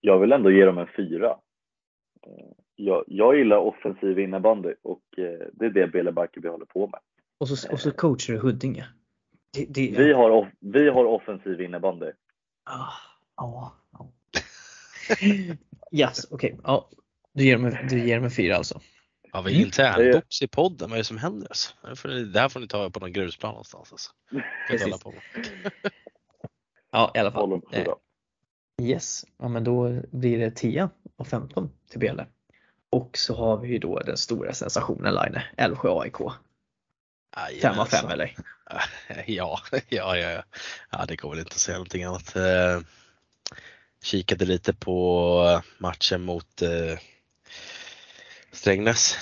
Jag 0.00 0.18
vill 0.18 0.32
ändå 0.32 0.50
ge 0.50 0.64
dem 0.64 0.78
en 0.78 0.88
fyra. 0.96 1.36
Jag, 2.76 3.04
jag 3.06 3.36
gillar 3.38 3.56
offensiv 3.56 4.18
innebandy 4.18 4.74
och 4.82 5.02
eh, 5.18 5.46
det 5.52 5.66
är 5.66 5.70
det 5.70 5.86
Bele 5.86 6.12
Barkarby 6.12 6.48
håller 6.48 6.66
på 6.66 6.86
med. 6.86 7.00
Och 7.38 7.48
så, 7.48 7.72
och 7.72 7.80
så 7.80 7.90
coachar 7.90 8.32
du 8.34 8.38
Huddinge. 8.40 8.86
Det, 9.54 9.64
det, 9.68 9.94
Vi 9.98 10.12
har, 10.12 10.30
off, 10.30 10.48
vi 10.60 10.88
har 10.88 11.04
offensiv 11.04 11.60
innebandy. 11.60 12.06
Ah, 12.64 12.92
Ja. 13.36 13.72
ja. 13.92 14.08
Yes, 15.92 16.26
okej. 16.30 16.58
Ja, 16.64 16.88
du 17.32 17.44
ger 17.44 17.58
mig, 17.58 17.86
du 17.90 18.06
ger 18.06 18.20
mig 18.20 18.30
fyra 18.30 18.56
alltså. 18.56 18.80
Har 19.32 19.42
vi 19.42 19.50
Mm. 19.54 19.64
internbox 19.64 20.42
i 20.42 20.48
podden? 20.48 20.90
Vad 20.90 20.96
är 20.96 21.00
det 21.00 21.04
som 21.04 21.18
händer? 21.18 21.48
Alltså? 21.48 21.74
Det 21.88 21.96
får 21.96 22.08
ni- 22.08 22.24
Det 22.24 22.40
här 22.40 22.48
får 22.48 22.60
ni 22.60 22.66
ta 22.68 22.90
på 22.90 23.00
någon 23.00 23.12
grusplan 23.12 23.50
någonstans. 23.52 23.92
Alltså. 23.92 24.10
Kan 24.88 24.98
på. 24.98 25.14
Ja, 26.90 27.12
i 27.14 27.18
alla 27.18 27.32
fall. 27.32 27.52
Eh, 27.72 27.84
så. 27.84 27.98
Yes, 28.82 29.24
ja 29.38 29.48
men 29.48 29.64
då 29.64 30.02
blir 30.10 30.38
det 30.38 30.50
10 30.50 30.88
och 31.16 31.26
15 31.26 31.70
till 31.90 32.00
Bele. 32.00 32.26
Och 32.92 33.18
så 33.18 33.34
har 33.34 33.56
vi 33.56 33.68
ju 33.68 33.78
då 33.78 33.98
den 33.98 34.16
stora 34.16 34.54
sensationen 34.54 35.14
Line, 35.14 35.40
Älvsjö 35.56 35.88
AIK. 36.00 36.16
5 36.16 36.28
av 36.28 36.30
5 37.36 37.60
Jajamensan. 37.62 38.10
eller? 38.10 38.36
Ja, 39.26 39.60
ja, 39.88 40.16
ja, 40.16 40.16
ja. 40.16 40.42
ja, 40.90 41.04
det 41.08 41.16
går 41.16 41.30
väl 41.30 41.38
inte 41.38 41.54
att 41.54 41.60
säga 41.60 41.76
någonting 41.76 42.04
annat. 42.04 42.36
Eh, 42.36 42.80
kikade 44.02 44.44
lite 44.44 44.72
på 44.72 45.62
matchen 45.78 46.22
mot 46.22 46.62
eh, 46.62 46.98
Strängnäs. 48.52 49.16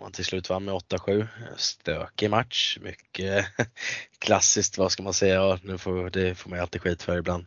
Man 0.00 0.12
till 0.12 0.24
slut 0.24 0.50
vann 0.50 0.64
med 0.64 0.74
8-7. 0.74 1.26
Stökig 1.56 2.30
match, 2.30 2.78
mycket 2.80 3.46
klassiskt, 4.18 4.78
vad 4.78 4.92
ska 4.92 5.02
man 5.02 5.14
säga? 5.14 5.58
Nu 5.62 5.78
får, 5.78 6.10
det 6.10 6.34
får 6.34 6.50
man 6.50 6.58
ju 6.58 6.62
alltid 6.62 6.82
skit 6.82 7.02
för 7.02 7.18
ibland. 7.18 7.46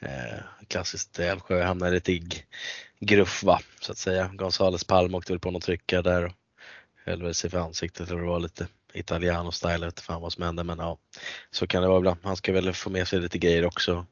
Eh, 0.00 0.38
klassiskt 0.68 1.18
eh, 1.18 1.28
Älvsjö 1.28 1.62
hamnade 1.62 1.92
lite 1.92 2.12
i 2.12 2.44
gruff 3.00 3.42
va, 3.42 3.60
så 3.80 3.92
att 3.92 3.98
säga. 3.98 4.30
Gonzales 4.34 4.84
Palm 4.84 5.14
åkte 5.14 5.32
väl 5.32 5.40
på 5.40 5.50
något 5.50 5.62
trycka 5.62 6.02
där 6.02 6.24
och 6.24 6.32
höll 7.04 7.22
väl 7.22 7.34
sig 7.34 7.50
för 7.50 7.58
ansiktet 7.58 8.10
och 8.10 8.18
det 8.18 8.26
var 8.26 8.40
lite 8.40 8.66
italiano-style, 8.92 9.72
jag 9.72 9.78
vet 9.80 10.00
fan 10.00 10.22
vad 10.22 10.32
som 10.32 10.42
hände 10.42 10.64
men 10.64 10.78
ja, 10.78 10.98
så 11.50 11.66
kan 11.66 11.82
det 11.82 11.88
vara 11.88 11.98
ibland. 11.98 12.20
Han 12.22 12.36
ska 12.36 12.52
väl 12.52 12.72
få 12.72 12.90
med 12.90 13.08
sig 13.08 13.20
lite 13.20 13.38
grejer 13.38 13.66
också. 13.66 14.06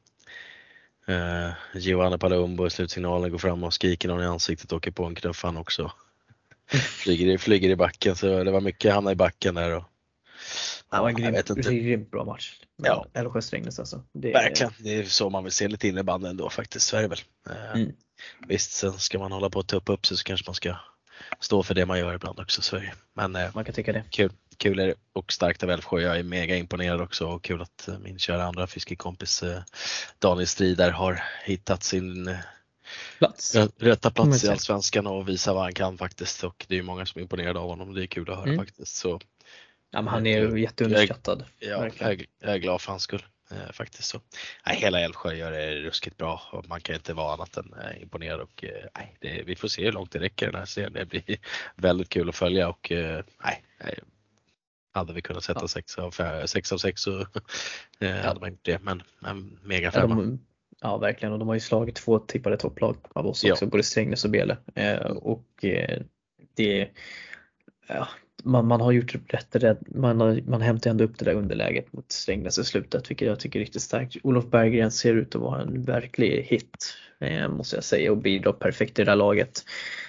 Eh, 1.07 1.51
Giovanni 1.73 2.17
Palumbo 2.17 2.67
i 2.67 2.69
slutsignalen 2.69 3.31
går 3.31 3.37
fram 3.37 3.63
och 3.63 3.73
skriker 3.73 4.09
någon 4.09 4.23
i 4.23 4.25
ansiktet 4.25 4.71
och 4.71 4.77
åker 4.77 4.91
på 4.91 5.05
en 5.05 5.15
knuff 5.15 5.43
han 5.43 5.57
också. 5.57 5.91
flyger, 6.67 7.27
i, 7.27 7.37
flyger 7.37 7.69
i 7.69 7.75
backen 7.75 8.15
så 8.15 8.43
det 8.43 8.51
var 8.51 8.61
mycket 8.61 8.93
hamna 8.93 9.11
i 9.11 9.15
backen 9.15 9.55
där 9.55 9.75
och 9.75 9.83
det 10.91 10.97
var 10.99 11.09
en 11.09 11.15
grym, 11.15 11.31
vet 11.31 11.49
inte. 11.49 11.75
grymt 11.75 12.11
bra 12.11 12.25
match. 12.25 12.53
Ja. 12.83 13.05
Älvsjö 13.13 13.41
Strängnäs 13.41 13.79
alltså. 13.79 14.03
Det, 14.13 14.31
Verkligen, 14.33 14.73
det 14.79 14.89
är 14.99 15.03
så 15.03 15.29
man 15.29 15.43
vill 15.43 15.53
se 15.53 15.67
lite 15.67 15.87
innebandy 15.87 16.27
ändå 16.29 16.49
faktiskt, 16.49 16.87
så 16.87 16.97
är 16.97 17.01
det 17.01 17.07
väl. 17.07 17.19
Eh, 17.49 17.71
Mm. 17.81 17.91
Visst, 18.47 18.71
sen 18.71 18.93
ska 18.93 19.19
man 19.19 19.31
hålla 19.31 19.49
på 19.49 19.59
och 19.59 19.67
tuppa 19.67 19.93
upp 19.93 20.05
sig 20.05 20.17
så 20.17 20.23
kanske 20.23 20.49
man 20.49 20.55
ska 20.55 20.75
stå 21.39 21.63
för 21.63 21.73
det 21.75 21.85
man 21.85 21.99
gör 21.99 22.13
ibland 22.13 22.39
också, 22.39 22.61
så 22.61 22.75
är. 22.75 22.93
Men 23.13 23.35
eh, 23.35 23.49
Man 23.55 23.65
kan 23.65 23.73
tycka 23.75 23.93
det. 23.93 24.03
kul, 24.09 24.31
kul 24.57 24.79
är 24.79 24.87
det 24.87 24.95
och 25.13 25.31
starkt 25.33 25.63
av 25.63 25.69
Älvsjö. 25.71 25.99
Jag 26.01 26.19
är 26.19 26.23
mega 26.23 26.55
imponerad 26.55 27.01
också 27.01 27.27
och 27.27 27.43
kul 27.43 27.61
att 27.61 27.87
eh, 27.87 27.99
min 27.99 28.19
kära 28.19 28.43
andra 28.43 28.67
fiskekompis 28.67 29.43
Daniel 30.19 30.47
Strider 30.47 30.91
har 30.91 31.23
hittat 31.45 31.83
sin 31.83 32.37
Plats. 33.17 33.55
rätta 33.77 34.11
plats 34.11 34.43
i. 34.43 34.49
Allsvenskan 34.49 35.07
och 35.07 35.29
visar 35.29 35.53
vad 35.53 35.63
han 35.63 35.73
kan 35.73 35.97
faktiskt 35.97 36.43
och 36.43 36.65
det 36.69 36.77
är 36.77 36.81
många 36.83 37.05
som 37.05 37.19
är 37.19 37.23
imponerade 37.23 37.59
av 37.59 37.67
honom. 37.69 37.93
Det 37.93 38.03
är 38.03 38.07
kul 38.07 38.29
att 38.29 38.35
höra 38.37 38.45
Mm. 38.47 38.57
faktiskt. 38.65 38.95
Så 38.95 39.19
Ja, 39.93 40.01
men 40.01 40.07
han 40.13 40.25
är 40.27 40.41
ju 40.41 40.61
jätteunderskattad. 40.61 41.45
ja, 41.59 41.67
jag, 41.69 41.79
Verkligen. 41.79 42.11
är- 42.19 42.25
jag 42.39 42.53
är 42.53 42.57
glad 42.57 42.81
för 42.81 42.91
hans 42.91 43.03
skull. 43.03 43.25
Eh, 43.51 43.71
faktiskt 43.71 44.09
så. 44.09 44.21
Nej, 44.65 44.75
hela 44.75 44.99
Älvsjö 44.99 45.33
gör 45.33 45.51
det 45.51 45.75
ruskigt 45.81 46.17
bra 46.17 46.41
och 46.51 46.67
man 46.67 46.81
kan 46.81 46.95
inte 46.95 47.13
vara 47.13 47.33
annat 47.33 47.57
än 47.57 47.73
eh, 47.73 48.01
imponerad 48.01 48.39
och 48.39 48.63
eh, 48.63 48.85
nej, 48.95 49.15
det, 49.19 49.43
vi 49.45 49.55
får 49.55 49.67
se 49.67 49.83
hur 49.85 49.91
långt 49.91 50.11
det 50.11 50.19
räcker 50.19 50.45
den 50.45 50.55
här 50.55 50.65
serien. 50.65 50.93
Det 50.93 51.05
blir 51.05 51.23
väldigt 51.75 52.09
kul 52.09 52.29
att 52.29 52.35
följa 52.35 52.69
och 52.69 52.91
eh, 52.91 53.23
nej, 53.43 53.63
nej, 53.83 53.99
hade 54.93 55.13
vi 55.13 55.21
kunnat 55.21 55.43
sätta 55.43 55.59
Ja. 55.61 55.67
sex 55.67 55.97
av 55.97 56.13
fe- 56.13 56.45
sex 56.45 56.71
av 56.71 56.77
sex 56.77 57.01
så 57.01 57.19
eh, 57.99 58.15
hade 58.15 58.39
man 58.39 58.49
gjort 58.49 58.65
det. 58.65 58.79
Men, 58.81 59.03
men 59.19 59.59
mega 59.63 59.91
Ja, 59.93 60.01
de, 60.01 60.39
ja 60.81 60.97
verkligen 60.97 61.33
och 61.33 61.39
de 61.39 61.47
har 61.47 61.55
ju 61.55 61.61
slagit 61.61 61.95
två 61.95 62.19
tippade 62.19 62.57
topplag 62.57 62.97
av 63.13 63.27
oss 63.27 63.43
Ja. 63.43 63.53
också, 63.53 63.65
både 63.65 63.83
Strängnäs 63.83 64.25
och 64.25 64.31
Bele. 64.31 64.57
Eh, 64.75 64.97
och 65.01 65.45
det 66.55 66.89
ja, 67.87 68.07
man, 68.43 68.67
man 68.67 68.81
har 68.81 68.91
gjort 68.91 69.15
rätt, 69.27 69.55
rätt 69.55 69.79
man, 69.95 70.21
har, 70.21 70.41
man 70.47 70.61
hämtar 70.61 70.89
ändå 70.89 71.03
upp 71.03 71.19
det 71.19 71.25
där 71.25 71.33
underläget 71.33 71.93
mot 71.93 72.11
Strängnäs 72.11 72.59
i 72.59 72.63
slutet 72.63 73.09
vilket 73.09 73.27
jag 73.27 73.39
tycker 73.39 73.59
är 73.59 73.63
riktigt 73.63 73.81
starkt. 73.81 74.15
Olof 74.23 74.45
Berggren 74.45 74.91
ser 74.91 75.15
ut 75.15 75.35
att 75.35 75.41
vara 75.41 75.61
en 75.61 75.83
verklig 75.83 76.43
hit 76.43 76.95
eh, 77.19 77.49
måste 77.49 77.75
jag 77.75 77.83
säga 77.83 78.11
och 78.11 78.17
bidrar 78.17 78.51
perfekt 78.51 78.99
i 78.99 79.03
det 79.03 79.11
där 79.11 79.15
laget 79.15 79.65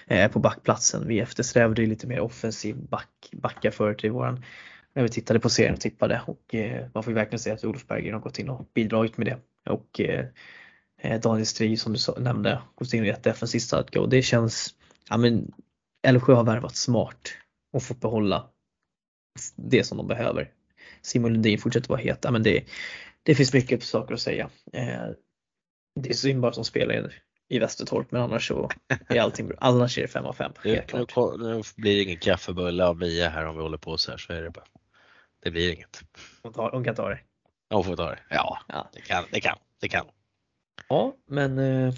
eh, 0.07 0.31
på 0.31 0.39
backplatsen. 0.39 1.09
Vi 1.09 1.21
eftersträvade 1.21 1.83
ju 1.83 1.89
lite 1.89 2.07
mer 2.07 2.21
offensiv 2.21 2.77
back, 2.77 3.29
backar 3.33 3.71
förut 3.71 4.05
i 4.05 4.09
våran 4.09 4.45
när 4.95 5.03
vi 5.03 5.09
tittade 5.09 5.41
på 5.41 5.49
serien 5.49 5.75
och 5.75 5.81
tippade 5.81 6.23
och 6.27 6.55
eh, 6.55 6.87
man 6.95 7.03
får 7.03 7.11
ju 7.11 7.15
verkligen 7.15 7.39
säga 7.39 7.55
att 7.55 7.65
Olof 7.65 7.87
Berggren 7.87 8.15
har 8.15 8.21
gått 8.21 8.39
in 8.39 8.49
och 8.49 8.71
bidragit 8.75 9.17
med 9.17 9.27
det. 9.27 9.39
Och 9.71 10.01
eh, 10.01 10.27
eh 11.03 11.21
Daniel 11.21 11.47
Strid 11.47 11.81
som 11.81 11.93
du 11.93 12.23
nämnde 12.23 12.63
gått 12.75 12.93
in 12.93 13.01
och 13.01 13.07
gett 13.07 13.23
defensivt 13.23 13.63
stadga 13.63 14.01
och 14.01 14.09
det 14.09 14.23
känns, 14.23 14.75
ja 15.11 15.17
men 15.17 15.53
Älvsjö 16.07 16.35
har 16.35 16.45
värvat 16.45 16.77
smart 16.77 17.35
och 17.75 17.83
fått 17.83 18.01
behålla 18.01 18.51
det 19.57 19.85
som 19.85 19.99
de 19.99 20.07
behöver. 20.07 20.53
Simon 21.03 21.33
Lundin 21.33 21.59
fortsätter 21.59 21.89
vara 21.89 22.01
het, 22.01 22.27
men 22.31 22.43
det, 22.43 22.65
det 23.23 23.35
finns 23.35 23.53
mycket 23.53 23.83
saker 23.83 24.15
att 24.15 24.21
säga. 24.21 24.51
Eh, 24.73 25.07
det 26.01 26.09
är 26.09 26.15
synd 26.15 26.41
bara 26.41 26.53
som 26.53 26.65
spelar 26.65 27.13
i, 27.49 27.59
Västertorp 27.59 28.13
men 28.13 28.23
annars 28.23 28.49
så 28.49 28.71
är 29.09 29.21
allting 29.21 29.49
bra. 29.49 29.57
Annars 29.61 29.99
är 29.99 30.03
det 30.03 30.09
5 30.09 30.25
av 30.25 30.33
5. 30.33 30.53
Nu, 30.65 30.85
nu, 31.39 31.63
blir 31.77 31.97
det 31.97 32.03
ingen 32.03 32.19
kaffebulle 32.19 32.85
av 32.85 32.99
Mia 32.99 33.29
här 33.29 33.47
om 33.47 33.57
vi 33.57 33.63
håller 33.63 33.79
på 33.79 33.99
så 33.99 34.11
här 34.11 34.19
så 34.19 34.33
är 34.33 34.43
det 34.43 34.51
bara. 34.51 34.65
Det 35.43 35.51
blir 35.51 35.73
inget. 35.73 36.03
Hon, 36.43 36.53
tar, 36.53 36.71
hon 36.71 36.85
kan 36.85 36.95
ta 36.95 37.09
det. 37.09 37.21
Hon 37.71 37.85
får 37.85 37.97
ta 37.97 38.11
det. 38.11 38.19
Ja, 38.31 38.59
Ja. 38.69 38.91
det 38.93 39.01
kan, 39.01 39.25
det 39.33 39.41
kan, 39.41 39.59
det 39.81 39.89
kan. 39.89 40.07
Ja, 40.89 41.17
men 41.27 41.59
eh, 41.59 41.95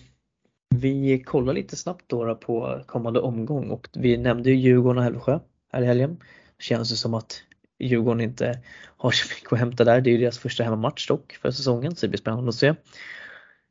vi 0.75 1.23
kollar 1.23 1.53
lite 1.55 1.77
snabbt 1.77 2.05
då, 2.07 2.25
då 2.25 2.35
på 2.35 2.83
kommande 2.87 3.21
omgång 3.21 3.71
och 3.71 3.89
vi 3.93 4.17
nämnde 4.17 4.51
ju 4.51 4.57
Djurgården 4.57 4.99
och 4.99 5.05
Älvsjö 5.05 5.39
här 5.77 5.83
i 5.83 5.87
helgen. 5.87 6.23
Känns 6.59 6.91
det 6.91 6.97
som 6.97 7.15
att 7.15 7.43
Djurgården 7.79 8.21
inte 8.21 8.61
har 8.97 9.11
så 9.11 9.35
mycket 9.35 9.53
att 9.53 9.59
hämta 9.59 9.85
där. 9.85 10.01
Det 10.01 10.11
är 10.11 10.13
ju 10.13 10.19
deras 10.19 10.39
första 10.39 10.65
hemmamatch 10.65 11.09
dock 11.09 11.33
för 11.33 11.51
säsongen 11.51 11.97
så 11.97 12.07
det 12.07 12.11
blir 12.11 12.19
spännande 12.19 12.49
att 12.49 12.55
se. 12.55 12.75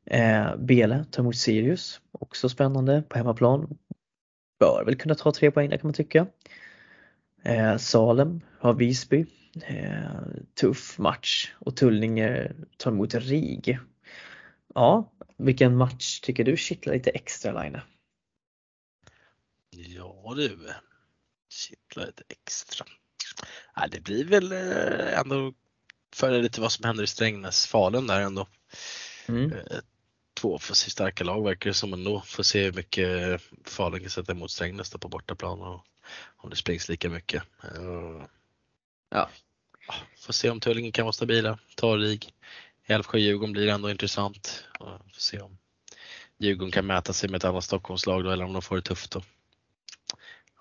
Eh, 0.06 0.56
Bele 0.58 1.06
tar 1.12 1.24
emot 1.24 1.36
Sirius, 1.36 2.02
också 2.12 2.50
spännande 2.50 3.04
på 3.10 3.18
hemmaplan. 3.18 3.78
Bör 4.60 4.84
väl 4.86 4.96
kunna 4.96 5.16
ta 5.16 5.32
tre 5.32 5.52
poäng 5.52 5.70
där 5.70 5.78
kan 5.78 5.88
man 5.88 5.94
tycka. 5.94 6.28
Eh, 7.44 7.78
Salem 7.78 8.42
har 8.60 8.74
Visby. 8.74 9.26
Eh, 9.64 10.10
tuff 10.60 11.00
match 11.00 11.54
och 11.54 11.76
Tullinge 11.76 12.52
tar 12.78 12.92
emot 12.92 13.16
RIG. 13.16 13.80
Ja, 14.76 15.12
vilken 15.38 15.78
match 15.78 16.20
tycker 16.20 16.44
du 16.44 16.58
kittlar 16.58 16.94
lite 16.94 17.10
extra 17.10 17.64
Line? 17.64 17.80
Ja 19.70 20.34
du, 20.36 20.58
kittla 21.50 22.06
lite 22.06 22.24
extra. 22.30 22.86
Nej, 23.78 23.90
det 23.92 24.00
blir 24.00 24.26
väl 24.26 24.52
eh, 24.52 25.20
ändå 25.20 25.54
följa 26.14 26.40
lite 26.40 26.62
vad 26.62 26.72
som 26.72 26.86
händer 26.86 27.04
i 27.04 27.08
Strängnäs, 27.08 27.68
Falun 27.68 28.08
där 28.08 28.22
ändå. 28.22 28.48
Mm. 29.28 29.54
Eh, 29.54 29.78
Två 30.42 30.56
offensivt 30.56 30.92
starka 30.92 31.24
lag 31.24 31.44
verkar 31.44 31.70
det 31.70 31.74
som 31.74 31.94
ändå. 31.94 32.22
Får 32.26 32.44
se 32.44 32.64
hur 32.64 32.74
mycket 32.74 33.42
Falun 33.66 34.00
kan 34.00 34.10
sätta 34.10 34.32
emot 34.32 34.52
Strängnäs 34.52 34.92
på 34.92 35.08
bortaplan 35.08 35.62
och 35.62 35.86
om 36.38 36.50
det 36.50 36.56
springs 36.56 36.90
lika 36.90 37.10
mycket. 37.10 37.44
Eh, 37.64 38.26
Ja. 39.10 39.30
ja, 39.88 39.96
Får 40.18 40.34
se 40.34 40.50
om 40.50 40.60
Tullinge 40.60 40.92
kan 40.92 41.06
vara 41.06 41.14
stabila, 41.14 41.60
ta 41.76 41.98
RIG. 41.98 42.34
Älvsjö-Djurgården 42.86 43.52
blir 43.54 43.68
ändå 43.68 43.90
intressant. 43.92 44.66
Får 44.80 45.02
se 45.18 45.40
om 45.40 45.58
Djurgården 46.38 46.72
kan 46.72 46.86
mäta 46.86 47.14
sig 47.14 47.30
med 47.30 47.38
ett 47.38 47.46
annat 47.46 47.64
Stockholmslag 47.64 48.24
då 48.24 48.32
eller 48.32 48.46
om 48.46 48.54
de 48.54 48.62
får 48.62 48.76
det 48.76 48.82
tufft 48.82 49.12
då. 49.12 49.22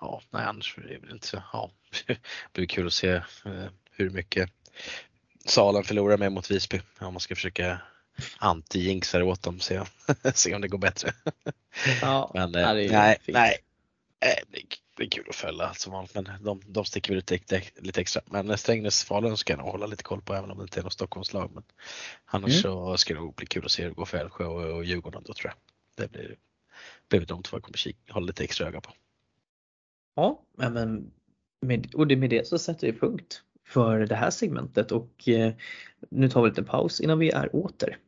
Ja, 0.04 0.22
nej 0.30 0.44
annars 0.44 0.78
är 0.78 0.82
det 0.82 0.98
väl 0.98 1.10
inte 1.10 1.26
så. 1.26 1.42
Ja, 1.52 1.70
det 2.06 2.18
blir 2.52 2.66
kul 2.66 2.86
att 2.86 2.92
se 2.92 3.08
eh, 3.10 3.22
hur 3.90 4.10
mycket 4.10 4.50
Salen 5.44 5.84
förlorar 5.84 6.16
med 6.16 6.32
mot 6.32 6.50
Visby. 6.50 6.80
Ja, 7.00 7.10
man 7.10 7.20
ska 7.20 7.34
försöka 7.34 7.80
anti-jinxa 8.38 9.22
åt 9.22 9.42
dem 9.42 9.60
se, 9.60 9.80
se 10.34 10.54
om 10.54 10.60
det 10.60 10.68
går 10.68 10.78
bättre. 10.78 11.12
Ja, 12.02 12.30
Men 12.34 12.54
eh, 12.54 12.72
nej, 12.72 13.18
fint. 13.22 13.34
nej. 13.34 13.58
Eh, 14.20 14.44
Det 14.96 15.02
är, 15.04 15.08
kul 15.10 15.24
att 15.28 15.34
följa 15.36 15.74
som 15.74 15.92
vanligt 15.92 16.14
men 16.14 16.24
de, 16.44 16.62
de 16.66 16.84
sticker 16.84 17.12
väl 17.12 17.18
ut 17.18 17.30
lite, 17.30 17.62
lite 17.76 18.00
extra. 18.00 18.22
Men 18.26 18.50
Strängnäs-Falun 18.56 19.36
ska 19.36 19.52
jag 19.52 19.58
nog 19.58 19.68
hålla 19.68 19.86
lite 19.86 20.02
koll 20.02 20.22
på 20.22 20.34
även 20.34 20.50
om 20.50 20.58
det 20.58 20.62
inte 20.62 20.80
är 20.80 20.84
något 20.84 20.92
Stockholmslag. 20.92 21.50
Men 21.54 21.62
annars 22.24 22.50
Mm. 22.50 22.62
så 22.62 22.96
ska 22.96 23.14
det 23.14 23.20
nog 23.20 23.34
bli 23.34 23.46
kul 23.46 23.64
att 23.64 23.70
se 23.70 23.82
hur 23.82 23.88
det 23.90 23.94
går 23.94 24.04
för 24.04 24.18
Älvsjö 24.18 24.44
och, 24.44 24.76
och 24.76 24.84
Djurgården 24.84 25.22
då 25.26 25.32
tror 25.34 25.50
jag. 25.52 25.56
Det 26.06 26.12
blir, 26.12 26.36
blir 27.08 27.20
de 27.26 27.42
två 27.42 27.56
jag 27.56 27.62
kommer 27.62 27.78
kika, 27.78 28.12
hålla 28.12 28.26
lite 28.26 28.44
extra 28.44 28.66
öga 28.68 28.80
på. 28.80 28.92
Ja, 30.14 30.42
men 30.56 31.10
med, 31.66 31.94
och 31.94 32.06
det, 32.06 32.16
med 32.16 32.30
det 32.30 32.46
så 32.46 32.58
sätter 32.58 32.86
vi 32.86 32.98
punkt 32.98 33.42
för 33.66 33.98
det 34.06 34.14
här 34.14 34.30
segmentet 34.30 34.92
och 34.92 35.28
eh, 35.28 35.52
nu 36.10 36.28
tar 36.28 36.42
vi 36.42 36.48
lite 36.48 36.62
paus 36.62 37.00
innan 37.00 37.18
vi 37.18 37.30
är 37.30 37.56
åter. 37.56 37.98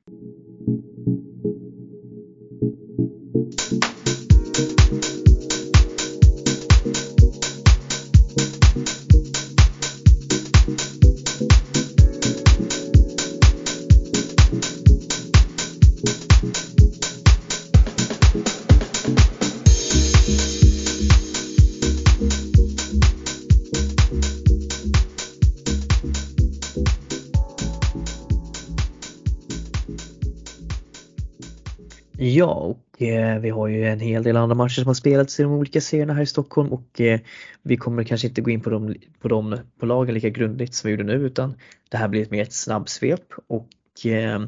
Eh, 33.36 33.42
vi 33.42 33.50
har 33.50 33.68
ju 33.68 33.86
en 33.86 34.00
hel 34.00 34.22
del 34.22 34.36
andra 34.36 34.54
matcher 34.54 34.80
som 34.80 34.86
har 34.86 34.94
spelats 34.94 35.40
i 35.40 35.42
de 35.42 35.52
olika 35.52 35.80
serierna 35.80 36.14
här 36.14 36.22
i 36.22 36.26
Stockholm 36.26 36.72
och 36.72 37.00
eh, 37.00 37.20
vi 37.62 37.76
kommer 37.76 38.04
kanske 38.04 38.28
inte 38.28 38.40
gå 38.40 38.50
in 38.50 38.60
på 38.60 38.70
dem, 38.70 38.94
på 39.20 39.28
dem 39.28 39.58
på 39.78 39.86
lagen 39.86 40.14
lika 40.14 40.28
grundligt 40.28 40.74
som 40.74 40.88
vi 40.88 40.96
gjorde 40.96 41.04
nu 41.04 41.26
utan 41.26 41.54
det 41.90 41.96
här 41.96 42.08
blir 42.08 42.22
ett 42.22 42.30
mer 42.30 42.42
ett 42.42 42.52
snabbsvep 42.52 43.32
och 43.46 43.68
eh, 44.06 44.40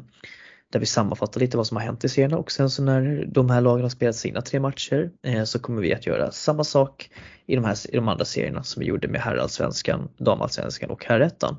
där 0.71 0.79
vi 0.79 0.85
sammanfattar 0.85 1.39
lite 1.39 1.57
vad 1.57 1.67
som 1.67 1.77
har 1.77 1.83
hänt 1.83 2.03
i 2.03 2.09
serierna 2.09 2.37
och 2.37 2.51
sen 2.51 2.69
så 2.69 2.83
när 2.83 3.25
de 3.27 3.49
här 3.49 3.61
lagen 3.61 3.81
har 3.81 3.89
spelat 3.89 4.15
sina 4.15 4.41
tre 4.41 4.59
matcher 4.59 5.11
så 5.45 5.59
kommer 5.59 5.81
vi 5.81 5.93
att 5.93 6.07
göra 6.07 6.31
samma 6.31 6.63
sak 6.63 7.09
i 7.45 7.55
de, 7.55 7.65
här, 7.65 7.77
i 7.93 7.95
de 7.95 8.07
andra 8.07 8.25
serierna 8.25 8.63
som 8.63 8.79
vi 8.79 8.85
gjorde 8.85 9.07
med 9.07 9.21
herrallsvenskan, 9.21 10.09
damallsvenskan 10.17 10.89
och 10.89 11.05
herrettan. 11.05 11.57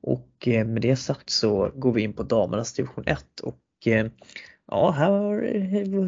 Och 0.00 0.28
med 0.46 0.82
det 0.82 0.96
sagt 0.96 1.30
så 1.30 1.72
går 1.74 1.92
vi 1.92 2.02
in 2.02 2.12
på 2.12 2.22
damernas 2.22 2.72
division 2.72 3.04
1 3.06 3.40
och 3.42 3.58
ja, 4.68 4.90
här 4.90 5.10
har 5.10 5.40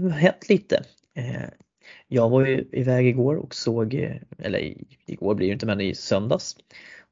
det 0.02 0.12
hänt 0.12 0.48
lite. 0.48 0.84
Eh, 1.14 1.48
jag 2.08 2.30
var 2.30 2.46
ju 2.46 2.68
iväg 2.72 3.06
igår 3.06 3.36
och 3.36 3.54
såg, 3.54 3.94
eh, 3.94 4.16
eller 4.38 4.74
igår 5.06 5.34
blir 5.34 5.46
det 5.46 5.52
inte 5.52 5.66
men 5.66 5.80
i 5.80 5.94
söndags 5.94 6.56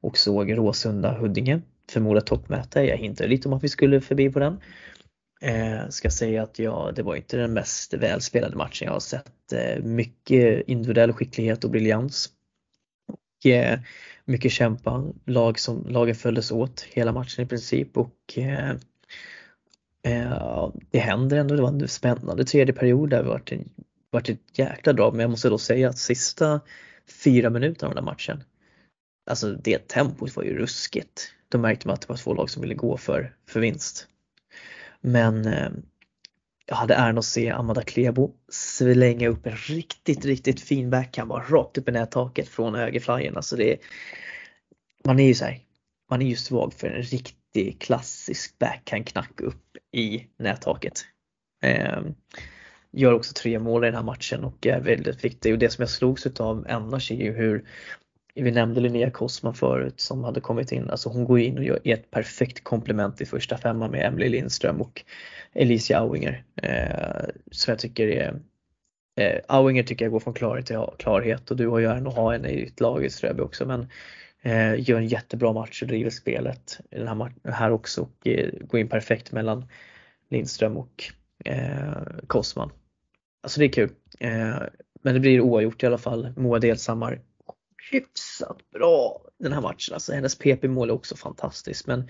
och 0.01 0.17
såg 0.17 0.57
Råsunda 0.57 1.17
Huddinge 1.17 1.61
förmodat 1.91 2.25
toppmöte. 2.25 2.81
Jag 2.81 2.97
hintade 2.97 3.29
lite 3.29 3.47
om 3.47 3.53
att 3.53 3.63
vi 3.63 3.69
skulle 3.69 4.01
förbi 4.01 4.29
på 4.29 4.39
den. 4.39 4.61
Eh, 5.41 5.89
ska 5.89 6.09
säga 6.09 6.43
att 6.43 6.59
ja, 6.59 6.91
det 6.95 7.03
var 7.03 7.15
inte 7.15 7.37
den 7.37 7.53
mest 7.53 7.93
välspelade 7.93 8.55
matchen 8.55 8.85
jag 8.85 8.93
har 8.93 8.99
sett. 8.99 9.53
Eh, 9.53 9.83
mycket 9.83 10.67
individuell 10.67 11.13
skicklighet 11.13 11.63
och 11.63 11.69
briljans. 11.71 12.29
Och, 13.07 13.45
eh, 13.51 13.79
mycket 14.25 14.51
kämpa, 14.51 15.13
lag 15.25 15.59
som, 15.59 15.85
lagen 15.89 16.15
följdes 16.15 16.51
åt 16.51 16.81
hela 16.81 17.11
matchen 17.11 17.45
i 17.45 17.47
princip 17.47 17.97
och 17.97 18.37
eh, 18.37 18.75
Eh, 20.03 20.69
det 20.91 20.99
händer 20.99 21.37
ändå, 21.37 21.55
det 21.55 21.61
var 21.61 21.69
en 21.69 21.87
spännande 21.87 22.45
tredje 22.45 22.73
period 22.73 23.09
där 23.09 23.23
det 23.23 23.29
varit, 23.29 23.51
en, 23.51 23.69
varit 24.11 24.29
ett 24.29 24.59
jäkla 24.59 24.93
drag 24.93 25.13
men 25.13 25.21
jag 25.21 25.29
måste 25.29 25.49
då 25.49 25.57
säga 25.57 25.89
att 25.89 25.97
sista 25.97 26.61
fyra 27.23 27.49
minuterna 27.49 27.89
av 27.89 27.95
den 27.95 28.03
här 28.03 28.11
matchen, 28.11 28.43
alltså 29.29 29.53
det 29.53 29.87
tempot 29.87 30.35
var 30.35 30.43
ju 30.43 30.57
ruskigt. 30.57 31.33
Då 31.49 31.57
märkte 31.57 31.87
man 31.87 31.93
att 31.93 32.01
det 32.01 32.09
var 32.09 32.17
två 32.17 32.33
lag 32.33 32.49
som 32.49 32.61
ville 32.61 32.75
gå 32.75 32.97
för, 32.97 33.35
för 33.47 33.59
vinst. 33.59 34.07
Men 35.01 35.45
eh, 35.45 35.69
jag 36.65 36.75
hade 36.75 36.93
äran 36.93 37.17
att 37.17 37.25
se 37.25 37.49
Amanda 37.49 37.81
Klebo 37.81 38.31
slänga 38.51 39.27
upp 39.27 39.45
en 39.45 39.55
riktigt, 39.55 40.25
riktigt 40.25 40.61
fin 40.61 40.89
backhand 40.89 41.29
bara 41.29 41.43
rakt 41.43 41.77
upp 41.77 41.89
i 41.89 41.91
nättaket 41.91 42.49
från 42.49 42.75
högerflyen. 42.75 43.35
Alltså 43.35 43.55
det, 43.55 43.77
man 45.05 45.19
är 45.19 45.27
ju 45.27 45.33
så 45.33 45.45
här, 45.45 45.59
man 46.09 46.21
är 46.21 46.25
ju 46.25 46.35
svag 46.35 46.73
för 46.73 46.87
en 46.87 47.03
riktig 47.55 47.81
klassisk 47.81 48.59
backhand-knack 48.59 49.41
upp 49.41 49.77
i 49.91 50.27
nättaket. 50.37 51.05
Eh, 51.63 52.01
gör 52.91 53.13
också 53.13 53.33
tre 53.33 53.59
mål 53.59 53.83
i 53.83 53.87
den 53.87 53.95
här 53.95 54.03
matchen 54.03 54.43
och 54.43 54.67
är 54.67 54.79
väldigt 54.79 55.23
viktig 55.23 55.53
och 55.53 55.59
det 55.59 55.69
som 55.69 55.81
jag 55.81 55.89
slogs 55.89 56.25
utav 56.25 56.65
annars 56.69 57.11
är 57.11 57.15
ju 57.15 57.33
hur 57.33 57.65
vi 58.35 58.51
nämnde 58.51 58.81
Linnea 58.81 59.11
Kosman 59.11 59.53
förut 59.53 59.99
som 59.99 60.23
hade 60.23 60.41
kommit 60.41 60.71
in. 60.71 60.89
Alltså 60.89 61.09
hon 61.09 61.25
går 61.25 61.39
in 61.39 61.57
och 61.57 61.63
gör 61.63 61.79
ett 61.83 62.11
perfekt 62.11 62.63
komplement 62.63 63.21
i 63.21 63.25
första 63.25 63.57
femman 63.57 63.91
med 63.91 64.05
Emily 64.05 64.29
Lindström 64.29 64.81
och 64.81 65.03
Alicia 65.55 65.99
Auinger. 65.99 66.43
Eh, 66.61 67.29
som 67.51 67.71
jag 67.71 67.79
tycker 67.79 68.07
är 68.07 68.39
eh, 69.19 69.39
Auinger 69.47 69.83
tycker 69.83 70.05
jag 70.05 70.11
går 70.11 70.19
från 70.19 70.33
klarhet 70.33 70.65
till 70.65 70.85
klarhet 70.99 71.51
och 71.51 71.57
du 71.57 71.67
har 71.67 71.79
ju 71.79 71.85
äran 71.85 72.07
att 72.07 72.15
ha 72.15 72.31
henne 72.31 72.49
i 72.49 72.65
ditt 72.65 72.79
lag 72.79 73.05
i 73.05 73.09
Ströby 73.09 73.41
också 73.41 73.65
men 73.65 73.87
Eh, 74.41 74.89
gör 74.89 74.97
en 74.97 75.07
jättebra 75.07 75.53
match 75.53 75.81
och 75.81 75.87
driver 75.87 76.09
spelet 76.09 76.79
i 76.91 76.95
den 76.95 77.07
här, 77.07 77.33
här 77.43 77.71
också 77.71 78.01
och 78.01 78.27
eh, 78.27 78.49
går 78.61 78.79
in 78.79 78.89
perfekt 78.89 79.31
mellan 79.31 79.65
Lindström 80.29 80.77
och 80.77 81.03
eh, 81.45 82.01
Kosman. 82.27 82.71
Alltså 83.43 83.59
det 83.59 83.65
är 83.65 83.71
kul. 83.71 83.89
Eh, 84.19 84.57
men 85.01 85.13
det 85.13 85.19
blir 85.19 85.41
oavgjort 85.41 85.83
i 85.83 85.85
alla 85.85 85.97
fall. 85.97 86.33
Moa 86.37 86.59
Delsammar 86.59 87.21
hyfsat 87.91 88.71
bra 88.71 89.21
den 89.39 89.53
här 89.53 89.61
matchen. 89.61 89.93
Alltså 89.93 90.13
hennes 90.13 90.35
PP-mål 90.35 90.89
är 90.89 90.93
också 90.93 91.15
fantastiskt 91.15 91.87
men 91.87 92.09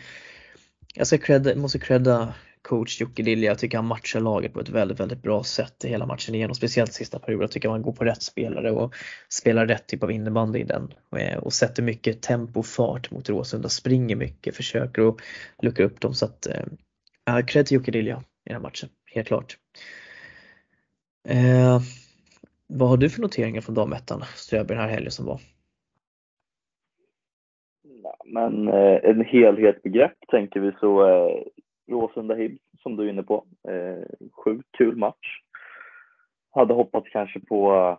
jag 0.94 1.08
ska 1.08 1.18
credda, 1.18 1.56
måste 1.56 1.80
credda 1.80 2.34
coach 2.62 3.02
Jocke 3.02 3.24
Lilja. 3.24 3.52
Jag 3.52 3.60
tycker 3.60 3.78
han 3.78 3.86
matchar 3.86 4.20
laget 4.20 4.54
på 4.54 4.60
ett 4.60 4.70
väldigt, 4.70 5.00
väldigt 5.00 5.22
bra 5.22 5.44
sätt 5.44 5.84
hela 5.84 6.06
matchen 6.06 6.36
igenom. 6.36 6.56
Speciellt 6.56 6.94
sista 6.94 7.20
perioden. 7.20 7.42
Jag 7.42 7.52
tycker 7.52 7.70
han 7.70 7.82
går 7.82 7.92
på 7.92 8.04
rätt 8.04 8.22
spelare 8.22 8.72
och 8.72 8.96
spelar 9.30 9.66
rätt 9.68 9.88
typ 9.88 10.04
av 10.04 10.12
innebandy 10.12 10.60
i 10.60 10.64
den. 10.64 10.94
Eh, 11.18 11.38
och 11.38 11.54
sätter 11.54 11.84
mycket 11.84 12.22
tempo 12.22 12.60
och 12.60 12.66
fart 12.66 13.12
mot 13.12 13.30
Råsunda. 13.30 13.70
Springer 13.70 14.16
mycket, 14.16 14.56
försöker 14.56 15.10
att 15.10 15.16
luckra 15.62 15.86
upp 15.86 16.02
dem. 16.02 16.14
Så 16.14 16.26
att, 16.26 16.48
eh, 16.48 16.64
ja 17.26 17.42
cred 17.48 17.66
till 17.66 17.76
Jocke 17.76 17.92
Lilja 17.92 18.24
i 18.46 18.50
den 18.50 18.56
här 18.56 18.62
matchen, 18.62 18.90
helt 19.16 19.28
klart. 19.28 19.58
Eh, 21.28 21.80
vad 22.68 22.90
har 22.90 22.98
du 22.98 23.10
för 23.10 23.22
noteringar 23.22 23.62
från 23.62 23.76
damettan, 23.76 24.24
Ströby, 24.36 24.74
den 24.74 24.84
här 24.84 24.90
helgen 24.90 25.12
som 25.12 25.26
var? 25.26 25.42
Men 28.26 28.68
eh, 28.68 29.00
en 29.04 29.26
helhetsbegrepp 29.26 30.18
tänker 30.28 30.60
vi 30.60 30.72
så 30.80 31.08
eh, 31.08 31.42
Råsunda 31.90 32.36
Hibs 32.36 32.62
som 32.82 32.96
du 32.96 33.06
är 33.06 33.10
inne 33.10 33.24
på. 33.24 33.46
Eh, 33.70 34.04
sjukt 34.32 34.68
kul 34.78 34.96
match. 34.96 35.42
Hade 36.52 36.74
hoppats 36.74 37.10
kanske 37.10 37.40
på, 37.40 37.98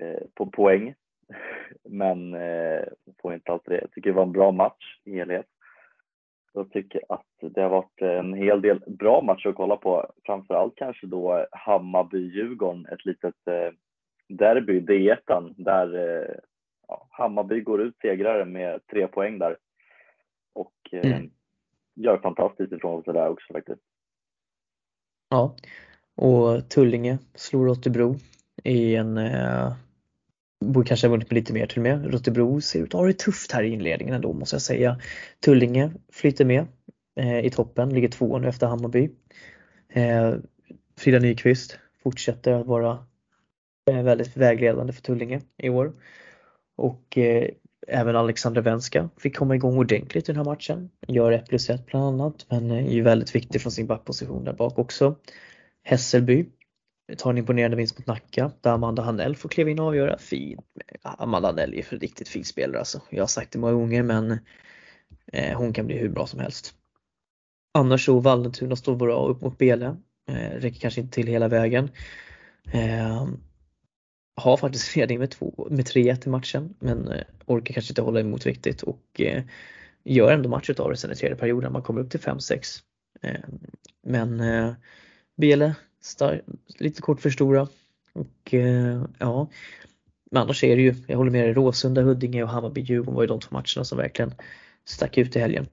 eh, 0.00 0.22
på 0.34 0.46
poäng 0.46 0.94
men 1.88 2.34
eh, 2.34 2.84
får 3.22 3.34
inte 3.34 3.52
alltid 3.52 3.74
det. 3.74 3.80
Jag 3.80 3.92
tycker 3.92 4.10
det 4.10 4.16
var 4.16 4.22
en 4.22 4.32
bra 4.32 4.52
match 4.52 5.00
i 5.04 5.12
helhet. 5.12 5.46
Jag 6.52 6.70
tycker 6.70 7.00
att 7.08 7.26
det 7.40 7.62
har 7.62 7.68
varit 7.68 8.02
en 8.02 8.34
hel 8.34 8.60
del 8.62 8.80
bra 8.86 9.22
matcher 9.22 9.48
att 9.48 9.54
kolla 9.54 9.76
på. 9.76 10.06
Framförallt 10.24 10.74
kanske 10.76 11.06
då 11.06 11.46
Hammarby-Djurgården, 11.52 12.86
ett 12.92 13.04
litet 13.04 13.46
eh, 13.46 13.72
derby, 14.28 14.80
D1 14.80 15.54
där 15.56 15.94
eh, 15.94 16.34
ja, 16.88 17.06
Hammarby 17.10 17.60
går 17.60 17.82
ut 17.82 17.96
segrare 18.02 18.44
med 18.44 18.86
tre 18.86 19.06
poäng 19.06 19.38
där 19.38 19.56
och 20.52 20.74
eh, 20.92 21.12
mm 21.12 21.30
gör 21.94 22.18
fantastiskt 22.18 22.72
ifrån 22.72 23.02
sig 23.02 23.14
där 23.14 23.28
också 23.28 23.52
faktiskt. 23.52 23.80
Ja, 25.28 25.56
och 26.16 26.68
Tullinge 26.68 27.18
slår 27.34 27.66
Rottebro 27.66 28.16
i 28.64 28.96
en 28.96 29.18
eh, 29.18 29.72
borde 30.64 30.88
kanske 30.88 31.06
ha 31.06 31.10
vunnit 31.10 31.30
med 31.30 31.34
lite 31.34 31.52
mer 31.52 31.66
till 31.66 31.78
och 31.78 31.82
med. 31.82 32.12
Rottebro 32.12 32.60
ser 32.60 32.82
ut 32.82 32.94
att 32.94 33.00
ha 33.00 33.06
det 33.06 33.18
tufft 33.18 33.52
här 33.52 33.62
i 33.62 33.68
inledningen 33.68 34.14
ändå 34.14 34.32
måste 34.32 34.54
jag 34.54 34.62
säga. 34.62 35.00
Tullinge 35.40 35.92
flyter 36.12 36.44
med 36.44 36.66
eh, 37.16 37.38
i 37.38 37.50
toppen, 37.50 37.94
ligger 37.94 38.08
två 38.08 38.38
nu 38.38 38.48
efter 38.48 38.66
Hammarby. 38.66 39.10
Eh, 39.88 40.34
Frida 40.96 41.18
Nyqvist 41.18 41.78
fortsätter 42.02 42.52
att 42.52 42.66
vara 42.66 43.06
eh, 43.90 44.02
väldigt 44.02 44.36
vägledande 44.36 44.92
för 44.92 45.02
Tullinge 45.02 45.40
i 45.56 45.68
år. 45.68 45.92
Och 46.76 47.18
eh, 47.18 47.50
även 47.88 48.16
Alexander 48.16 48.60
Venska 48.60 49.10
fick 49.16 49.36
komma 49.36 49.54
igång 49.54 49.78
ordentligt 49.78 50.28
i 50.28 50.32
den 50.32 50.36
här 50.36 50.44
matchen. 50.44 50.90
Gör 51.08 51.32
1 51.32 51.48
plus 51.48 51.70
1 51.70 51.86
bland 51.86 52.04
annat 52.04 52.46
men 52.48 52.70
är 52.70 52.90
ju 52.90 53.02
väldigt 53.02 53.34
viktig 53.34 53.60
från 53.60 53.72
sin 53.72 53.86
backposition 53.86 54.44
där 54.44 54.52
bak 54.52 54.78
också. 54.78 55.16
Hässelby 55.82 56.46
tar 57.18 57.30
en 57.30 57.38
imponerande 57.38 57.76
vinst 57.76 57.98
mot 57.98 58.06
Nacka 58.06 58.50
där 58.60 58.70
Amanda 58.70 59.02
Hanell 59.02 59.36
får 59.36 59.48
kliva 59.48 59.70
in 59.70 59.78
och 59.78 59.86
avgöra. 59.86 60.18
Fin. 60.18 60.58
Amanda 61.02 61.48
Hanell 61.48 61.74
är 61.74 61.82
för 61.82 61.98
riktigt 61.98 62.28
fin 62.28 62.44
spelare 62.44 62.78
alltså. 62.78 63.00
Jag 63.10 63.22
har 63.22 63.26
sagt 63.28 63.52
det 63.52 63.58
många 63.58 63.72
gånger 63.72 64.02
men 64.02 64.38
eh, 65.32 65.58
hon 65.58 65.72
kan 65.72 65.86
bli 65.86 65.98
hur 65.98 66.08
bra 66.08 66.26
som 66.26 66.40
helst. 66.40 66.74
Annars 67.74 68.04
så 68.04 68.20
Vallentuna 68.20 68.76
står 68.76 68.96
bra 68.96 69.26
upp 69.26 69.40
mot 69.40 69.58
Bele. 69.58 69.96
Eh, 70.28 70.50
räcker 70.50 70.80
kanske 70.80 71.00
inte 71.00 71.14
till 71.14 71.26
hela 71.26 71.48
vägen. 71.48 71.90
Eh, 72.72 73.26
har 74.36 74.56
faktiskt 74.56 74.96
ledning 74.96 75.18
med, 75.18 75.34
med 75.70 75.86
3-1 75.86 76.26
i 76.26 76.30
matchen 76.30 76.74
men 76.78 77.08
eh, 77.08 77.24
orkar 77.46 77.74
kanske 77.74 77.90
inte 77.90 78.02
hålla 78.02 78.20
emot 78.20 78.46
riktigt 78.46 78.82
och 78.82 79.20
eh, 79.20 79.42
gör 80.04 80.32
ändå 80.32 80.48
match 80.48 80.70
av 80.70 80.90
det 80.90 80.96
sen 80.96 81.12
i 81.12 81.14
tredje 81.14 81.36
perioden. 81.36 81.72
Man 81.72 81.82
kommer 81.82 82.00
upp 82.00 82.10
till 82.10 82.20
5-6. 82.20 82.80
Eh, 83.22 83.40
men 84.02 84.40
eh, 84.40 84.72
Bele, 85.36 85.74
lite 86.78 87.02
kort 87.02 87.20
för 87.20 87.30
stora 87.30 87.68
och 88.12 88.54
eh, 88.54 89.04
ja. 89.18 89.50
Men 90.30 90.42
annars 90.42 90.64
är 90.64 90.76
det 90.76 90.82
ju, 90.82 90.94
jag 91.06 91.16
håller 91.16 91.30
med 91.30 91.44
dig, 91.44 91.52
Råsunda, 91.52 92.02
Huddinge 92.02 92.42
och 92.42 92.48
Hammarby, 92.48 92.80
Djurgården 92.80 93.14
var 93.14 93.22
ju 93.22 93.26
de 93.26 93.40
två 93.40 93.48
matcherna 93.50 93.84
som 93.84 93.98
verkligen 93.98 94.34
stack 94.84 95.18
ut 95.18 95.36
i 95.36 95.38
helgen. 95.38 95.66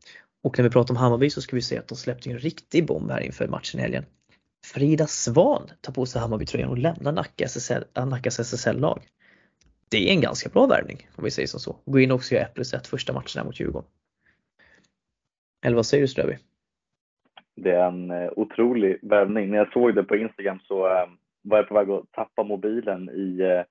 Och 0.44 0.58
när 0.58 0.64
vi 0.64 0.70
pratar 0.70 0.94
om 0.94 0.98
Hammarby 0.98 1.30
så 1.30 1.42
ska 1.42 1.56
vi 1.56 1.62
säga 1.62 1.82
att 1.82 1.88
de 1.88 1.96
släppte 1.98 2.30
en 2.30 2.40
riktig 2.40 2.86
bomb 2.86 3.12
här 3.12 3.22
inför 3.22 3.48
matchen 3.48 3.80
i 3.80 3.84
helgen. 3.84 4.06
Frida 4.66 5.08
Svan 5.08 5.70
tar 5.82 5.94
på 5.94 6.06
sig 6.06 6.22
Hammarbytröjan 6.22 6.70
och 6.70 6.78
lämnar 6.78 7.12
Nackas 7.12 7.58
SSL, 7.58 7.84
äh, 7.98 8.06
Nackas 8.06 8.40
SSL-lag. 8.40 9.02
Det 9.90 10.10
är 10.10 10.14
en 10.14 10.22
ganska 10.22 10.50
bra 10.50 10.68
värvning 10.68 11.10
om 11.16 11.24
vi 11.24 11.32
säger 11.32 11.48
som 11.48 11.60
så. 11.60 11.76
Gå 11.86 12.00
in 12.00 12.12
och 12.12 12.16
också 12.16 12.36
göra 12.36 12.46
1 12.46 12.54
plus 12.54 12.74
1 12.74 12.88
första 12.88 13.14
matcherna 13.14 13.44
mot 13.44 13.60
Djurgården. 13.60 13.90
Eller 15.66 15.76
vad 15.76 15.86
säger 15.86 16.02
du 16.02 16.08
Ströby? 16.08 16.38
Det 17.56 17.72
är 17.72 17.88
en 17.88 18.12
eh, 18.12 18.30
otrolig 18.36 19.00
värvning. 19.02 19.50
När 19.50 19.58
jag 19.58 19.72
såg 19.72 19.96
det 19.96 20.04
på 20.04 20.16
Instagram 20.16 20.60
så 20.60 20.88
eh, 20.88 21.08
var 21.42 21.58
jag 21.58 21.68
på 21.68 21.74
väg 21.74 21.90
att 21.90 22.12
tappa 22.12 22.44
mobilen 22.44 23.10
i, 23.10 23.42
eh, 23.42 23.64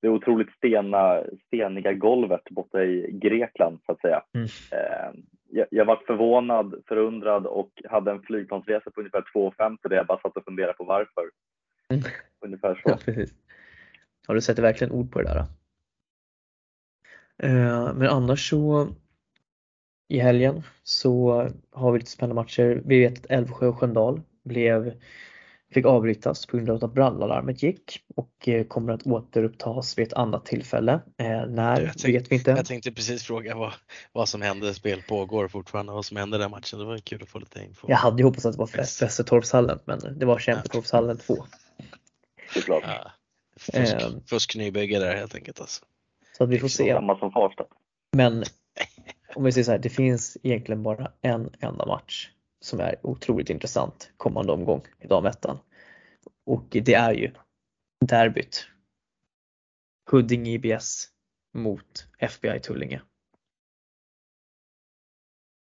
det 0.00 0.08
otroligt 0.08 0.52
stena, 0.56 1.22
steniga 1.46 1.92
golvet 1.92 2.44
borta 2.50 2.84
i 2.84 3.10
Grekland 3.12 3.78
så 3.86 3.92
att 3.92 4.00
säga. 4.00 4.22
Mm. 4.34 4.46
Eh, 4.72 5.20
jag, 5.50 5.66
jag 5.70 5.84
var 5.84 6.02
förvånad, 6.06 6.82
förundrad 6.88 7.46
och 7.46 7.70
hade 7.90 8.10
en 8.10 8.22
flygplansresa 8.22 8.90
på 8.90 9.00
ungefär 9.00 9.24
2,50 9.34 9.78
där 9.88 9.96
jag 9.96 10.06
bara 10.06 10.20
satt 10.20 10.36
och 10.36 10.44
funderade 10.44 10.74
på 10.74 10.84
varför. 10.84 11.30
Mm. 11.88 12.04
Ungefär 12.40 12.74
så. 12.74 12.80
Ja, 12.84 12.98
precis. 13.04 13.34
Har 14.26 14.34
du 14.34 14.40
sätter 14.40 14.62
verkligen 14.62 14.92
ord 14.92 15.12
på 15.12 15.22
det 15.22 15.28
där? 15.28 15.44
Eh, 17.42 17.94
Men 17.94 18.08
annars 18.08 18.50
så 18.50 18.88
i 20.08 20.18
helgen 20.18 20.62
så 20.82 21.46
har 21.70 21.92
vi 21.92 21.98
lite 21.98 22.10
spännande 22.10 22.34
matcher. 22.34 22.82
Vi 22.84 23.00
vet 23.00 23.18
att 23.18 23.30
Älvsjö 23.30 23.66
och 23.66 23.78
Sköndal 23.78 24.20
blev, 24.44 24.92
fick 25.74 25.86
avbrytas 25.86 26.46
på 26.46 26.56
grund 26.56 26.70
av 26.70 26.84
att 26.84 26.94
brallalarmet 26.94 27.62
gick 27.62 28.02
och 28.16 28.48
eh, 28.48 28.64
kommer 28.66 28.92
att 28.92 29.06
återupptas 29.06 29.98
vid 29.98 30.06
ett 30.06 30.12
annat 30.12 30.46
tillfälle. 30.46 30.92
Eh, 31.16 31.26
När 31.46 31.80
Jag 31.80 31.86
tänkte- 31.86 32.12
vet 32.12 32.32
vi 32.32 32.36
inte. 32.36 32.50
Jag 32.50 32.66
tänkte 32.66 32.92
precis 32.92 33.22
fråga 33.22 33.54
vad, 33.54 33.72
vad 34.12 34.28
som 34.28 34.42
hände, 34.42 34.74
spel 34.74 35.02
pågår 35.08 35.48
fortfarande, 35.48 35.92
vad 35.92 36.04
som 36.04 36.16
hände 36.16 36.36
i 36.36 36.40
den 36.40 36.50
matchen. 36.50 36.78
Det 36.78 36.84
var 36.84 36.98
kul 36.98 37.22
att 37.22 37.28
få 37.28 37.38
lite 37.38 37.64
info. 37.64 37.86
Jag 37.90 37.96
hade 37.96 38.18
ju 38.18 38.24
hoppats 38.24 38.46
att 38.46 38.52
det 38.52 38.58
var 38.58 38.70
Yes. 38.78 39.02
Västertorpshallen 39.02 39.78
men 39.84 40.18
det 40.18 40.26
var 40.26 40.38
Kämpetorpshallen 40.38 41.18
2. 41.18 41.44
Såklart. 42.54 42.82
Ja, 42.86 43.10
fusk, 43.56 43.92
Ehm. 43.94 44.20
fusk 44.26 44.56
nybygge 44.56 44.98
där 44.98 45.16
helt 45.16 45.34
enkelt 45.34 45.60
alltså. 45.60 45.84
Så 46.36 46.44
att 46.44 46.50
vi 46.50 46.58
får 46.58 46.68
se. 46.68 46.94
Samma 46.94 47.18
som 47.18 47.32
Farsta. 47.32 47.64
Men 48.16 48.44
om 49.34 49.44
vi 49.44 49.52
säger 49.52 49.64
så 49.64 49.70
här, 49.70 49.78
det 49.78 49.88
finns 49.90 50.36
egentligen 50.42 50.82
bara 50.82 51.12
en 51.22 51.50
enda 51.60 51.86
match 51.86 52.30
som 52.60 52.80
är 52.80 53.06
otroligt 53.06 53.50
intressant 53.50 54.12
kommande 54.16 54.52
omgång 54.52 54.82
i 55.00 55.06
damettan. 55.06 55.58
Och 56.46 56.66
det 56.70 56.94
är 56.94 57.12
ju 57.12 57.32
derbyt. 58.06 58.68
Huddinge 60.10 60.50
IBS 60.50 61.08
mot 61.54 62.06
FBI 62.18 62.60
Tullinge. 62.60 63.02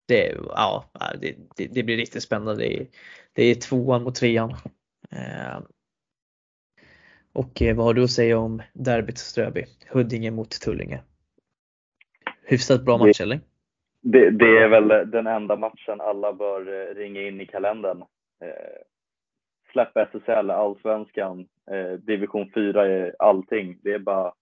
Det, 0.08 0.36
ja, 0.48 0.90
det, 1.20 1.36
det, 1.56 1.66
det 1.66 1.82
blir 1.82 1.96
riktigt 1.96 2.22
spännande. 2.22 2.62
Det 2.62 2.80
är, 2.80 2.88
det 3.32 3.44
är 3.44 3.54
tvåan 3.54 4.02
mot 4.02 4.14
trean. 4.14 4.56
Eh, 5.10 5.60
och 7.32 7.62
eh, 7.62 7.76
vad 7.76 7.86
har 7.86 7.94
du 7.94 8.04
att 8.04 8.10
säga 8.10 8.38
om 8.38 8.62
derbyt 8.72 9.18
Ströby? 9.18 9.66
Huddinge 9.88 10.30
mot 10.30 10.50
Tullinge. 10.50 11.02
Hyfsat 12.42 12.84
bra 12.84 12.98
match 12.98 13.20
eller? 13.20 13.40
Det, 14.02 14.30
det 14.30 14.58
är 14.58 14.68
väl 14.68 15.10
den 15.10 15.26
enda 15.26 15.56
matchen 15.56 16.00
alla 16.00 16.32
bör 16.32 16.60
eh, 16.60 16.94
ringa 16.94 17.22
in 17.22 17.40
i 17.40 17.46
kalendern. 17.46 18.02
Eh, 18.44 18.82
släpp 19.72 19.96
SSL, 19.96 20.50
allsvenskan, 20.50 21.46
eh, 21.70 21.92
division 21.92 22.50
4, 22.54 22.86
är 22.86 23.16
allting. 23.18 23.78
Det 23.82 23.92
är 23.92 23.98
bara 23.98 24.32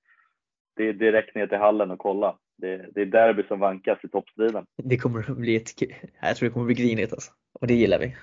det 0.76 0.88
är 0.88 0.92
direkt 0.92 1.34
ner 1.34 1.46
till 1.46 1.58
hallen 1.58 1.90
och 1.90 1.98
kolla. 1.98 2.38
Det, 2.56 2.90
det 2.94 3.00
är 3.00 3.06
derby 3.06 3.42
som 3.48 3.60
vankas 3.60 3.98
i 4.04 4.08
toppstriden. 4.08 4.66
Det 4.76 4.96
kommer 4.96 5.30
att 5.30 5.36
bli 5.36 5.56
ett, 5.56 5.82
jag 6.20 6.36
tror 6.36 6.48
det 6.48 6.52
kommer 6.52 6.64
att 6.64 6.76
bli 6.76 6.84
grinigt 6.84 7.12
alltså. 7.12 7.32
Och 7.60 7.66
det 7.66 7.74
gillar 7.74 7.98
vi. 7.98 8.16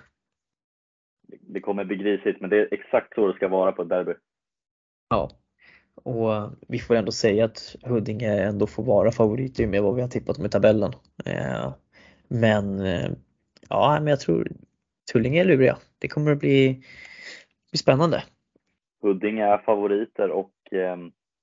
Det, 1.28 1.38
det 1.42 1.60
kommer 1.60 1.86
bli 1.86 1.96
grisigt, 1.96 2.42
men 2.42 2.50
det 2.50 2.58
är 2.58 2.74
exakt 2.74 3.16
så 3.16 3.28
det 3.28 3.34
ska 3.34 3.48
vara 3.48 3.72
på 3.72 3.82
ett 3.82 3.90
derby. 3.90 4.14
Ja. 5.10 5.30
Och 6.06 6.52
vi 6.68 6.80
får 6.80 6.96
ändå 6.96 7.12
säga 7.12 7.46
att 7.46 7.76
Huddinge 7.84 8.28
ändå 8.28 8.68
får 8.68 8.84
vara 8.84 9.12
favorit 9.12 9.60
i 9.60 9.66
och 9.66 9.70
med 9.70 9.84
vad 9.84 9.96
vi 9.96 10.02
har 10.02 10.10
tippat 10.10 10.38
med 10.38 10.52
tabellen. 10.52 10.92
Eh, 11.26 11.74
men 12.28 12.80
eh, 12.80 13.10
ja, 13.70 13.98
men 14.00 14.08
jag 14.08 14.20
tror 14.20 14.48
Tullinge 15.12 15.42
är 15.42 15.46
luriga. 15.46 15.78
Det 16.00 16.08
kommer 16.08 16.32
att 16.32 16.40
bli, 16.40 16.74
bli 17.72 17.78
spännande. 17.78 18.24
Huddinge 19.02 19.46
är 19.46 19.58
favoriter 19.58 20.30
och 20.30 20.74
eh, 20.74 20.98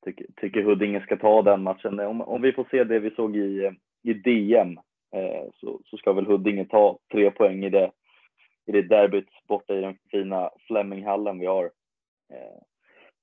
tycker, 0.05 0.27
tycker 0.37 0.63
Huddinge 0.63 1.01
ska 1.01 1.17
ta 1.17 1.43
den 1.43 1.63
matchen. 1.63 2.01
Om, 2.01 2.21
om 2.21 2.43
vi 2.43 2.53
får 2.53 2.67
se 2.71 2.85
det 2.85 2.99
vi 2.99 3.11
såg 3.11 3.37
i, 3.37 3.65
eh, 3.65 3.73
i 4.03 4.15
DM 4.15 4.79
eh, 5.15 5.51
så, 5.55 5.81
så 5.85 5.97
ska 5.97 6.13
väl 6.13 6.27
Huddinge 6.27 6.65
ta 6.65 6.99
tre 7.13 7.31
poäng 7.31 7.65
i 7.65 7.71
det, 7.71 7.91
i 8.67 8.73
det 8.73 8.83
derbyt 8.83 9.29
borta 9.49 9.75
i 9.75 9.81
den 9.81 9.97
fina 10.11 10.51
Fleminghallen 10.67 11.39
vi 11.39 11.47
har. 11.47 11.65
Eh, 12.33 12.63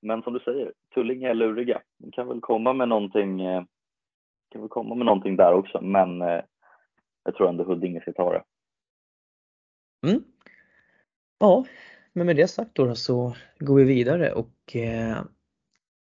men 0.02 0.22
som 0.22 0.34
du 0.34 0.40
säger, 0.40 0.74
Tullinge 0.94 1.30
är 1.30 1.34
luriga. 1.34 1.82
De 1.98 2.12
kan 2.12 2.28
väl 2.28 2.42
komma 2.42 2.74
med 2.74 2.88
någonting, 2.88 3.42
eh, 3.42 3.64
kan 4.50 4.62
väl 4.62 4.70
komma 4.70 4.96
med 4.96 5.06
någonting 5.06 5.36
där 5.36 5.54
också, 5.54 5.82
men 5.82 6.22
eh, 6.22 6.42
jag 7.24 7.36
tror 7.36 7.50
ändå 7.50 7.64
Huddinge 7.64 8.02
ska 8.02 8.14
ta 8.14 8.34
det. 8.34 8.44
Mm. 10.08 10.24
Ja, 11.40 11.66
men 12.14 12.26
med 12.26 12.36
det 12.36 12.48
sagt 12.48 12.76
då 12.76 12.96
så 12.96 13.36
går 13.60 13.76
vi 13.76 13.84
vidare 13.84 14.32
och 14.34 14.76
eh, 14.76 15.24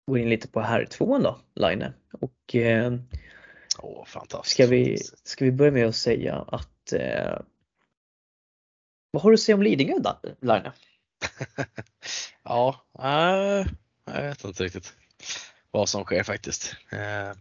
går 0.06 0.18
in 0.18 0.28
lite 0.28 0.48
på 0.48 0.60
här 0.60 0.84
tvåan 0.84 1.22
då, 1.22 1.38
Line. 1.54 1.84
Och 2.12 2.54
eh, 2.54 2.92
Åh, 3.82 4.04
fantastiskt. 4.04 4.54
ska, 4.54 4.66
vi, 4.66 4.96
ska 5.22 5.44
vi 5.44 5.52
börja 5.52 5.72
med 5.72 5.86
att 5.86 5.94
säga 5.94 6.34
att 6.34 6.92
eh, 6.92 7.38
vad 9.10 9.22
har 9.22 9.30
du 9.30 9.34
att 9.34 9.40
säga 9.40 9.56
om 9.56 9.62
Lidingö 9.62 9.94
Line? 10.40 10.70
ja, 12.42 12.74
äh, 12.98 13.66
jag 14.14 14.22
vet 14.22 14.44
inte 14.44 14.64
riktigt 14.64 14.96
vad 15.70 15.88
som 15.88 16.04
sker 16.04 16.22
faktiskt. 16.22 16.76
Eh, 16.90 17.32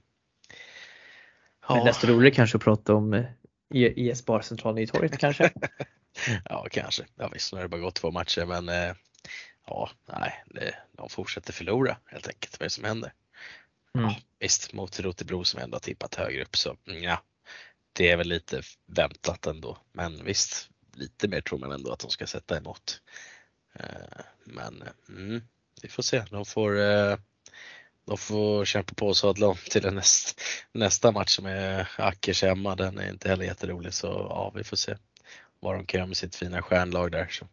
Men 1.69 1.85
desto 1.85 2.07
roligare 2.07 2.35
kanske 2.35 2.57
att 2.57 2.63
prata 2.63 2.93
om 2.93 3.13
eh, 3.13 3.25
IS 3.69 4.25
Barcentralen 4.25 4.83
i 4.83 4.87
torget 4.87 5.17
kanske? 5.19 5.51
ja, 6.45 6.67
kanske. 6.71 7.05
Ja, 7.15 7.27
visst, 7.33 7.53
nu 7.53 7.57
har 7.57 7.63
det 7.63 7.69
bara 7.69 7.81
gått 7.81 7.95
två 7.95 8.11
matcher, 8.11 8.45
men 8.45 8.69
eh, 8.69 8.93
ja, 9.67 9.89
nej, 10.05 10.43
det, 10.45 10.75
de 10.91 11.09
fortsätter 11.09 11.53
förlora 11.53 11.97
helt 12.05 12.27
enkelt. 12.27 12.59
Vad 12.59 12.61
är 12.61 12.65
det 12.65 12.69
som 12.69 12.83
händer? 12.83 13.13
Mm. 13.95 14.09
Ja, 14.09 14.15
visst, 14.39 14.73
mot 14.73 14.99
Rotebro 14.99 15.43
som 15.43 15.59
ändå 15.61 15.75
har 15.75 15.79
tippat 15.79 16.15
högre 16.15 16.43
upp 16.43 16.57
så 16.57 16.77
mm, 16.87 17.03
ja, 17.03 17.21
det 17.93 18.09
är 18.09 18.17
väl 18.17 18.27
lite 18.27 18.61
väntat 18.85 19.45
ändå. 19.45 19.77
Men 19.91 20.25
visst, 20.25 20.69
lite 20.93 21.27
mer 21.27 21.41
tror 21.41 21.59
man 21.59 21.71
ändå 21.71 21.91
att 21.91 21.99
de 21.99 22.09
ska 22.11 22.27
sätta 22.27 22.57
emot. 22.57 23.01
Eh, 23.73 24.21
Men 24.43 24.83
mm, 25.09 25.41
vi 25.81 25.89
får 25.89 26.03
se. 26.03 26.23
De 26.31 26.45
får, 26.45 26.79
eh, 26.79 27.17
de 28.05 28.17
får 28.17 28.65
kämpa 28.65 28.93
på 28.93 29.07
och 29.07 29.17
sadla 29.17 29.47
om 29.47 29.55
till 29.69 29.93
näst, 29.93 30.41
nästa 30.71 31.11
match 31.11 31.35
som 31.35 31.45
är 31.45 31.89
Ackers 31.97 32.43
hemma. 32.43 32.75
Den 32.75 32.97
är 32.97 33.09
inte 33.09 33.29
heller 33.29 33.45
jätterolig 33.45 33.93
så 33.93 34.07
ja, 34.07 34.51
vi 34.55 34.63
får 34.63 34.77
se 34.77 34.95
vad 35.59 35.75
de 35.75 35.85
kan 35.85 35.97
göra 35.97 36.07
med 36.07 36.17
sitt 36.17 36.35
fina 36.35 36.61
stjärnlag 36.61 37.11
där. 37.11 37.27
Så. 37.27 37.47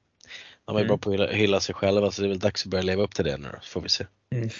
De 0.64 0.76
är 0.76 0.80
Mm. 0.80 0.88
bra 0.88 0.98
på 0.98 1.22
att 1.22 1.30
hylla, 1.30 1.60
sig 1.60 1.74
själva 1.74 2.10
så 2.10 2.22
det 2.22 2.26
är 2.26 2.28
väl 2.28 2.38
dags 2.38 2.62
att 2.62 2.70
börja 2.70 2.82
leva 2.84 3.02
upp 3.02 3.14
till 3.14 3.24
det 3.24 3.36
nu 3.36 3.48
då, 3.52 3.58
så 3.62 3.68
får 3.68 3.80
vi 3.80 3.88
se. 3.88 4.06
Mm. 4.30 4.48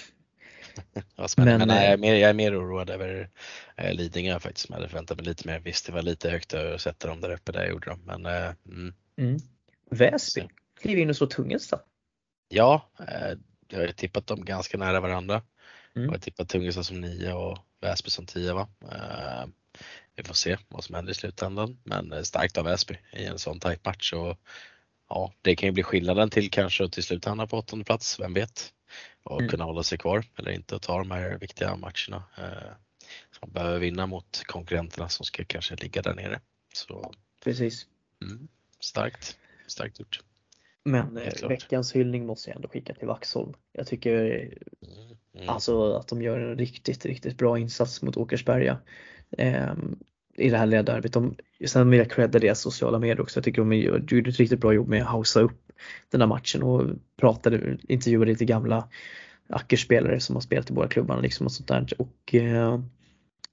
Händer. 1.15 1.45
Men, 1.45 1.57
men 1.57 1.67
nej, 1.67 1.77
jag, 1.83 1.87
är 1.89 1.93
eh, 1.93 1.97
mer, 1.97 2.13
jag 2.15 2.29
är 2.29 2.33
mer 2.33 2.59
oroad 2.61 2.89
över 2.89 3.29
eh, 3.77 3.93
Lidingö 3.93 4.39
faktiskt. 4.39 4.69
Jag 4.69 4.75
hade 4.75 4.89
förväntat 4.89 5.17
mig 5.17 5.25
lite 5.25 5.47
mer. 5.47 5.59
Visst, 5.59 5.85
det 5.85 5.91
var 5.91 6.01
lite 6.01 6.29
högt 6.29 6.53
att 6.53 6.81
sätta 6.81 7.07
dem 7.07 7.21
där 7.21 7.31
uppe, 7.33 7.51
där 7.51 7.67
gjorde 7.69 7.89
de. 7.89 7.99
Men 8.05 8.25
eh, 8.25 8.51
mm, 8.69 8.93
Mm. 9.17 9.37
Väsby 9.91 10.47
kliver 10.81 11.01
in 11.01 11.09
och 11.09 11.15
slår 11.15 11.27
Tungesta. 11.27 11.79
ja, 12.47 12.89
eh, 12.99 13.37
jag 13.69 13.79
har 13.79 13.87
tippat 13.87 14.27
dem 14.27 14.45
ganska 14.45 14.77
nära 14.77 14.99
varandra. 14.99 15.41
Mm. 15.95 16.05
Jag 16.05 16.11
har 16.11 16.19
tippat 16.19 16.49
Tungesta 16.49 16.83
som 16.83 17.01
9 17.01 17.33
och 17.33 17.57
Väsby 17.81 18.09
som 18.09 18.25
10 18.25 18.53
va. 18.53 18.67
Eh, 18.91 19.45
vi 20.15 20.23
får 20.23 20.33
se 20.33 20.57
vad 20.67 20.83
som 20.83 20.95
händer 20.95 21.11
i 21.11 21.15
slutändan. 21.15 21.77
Men 21.83 22.13
eh, 22.13 22.21
starkt 22.21 22.57
av 22.57 22.65
Väsby 22.65 22.97
i 23.13 23.25
en 23.25 23.39
sån 23.39 23.59
tajt 23.59 23.85
match. 23.85 24.13
Och, 24.13 24.37
ja, 25.09 25.33
det 25.41 25.55
kan 25.55 25.67
ju 25.67 25.73
bli 25.73 25.83
skillnaden 25.83 26.29
till 26.29 26.51
kanske 26.51 26.83
att 26.83 26.91
till 26.91 27.03
slut 27.03 27.25
hamna 27.25 27.47
på 27.47 27.57
åttonde 27.57 27.85
plats, 27.85 28.19
vem 28.19 28.33
vet? 28.33 28.71
Och 29.23 29.39
Mm. 29.39 29.49
kunna 29.49 29.63
hålla 29.63 29.83
sig 29.83 29.97
kvar 29.97 30.25
eller 30.37 30.51
inte 30.51 30.75
och 30.75 30.81
ta 30.81 30.97
de 30.97 31.11
här 31.11 31.37
viktiga 31.37 31.75
matcherna. 31.75 32.23
Eh, 32.37 32.71
som 33.31 33.39
man 33.41 33.51
behöver 33.51 33.79
vinna 33.79 34.05
mot 34.07 34.43
konkurrenterna 34.45 35.09
som 35.09 35.25
ska 35.25 35.45
kanske 35.45 35.75
ligga 35.75 36.01
där 36.01 36.13
nere. 36.13 36.41
Så 36.73 37.13
Precis. 37.43 37.87
mm, 38.21 38.47
starkt, 38.79 39.37
starkt 39.67 39.99
gjort. 39.99 40.19
Men 40.85 41.17
eh, 41.17 41.47
veckans 41.49 41.95
hyllning 41.95 42.25
måste 42.25 42.49
jag 42.49 42.55
ändå 42.55 42.67
skicka 42.67 42.93
till 42.93 43.07
Vaxholm. 43.07 43.53
Jag 43.71 43.87
tycker 43.87 44.49
Mm, 45.35 45.43
mm. 45.43 45.49
alltså 45.49 45.93
att 45.93 46.07
de 46.07 46.21
gör 46.21 46.39
en 46.39 46.57
riktigt, 46.57 47.05
riktigt 47.05 47.37
bra 47.37 47.59
insats 47.59 48.01
mot 48.01 48.17
Åkersberga. 48.17 48.77
ehm, 49.37 49.99
I 50.37 50.49
det 50.49 50.57
här. 50.57 51.01
De, 51.11 51.35
sen 51.65 51.89
vill 51.89 51.99
jag 51.99 52.11
credda 52.11 52.39
deras 52.39 52.61
sociala 52.61 52.99
medier 52.99 53.21
också. 53.21 53.37
Jag 53.37 53.43
tycker 53.43 53.61
de 53.61 53.73
gjorde 53.73 54.29
ett 54.29 54.37
riktigt 54.37 54.59
bra 54.59 54.73
jobb 54.73 54.87
med 54.87 55.01
att 55.01 55.07
hausa 55.07 55.41
upp 55.41 55.71
den 56.09 56.21
här 56.21 56.27
matchen 56.27 56.63
och 56.63 56.89
pratade, 57.17 57.77
intervjuade 57.87 58.31
lite 58.31 58.45
gamla 58.45 58.89
Ackerspelare 59.49 60.19
som 60.19 60.35
har 60.35 60.41
spelat 60.41 60.69
i 60.69 60.73
båda 60.73 60.87
klubbarna 60.87 61.21
liksom 61.21 61.45
och 61.45 61.51
sånt 61.51 61.67
där. 61.67 61.93
Och 61.97 62.35
eh, 62.35 62.79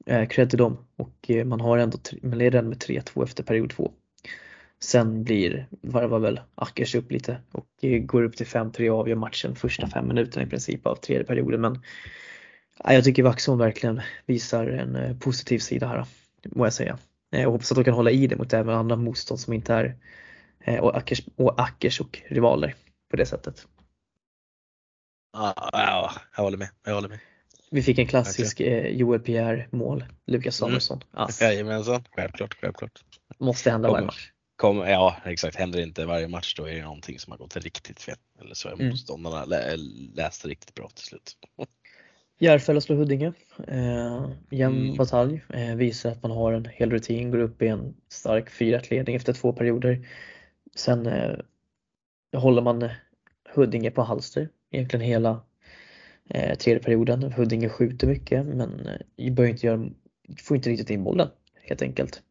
eh, 0.07 0.29
cred 0.29 0.51
till 0.51 0.59
dem. 0.59 0.77
Och 0.97 1.31
eh, 1.31 1.45
man 1.45 1.61
har 1.61 1.79
ändå, 1.79 1.99
man 2.23 2.39
leder 2.39 2.59
ändå 2.59 2.69
med 2.69 2.79
3-2 2.79 3.23
efter 3.25 3.43
period 3.43 3.71
2. 3.71 3.93
Sen 4.83 5.25
blir, 5.25 5.67
varvar 5.71 6.19
väl 6.19 6.41
Ackers 6.55 6.95
upp 6.95 7.13
lite 7.13 7.41
och 7.53 7.67
går 8.03 8.23
upp 8.23 8.37
till 8.37 8.47
5-3 8.47 8.91
och 8.91 8.99
avgör 8.99 9.17
matchen 9.17 9.57
första 9.57 9.87
fem 9.89 10.09
minuterna 10.09 10.47
i 10.47 10.49
princip 10.49 10.87
av 10.87 10.97
tredje 10.97 11.25
perioden. 11.25 11.61
Men 11.61 11.83
ja, 12.85 12.93
jag 12.93 13.05
tycker 13.05 13.23
Vaxholm 13.23 13.59
verkligen 13.59 14.01
visar 14.27 14.67
en 14.67 14.97
eh, 14.97 15.17
positiv 15.17 15.59
sida 15.59 15.87
här, 15.89 16.05
må 16.45 16.67
jag 16.67 16.73
säga. 16.73 16.99
Eh, 17.33 17.43
Jag 17.43 17.51
hoppas 17.51 17.73
att 17.73 17.77
de 17.77 17.85
kan 17.85 17.95
hålla 17.95 18.11
i 18.11 18.27
det 18.27 18.37
mot 18.37 18.53
även 18.53 18.75
andra 18.75 18.97
motstånd 18.97 19.41
som 19.41 19.53
inte 19.53 19.75
är 19.75 19.97
eh, 20.61 20.81
och 20.81 20.97
Ackers 20.97 21.23
och, 21.37 21.61
Ackers 21.61 22.01
och 22.01 22.19
rivaler 22.29 22.75
på 23.11 23.17
det 23.17 23.27
sättet. 23.27 23.67
Ja, 25.33 25.55
ja, 25.73 26.13
jag 26.37 26.43
håller 26.43 26.59
med. 26.59 26.69
Jag 26.85 26.95
håller 26.95 27.09
med. 27.09 27.19
Vi 27.71 27.83
fick 27.83 27.99
en 27.99 28.07
klassisk 28.07 28.61
eh, 28.61 28.87
Joel 28.89 29.21
Pierre 29.21 29.67
mål, 29.71 30.05
Lukas 30.27 30.61
Mm. 30.63 30.69
Samuelsson. 30.69 31.05
Ass. 31.11 31.41
Jajamensan, 31.41 32.05
självklart, 32.17 32.55
självklart. 32.61 33.01
Måste 33.39 33.71
hända 33.71 33.91
varje 33.91 34.07
match. 34.07 34.29
Kom, 34.63 34.79
ja 34.79 35.17
exakt, 35.25 35.57
händer 35.57 35.79
det 35.79 35.83
inte 35.85 36.05
varje 36.07 36.29
match 36.29 36.55
då 36.55 36.65
är 36.69 36.75
det 36.75 36.83
någonting 36.83 37.19
som 37.19 37.31
har 37.31 37.39
gått 37.39 37.57
riktigt 37.57 38.01
fel. 38.01 38.17
Eller 38.41 38.55
så 38.55 38.69
är 38.69 38.73
Mm. 38.73 38.89
motståndarna 38.89 39.45
lä, 39.45 39.77
läste 40.15 40.49
riktigt 40.49 40.75
bra 40.75 40.89
till 40.89 41.05
slut. 41.05 41.37
Järfälla 42.39 42.81
slår 42.81 42.97
Huddinge. 42.97 43.33
Eh, 43.69 44.31
jämn 44.51 44.85
Mm. 44.85 44.97
batalj. 44.97 45.43
Eh, 45.49 45.75
visar 45.75 46.11
att 46.11 46.23
man 46.23 46.31
har 46.31 46.53
en 46.53 46.65
hel 46.65 46.91
rutin, 46.91 47.31
går 47.31 47.39
upp 47.39 47.63
i 47.63 47.67
en 47.69 47.95
stark 48.09 48.51
4 48.51 48.81
ledning 48.91 49.17
efter 49.17 49.33
två 49.33 49.53
perioder. 49.53 50.09
Sen 50.77 51.07
eh, 51.07 51.37
håller 52.37 52.63
man 52.63 52.89
Huddinge 53.55 53.91
på 53.91 54.03
halster 54.03 54.49
egentligen 54.71 55.07
hela 55.07 55.43
eh, 56.31 56.59
tredje 56.59 56.83
perioden. 56.83 57.33
Huddinge 57.33 57.69
skjuter 57.69 58.07
mycket 58.07 58.47
men 58.47 58.87
eh, 59.17 59.33
börjar 59.33 59.51
inte 59.51 59.67
göra, 59.67 59.91
får 60.43 60.57
inte 60.57 60.71
riktigt 60.71 60.91
in 60.91 61.05
bollen 61.05 61.29
helt 61.63 61.83
enkelt. 61.83 62.23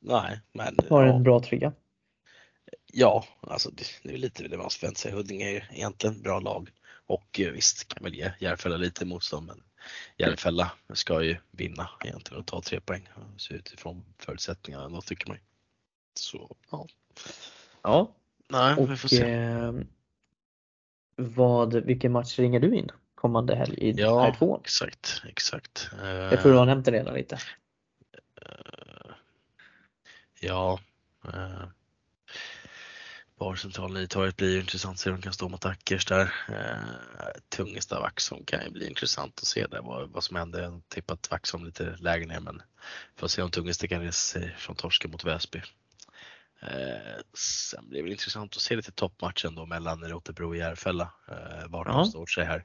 Nej, 0.00 0.40
men 0.52 0.76
Har 0.90 1.04
ja, 1.04 1.14
en 1.14 1.22
bra 1.22 1.40
trygga. 1.40 1.72
ja, 2.92 3.24
alltså 3.40 3.70
det, 3.70 3.84
det 4.02 4.12
är 4.14 4.18
lite 4.18 4.48
det 4.48 4.58
man 4.58 4.70
förväntar 4.70 4.98
sig. 5.00 5.12
Huddinge 5.12 5.44
är 5.48 5.52
ju 5.52 5.60
egentligen 5.76 6.22
bra 6.22 6.40
lag 6.40 6.70
och 7.06 7.40
eh, 7.40 7.50
visst 7.52 7.88
kan 7.88 8.04
väl 8.04 8.14
ge 8.14 8.32
Järfälla 8.38 8.76
lite 8.76 9.04
motstånd 9.04 9.46
men 9.46 9.62
Järfälla 10.16 10.70
ska 10.92 11.22
ju 11.22 11.36
vinna 11.50 11.88
egentligen 12.04 12.40
och 12.40 12.46
ta 12.46 12.60
tre 12.62 12.80
poäng 12.80 13.08
så 13.36 13.54
utifrån 13.54 14.04
förutsättningarna 14.18 14.88
då 14.88 15.00
tycker 15.00 15.28
man. 15.28 15.38
Så 16.14 16.56
ja, 16.70 16.86
Ja, 17.82 18.14
nej 18.48 18.74
vi 18.78 18.84
och 18.94 18.98
får 18.98 19.08
se. 19.08 19.22
eh, 19.22 19.72
vad, 21.16 21.74
vilken 21.74 22.12
match 22.12 22.38
ringer 22.38 22.60
du 22.60 22.74
in 22.76 22.88
kommande 23.14 23.54
helg 23.56 23.74
i 23.78 23.92
Ja, 24.00 24.30
R2? 24.40 24.60
exakt, 24.60 25.22
exakt. 25.28 25.90
Jag 26.02 26.40
tror 26.42 26.52
du 26.52 26.58
har 26.58 26.66
nämnt 26.66 26.84
det 26.84 26.90
redan 26.92 27.14
lite. 27.14 27.38
Ja. 30.40 30.80
Eh, 31.24 31.68
Barcentralen 33.38 34.02
i 34.02 34.08
torget 34.08 34.36
blir 34.36 34.52
ju 34.52 34.60
intressant 34.60 34.94
att 34.94 35.00
se 35.00 35.10
hur 35.10 35.16
de 35.16 35.22
kan 35.22 35.32
stå 35.32 35.48
mot 35.48 35.64
Ackers 35.64 36.06
där. 36.06 36.34
Eh, 36.48 37.40
Tungesta 37.48 38.00
Vaxholm 38.00 38.44
kan 38.44 38.64
ju 38.64 38.70
bli 38.70 38.88
intressant 38.88 39.38
att 39.38 39.46
se 39.46 39.66
där 39.66 39.82
vad, 39.82 40.10
vad 40.10 40.24
som 40.24 40.36
händer. 40.36 40.62
Jag 40.62 40.70
har 40.70 40.80
tippat 40.88 41.30
Vaxholm 41.30 41.64
lite 41.64 41.96
lägre 41.98 42.26
ner 42.26 42.40
men 42.40 42.62
får 43.16 43.28
se 43.28 43.42
om 43.42 43.50
Tungesta 43.50 43.88
kan 43.88 44.02
resa 44.02 44.38
sig 44.38 44.54
från 44.58 44.76
torsken 44.76 45.10
mot 45.10 45.24
Väsby. 45.24 45.62
Eh, 46.60 47.20
sen 47.34 47.88
blir 47.88 48.02
det 48.02 48.10
intressant 48.10 48.56
att 48.56 48.62
se 48.62 48.76
lite 48.76 48.92
toppmatchen 48.92 49.54
då 49.54 49.66
mellan 49.66 50.04
Rotebro 50.04 50.48
och 50.48 50.56
Järfälla. 50.56 51.12
Eh, 51.28 51.68
vart 51.68 51.86
de 51.86 52.06
står 52.06 52.26
sig 52.26 52.44
här. 52.44 52.64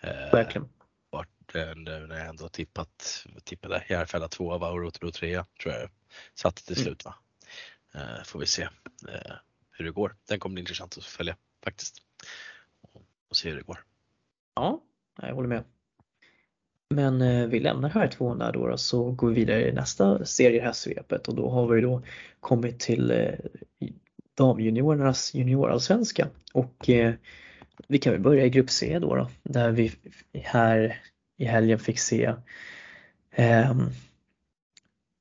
Eh, 0.00 0.32
Verkligen. 0.32 0.68
vart 1.10 1.54
eh, 1.54 1.74
när 1.74 2.18
jag 2.18 2.28
ändå 2.28 2.48
tippat, 2.48 3.26
tippade 3.44 3.84
Järfälla 3.88 4.28
2 4.28 4.46
och 4.46 4.80
Rotebro 4.80 5.10
3 5.10 5.44
tror 5.62 5.74
jag 5.74 5.90
satte 6.34 6.64
till 6.66 6.76
Mm. 6.76 6.84
slut 6.84 7.04
va. 7.04 7.14
Eh, 7.94 8.24
får 8.24 8.38
vi 8.40 8.46
se 8.46 8.62
eh, 9.08 9.32
hur 9.70 9.84
det 9.84 9.90
går. 9.90 10.16
Den 10.28 10.38
kommer 10.40 10.54
bli 10.54 10.60
intressant 10.60 10.98
att 10.98 11.04
följa 11.04 11.36
faktiskt. 11.64 12.02
Och, 13.28 13.36
se 13.36 13.50
hur 13.50 13.56
det 13.56 13.62
går. 13.62 13.84
Ja, 14.54 14.80
jag 15.22 15.34
håller 15.34 15.48
med. 15.48 15.64
Men 16.94 17.22
eh, 17.22 17.46
vi 17.46 17.60
lämnar 17.60 17.88
här 17.88 18.08
tvåan 18.08 18.38
där 18.38 18.52
då, 18.52 18.76
så 18.78 19.10
går 19.10 19.28
vi 19.28 19.34
vidare 19.34 19.68
i 19.68 19.72
nästa 19.72 20.24
serie 20.24 20.56
i 20.56 20.60
här 20.60 20.72
svepet 20.72 21.28
och 21.28 21.34
då 21.34 21.50
har 21.50 21.66
vi 21.66 21.80
då 21.80 22.02
kommit 22.40 22.80
till 22.80 23.10
eh, 23.10 23.34
damjuniorernas 24.34 25.34
juniorallsvenska 25.34 26.28
och 26.52 26.88
eh, 26.90 27.14
vi 27.88 27.98
kan 27.98 28.12
väl 28.12 28.22
börja 28.22 28.44
i 28.44 28.50
grupp 28.50 28.70
C 28.70 28.98
då, 28.98 29.14
då 29.16 29.30
där 29.42 29.70
vi 29.70 29.92
här 30.34 31.02
i 31.36 31.44
helgen 31.44 31.78
fick 31.78 31.98
se 31.98 32.34
ehm, 33.30 33.90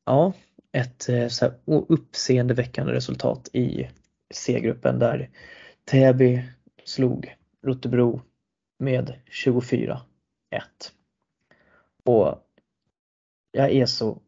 ja, 0.05 0.33
ett 0.71 1.09
eh, 1.09 1.27
så 1.27 1.45
här 1.45 1.53
uppseendeväckande 1.65 2.93
resultat 2.93 3.49
i 3.53 3.89
C-gruppen 4.33 4.99
där 4.99 5.29
Täby 5.85 6.43
slog 6.83 7.35
Rotebro 7.61 8.21
med 8.79 9.13
24-1. 9.45 9.99
Och 12.03 12.47
jag 13.51 13.71
är 13.71 13.85
så 13.85 14.21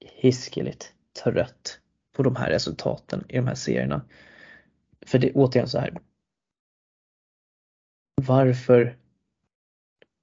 hiskeligt 0.00 0.92
trött 1.24 1.80
på 2.12 2.22
de 2.22 2.36
här 2.36 2.50
resultaten 2.50 3.24
i 3.28 3.36
de 3.36 3.46
här 3.46 3.54
serierna. 3.54 4.02
För 5.06 5.18
det 5.18 5.28
är 5.28 5.32
återigen 5.34 5.68
så 5.68 5.78
här. 5.78 5.98
Varför 8.14 8.96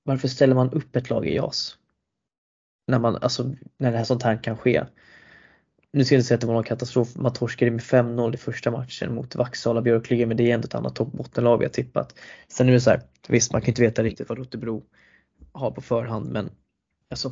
varför 0.07 0.27
ställer 0.27 0.55
man 0.55 0.69
upp 0.69 0.95
ett 0.95 1.09
lag 1.09 1.27
i 1.27 1.35
JAS? 1.35 1.77
När 2.87 2.99
man, 2.99 3.15
alltså, 3.15 3.43
när 3.77 3.91
det 3.91 3.97
här 3.97 4.03
sånt 4.03 4.23
här 4.23 4.43
kan 4.43 4.57
ske. 4.57 4.85
Nu 5.95 6.05
ska 6.05 6.15
jag 6.15 6.19
inte 6.19 6.27
säga 6.27 6.35
att 6.35 6.41
det 6.41 6.47
var 6.47 6.53
någon 6.53 6.63
katastrof, 6.63 7.15
man 7.15 7.33
torskade 7.33 7.71
med 7.71 7.81
5-0 7.81 8.33
i 8.33 8.37
första 8.37 8.71
matchen 8.71 9.15
mot 9.15 9.35
Vaxhalla 9.35 9.81
Björklöven 9.81 10.27
men 10.27 10.37
det 10.37 10.51
är 10.51 10.53
ändå 10.53 10.65
ett 10.65 10.75
annat 10.75 10.95
toppbottenlag 10.95 11.57
vi 11.57 11.65
har 11.65 11.69
tippat. 11.69 12.15
Sen 12.47 12.69
är 12.69 12.71
det 12.71 12.81
så 12.81 12.89
här, 12.89 13.01
visst 13.27 13.53
man 13.53 13.61
kan 13.61 13.69
inte 13.69 13.81
veta 13.81 14.03
riktigt 14.03 14.29
vad 14.29 14.37
Rotebro 14.37 14.83
har 15.51 15.71
på 15.71 15.81
förhand 15.81 16.31
men 16.31 16.49
alltså 17.09 17.31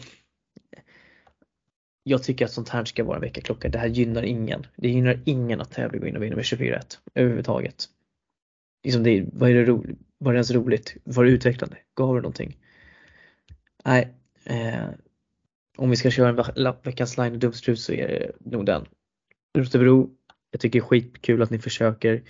jag 2.04 2.24
tycker 2.24 2.46
att 2.46 2.52
sånt 2.52 2.70
här 2.70 2.86
ska 2.86 3.04
vara 3.04 3.16
en 3.16 3.22
väckarklocka. 3.22 3.70
Det 3.70 3.78
här 3.78 3.88
gynnar 3.88 4.24
ingen. 4.24 4.68
Det 4.76 4.90
gynnar 4.90 5.20
ingen 5.26 5.62
att 5.62 5.72
Täby 5.72 5.98
går 5.98 6.08
in 6.08 6.16
och 6.16 6.24
vinner 6.24 6.36
med 6.36 6.46
24-1 6.46 6.98
överhuvudtaget. 7.16 7.86
Liksom 8.84 9.04
det, 9.04 9.26
vad 9.34 9.50
är 9.50 9.54
det 9.54 9.66
roligt? 9.66 10.00
Var 10.18 10.34
det 10.34 10.38
ens 10.38 10.52
roligt? 10.52 10.96
Var 11.04 11.24
det 11.24 11.32
utvecklande? 11.32 11.78
Gav 11.96 12.16
det 12.16 12.22
någonting? 12.22 12.58
Nej, 13.86 14.14
eh, 14.46 14.86
om 15.78 15.90
vi 15.90 15.96
ska 15.96 16.12
köra 16.12 16.30
en 16.30 16.76
veckans 16.84 17.18
line 17.18 17.34
och 17.34 17.40
dumstrut 17.40 17.80
så 17.80 17.94
är 17.94 18.08
det 18.08 18.32
nog 18.52 18.66
den. 18.66 18.86
Rotebro, 19.58 20.10
jag 20.52 20.62
tycker 20.62 20.80
det 20.80 20.84
är 20.84 20.88
skitkul 20.88 21.42
att 21.42 21.50
ni 21.50 21.60
försöker. 21.60 22.24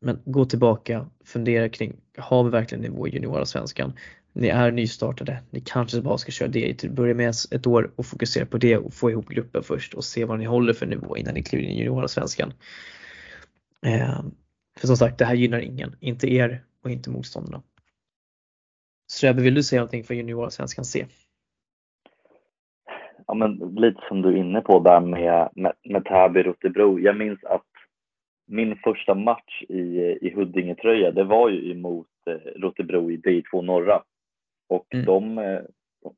Men 0.00 0.22
gå 0.24 0.44
tillbaka, 0.44 1.06
fundera 1.24 1.68
kring, 1.68 1.96
har 2.18 2.44
vi 2.44 2.50
verkligen 2.50 2.82
nivå 2.82 3.08
i 3.08 3.10
juniorallsvenskan? 3.10 3.92
Ni 4.32 4.48
är 4.48 4.70
nystartade, 4.70 5.42
ni 5.50 5.60
kanske 5.60 6.00
bara 6.00 6.18
ska 6.18 6.32
köra 6.32 6.48
det, 6.48 6.74
till- 6.74 6.90
börja 6.90 7.14
med 7.14 7.34
ett 7.50 7.66
år 7.66 7.92
och 7.96 8.06
fokusera 8.06 8.46
på 8.46 8.58
det 8.58 8.76
och 8.76 8.94
få 8.94 9.10
ihop 9.10 9.28
gruppen 9.28 9.62
först 9.62 9.94
och 9.94 10.04
se 10.04 10.24
vad 10.24 10.38
ni 10.38 10.44
håller 10.44 10.72
för 10.72 10.86
nivå 10.86 11.16
innan 11.16 11.34
ni 11.34 11.42
kliver 11.42 11.64
in 11.64 11.70
i 11.70 11.78
juniorallsvenskan. 11.78 12.52
Eh, 13.86 14.24
för 14.78 14.86
som 14.86 14.96
sagt, 14.96 15.18
det 15.18 15.24
här 15.24 15.34
gynnar 15.34 15.60
ingen, 15.60 15.96
inte 16.00 16.32
er 16.34 16.64
och 16.84 16.90
inte 16.90 17.10
motståndarna. 17.10 17.62
Ströbe, 19.10 19.42
vill 19.42 19.54
du 19.54 19.62
säga 19.62 19.80
någonting 19.80 20.04
för 20.04 20.14
juniorallsvenskan 20.14 20.84
C? 20.84 21.06
Ja, 23.26 23.34
men 23.34 23.74
lite 23.76 24.00
som 24.08 24.22
du 24.22 24.28
är 24.28 24.36
inne 24.36 24.60
på 24.60 24.78
där 24.78 25.00
med, 25.00 25.48
med, 25.54 25.72
med 25.84 26.04
Täby 26.04 26.42
Rotebro. 26.42 26.98
Jag 26.98 27.16
minns 27.16 27.44
att 27.44 27.66
min 28.46 28.76
första 28.76 29.14
match 29.14 29.62
i, 29.68 29.98
i 30.20 30.34
Huddinge-tröja, 30.34 31.10
det 31.10 31.24
var 31.24 31.48
ju 31.48 31.70
emot 31.72 32.06
eh, 32.30 32.60
Rotebro 32.60 33.10
i 33.10 33.16
D2 33.16 33.62
norra. 33.62 34.02
Och 34.68 34.94
Mm. 34.94 35.06
de, 35.06 35.38
eh, 35.38 35.60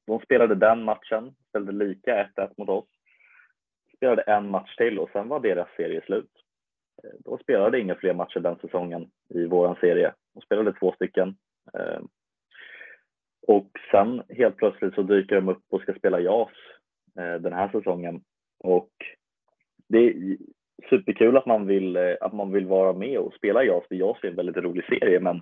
de 0.06 0.20
spelade 0.20 0.54
den 0.54 0.82
matchen, 0.84 1.34
spelade 1.48 1.72
lika 1.72 2.28
1-1 2.36 2.50
mot 2.56 2.68
oss. 2.68 2.88
Spelade 3.96 4.22
en 4.22 4.50
match 4.50 4.76
till 4.76 4.98
och 4.98 5.10
sen 5.12 5.28
var 5.28 5.40
deras 5.40 5.68
serie 5.76 6.00
slut. 6.06 6.30
Eh, 7.04 7.10
De 7.24 7.38
spelade 7.38 7.80
inga 7.80 7.94
fler 7.94 8.14
matcher 8.14 8.40
den 8.40 8.56
säsongen 8.56 9.10
i 9.28 9.46
våran 9.46 9.76
serie. 9.80 10.12
De 10.34 10.40
spelade 10.40 10.72
två 10.72 10.92
stycken. 10.92 11.36
Eh, 11.74 12.00
Och 13.46 13.70
sen 13.90 14.22
helt 14.28 14.56
plötsligt 14.56 14.94
så 14.94 15.02
dyker 15.02 15.34
de 15.34 15.48
upp 15.48 15.62
och 15.70 15.80
ska 15.80 15.94
spela 15.94 16.20
JAS 16.20 16.48
den 17.14 17.52
här 17.52 17.68
säsongen. 17.68 18.20
Och 18.58 18.90
det 19.88 19.98
är 19.98 20.36
superkul 20.90 21.36
att 21.36 21.46
man 21.46 21.66
vill, 21.66 21.96
eh, 21.96 22.14
att 22.20 22.32
man 22.32 22.52
vill 22.52 22.66
vara 22.66 22.92
med 22.92 23.18
och 23.18 23.34
spela 23.34 23.64
JAS, 23.64 23.84
för 23.88 23.94
JAS 23.94 24.18
är 24.22 24.28
en 24.28 24.36
väldigt 24.36 24.56
rolig 24.56 24.84
serie, 24.84 25.20
men 25.20 25.40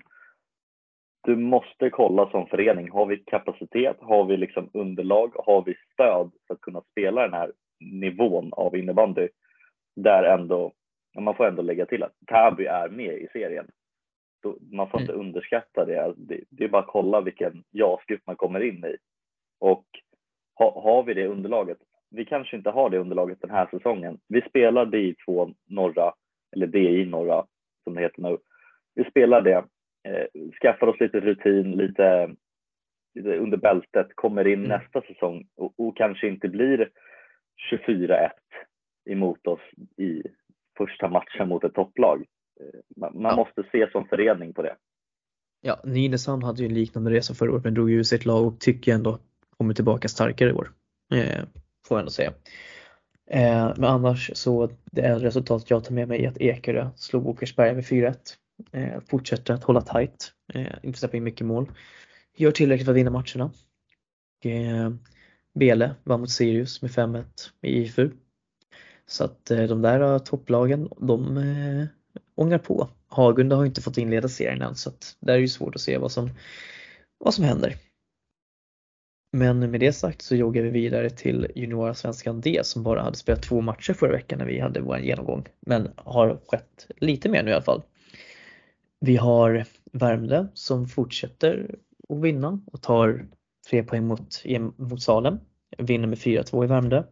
du 1.25 1.37
måste 1.37 1.91
kolla 1.91 2.31
som 2.31 2.47
förening. 2.47 2.91
Har 2.91 3.07
vi 3.07 3.17
kapacitet? 3.17 3.97
Har 4.01 4.25
vi 4.25 4.37
liksom 4.37 4.71
underlag? 4.75 5.33
Har 5.35 5.65
vi 5.65 5.75
stöd 5.93 6.31
för 6.47 6.55
att 6.55 6.61
kunna 6.61 6.83
spela 6.91 7.23
den 7.23 7.33
här 7.33 7.53
nivån 7.81 8.53
av 8.53 8.77
innebandy? 8.77 9.29
Där 9.97 10.23
ändå, 10.23 10.73
man 11.19 11.37
får 11.37 11.47
ändå 11.47 11.63
lägga 11.63 11.87
till 11.87 12.03
att 12.03 12.13
Täby 12.27 12.65
är 12.65 12.89
med 12.89 13.15
i 13.15 13.29
serien. 13.33 13.67
Man 14.73 14.91
får 14.91 15.01
inte 15.01 15.13
underskatta 15.13 15.85
det. 15.85 16.15
det. 16.17 16.45
Det 16.51 16.65
är 16.65 16.69
bara 16.69 16.83
att 16.83 16.93
kolla 16.93 17.21
vilken 17.21 17.65
JAS-grupp 17.71 18.23
man 18.27 18.37
kommer 18.37 18.61
in 18.61 18.85
i. 18.85 18.97
Och 19.59 19.85
ha, 20.63 20.83
har 20.83 21.03
vi 21.03 21.15
det 21.15 21.27
underlaget? 21.27 21.79
Vi 22.11 22.25
kanske 22.25 22.57
inte 22.57 22.71
har 22.71 22.91
det 22.91 22.99
underlaget 22.99 23.41
den 23.41 23.51
här 23.51 23.69
säsongen. 23.71 24.19
Vi 24.29 24.43
spelar 24.43 24.87
DI2 24.87 25.55
norra, 25.69 26.13
eller 26.57 26.67
DI 26.67 27.05
norra 27.05 27.47
som 27.85 27.95
det 27.95 28.01
heter 28.01 28.23
nu. 28.23 28.39
Vi 28.95 29.05
spelar 29.05 29.43
det, 29.43 29.65
eh, 30.09 30.27
skaffar 30.63 30.87
oss 30.87 31.01
lite 31.01 31.21
rutin, 31.21 31.71
lite, 31.73 32.35
lite 33.15 33.37
under 33.37 33.57
bältet, 33.57 34.07
kommer 34.15 34.47
in 34.47 34.65
Mm. 34.65 34.69
nästa 34.69 35.01
säsong 35.03 35.47
och, 35.57 35.73
och 35.77 35.97
kanske 35.97 36.29
inte 36.29 36.49
blir 36.49 36.91
24-1 37.71 38.31
emot 39.11 39.47
oss 39.47 39.61
i 39.97 40.23
första 40.79 41.09
matchen 41.09 41.49
mot 41.49 41.65
ett 41.65 41.75
topplag. 41.75 42.25
Eh, 42.61 42.81
Man, 42.97 43.23
man 43.23 43.31
Ja. 43.31 43.37
måste 43.37 43.63
se 43.73 43.91
som 43.91 44.09
förening 44.09 44.53
på 44.53 44.63
det. 44.63 44.77
Ja, 45.61 45.81
Nynäshamn 45.85 46.43
hade 46.43 46.63
ju 46.63 46.69
en 46.69 46.75
liknande 46.75 47.11
resa 47.11 47.35
förra 47.35 47.53
året 47.53 47.65
men 47.65 47.75
drog 47.75 47.91
ju 47.91 48.05
sitt 48.05 48.25
lag 48.27 48.47
och 48.47 48.61
tycker 48.61 48.95
ändå 48.95 49.19
kommer 49.63 49.75
tillbaka 49.75 50.09
starkare 50.09 50.51
i 50.51 50.53
år. 50.53 50.73
Eh, 51.15 51.45
får 51.87 51.97
jag 51.97 51.99
ändå 51.99 52.11
säga. 52.11 52.33
Eh, 53.31 53.73
men 53.77 53.85
annars 53.85 54.31
så 54.35 54.71
det 54.93 55.03
är 55.03 55.19
resultatet 55.19 55.71
jag 55.71 55.85
tar 55.85 55.95
med 55.95 56.09
mig 56.09 56.25
är 56.25 56.29
att 56.29 56.41
Ekerö 56.41 56.91
slog 56.97 57.27
Åkersberga 57.27 57.75
med 57.75 57.85
4-1. 57.85 58.17
Eh, 58.73 59.01
fortsätter 59.09 59.55
att 59.55 59.65
hålla 59.65 59.81
tight, 59.81 60.33
eh, 60.55 60.67
inte 60.83 60.99
släppa 60.99 61.17
in 61.17 61.25
mycket 61.25 61.47
mål. 61.47 61.71
Gör 62.37 62.51
tillräckligt 62.51 62.85
för 62.85 62.93
att 62.93 62.97
vinna 62.97 63.11
matcherna. 63.11 63.51
Eh, 64.45 64.91
Bele 65.55 65.95
vann 66.05 66.21
mot 66.21 66.31
Sirius 66.31 66.83
med 66.83 66.91
5-1 66.91 67.25
i 67.63 67.83
IFU. 67.83 68.11
Så 69.07 69.25
att 69.25 69.51
eh, 69.51 69.63
de 69.63 69.83
där 69.83 70.01
eh, 70.01 70.19
topplagen, 70.19 70.89
de 71.01 71.37
eh, 71.37 71.87
ångar 72.35 72.59
på. 72.59 72.89
Hagunda 73.07 73.57
har 73.57 73.67
inte 73.67 73.83
fått 73.83 73.99
inleda 73.99 74.29
serien 74.29 74.63
än 74.63 74.75
så 74.75 74.89
att 74.91 75.17
där 75.21 75.35
är 75.35 75.39
ju 75.39 75.49
svårt 75.49 75.75
att 75.75 75.81
se 75.81 75.99
vad 75.99 76.13
som, 76.13 76.31
vad 77.19 77.35
som 77.35 77.45
händer. 77.45 77.77
Men 79.35 79.71
med 79.71 79.81
det 79.81 79.93
sagt 79.93 80.23
så 80.23 80.37
joggar 80.37 80.63
vi 80.63 80.71
vidare 80.71 81.11
till 81.11 81.47
juniorsvenskan 81.55 82.41
D 82.41 82.61
som 82.65 82.83
bara 82.83 83.03
hade 83.03 83.17
spelat 83.17 83.43
två 83.43 83.61
matcher 83.61 83.93
förra 83.93 84.13
veckan 84.13 84.39
när 84.39 84.47
vi 84.47 84.61
hade 84.61 84.81
vår 84.81 84.99
genomgång. 84.99 85.47
Men 85.61 85.89
har 85.97 86.41
skett 86.47 86.87
lite 86.97 87.29
mer 87.29 87.43
nu 87.43 87.51
i 87.51 87.55
alla 87.55 87.63
fall. 87.63 87.83
Vi 89.01 89.17
har 89.17 89.65
Värmdö 89.93 90.47
som 90.55 90.89
fortsätter 90.89 91.75
att 92.09 92.21
vinna 92.21 92.61
och 92.67 92.83
tar 92.83 93.27
tre 93.71 93.83
poäng 93.83 94.07
mot, 94.07 94.43
mot 94.77 95.03
Salem. 95.03 95.39
Vinner 95.79 96.09
med 96.09 96.19
4-2 96.19 96.65
i 96.65 96.67
Värmdö. 96.67 97.03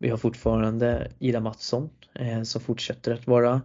Vi 0.00 0.08
har 0.08 0.16
fortfarande 0.16 1.10
Ida 1.18 1.40
Mattsson 1.40 1.90
eh, 2.14 2.42
som 2.42 2.60
fortsätter 2.60 3.12
att 3.12 3.26
vara 3.26 3.62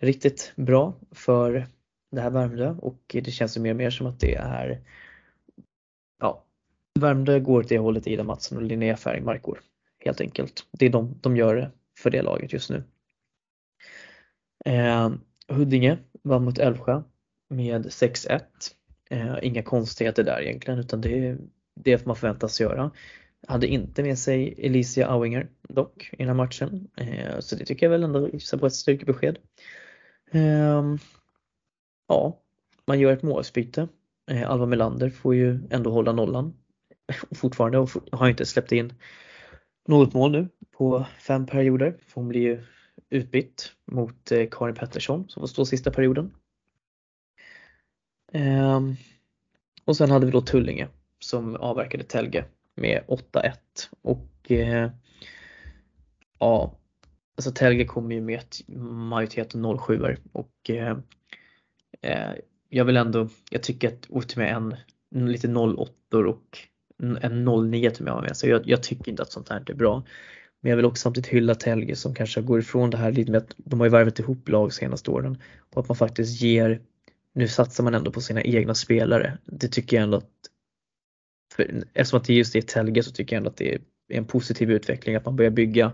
riktigt 0.00 0.52
bra 0.56 0.94
för 1.10 1.66
det 2.10 2.20
här 2.20 2.30
Värmdö 2.30 2.74
och 2.78 3.00
det 3.08 3.30
känns 3.30 3.56
ju 3.56 3.60
mer 3.60 3.70
och 3.70 3.76
mer 3.76 3.90
som 3.90 4.06
att 4.06 4.20
det 4.20 4.34
är 4.34 4.80
Värmdö 7.00 7.40
går 7.40 7.60
åt 7.60 7.68
det 7.68 7.78
hållet 7.78 8.06
Ida 8.06 8.24
Mattsson 8.24 8.58
och 8.58 8.64
Linnea 8.64 8.96
Färgmark 8.96 9.42
går 9.42 9.60
helt 10.04 10.20
enkelt. 10.20 10.66
Det 10.70 10.86
är 10.86 10.90
de, 10.90 11.18
de 11.20 11.36
gör 11.36 11.70
för 11.98 12.10
det 12.10 12.22
laget 12.22 12.52
just 12.52 12.70
nu. 12.70 12.84
Eh, 14.64 15.10
Huddinge 15.48 15.98
vann 16.22 16.44
mot 16.44 16.58
Älvsjö 16.58 17.02
med 17.50 17.86
6-1. 17.86 18.40
Eh, 19.10 19.36
inga 19.42 19.62
konstigheter 19.62 20.24
där 20.24 20.42
egentligen 20.42 20.80
utan 20.80 21.00
det 21.00 21.28
är 21.28 21.38
det 21.74 22.06
man 22.06 22.16
förväntas 22.16 22.60
göra. 22.60 22.90
Hade 23.48 23.66
inte 23.66 24.02
med 24.02 24.18
sig 24.18 24.54
Elicia 24.58 25.06
Auinger 25.06 25.48
dock 25.68 26.10
i 26.12 26.16
den 26.16 26.28
här 26.28 26.34
matchen. 26.34 26.88
Eh, 26.96 27.40
så 27.40 27.56
det 27.56 27.64
tycker 27.64 27.86
jag 27.86 27.90
väl 27.90 28.04
ändå 28.04 28.26
visar 28.26 28.58
på 28.58 28.66
ett 28.66 28.74
styrkebesked. 28.74 29.38
Eh, 30.30 30.96
ja, 32.08 32.40
man 32.86 33.00
gör 33.00 33.12
ett 33.12 33.22
målsbyte. 33.22 33.88
Eh, 34.30 34.50
Alva 34.50 34.66
Melander 34.66 35.10
får 35.10 35.34
ju 35.34 35.60
ändå 35.70 35.90
hålla 35.90 36.12
nollan 36.12 36.54
fortfarande 37.34 37.78
och 37.78 37.90
har 38.12 38.28
inte 38.28 38.46
släppt 38.46 38.72
in 38.72 38.92
något 39.88 40.14
mål 40.14 40.32
nu 40.32 40.48
på 40.70 41.06
fem 41.18 41.46
perioder. 41.46 41.96
Hon 42.14 42.28
blir 42.28 42.40
ju 42.40 42.62
utbytt 43.10 43.72
mot 43.84 44.32
eh, 44.32 44.48
Karin 44.50 44.74
Pettersson 44.74 45.28
som 45.28 45.40
får 45.40 45.46
stå 45.46 45.64
sista 45.64 45.90
perioden. 45.90 46.34
Ehm, 48.32 48.94
och 49.84 49.96
sen 49.96 50.10
hade 50.10 50.26
vi 50.26 50.32
då 50.32 50.40
Tullinge 50.40 50.88
som 51.18 51.56
avverkade 51.56 52.04
Telge 52.04 52.44
med 52.74 53.04
8-1 53.08 53.52
och 54.02 54.50
eh, 54.50 54.90
ja, 56.38 56.78
alltså 57.36 57.50
Telge 57.52 57.84
kommer 57.84 58.14
ju 58.14 58.20
med 58.20 58.38
ett 58.38 58.68
majoritet 59.08 59.52
07 59.86 60.16
och 60.32 60.70
eh, 60.70 60.98
eh, 62.02 62.32
jag 62.68 62.84
vill 62.84 62.96
ändå, 62.96 63.28
jag 63.50 63.62
tycker 63.62 63.88
att 63.88 64.06
ut 64.10 64.36
med 64.36 64.56
en, 64.56 64.76
lite 65.30 65.48
08 65.48 65.92
och 66.12 66.58
en 67.02 67.44
09 67.44 67.90
till 67.90 68.04
mig 68.04 68.22
med 68.22 68.36
så 68.36 68.48
jag, 68.48 68.62
jag 68.64 68.82
tycker 68.82 69.10
inte 69.10 69.22
att 69.22 69.32
sånt 69.32 69.48
här 69.48 69.70
är 69.70 69.74
bra. 69.74 70.02
Men 70.60 70.70
jag 70.70 70.76
vill 70.76 70.86
också 70.86 71.02
samtidigt 71.02 71.30
hylla 71.30 71.54
Telge 71.54 71.96
som 71.96 72.14
kanske 72.14 72.42
går 72.42 72.58
ifrån 72.58 72.90
det 72.90 72.96
här 72.96 73.12
lite 73.12 73.30
med 73.30 73.38
att 73.38 73.54
de 73.56 73.80
har 73.80 73.86
ju 73.86 73.90
värvat 73.90 74.18
ihop 74.18 74.48
lag 74.48 74.72
senaste 74.72 75.10
åren 75.10 75.38
och 75.74 75.82
att 75.82 75.88
man 75.88 75.96
faktiskt 75.96 76.40
ger, 76.40 76.80
nu 77.32 77.48
satsar 77.48 77.84
man 77.84 77.94
ändå 77.94 78.10
på 78.10 78.20
sina 78.20 78.42
egna 78.42 78.74
spelare. 78.74 79.38
Det 79.44 79.68
tycker 79.68 79.96
jag 79.96 80.04
ändå 80.04 80.16
att, 80.16 80.30
för, 81.54 81.84
eftersom 81.94 82.20
att 82.20 82.26
det 82.26 82.34
just 82.34 82.56
är 82.56 82.60
Telge 82.60 83.02
så 83.02 83.12
tycker 83.12 83.36
jag 83.36 83.40
ändå 83.40 83.50
att 83.50 83.56
det 83.56 83.74
är 83.74 83.80
en 84.08 84.24
positiv 84.24 84.70
utveckling 84.70 85.14
att 85.14 85.24
man 85.24 85.36
börjar 85.36 85.50
bygga 85.50 85.92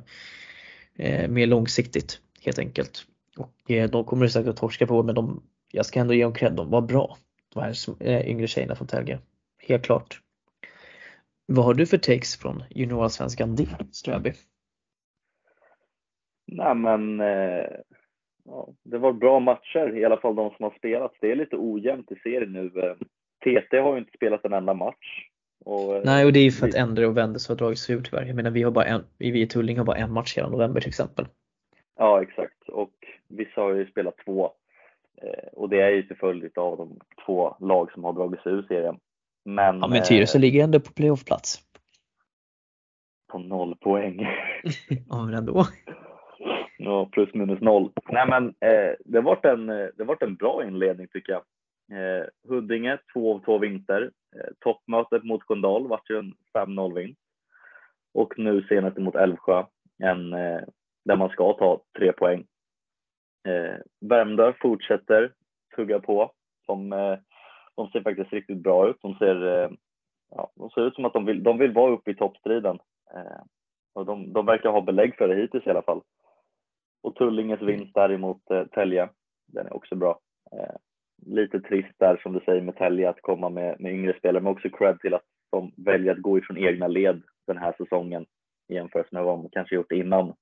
eh, 0.97 1.29
mer 1.29 1.47
långsiktigt 1.47 2.21
helt 2.41 2.59
enkelt. 2.59 3.05
Och 3.37 3.71
eh, 3.71 3.91
de 3.91 4.05
kommer 4.05 4.25
det 4.25 4.31
säkert 4.31 4.49
att 4.49 4.57
torska 4.57 4.87
på 4.87 5.03
men 5.03 5.15
de, 5.15 5.43
jag 5.73 5.87
ska 5.87 6.01
ändå 6.01 6.15
ge 6.15 6.23
dem 6.23 6.35
cred, 6.35 6.53
de 6.53 6.71
var 6.71 6.81
bra. 6.81 7.19
De 7.55 7.61
här 7.61 7.75
eh, 8.01 8.31
yngre 8.31 8.47
tjejerna 8.47 8.75
från 8.75 8.87
Telge. 8.87 9.19
Helt 9.59 9.85
klart. 9.85 10.21
Vad 11.53 11.65
har 11.65 11.75
du 11.75 11.87
för 11.87 11.99
takes 11.99 12.37
från 12.37 12.63
juniorallsvenskan 12.71 13.57
D, 13.57 13.67
Ströby? 13.93 14.33
Nej 16.47 16.75
men 16.75 17.21
eh, 17.21 17.67
ja, 18.45 18.69
det 18.83 18.99
var 18.99 19.13
bra 19.13 19.41
matcher, 19.41 19.97
i 19.97 20.05
alla 20.05 20.17
fall 20.17 20.35
de 20.35 20.51
som 20.51 20.63
har 20.65 20.75
spelat. 20.79 21.13
Det 21.21 21.33
är 21.33 21.37
lite 21.37 21.57
ojämnt 21.57 22.13
i 22.13 22.17
serien 22.17 22.53
nu. 22.53 22.71
TT 23.45 23.79
har 23.79 23.93
ju 23.93 23.99
inte 23.99 24.17
spelat 24.17 24.45
en 24.45 24.53
enda 24.53 24.75
match. 24.75 25.29
Och, 25.65 25.97
eh, 25.97 26.03
Nej, 26.05 26.27
och 26.27 26.33
det 26.33 26.39
är 26.39 26.45
ju 26.45 26.51
för 26.51 26.69
att 26.69 26.75
Endre 26.75 27.07
och 27.07 27.17
Wendes 27.17 27.49
har 27.49 27.57
dragit 27.57 27.79
sig 27.79 27.95
ur 27.95 28.03
tyvärr. 28.03 28.27
Jag 28.27 28.37
menar, 28.37 28.51
vi, 28.51 28.63
har 28.63 28.71
bara 28.71 28.85
en, 28.85 29.05
vi 29.19 29.43
i 29.43 29.47
Tulling 29.47 29.79
har 29.79 29.85
bara 29.85 29.97
en 29.97 30.13
match 30.13 30.37
hela 30.37 30.49
november 30.49 30.81
till 30.81 30.89
exempel. 30.89 31.27
Ja, 31.99 32.23
exakt. 32.23 32.69
Och 32.69 32.95
vissa 33.29 33.61
har 33.61 33.75
ju 33.75 33.87
spelat 33.87 34.15
två. 34.25 34.53
Eh, 35.23 35.49
och 35.53 35.69
det 35.69 35.81
är 35.81 35.91
ju 35.91 36.03
till 36.03 36.17
följd 36.17 36.59
av 36.59 36.77
de 36.77 36.99
två 37.27 37.57
lag 37.61 37.93
som 37.93 38.05
har 38.05 38.13
dragit 38.13 38.41
sig 38.41 38.53
ur 38.53 38.63
serien. 38.63 38.99
Men, 39.45 39.79
ja, 39.79 39.89
men 39.89 40.03
Tyresö 40.03 40.39
eh, 40.39 40.41
ligger 40.41 40.65
ändå 40.65 40.81
på 40.81 40.93
playoffplats. 40.93 41.59
På 43.33 43.39
noll 43.39 43.77
poäng. 43.77 44.21
ja, 45.09 45.25
men 45.25 45.35
ändå. 45.35 45.65
Ja, 46.83 47.09
plus 47.13 47.35
minus 47.35 47.61
noll. 47.61 47.93
Nej, 48.09 48.29
men 48.29 48.47
eh, 48.47 48.95
det 49.05 49.21
varit 49.21 49.45
en, 49.45 49.71
eh, 49.71 49.87
det 49.97 50.05
varit 50.05 50.23
en 50.23 50.35
bra 50.35 50.65
inledning 50.67 51.09
tycker 51.09 51.33
jag. 51.33 51.43
Eh, 51.93 52.25
Huddinge, 52.49 52.99
två 53.13 53.35
av 53.35 53.45
två 53.45 53.59
vinter. 53.59 54.11
Eh, 54.37 54.51
toppmötet 54.61 55.25
mot 55.25 55.43
Sköndal 55.43 55.89
vart 55.89 56.11
ju 56.11 56.19
en 56.19 56.35
5-0 56.55 56.95
vinst. 56.95 57.21
Och 58.15 58.35
nu 58.37 58.67
senast 58.69 58.97
mot 58.97 59.15
Älvsjö, 59.15 59.65
en, 60.03 60.33
eh, 60.33 60.61
där 61.05 61.17
man 61.17 61.29
ska 61.29 61.53
ta 61.53 61.83
tre 61.99 62.13
poäng. 62.13 62.45
Eh, 63.49 63.77
Värmdö 64.01 64.53
fortsätter 64.61 65.33
tugga 65.77 66.01
på. 66.01 66.33
De, 66.67 66.93
eh, 66.93 67.19
de 67.77 67.91
ser 67.91 68.03
faktiskt 68.03 68.33
riktigt 68.33 68.63
bra 68.63 68.89
ut. 68.89 68.97
De 69.03 69.15
ser, 69.15 69.47
eh, 69.47 69.71
ja, 70.31 70.51
de 70.55 70.71
ser 70.71 70.87
ut 70.87 70.95
som 70.95 71.05
att 71.05 71.13
de 71.13 71.25
vill, 71.25 71.43
de 71.43 71.59
vill 71.59 71.73
vara 71.73 71.93
uppe 71.93 72.11
i 72.11 72.15
toppstriden. 72.15 72.79
Eh, 73.15 73.43
och 73.95 74.07
de, 74.07 74.33
de 74.33 74.47
verkar 74.47 74.71
ha 74.71 74.81
belägg 74.81 75.17
för 75.17 75.29
det 75.29 75.37
hittills 75.37 75.67
i 75.67 75.71
alla 75.71 75.83
fall. 75.83 76.03
Och 77.03 77.15
Tullinges 77.15 77.63
vinst 77.63 77.95
däremot 77.95 78.51
eh, 78.51 78.65
Tälje, 78.65 79.09
den 79.47 79.67
är 79.67 79.77
också 79.77 79.97
bra. 79.97 80.21
Eh, 80.53 80.75
lite 81.27 81.61
trist 81.61 81.95
där 81.99 82.21
som 82.23 82.33
du 82.33 82.41
säger 82.41 82.63
med 82.63 82.77
Tälje 82.77 83.11
att 83.11 83.23
komma 83.23 83.49
med, 83.49 83.81
med 83.81 83.93
yngre 83.93 84.19
spelare, 84.19 84.43
men 84.43 84.53
också 84.53 84.71
cred 84.71 85.01
till 85.01 85.15
att 85.15 85.25
de 85.51 85.73
väljer 85.77 86.13
att 86.13 86.23
gå 86.23 86.39
ifrån 86.39 86.59
egna 86.59 86.89
led 86.89 87.23
den 87.47 87.59
här 87.59 87.75
säsongen 87.79 88.27
i 88.69 88.75
jämförelse 88.75 89.09
med 89.13 89.25
vad 89.25 89.39
de 89.39 89.49
kanske 89.49 89.75
gjort 89.75 89.93
innan. 89.93 90.35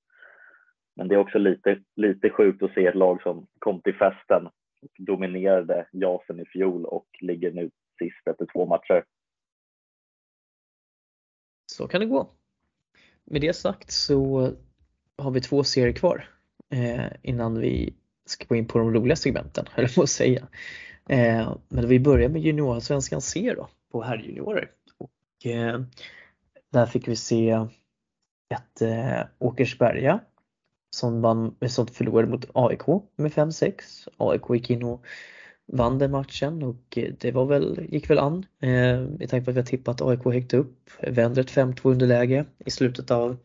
Men 0.95 1.07
det 1.07 1.15
är 1.15 1.19
också 1.19 1.37
lite, 1.37 1.79
lite 1.95 2.29
sjukt 2.29 2.63
att 2.63 2.73
se 2.73 2.85
ett 2.85 2.95
lag 2.95 3.21
som 3.21 3.47
kom 3.59 3.81
till 3.81 3.95
festen 3.95 4.49
dominerade 4.97 5.87
Jasen 5.91 6.39
i 6.39 6.45
fjol 6.45 6.85
och 6.85 7.07
ligger 7.21 7.51
nu 7.51 7.71
sist 7.99 8.27
efter 8.27 8.45
två 8.53 8.65
matcher. 8.65 9.03
Så 11.71 11.87
kan 11.87 12.01
det 12.01 12.07
gå. 12.07 12.29
Med 13.25 13.41
det 13.41 13.53
sagt 13.53 13.91
så 13.91 14.51
har 15.17 15.31
vi 15.31 15.41
två 15.41 15.63
serier 15.63 15.93
kvar 15.93 16.29
eh, 16.69 17.07
innan 17.21 17.59
vi 17.59 17.93
ska 18.25 18.45
gå 18.45 18.55
in 18.55 18.67
på 18.67 18.77
de 18.77 18.93
roliga 18.93 19.15
segmenten, 19.15 19.65
eller 19.75 19.95
på 19.95 20.01
att 20.01 20.09
säga. 20.09 20.47
Eh, 21.09 21.57
men 21.67 21.87
vi 21.87 21.99
börjar 21.99 22.29
med 22.29 22.41
juniorsvenskan 22.41 23.21
C 23.21 23.53
då, 23.57 23.69
på 23.91 24.01
herrjuniorer. 24.03 24.71
Och 24.97 25.51
eh, 25.51 25.81
där 26.69 26.85
fick 26.85 27.07
vi 27.07 27.15
se 27.15 27.49
ett 28.55 28.81
eh, 28.81 29.21
Åkersberga 29.39 30.19
som, 30.89 31.21
vann, 31.21 31.55
eh, 31.61 31.67
som 31.67 31.87
förlorade 31.87 32.27
mot 32.27 32.45
AIK 32.53 32.87
med 33.15 33.31
5-6. 33.31 34.07
AIK 34.17 34.49
gick 34.49 34.69
in 34.69 34.83
och 34.83 35.05
vann 35.65 35.99
den 35.99 36.11
matchen 36.11 36.63
och 36.63 36.97
eh, 36.97 37.13
det 37.19 37.31
var 37.31 37.45
väl, 37.45 37.85
gick 37.89 38.09
väl 38.09 38.19
an. 38.19 38.45
Eh, 38.61 39.03
I 39.19 39.27
tanke 39.29 39.45
på 39.45 39.51
att 39.51 39.55
vi 39.55 39.59
har 39.59 39.65
tippat 39.65 40.01
AIK 40.01 40.23
högt 40.23 40.53
upp, 40.53 40.89
vänder 41.01 41.41
ett 41.41 41.51
5-2 41.51 41.91
underläge 41.91 42.45
i 42.65 42.71
slutet 42.71 43.11
av 43.11 43.37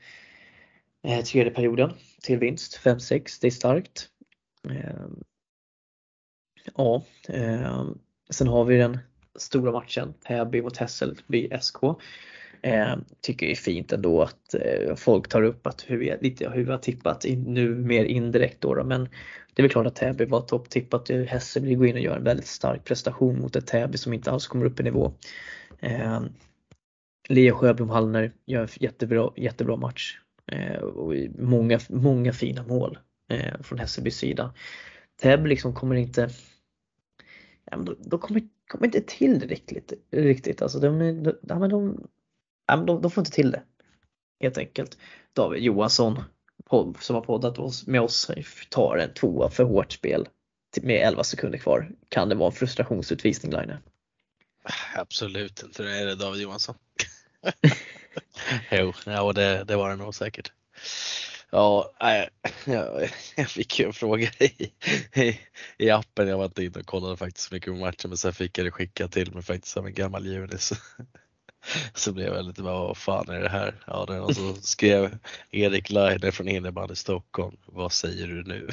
eh, 1.07 1.25
tredje 1.25 1.53
perioden 1.53 1.93
till 2.23 2.39
vinst 2.39 2.81
5-6, 2.85 3.39
det 3.41 3.47
är 3.47 3.51
starkt. 3.51 4.09
Eh, 4.71 5.07
ja, 6.77 7.03
eh, 7.29 7.85
sen 8.31 8.49
har 8.49 8.65
vi 8.65 8.77
den 8.77 8.99
stora 9.39 9.73
matchen 9.73 10.15
Täby 10.21 10.63
mot 10.63 10.77
Hässelby 10.77 11.51
SK. 11.61 11.77
Eh, 12.65 12.97
tycker 13.21 13.47
det 13.47 13.53
är 13.53 13.57
fint 13.57 13.93
ändå 13.93 14.23
att 14.23 14.55
eh, 14.55 14.95
folk 14.95 15.29
tar 15.29 15.43
upp 15.43 15.67
att 15.67 15.85
hur 15.87 15.99
vi, 15.99 16.17
lite 16.21 16.51
hur 16.51 16.65
vi 16.65 16.71
har 16.71 16.79
tippat 16.79 17.25
in, 17.25 17.43
nu 17.43 17.75
mer 17.75 18.05
indirekt 18.05 18.61
då, 18.61 18.75
då. 18.75 18.85
men 18.85 19.09
det 19.55 19.61
är 19.61 19.63
väl 19.63 19.71
klart 19.71 19.87
att 19.87 19.97
Täby 19.97 20.25
var 20.25 20.41
topptippat. 20.41 21.09
Hässelby 21.09 21.75
går 21.75 21.87
in 21.87 21.95
och 21.95 22.01
gör 22.01 22.17
en 22.17 22.25
väldigt 22.25 22.47
stark 22.47 22.85
prestation 22.85 23.41
mot 23.41 23.57
ett 23.57 23.67
Täby 23.67 23.99
som 23.99 24.13
inte 24.13 24.31
alls 24.31 24.47
kommer 24.47 24.67
upp 24.67 24.81
i 24.81 24.83
nivå. 24.83 25.13
Eh, 25.81 26.21
Leo 27.29 27.55
Sjöblom 27.55 27.91
Hallner 27.91 28.33
gör 28.47 28.63
en 28.63 28.69
jättebra, 28.75 29.31
jättebra 29.37 29.77
match 29.77 30.19
eh, 30.53 30.77
och 30.77 31.15
många, 31.39 31.81
många 31.89 32.33
fina 32.33 32.63
mål 32.63 32.99
eh, 33.31 33.61
från 33.63 33.79
Hässelbys 33.79 34.17
sida. 34.17 34.55
Täby 35.23 35.49
liksom 35.49 35.75
kommer 35.75 35.95
inte 35.95 36.29
ja, 37.71 37.77
men 37.77 37.85
då, 37.85 37.95
då 37.99 38.19
kommer, 38.19 38.43
kommer 38.69 38.87
inte 38.87 39.01
till 39.01 39.39
det 39.39 39.47
riktigt. 39.47 39.93
riktigt. 40.11 40.63
Alltså 40.63 40.79
de, 40.79 40.99
de, 41.23 41.35
ja, 41.43 41.59
men 41.59 41.71
de, 41.71 42.07
ja, 42.67 42.77
men 42.77 42.87
de, 42.87 43.03
de 43.03 43.11
får 43.11 43.21
inte 43.21 43.31
till 43.31 43.51
det. 43.51 43.63
Helt 44.41 44.59
enkelt. 44.59 44.99
David 45.33 45.63
Johansson 45.63 46.23
som 47.01 47.17
har 47.17 47.23
poddat 47.23 47.87
med 47.87 48.01
oss 48.01 48.31
tar 48.71 48.97
en 48.97 49.15
tvåa 49.15 49.51
för 49.51 49.65
hårt 49.65 49.93
spel 49.93 50.29
med 50.83 51.07
11 51.07 51.25
sekunder 51.25 51.59
kvar. 51.59 51.91
Kan 52.09 52.29
det 52.29 52.35
vara 52.35 52.47
en 52.47 52.57
frustrationsutvisning 52.57 53.53
Line? 53.53 53.77
Absolut 54.95 55.63
inte, 55.63 55.83
det 55.83 55.99
är 56.01 56.07
det 56.07 56.15
David 56.15 56.43
Johansson. 56.43 56.75
jo, 58.71 58.93
ja, 59.07 59.33
det, 59.33 59.65
det 59.65 59.77
var 59.77 59.91
det 59.91 59.97
nog 59.97 60.15
säkert. 60.15 60.53
Ja, 61.51 61.95
jag, 62.65 63.09
jag 63.37 63.51
fick 63.51 63.79
ju 63.79 63.87
en 63.87 63.93
fråga 63.93 64.31
i, 64.39 64.73
i, 65.15 65.41
i, 65.79 65.91
appen. 65.91 66.29
Jag 66.29 66.39
var 66.39 66.45
inte 66.45 66.65
inne 66.65 66.79
och 66.79 66.87
kollade 66.87 67.17
faktiskt 67.17 67.53
mycket 67.53 67.73
på 67.73 67.79
matchen 67.79 68.11
men 68.11 68.17
sen 68.17 68.33
fick 68.33 68.59
jag 68.59 68.67
det 68.67 68.71
skickat 68.71 69.13
till 69.13 69.35
mig 69.35 69.43
faktiskt 69.43 69.77
av 69.77 69.87
en 69.87 69.95
gammal 69.95 70.27
junis. 70.27 70.73
Så 71.95 72.13
blev 72.13 72.35
jag 72.35 72.47
lite 72.47 72.63
bara, 72.63 72.79
vad 72.79 72.97
fan 72.97 73.29
är 73.29 73.41
det 73.41 73.49
här? 73.49 73.75
Ja, 73.87 74.05
det 74.09 74.15
är 74.15 74.19
någon 74.19 74.35
som 74.35 74.55
skrev 74.55 75.19
Erik 75.51 75.91
Laine 75.91 76.33
från 76.33 76.49
innebandy 76.49 76.95
Stockholm. 76.95 77.57
Vad 77.67 77.93
säger 77.93 78.27
du 78.27 78.45
nu? 78.45 78.69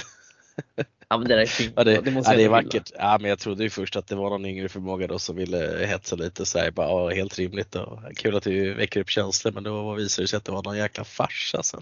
Ja 1.12 1.18
men 1.18 1.28
det 1.28 1.36
där 1.36 1.42
är 1.42 1.46
fint. 1.46 1.74
Ja, 1.76 1.84
det, 1.84 2.02
det, 2.02 2.12
ja, 2.12 2.36
det 2.36 2.44
är 2.44 2.50
vackert. 2.50 2.92
Ja, 2.98 3.18
men 3.22 3.30
jag 3.30 3.40
trodde 3.40 3.64
ju 3.64 3.70
först 3.70 3.96
att 3.96 4.08
det 4.08 4.16
var 4.16 4.30
någon 4.30 4.46
yngre 4.46 4.70
förmåga 4.70 5.08
då 5.08 5.20
som 5.20 5.36
ville 5.36 5.86
hetsa 5.86 6.16
lite 6.16 6.46
så 6.46 6.60
här, 6.60 6.72
bara, 6.72 6.88
ja, 6.88 7.10
helt 7.16 7.40
rimligt 7.40 7.76
och 7.76 8.00
kul 8.16 8.36
att 8.36 8.44
du 8.44 8.74
väcker 8.74 9.00
upp 9.00 9.10
känslor 9.10 9.52
men 9.52 9.64
då 9.64 9.94
visade 9.94 10.24
det 10.24 10.28
sig 10.28 10.38
att 10.38 10.46
det 10.46 10.52
var 10.52 10.64
någon 10.64 10.78
jäkla 10.78 11.04
farsa 11.04 11.64
sen. 11.64 11.82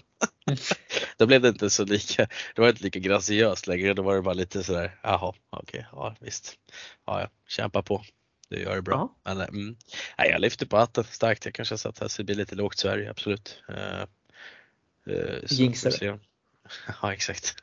då 1.16 1.26
blev 1.26 1.40
det 1.40 1.48
inte 1.48 1.70
så 1.70 1.84
lika, 1.84 2.26
det 2.54 2.60
var 2.62 2.68
inte 2.68 2.82
lika 2.82 2.98
graciöst 2.98 3.66
längre, 3.66 3.94
då 3.94 4.02
var 4.02 4.14
det 4.14 4.22
bara 4.22 4.34
lite 4.34 4.62
sådär, 4.62 4.98
jaha, 5.02 5.32
okej, 5.50 5.60
okay, 5.60 5.82
ja 5.92 6.14
visst, 6.20 6.54
ja, 7.06 7.20
ja, 7.20 7.28
kämpa 7.48 7.82
på. 7.82 8.02
Du 8.50 8.62
gör 8.62 8.76
det 8.76 8.82
bra. 8.82 9.16
Ja. 9.24 9.34
Men, 9.34 9.48
mm, 9.48 9.76
nej, 10.18 10.30
jag 10.30 10.40
lyfter 10.40 10.66
på 10.66 10.76
hatten 10.76 11.04
starkt. 11.04 11.44
Jag 11.44 11.54
kanske 11.54 11.72
har 11.72 11.78
satt 11.78 12.02
att 12.02 12.16
det 12.16 12.24
blir 12.24 12.36
lite 12.36 12.54
lågt 12.54 12.78
Sverige, 12.78 13.10
absolut. 13.10 13.62
Uh, 13.70 14.04
uh, 15.14 15.38
Jinxare. 15.50 16.18
Ja 17.02 17.12
exakt. 17.12 17.56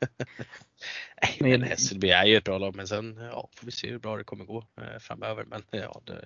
Nej, 1.22 1.36
men 1.40 1.62
Hässelby 1.62 2.10
är 2.10 2.24
ju 2.24 2.36
ett 2.36 2.44
bra 2.44 2.58
lag 2.58 2.76
men 2.76 2.88
sen 2.88 3.16
ja, 3.16 3.48
får 3.56 3.66
vi 3.66 3.72
se 3.72 3.90
hur 3.90 3.98
bra 3.98 4.16
det 4.16 4.24
kommer 4.24 4.44
gå 4.44 4.64
eh, 4.80 4.98
framöver. 5.00 5.44
Men 5.44 5.62
ja, 5.70 6.00
det, 6.04 6.24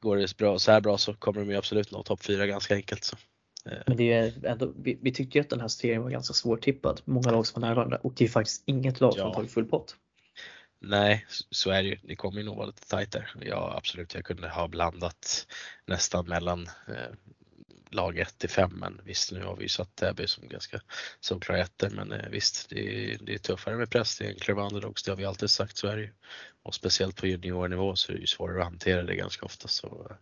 går 0.00 0.16
det 0.16 0.36
bra, 0.36 0.58
så 0.58 0.72
här 0.72 0.80
bra 0.80 0.98
så 0.98 1.14
kommer 1.14 1.40
de 1.40 1.50
ju 1.50 1.56
absolut 1.56 1.90
nå 1.90 2.02
topp 2.02 2.24
4 2.24 2.46
ganska 2.46 2.74
enkelt. 2.74 3.04
Så. 3.04 3.16
Eh. 3.66 3.78
Men 3.86 3.96
det 3.96 4.12
är 4.12 4.46
ändå, 4.46 4.72
vi, 4.76 4.98
vi 5.02 5.12
tyckte 5.12 5.38
ju 5.38 5.42
att 5.42 5.50
den 5.50 5.60
här 5.60 5.68
serien 5.68 6.02
var 6.02 6.10
ganska 6.10 6.34
svårtippad. 6.34 7.00
Många 7.04 7.30
lag 7.30 7.46
som 7.46 7.60
var 7.60 7.68
nära 7.68 7.76
varandra 7.76 7.96
och 7.96 8.14
det 8.16 8.24
är 8.24 8.28
faktiskt 8.28 8.62
inget 8.66 9.00
lag 9.00 9.14
som 9.14 9.32
tagit 9.32 9.52
full 9.52 9.64
pott. 9.64 9.96
Nej, 10.86 11.26
så 11.50 11.70
är 11.70 11.82
det 11.82 11.88
ju. 11.88 11.98
Det 12.02 12.16
kommer 12.16 12.38
ju 12.38 12.44
nog 12.44 12.56
vara 12.56 12.66
lite 12.66 12.88
tajt 12.88 13.12
där. 13.12 13.34
Ja, 13.40 13.74
absolut, 13.76 14.14
jag 14.14 14.24
kunde 14.24 14.48
ha 14.48 14.68
blandat 14.68 15.46
nästan 15.86 16.28
mellan 16.28 16.68
eh, 16.88 17.14
lag 17.90 18.18
1 18.18 18.38
till 18.38 18.50
5 18.50 18.70
men 18.74 19.00
visst 19.04 19.32
nu 19.32 19.44
har 19.44 19.56
vi 19.56 19.62
ju 19.62 19.68
satt 19.68 19.96
Täby 19.96 20.26
som 20.26 20.48
ganska 20.48 20.80
solklara 21.20 21.58
ettor 21.58 21.90
men 21.90 22.12
eh, 22.12 22.28
visst 22.30 22.70
det 22.70 23.12
är, 23.12 23.18
det 23.20 23.34
är 23.34 23.38
tuffare 23.38 23.76
med 23.76 23.90
press, 23.90 24.18
det 24.18 24.24
är 24.24 24.28
enklare 24.28 24.60
underdogs, 24.60 25.02
det 25.02 25.10
har 25.10 25.16
vi 25.16 25.24
alltid 25.24 25.50
sagt 25.50 25.76
så 25.76 25.86
är 25.86 25.96
det 25.96 26.02
ju. 26.02 26.12
Och 26.62 26.74
speciellt 26.74 27.16
på 27.16 27.26
juniornivå 27.26 27.96
så 27.96 28.12
är 28.12 28.14
det 28.14 28.20
ju 28.20 28.26
svårare 28.26 28.58
att 28.58 28.64
hantera 28.64 29.02
det 29.02 29.14
ganska 29.14 29.46
ofta 29.46 29.68
så 29.68 30.16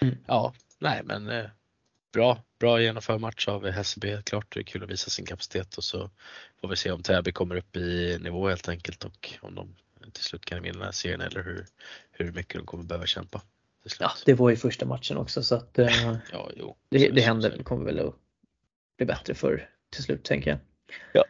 mm. 0.00 0.16
ja, 0.26 0.54
nej 0.78 1.02
men 1.04 1.28
eh, 1.28 1.50
bra, 2.12 2.42
bra 2.60 2.80
genomförd 2.80 3.20
match 3.20 3.48
av 3.48 3.70
Hässelby 3.70 4.22
klart. 4.22 4.54
Det 4.54 4.60
är 4.60 4.64
kul 4.64 4.82
att 4.82 4.90
visa 4.90 5.10
sin 5.10 5.26
kapacitet 5.26 5.76
och 5.76 5.84
så 5.84 6.10
får 6.60 6.68
vi 6.68 6.76
se 6.76 6.90
om 6.90 7.02
Täby 7.02 7.32
kommer 7.32 7.56
upp 7.56 7.76
i 7.76 8.18
nivå 8.20 8.48
helt 8.48 8.68
enkelt 8.68 9.04
och 9.04 9.34
om 9.40 9.54
de 9.54 9.74
till 10.12 10.24
slut 10.24 10.44
kan 10.44 10.62
vinna 10.62 10.74
den 10.74 10.84
här 10.84 10.92
serien 10.92 11.20
eller 11.20 11.42
hur, 11.42 11.66
hur 12.10 12.32
mycket 12.32 12.54
de 12.54 12.66
kommer 12.66 12.84
behöva 12.84 13.06
kämpa. 13.06 13.42
Ja, 14.00 14.10
det 14.26 14.34
var 14.34 14.50
ju 14.50 14.56
första 14.56 14.86
matchen 14.86 15.16
också 15.16 15.42
så 15.42 15.54
att 15.54 15.78
eh, 15.78 15.86
ja, 16.32 16.50
jo. 16.56 16.76
det, 16.88 17.08
det 17.08 17.20
händer, 17.20 17.62
kommer 17.62 17.84
väl 17.84 18.08
att 18.08 18.14
bli 18.96 19.06
bättre 19.06 19.34
för 19.34 19.70
till 19.90 20.02
slut 20.02 20.24
tänker 20.24 20.50
jag. 20.50 20.58
Ja, 21.12 21.24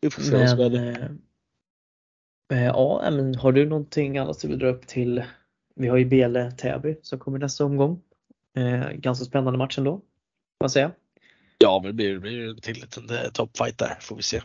vi 0.00 0.10
får 0.10 0.22
se 0.22 0.48
som 0.48 0.58
händer. 0.58 1.16
Eh, 2.52 2.64
ja, 2.64 3.10
men 3.10 3.34
har 3.34 3.52
du 3.52 3.66
någonting 3.66 4.18
annat 4.18 4.40
du 4.40 4.48
vill 4.48 4.58
dra 4.58 4.68
upp 4.68 4.86
till? 4.86 5.24
Vi 5.74 5.88
har 5.88 5.96
ju 5.96 6.04
Bele 6.04 6.50
Täby 6.50 6.96
som 7.02 7.18
kommer 7.18 7.38
nästa 7.38 7.64
omgång. 7.64 8.02
Eh, 8.56 8.90
ganska 8.92 9.24
spännande 9.24 9.58
match 9.58 9.78
ändå, 9.78 10.00
man 10.60 10.70
säga. 10.70 10.92
Ja, 11.58 11.80
men 11.82 11.86
det 11.86 11.92
blir, 11.92 12.14
det 12.14 12.20
blir 12.20 12.48
en 12.48 12.60
till 12.60 12.80
liten 12.80 13.10
eh, 13.10 13.30
toppfight 13.32 13.78
där 13.78 13.96
får 14.00 14.16
vi 14.16 14.22
se. 14.22 14.42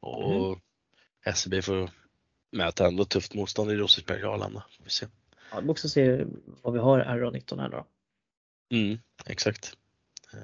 Och 0.00 0.32
mm. 0.32 1.34
SEB 1.34 1.64
får 1.64 1.90
möta 2.52 2.86
ändå 2.86 3.04
tufft 3.04 3.34
motstånd 3.34 3.70
i 3.70 3.74
Rosersberg 3.74 4.24
och 4.24 4.34
Arlanda. 4.34 4.64
Får 4.76 4.84
vi 4.84 4.90
se. 4.90 5.06
Ja, 5.52 5.60
vi 5.60 5.68
också 5.68 5.88
se 5.88 6.24
vad 6.62 6.72
vi 6.72 6.78
har 6.78 7.00
RA19 7.00 7.60
här 7.60 7.68
då. 7.68 7.86
Mm, 8.74 8.98
exakt. 9.26 9.76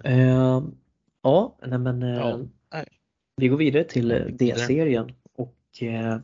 Uh, 0.07 0.63
ja, 1.23 1.59
nej 1.67 1.79
men 1.79 2.03
uh, 2.03 2.17
ja, 2.17 2.41
nej. 2.73 2.87
vi 3.37 3.49
går 3.49 3.57
vidare 3.57 3.85
till 3.85 4.37
D-serien 4.39 5.13
och 5.33 5.57
uh, 5.83 6.17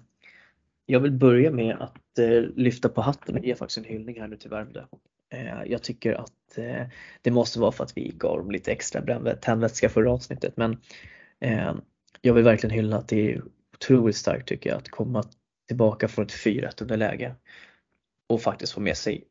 jag 0.87 1.01
vill 1.01 1.13
börja 1.13 1.51
med 1.51 1.77
att 1.81 1.97
lyfta 2.55 2.89
på 2.89 3.01
hatten 3.01 3.39
och 3.39 3.45
ge 3.45 3.55
faktiskt 3.55 3.79
en 3.79 3.85
hyllning 3.85 4.21
här 4.21 4.29
nu 4.29 4.37
till 4.37 4.51
Värmdö. 4.51 4.85
Jag 5.67 5.83
tycker 5.83 6.13
att 6.13 6.33
Eh, 6.59 6.87
det 7.23 7.31
måste 7.31 7.61
vara 7.61 7.73
för 7.73 7.85
att 7.85 7.97
vi 7.97 8.13
gav 8.17 8.39
dem 8.39 8.51
lite 8.51 8.73
extra 8.73 9.35
tändvätska 9.37 9.89
förra 9.89 10.13
avsnittet 10.13 10.57
men 10.57 10.81
eh, 11.41 11.75
jag 12.21 12.35
vill 12.35 12.45
verkligen 12.45 12.75
hylla 12.75 12.97
att 12.97 13.09
det 13.09 13.33
är 13.33 13.43
otroligt 13.75 14.17
starkt 14.17 14.49
tycker 14.49 14.71
jag 14.71 14.79
att 14.79 14.89
komma 14.89 15.25
tillbaka 15.69 16.09
från 16.09 16.25
ett 16.25 16.33
4-1 16.33 16.83
underläge 16.83 17.35
och 18.29 18.43
faktiskt 18.43 18.73
få 18.73 18.81
med 18.81 18.97
sig 18.97 19.25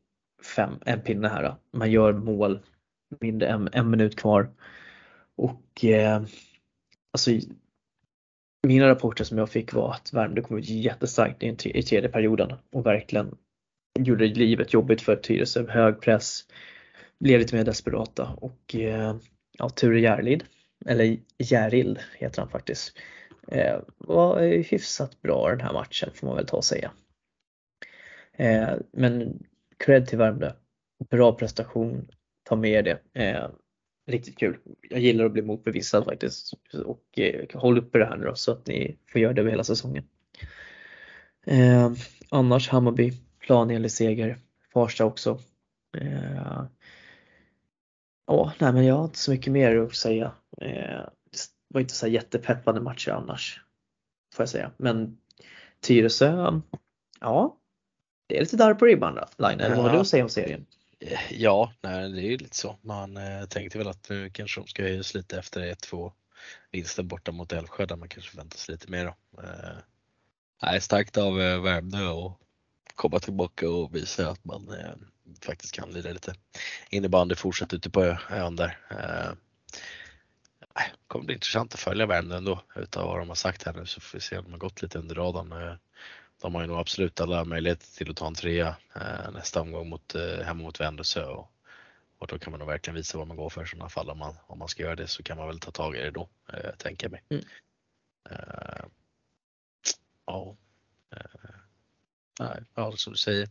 fem, 0.56 0.74
en 0.86 1.00
pinne 1.00 1.28
här. 1.28 1.54
Man 1.72 1.90
gör 1.90 2.12
mål 2.12 2.60
mindre 3.20 3.48
än 3.48 3.68
en 3.72 3.90
minut 3.90 4.16
kvar. 4.16 4.50
Och 5.36 5.84
eh, 5.84 6.22
alltså 7.12 7.30
mina 8.66 8.88
rapporter 8.88 9.24
som 9.24 9.38
jag 9.38 9.50
fick 9.50 9.72
var 9.72 9.92
att 9.92 10.12
Värmdö 10.12 10.42
kom 10.42 10.58
ut 10.58 10.68
jättestarkt 10.68 11.42
i, 11.42 11.78
i 11.78 11.82
tredje 11.82 12.08
perioden 12.08 12.52
och 12.72 12.86
verkligen 12.86 13.36
gjorde 13.98 14.26
livet 14.26 14.72
jobbigt 14.72 15.02
för 15.02 15.16
Tyresö. 15.16 15.66
Hög 15.68 16.00
press, 16.00 16.44
blev 17.20 17.40
lite 17.40 17.56
mer 17.56 17.64
desperata 17.64 18.36
och 18.36 18.74
eh, 18.74 19.16
ja, 19.58 19.68
Ture 19.68 20.00
Järlid, 20.00 20.44
eller 20.86 21.16
Järild 21.38 21.98
heter 22.18 22.42
han 22.42 22.50
faktiskt, 22.50 22.98
eh, 23.48 23.76
var 23.98 24.40
hyfsat 24.40 25.22
bra 25.22 25.50
den 25.50 25.60
här 25.60 25.72
matchen 25.72 26.10
får 26.14 26.26
man 26.26 26.36
väl 26.36 26.46
ta 26.46 26.56
och 26.56 26.64
säga. 26.64 26.92
Eh, 28.32 28.70
men 28.92 29.42
cred 29.76 30.06
till 30.06 30.18
Värmdö. 30.18 30.52
Bra 31.10 31.32
prestation. 31.32 32.08
Ta 32.42 32.56
med 32.56 32.84
det. 32.84 32.98
Riktigt 34.06 34.38
kul. 34.38 34.56
Jag 34.90 35.00
gillar 35.00 35.24
att 35.24 35.32
bli 35.32 35.42
motbevisad 35.42 36.04
faktiskt. 36.04 36.52
Och 36.84 37.18
håll 37.54 37.78
uppe 37.78 37.98
det 37.98 38.04
här 38.04 38.16
nu 38.16 38.24
då 38.24 38.34
så 38.34 38.52
att 38.52 38.66
ni 38.66 38.96
får 39.12 39.20
göra 39.20 39.32
det 39.32 39.40
över 39.40 39.50
hela 39.50 39.64
säsongen. 39.64 40.04
Eh, 41.46 41.92
annars 42.28 42.68
Hammarby, 42.68 43.12
planenlig 43.40 43.90
seger. 43.90 44.38
Farsta 44.72 45.04
också. 45.04 45.38
Eh, 45.98 46.62
ja, 48.30 48.52
nej 48.58 48.72
men 48.72 48.84
jag 48.84 48.94
har 48.94 49.04
inte 49.04 49.18
så 49.18 49.30
mycket 49.30 49.52
mer 49.52 49.76
att 49.76 49.94
säga. 49.94 50.32
Eh, 50.60 51.04
det 51.30 51.74
var 51.74 51.80
inte 51.80 51.94
så 51.94 52.06
jättepeppande 52.06 52.80
matcher 52.80 53.10
annars. 53.10 53.60
Får 54.34 54.42
jag 54.42 54.48
säga. 54.48 54.70
Men 54.76 55.18
Tyresö, 55.80 56.60
ja, 57.20 57.56
det 58.26 58.36
är 58.36 58.40
lite 58.40 58.56
darr 58.56 58.74
på 58.74 58.86
ribban 58.86 59.18
Line, 59.38 59.58
vad 59.58 59.78
har 59.78 59.92
du 59.92 59.98
att 59.98 60.08
säga 60.08 60.22
om 60.22 60.30
serien? 60.30 60.66
Ja, 61.30 61.72
nej, 61.80 62.08
det 62.12 62.20
är 62.20 62.30
ju 62.30 62.36
lite 62.36 62.56
så. 62.56 62.76
Man 62.80 63.16
eh, 63.16 63.44
tänkte 63.48 63.78
väl 63.78 63.88
att 63.88 64.08
nu 64.08 64.30
kanske 64.30 64.60
de 64.60 64.66
ska 64.66 64.82
höjas 64.82 65.14
lite 65.14 65.38
efter 65.38 65.60
1-2 65.60 66.12
vinsten 66.70 67.08
borta 67.08 67.32
mot 67.32 67.52
Älvsjö 67.52 67.86
där 67.86 67.96
man 67.96 68.08
kanske 68.08 68.30
förväntar 68.30 68.58
sig 68.58 68.72
lite 68.72 68.90
mer. 68.90 69.04
Då. 69.04 69.42
Eh, 69.42 69.76
nej, 70.62 70.80
starkt 70.80 71.16
av 71.16 71.40
eh, 71.40 71.62
Värmdö 71.62 72.08
och 72.08 72.40
komma 72.94 73.18
tillbaka 73.18 73.70
och 73.70 73.94
visa 73.94 74.30
att 74.30 74.44
man 74.44 74.68
eh, 74.68 74.94
faktiskt 75.42 75.74
kan 75.74 75.90
lira 75.90 76.12
lite 76.12 76.34
innebandy 76.90 77.34
fortsatt 77.34 77.72
ute 77.72 77.90
på 77.90 78.16
ön 78.30 78.56
där. 78.56 78.78
Eh, 78.90 79.32
kommer 81.06 81.24
bli 81.24 81.34
intressant 81.34 81.74
att 81.74 81.80
följa 81.80 82.06
Värmdö 82.06 82.36
ändå 82.36 82.62
utav 82.76 83.06
vad 83.06 83.18
de 83.18 83.28
har 83.28 83.34
sagt 83.34 83.62
här 83.62 83.72
nu 83.72 83.86
så 83.86 84.00
får 84.00 84.18
vi 84.18 84.22
se 84.22 84.38
om 84.38 84.44
de 84.44 84.52
har 84.52 84.58
gått 84.58 84.82
lite 84.82 84.98
under 84.98 85.14
radarn. 85.14 85.52
Eh, 85.52 85.74
de 86.42 86.54
har 86.54 86.62
ju 86.62 86.68
nog 86.68 86.78
absolut 86.78 87.20
alla 87.20 87.44
möjligheter 87.44 87.86
till 87.96 88.10
att 88.10 88.16
ta 88.16 88.26
en 88.26 88.34
trea 88.34 88.76
eh, 88.94 89.30
nästa 89.32 89.60
omgång 89.60 89.88
mot, 89.88 90.14
eh, 90.14 90.44
hemma 90.44 90.62
mot 90.62 90.80
Vändelsö. 90.80 91.24
Och, 91.24 91.52
Och 92.18 92.26
då 92.26 92.38
kan 92.38 92.50
man 92.50 92.58
nog 92.60 92.68
verkligen 92.68 92.94
visa 92.94 93.18
vad 93.18 93.26
man 93.26 93.36
går 93.36 93.50
för 93.50 93.64
i 93.64 93.66
sådana 93.66 93.88
fall. 93.88 94.10
Om 94.10 94.18
man, 94.18 94.36
om 94.46 94.58
man 94.58 94.68
ska 94.68 94.82
göra 94.82 94.96
det 94.96 95.06
så 95.06 95.22
kan 95.22 95.36
man 95.36 95.46
väl 95.46 95.60
ta 95.60 95.70
tag 95.70 95.96
i 95.96 96.00
det 96.00 96.10
då, 96.10 96.28
eh, 96.52 96.70
tänker 96.78 97.04
jag 97.06 97.12
mig. 97.12 97.22
Mm. 97.30 97.44
Eh, 98.30 98.84
ja. 100.26 100.56
Eh, 101.16 101.50
nej, 102.40 102.62
ja, 102.74 102.92
som 102.96 103.12
du 103.12 103.18
säger. 103.18 103.48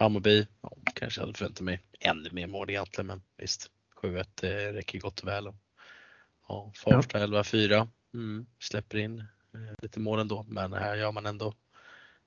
Hammarby, 0.00 0.46
ja, 0.62 0.72
kanske 0.94 1.20
hade 1.20 1.34
förväntat 1.34 1.64
mig 1.64 1.82
ännu 2.00 2.30
mer 2.32 2.46
mål 2.46 2.70
egentligen, 2.70 3.06
men 3.06 3.22
visst. 3.36 3.70
7-1 3.96 4.24
eh, 4.42 4.72
räcker 4.72 4.98
gott 4.98 5.20
och 5.20 5.28
väl. 5.28 5.52
Ja, 6.48 6.72
Farsta 6.76 7.26
11-4. 7.26 7.88
Mm, 8.14 8.46
släpper 8.58 8.98
in 8.98 9.18
eh, 9.54 9.74
lite 9.82 10.00
mål 10.00 10.18
ändå, 10.18 10.44
men 10.48 10.72
här 10.72 10.96
gör 10.96 11.12
man 11.12 11.26
ändå 11.26 11.54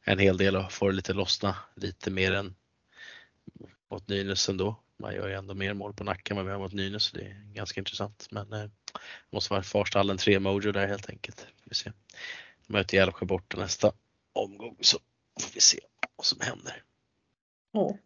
en 0.04 0.20
hel 0.20 0.38
del 0.38 0.56
och 0.56 0.72
får 0.72 0.90
det 0.90 0.96
lite 0.96 1.14
lossna 1.14 1.56
lite 1.76 2.12
mer 2.12 2.32
än 2.34 2.56
mot 3.92 4.08
Nynäs 4.08 4.50
ändå. 4.50 4.76
Man 4.98 5.16
gör 5.16 5.28
ju 5.28 5.34
ändå 5.34 5.54
mer 5.54 5.74
mål 5.74 5.94
på 5.94 6.04
nacken 6.04 6.38
än 6.38 6.46
vad 6.46 6.46
vi 6.46 6.52
har 6.52 6.60
mot 6.60 6.74
Nynäs, 6.74 7.04
så 7.04 7.18
det 7.18 7.24
är 7.24 7.54
ganska 7.54 7.82
intressant. 7.82 8.28
Men 8.32 8.54
eh, 8.54 8.70
måste 9.30 9.54
vara 9.54 9.64
Farstallen 9.64 10.18
3 10.18 10.40
mojo 10.40 10.72
där 10.72 10.88
helt 10.88 11.10
enkelt. 11.10 11.48
Vi 11.64 11.76
se. 11.76 11.92
Möter 12.68 13.02
Älvsjö 13.02 13.26
borta 13.26 13.58
nästa 13.58 13.92
omgång 14.34 14.78
så 14.82 15.00
får 15.42 15.54
vi 15.54 15.62
se 15.62 15.80
vad 16.16 16.26
som 16.26 16.40
händer. 16.42 16.84
Ja. 17.74 17.98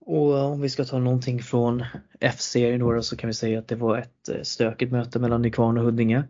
Och 0.00 0.38
eh, 0.38 0.44
om 0.44 0.60
vi 0.60 0.68
ska 0.68 0.84
ta 0.84 0.98
någonting 0.98 1.42
från 1.42 1.84
F-serien 2.20 2.80
då, 2.80 3.02
så 3.02 3.16
kan 3.16 3.28
vi 3.28 3.34
säga 3.34 3.58
att 3.58 3.68
det 3.68 3.76
var 3.76 3.98
ett 3.98 4.28
eh, 4.28 4.42
stökigt 4.42 4.92
möte 4.92 5.18
mellan 5.18 5.42
Nykvarn 5.42 5.78
och 5.78 5.84
Huddinge. 5.84 6.24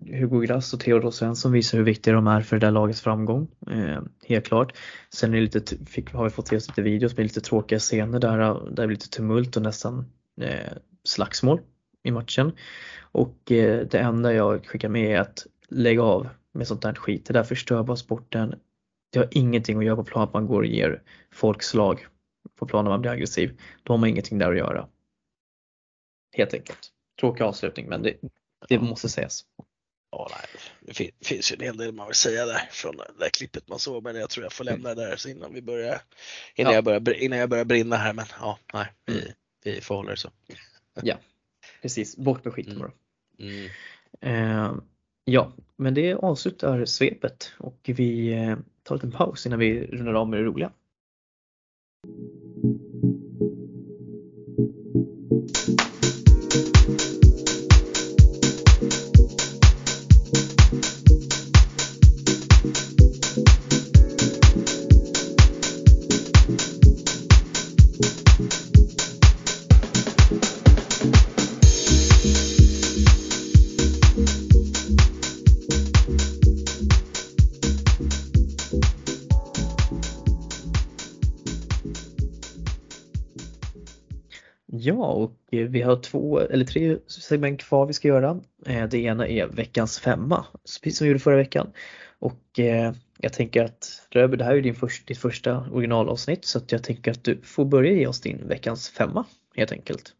Hugo 0.00 0.40
Grass 0.40 0.74
och 0.74 0.80
Theodor 0.80 1.10
Svensson 1.10 1.52
visar 1.52 1.78
hur 1.78 1.84
viktiga 1.84 2.14
de 2.14 2.26
är 2.26 2.40
för 2.40 2.58
det 2.58 2.66
där 2.66 2.70
lagets 2.70 3.00
framgång. 3.00 3.48
Eh, 3.70 4.02
helt 4.24 4.46
klart. 4.46 4.76
Sen 5.10 5.30
är 5.30 5.36
det 5.36 5.42
lite, 5.42 5.76
fick, 5.86 6.12
har 6.12 6.24
vi 6.24 6.30
fått 6.30 6.48
se 6.48 6.54
lite 6.54 6.82
videos 6.82 7.16
med 7.16 7.24
lite 7.24 7.40
tråkiga 7.40 7.78
scener 7.78 8.18
där, 8.18 8.38
eh, 8.38 8.64
där 8.64 8.82
det 8.82 8.86
blir 8.86 8.96
lite 8.96 9.10
tumult 9.10 9.56
och 9.56 9.62
nästan 9.62 10.04
eh, 10.40 10.72
slagsmål 11.04 11.60
i 12.02 12.10
matchen. 12.10 12.52
Och 13.00 13.52
eh, 13.52 13.86
det 13.86 13.98
enda 13.98 14.32
jag 14.32 14.66
skickar 14.66 14.88
med 14.88 15.16
är 15.16 15.20
att 15.20 15.46
lägga 15.68 16.02
av 16.02 16.28
med 16.54 16.68
sånt 16.68 16.82
där 16.82 16.94
skit. 16.94 17.26
Det 17.26 17.32
där 17.32 17.44
förstör 17.44 17.82
bara 17.82 17.96
sporten. 17.96 18.54
Det 19.12 19.18
har 19.18 19.28
ingenting 19.30 19.78
att 19.78 19.84
göra 19.84 19.96
på 19.96 20.04
plan 20.04 20.22
att 20.22 20.32
man 20.32 20.46
går 20.46 20.60
och 20.60 20.66
ger 20.66 21.02
folk 21.30 21.62
slag 21.62 22.06
på 22.56 22.66
plan 22.66 22.84
när 22.84 22.90
man 22.90 23.00
blir 23.00 23.10
aggressiv. 23.10 23.60
Då 23.82 23.92
har 23.92 23.98
man 23.98 24.08
ingenting 24.08 24.38
där 24.38 24.50
att 24.50 24.58
göra. 24.58 24.88
Helt 26.36 26.54
enkelt. 26.54 26.92
Tråkig 27.20 27.44
avslutning 27.44 27.88
men 27.88 28.02
det, 28.02 28.16
det 28.68 28.78
måste 28.78 29.08
sägas. 29.08 29.44
Ja, 30.10 30.28
nej, 30.30 30.46
det 30.80 31.26
finns 31.26 31.52
ju 31.52 31.54
en 31.54 31.60
hel 31.60 31.76
del 31.76 31.92
man 31.92 32.06
vill 32.06 32.14
säga 32.14 32.46
där 32.46 32.68
från 32.70 32.96
det 32.96 33.10
där 33.18 33.28
klippet 33.28 33.68
man 33.68 33.78
såg 33.78 34.02
men 34.02 34.16
jag 34.16 34.30
tror 34.30 34.44
jag 34.44 34.52
får 34.52 34.64
lämna 34.64 34.94
det 34.94 35.04
där 35.08 35.16
så 35.16 35.28
innan 35.28 35.54
vi 35.54 35.62
börjar 35.62 36.00
innan, 36.54 36.72
ja. 36.72 36.76
jag, 36.76 36.84
börjar, 36.84 37.12
innan 37.12 37.38
jag 37.38 37.48
börjar 37.48 37.64
brinna 37.64 37.96
här 37.96 38.12
men 38.12 38.24
ja, 38.40 38.58
nej, 38.72 38.86
vi, 39.06 39.12
mm. 39.12 39.32
vi 39.64 39.80
hålla 39.88 40.10
det 40.10 40.16
så. 40.16 40.30
Ja, 41.02 41.16
precis. 41.82 42.16
Bort 42.16 42.44
med 42.44 42.54
skiten 42.54 42.72
mm. 42.72 42.82
bara. 42.82 42.92
Mm. 43.38 43.70
Eh, 44.20 44.74
ja, 45.24 45.52
men 45.76 45.94
det 45.94 46.14
avslutar 46.14 46.84
svepet 46.84 47.52
och 47.58 47.80
vi 47.84 48.34
ta 48.82 48.94
en 48.94 48.96
liten 48.96 49.10
paus 49.10 49.46
innan 49.46 49.58
vi 49.58 49.86
rundar 49.86 50.14
av 50.14 50.28
med 50.28 50.40
det 50.40 50.44
roliga. 50.44 50.72
Vi 85.64 85.82
har 85.82 85.96
två 85.96 86.40
eller 86.40 86.64
tre 86.64 86.96
segment 87.06 87.60
kvar 87.62 87.86
vi 87.86 87.92
ska 87.92 88.08
göra. 88.08 88.40
Eh, 88.66 88.88
det 88.88 88.98
ena 88.98 89.28
är 89.28 89.46
veckans 89.46 89.98
femma, 89.98 90.46
precis 90.82 90.98
som 90.98 91.04
vi 91.04 91.08
gjorde 91.08 91.20
förra 91.20 91.36
veckan. 91.36 91.72
Och 92.18 92.58
eh, 92.58 92.92
jag 93.18 93.32
tänker 93.32 93.64
att 93.64 94.06
Röber, 94.10 94.36
det 94.36 94.44
här 94.44 94.56
är 94.56 94.62
din 94.62 94.74
först, 94.74 95.06
ditt 95.06 95.18
första 95.18 95.70
originalavsnitt 95.70 96.44
så 96.44 96.58
att 96.58 96.72
jag 96.72 96.84
tänker 96.84 97.10
att 97.10 97.24
du 97.24 97.40
får 97.42 97.64
börja 97.64 97.92
ge 97.92 98.06
oss 98.06 98.20
din 98.20 98.48
veckans 98.48 98.88
femma 98.88 99.24
helt 99.56 99.72
enkelt. 99.72 100.12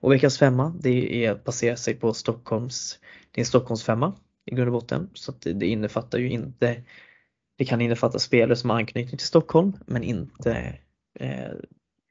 Och 0.00 0.12
veckans 0.12 0.38
femma 0.38 0.74
det 0.80 1.24
är 1.24 1.34
baserar 1.34 1.76
sig 1.76 1.94
på 1.94 2.14
Stockholms, 2.14 2.98
din 3.30 3.46
Stockholms 3.46 3.84
femma 3.84 4.14
i 4.44 4.54
grund 4.54 4.68
och 4.68 4.72
botten. 4.72 5.10
Så 5.14 5.30
att 5.30 5.40
det, 5.40 5.52
det 5.52 5.66
innefattar 5.66 6.18
ju 6.18 6.30
inte, 6.30 6.82
det 7.58 7.64
kan 7.64 7.80
innefatta 7.80 8.18
spelare 8.18 8.56
som 8.56 8.70
har 8.70 8.76
anknytning 8.76 9.18
till 9.18 9.26
Stockholm 9.26 9.76
men 9.86 10.02
inte 10.02 10.78
eh, 11.20 11.52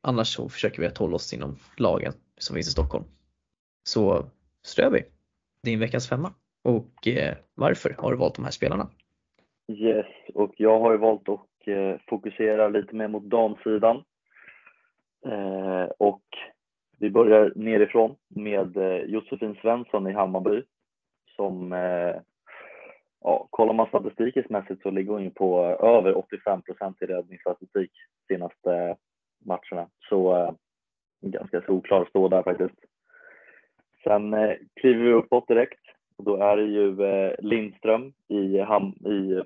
Annars 0.07 0.35
så 0.35 0.49
försöker 0.49 0.81
vi 0.81 0.87
att 0.87 0.97
hålla 0.97 1.15
oss 1.15 1.33
inom 1.33 1.59
lagen 1.77 2.13
som 2.37 2.53
finns 2.53 2.67
i 2.67 2.71
Stockholm. 2.71 3.03
Så 3.83 4.25
Ströby, 4.63 5.03
din 5.63 5.79
veckans 5.79 6.09
femma. 6.09 6.33
Och 6.63 7.07
eh, 7.07 7.35
varför 7.55 7.95
har 7.97 8.11
du 8.11 8.17
valt 8.17 8.35
de 8.35 8.43
här 8.43 8.51
spelarna? 8.51 8.89
Yes, 9.67 10.05
och 10.33 10.53
jag 10.57 10.79
har 10.79 10.91
ju 10.91 10.97
valt 10.97 11.29
att 11.29 11.67
eh, 11.67 11.95
fokusera 12.07 12.67
lite 12.69 12.95
mer 12.95 13.07
mot 13.07 13.23
damsidan. 13.23 14.03
Eh, 15.25 15.91
och 15.97 16.23
vi 16.99 17.09
börjar 17.09 17.53
nerifrån 17.55 18.15
med 18.27 18.77
eh, 18.77 19.01
Josefin 19.01 19.55
Svensson 19.61 20.07
i 20.07 20.13
Hammarby 20.13 20.63
som 21.35 21.73
eh, 21.73 22.15
ja, 23.21 23.47
kollar 23.49 23.73
man 23.73 23.87
statistikmässigt 23.87 24.81
så 24.81 24.89
ligger 24.89 25.11
hon 25.11 25.23
ju 25.23 25.29
på 25.29 25.63
eh, 25.63 25.89
över 25.89 26.17
85 26.17 26.61
procent 26.61 27.01
i 27.01 27.05
räddningsstatistik 27.05 27.91
senaste 28.27 28.73
eh, 28.73 28.95
matcherna. 29.45 29.89
Så 30.09 30.35
eh, 30.35 30.51
ganska 31.21 31.61
solklar 31.61 32.05
stå 32.05 32.27
där 32.27 32.43
faktiskt. 32.43 32.75
Sen 34.03 34.33
eh, 34.33 34.55
kliver 34.75 35.03
vi 35.03 35.11
uppåt 35.11 35.47
direkt 35.47 35.79
och 36.17 36.23
då 36.23 36.35
är 36.35 36.57
det 36.57 36.63
ju 36.63 37.03
eh, 37.03 37.35
Lindström 37.39 38.13
i, 38.27 38.59
ham 38.59 38.91
i 38.91 39.43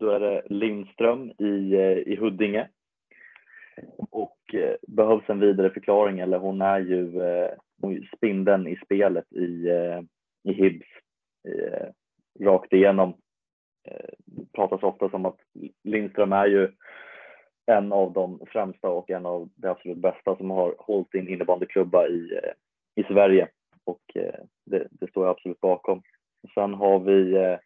då 0.00 0.10
är 0.10 0.20
det 0.20 0.42
Lindström 0.46 1.30
i, 1.30 1.74
eh, 1.74 1.98
i 1.98 2.16
Huddinge. 2.16 2.68
Och 4.10 4.54
eh, 4.54 4.76
behövs 4.88 5.30
en 5.30 5.40
vidare 5.40 5.70
förklaring 5.70 6.20
eller 6.20 6.38
hon 6.38 6.62
är 6.62 6.78
ju 6.78 7.22
eh, 7.22 7.50
spindeln 8.16 8.66
i 8.66 8.76
spelet 8.84 9.32
i, 9.32 9.68
eh, 9.68 10.00
i 10.42 10.52
Hibs 10.52 10.86
eh, 11.48 11.88
rakt 12.40 12.72
igenom 12.72 13.14
Eh, 13.86 14.08
pratas 14.54 14.82
ofta 14.82 15.10
som 15.10 15.26
att 15.26 15.36
Lindström 15.84 16.32
är 16.32 16.46
ju 16.46 16.72
en 17.66 17.92
av 17.92 18.12
de 18.12 18.40
främsta 18.46 18.88
och 18.88 19.10
en 19.10 19.26
av 19.26 19.48
de 19.56 19.68
absolut 19.68 19.98
bästa 19.98 20.36
som 20.36 20.50
har 20.50 20.74
hållit 20.78 21.14
in 21.14 21.28
innebandyklubba 21.28 22.06
i, 22.06 22.40
eh, 22.42 22.52
i 22.94 23.04
Sverige. 23.04 23.48
Och 23.84 24.02
eh, 24.14 24.40
det, 24.64 24.88
det, 24.90 25.10
står 25.10 25.24
jag 25.24 25.30
absolut 25.30 25.60
bakom. 25.60 26.02
Sen 26.54 26.74
har 26.74 26.98
vi 26.98 27.36
eh, 27.36 27.58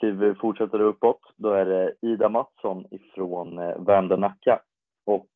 kliver 0.00 0.34
fortsätter 0.40 0.80
uppåt, 0.80 1.20
då 1.36 1.50
är 1.50 1.64
det 1.64 1.94
Ida 2.00 2.28
Mattsson 2.28 2.86
ifrån 2.90 3.56
Värmdö 3.56 4.16
Nacka 4.16 4.60
och 5.06 5.28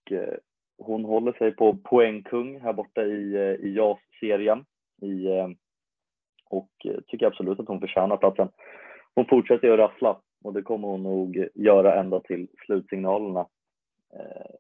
hon 0.78 1.04
håller 1.04 1.32
sig 1.32 1.50
på 1.56 1.76
poängkung 1.76 2.60
här 2.60 2.72
borta 2.72 3.02
i, 3.02 3.36
i 3.60 3.74
JAS-serien. 3.74 4.64
Och 6.50 6.70
tycker 7.06 7.26
absolut 7.26 7.60
att 7.60 7.68
hon 7.68 7.80
förtjänar 7.80 8.16
platsen. 8.16 8.48
Hon 9.14 9.26
fortsätter 9.26 9.70
att 9.70 9.78
rassla 9.78 10.20
och 10.42 10.52
det 10.52 10.62
kommer 10.62 10.88
hon 10.88 11.02
nog 11.02 11.48
göra 11.54 12.00
ända 12.00 12.20
till 12.20 12.48
slutsignalerna. 12.66 13.46
Eh, 14.12 14.50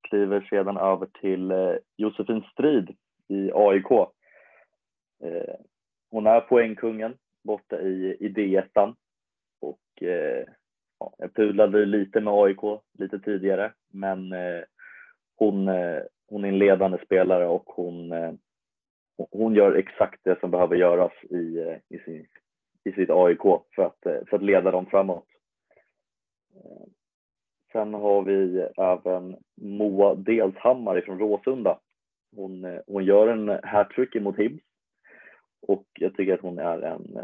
kliver 0.00 0.40
sedan 0.50 0.76
över 0.76 1.06
till 1.20 1.50
eh, 1.50 1.74
Josefin 1.96 2.42
Strid 2.52 2.96
i 3.28 3.50
AIK. 3.54 3.90
Eh, 5.22 5.54
hon 6.10 6.26
är 6.26 6.40
poängkungen 6.40 7.14
borta 7.42 7.80
i, 7.80 8.16
i 8.20 8.28
D1 8.28 8.94
och 9.60 10.02
eh, 10.02 10.44
ja, 10.98 11.14
jag 11.18 11.34
pudlade 11.34 11.86
lite 11.86 12.20
med 12.20 12.34
AIK 12.34 12.80
lite 12.98 13.18
tidigare 13.18 13.72
men 13.88 14.32
eh, 14.32 14.62
hon, 15.36 15.68
eh, 15.68 16.02
hon 16.28 16.44
är 16.44 16.48
en 16.48 16.58
ledande 16.58 16.98
spelare 17.04 17.46
och 17.46 17.64
hon, 17.66 18.12
eh, 18.12 18.32
hon 19.30 19.54
gör 19.54 19.74
exakt 19.74 20.20
det 20.24 20.40
som 20.40 20.50
behöver 20.50 20.76
göras 20.76 21.12
i, 21.30 21.58
eh, 21.58 21.76
i 21.88 21.98
sin 21.98 22.26
i 22.84 22.92
sitt 22.92 23.10
AIK 23.10 23.42
för 23.74 23.82
att, 23.82 24.06
eh, 24.06 24.24
för 24.26 24.36
att 24.36 24.42
leda 24.42 24.70
dem 24.70 24.86
framåt. 24.86 25.26
Eh, 26.54 26.86
sen 27.72 27.94
har 27.94 28.22
vi 28.22 28.66
även 28.76 29.36
Moa 29.54 30.14
Delshammar 30.14 31.00
från 31.00 31.18
Råsunda. 31.18 31.78
Hon, 32.36 32.64
eh, 32.64 32.80
hon 32.86 33.04
gör 33.04 33.28
en 33.28 33.60
hattrick 33.62 34.14
mot 34.14 34.38
Hibs 34.38 34.62
och 35.66 35.86
jag 35.92 36.16
tycker 36.16 36.34
att 36.34 36.40
hon 36.40 36.58
är 36.58 36.82
en 36.82 37.18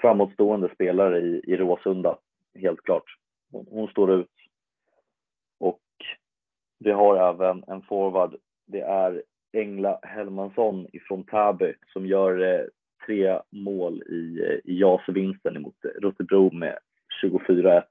framåtstående 0.00 0.74
spelare 0.74 1.20
i, 1.20 1.42
i 1.46 1.56
Råsunda, 1.56 2.18
helt 2.54 2.80
klart. 2.80 3.04
Hon, 3.52 3.66
hon 3.70 3.88
står 3.88 4.12
ut. 4.12 4.30
Och 5.58 5.82
vi 6.78 6.90
har 6.90 7.16
även 7.16 7.64
en 7.66 7.82
forward, 7.82 8.36
det 8.66 8.80
är 8.80 9.22
Engla 9.52 9.98
Helmansson 10.02 10.86
ifrån 10.92 11.24
Täby 11.24 11.74
som 11.92 12.06
gör 12.06 12.40
eh, 12.40 12.66
tre 13.06 13.40
mål 13.50 14.02
i, 14.02 14.60
i 14.64 14.80
JAS-vinsten 14.80 15.62
mot 15.62 15.76
Rotebro 16.02 16.52
med 16.52 16.78
24-1. 17.24 17.82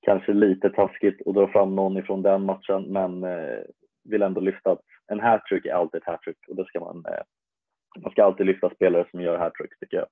Kanske 0.00 0.32
lite 0.32 0.70
taskigt 0.70 1.26
att 1.26 1.34
dra 1.34 1.52
fram 1.52 1.76
någon 1.76 1.96
ifrån 1.96 2.22
den 2.22 2.44
matchen, 2.44 2.82
men 2.82 3.24
eh, 3.24 3.58
vill 4.04 4.22
ändå 4.22 4.40
lyfta 4.40 4.72
att 4.72 4.82
en 5.06 5.20
hattrick 5.20 5.66
är 5.66 5.72
alltid 5.72 6.00
ett 6.00 6.06
hattrick 6.06 6.36
och 6.48 6.56
det 6.56 6.64
ska 6.64 6.80
man, 6.80 7.04
eh, 7.06 7.22
man 8.02 8.12
ska 8.12 8.24
alltid 8.24 8.46
lyfta 8.46 8.70
spelare 8.70 9.06
som 9.10 9.20
gör 9.20 9.38
hattricks 9.38 9.78
tycker 9.78 9.96
jag. 9.96 10.06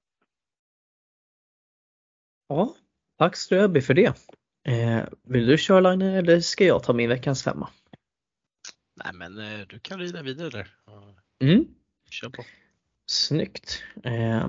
Ja, 2.49 2.75
tack 3.19 3.37
Ströby 3.37 3.81
för 3.81 3.95
det. 3.95 4.07
Eh, 4.69 5.05
vill 5.23 5.47
du 5.47 5.59
köra 5.59 5.81
Line 5.81 6.03
eller 6.03 6.41
ska 6.41 6.65
jag 6.65 6.83
ta 6.83 6.93
min 6.93 7.09
veckans 7.09 7.45
femma? 7.45 7.69
Nej 9.05 9.15
men 9.15 9.39
eh, 9.39 9.67
du 9.69 9.79
kan 9.79 9.99
rida 9.99 10.23
vidare 10.23 10.49
där. 10.49 10.69
Mm. 11.43 11.65
Kör 12.11 12.29
på. 12.29 12.43
Snyggt. 13.07 13.83
Eh, 14.05 14.47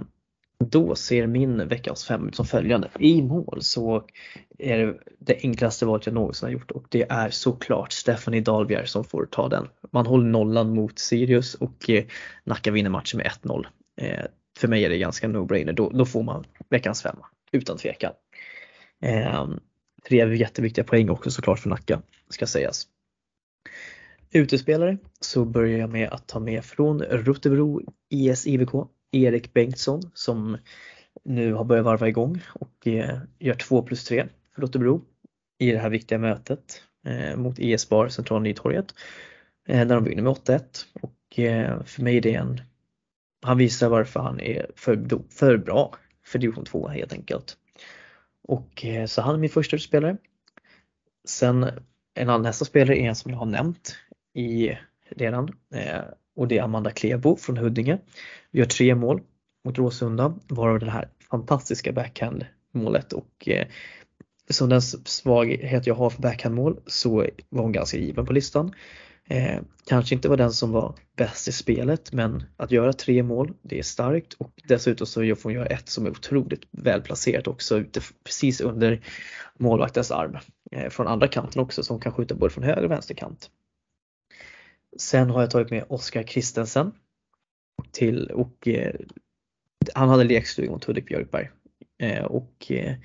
då 0.59 0.95
ser 0.95 1.27
min 1.27 1.67
veckans 1.67 2.05
fem 2.05 2.27
ut 2.27 2.35
som 2.35 2.45
följande. 2.45 2.89
I 2.99 3.21
mål 3.21 3.57
så 3.61 4.05
är 4.57 4.77
det 4.77 4.97
det 5.19 5.39
enklaste 5.43 5.85
valet 5.85 6.05
jag 6.05 6.15
någonsin 6.15 6.47
har 6.47 6.53
gjort 6.53 6.71
och 6.71 6.85
det 6.89 7.05
är 7.09 7.29
såklart 7.29 7.91
Stephanie 7.91 8.41
Dahlbjer 8.41 8.85
som 8.85 9.03
får 9.03 9.25
ta 9.25 9.49
den. 9.49 9.67
Man 9.91 10.05
håller 10.05 10.25
nollan 10.25 10.75
mot 10.75 10.99
Sirius 10.99 11.55
och 11.55 11.89
eh, 11.89 12.05
Nacka 12.43 12.71
vinner 12.71 12.89
matchen 12.89 13.17
med 13.17 13.31
1-0. 13.43 13.65
Eh, 14.01 14.25
för 14.57 14.67
mig 14.67 14.85
är 14.85 14.89
det 14.89 14.97
ganska 14.97 15.27
no-brainer, 15.27 15.73
då, 15.73 15.89
då 15.89 16.05
får 16.05 16.23
man 16.23 16.45
veckans 16.69 17.01
femma 17.01 17.25
utan 17.51 17.77
tvekan. 17.77 18.11
Eh, 19.01 19.47
tre 20.07 20.35
jätteviktiga 20.35 20.85
poäng 20.85 21.09
också 21.09 21.31
såklart 21.31 21.59
för 21.59 21.69
Nacka, 21.69 22.01
ska 22.29 22.47
sägas. 22.47 22.87
Utespelare 24.35 24.97
så 25.19 25.45
börjar 25.45 25.79
jag 25.79 25.89
med 25.89 26.09
att 26.09 26.27
ta 26.27 26.39
med 26.39 26.65
från 26.65 27.01
Rotebro 27.01 27.81
IS 28.09 28.47
IVK 28.47 28.69
Erik 29.11 29.53
Bengtsson 29.53 30.01
som 30.13 30.57
nu 31.23 31.53
har 31.53 31.63
börjat 31.63 31.85
varva 31.85 32.07
igång 32.07 32.41
och 32.53 32.87
eh, 32.87 33.19
gör 33.39 33.53
2 33.53 33.81
plus 33.81 34.05
3 34.05 34.27
för 34.55 34.61
Rotebro 34.61 35.01
i 35.59 35.71
det 35.71 35.77
här 35.77 35.89
viktiga 35.89 36.17
mötet 36.19 36.81
eh, 37.05 37.37
mot 37.37 37.59
IS 37.59 37.89
Bar 37.89 38.07
Centrala 38.07 38.43
Nytorget 38.43 38.95
eh, 39.67 39.87
När 39.87 39.95
de 39.95 40.03
vinner 40.03 40.23
med 40.23 40.33
8-1 40.33 40.61
och 41.01 41.15
för 41.85 42.01
mig 42.01 42.17
är 42.17 42.21
det 42.21 42.33
en 42.35 42.61
han 43.41 43.57
visar 43.57 43.89
varför 43.89 44.19
han 44.19 44.39
är 44.39 44.71
för, 44.75 45.21
för 45.29 45.57
bra 45.57 45.95
för 46.25 46.39
division 46.39 46.65
2 46.65 46.87
helt 46.87 47.13
enkelt. 47.13 47.57
Och 48.43 48.85
så 49.07 49.21
han 49.21 49.35
är 49.35 49.39
min 49.39 49.49
första 49.49 49.75
utspelare. 49.75 50.17
Sen 51.27 51.63
en 52.13 52.29
annan 52.29 52.41
nästa 52.41 52.65
spelare 52.65 52.97
är 52.97 53.09
en 53.09 53.15
som 53.15 53.31
jag 53.31 53.37
har 53.37 53.45
nämnt 53.45 53.97
i 54.35 54.77
redan 55.09 55.49
eh, 55.73 56.01
och 56.35 56.47
det 56.47 56.57
är 56.57 56.63
Amanda 56.63 56.91
Klebo 56.91 57.35
från 57.35 57.57
Huddinge. 57.57 57.97
Vi 58.51 58.59
gör 58.59 58.65
tre 58.65 58.95
mål 58.95 59.21
mot 59.65 59.77
Råsunda, 59.77 60.33
varav 60.47 60.79
det 60.79 60.91
här 60.91 61.09
fantastiska 61.29 61.91
backhand-målet 61.91 63.13
och 63.13 63.47
eh, 63.47 63.67
som 64.49 64.69
den 64.69 64.81
svaghet 64.81 65.87
jag 65.87 65.95
har 65.95 66.09
för 66.09 66.21
backhandmål 66.21 66.79
så 66.87 67.25
var 67.49 67.63
hon 67.63 67.71
ganska 67.71 67.97
given 67.97 68.25
på 68.25 68.33
listan. 68.33 68.73
Eh, 69.27 69.59
kanske 69.85 70.15
inte 70.15 70.29
var 70.29 70.37
den 70.37 70.51
som 70.51 70.71
var 70.71 70.95
bäst 71.15 71.47
i 71.47 71.51
spelet 71.51 72.13
men 72.13 72.43
att 72.57 72.71
göra 72.71 72.93
tre 72.93 73.23
mål 73.23 73.53
det 73.61 73.79
är 73.79 73.83
starkt 73.83 74.33
och 74.33 74.51
dessutom 74.67 75.07
så 75.07 75.35
får 75.35 75.43
hon 75.43 75.53
göra 75.53 75.65
ett 75.65 75.89
som 75.89 76.05
är 76.05 76.09
otroligt 76.09 76.61
välplacerat 76.71 77.47
också 77.47 77.77
ute 77.77 78.01
precis 78.23 78.61
under 78.61 79.01
målvaktens 79.57 80.11
arm. 80.11 80.37
Eh, 80.71 80.89
från 80.89 81.07
andra 81.07 81.27
kanten 81.27 81.61
också 81.61 81.83
som 81.83 81.99
kan 81.99 82.11
skjuta 82.11 82.35
både 82.35 82.53
från 82.53 82.63
höger 82.63 82.83
och 82.83 82.91
vänster 82.91 83.15
kant. 83.15 83.49
Sen 84.99 85.29
har 85.29 85.41
jag 85.41 85.51
tagit 85.51 85.71
med 85.71 85.85
Oskar 85.89 86.23
Kristensen 86.23 86.91
till 87.91 88.31
och 88.31 88.67
eh, 88.67 88.95
han 89.93 90.09
hade 90.09 90.23
lekstuga 90.23 90.71
mot 90.71 90.83
Hudik 90.85 91.05
Björkberg 91.05 91.49
eh, 91.99 92.23
och 92.23 92.71
eh, 92.71 92.95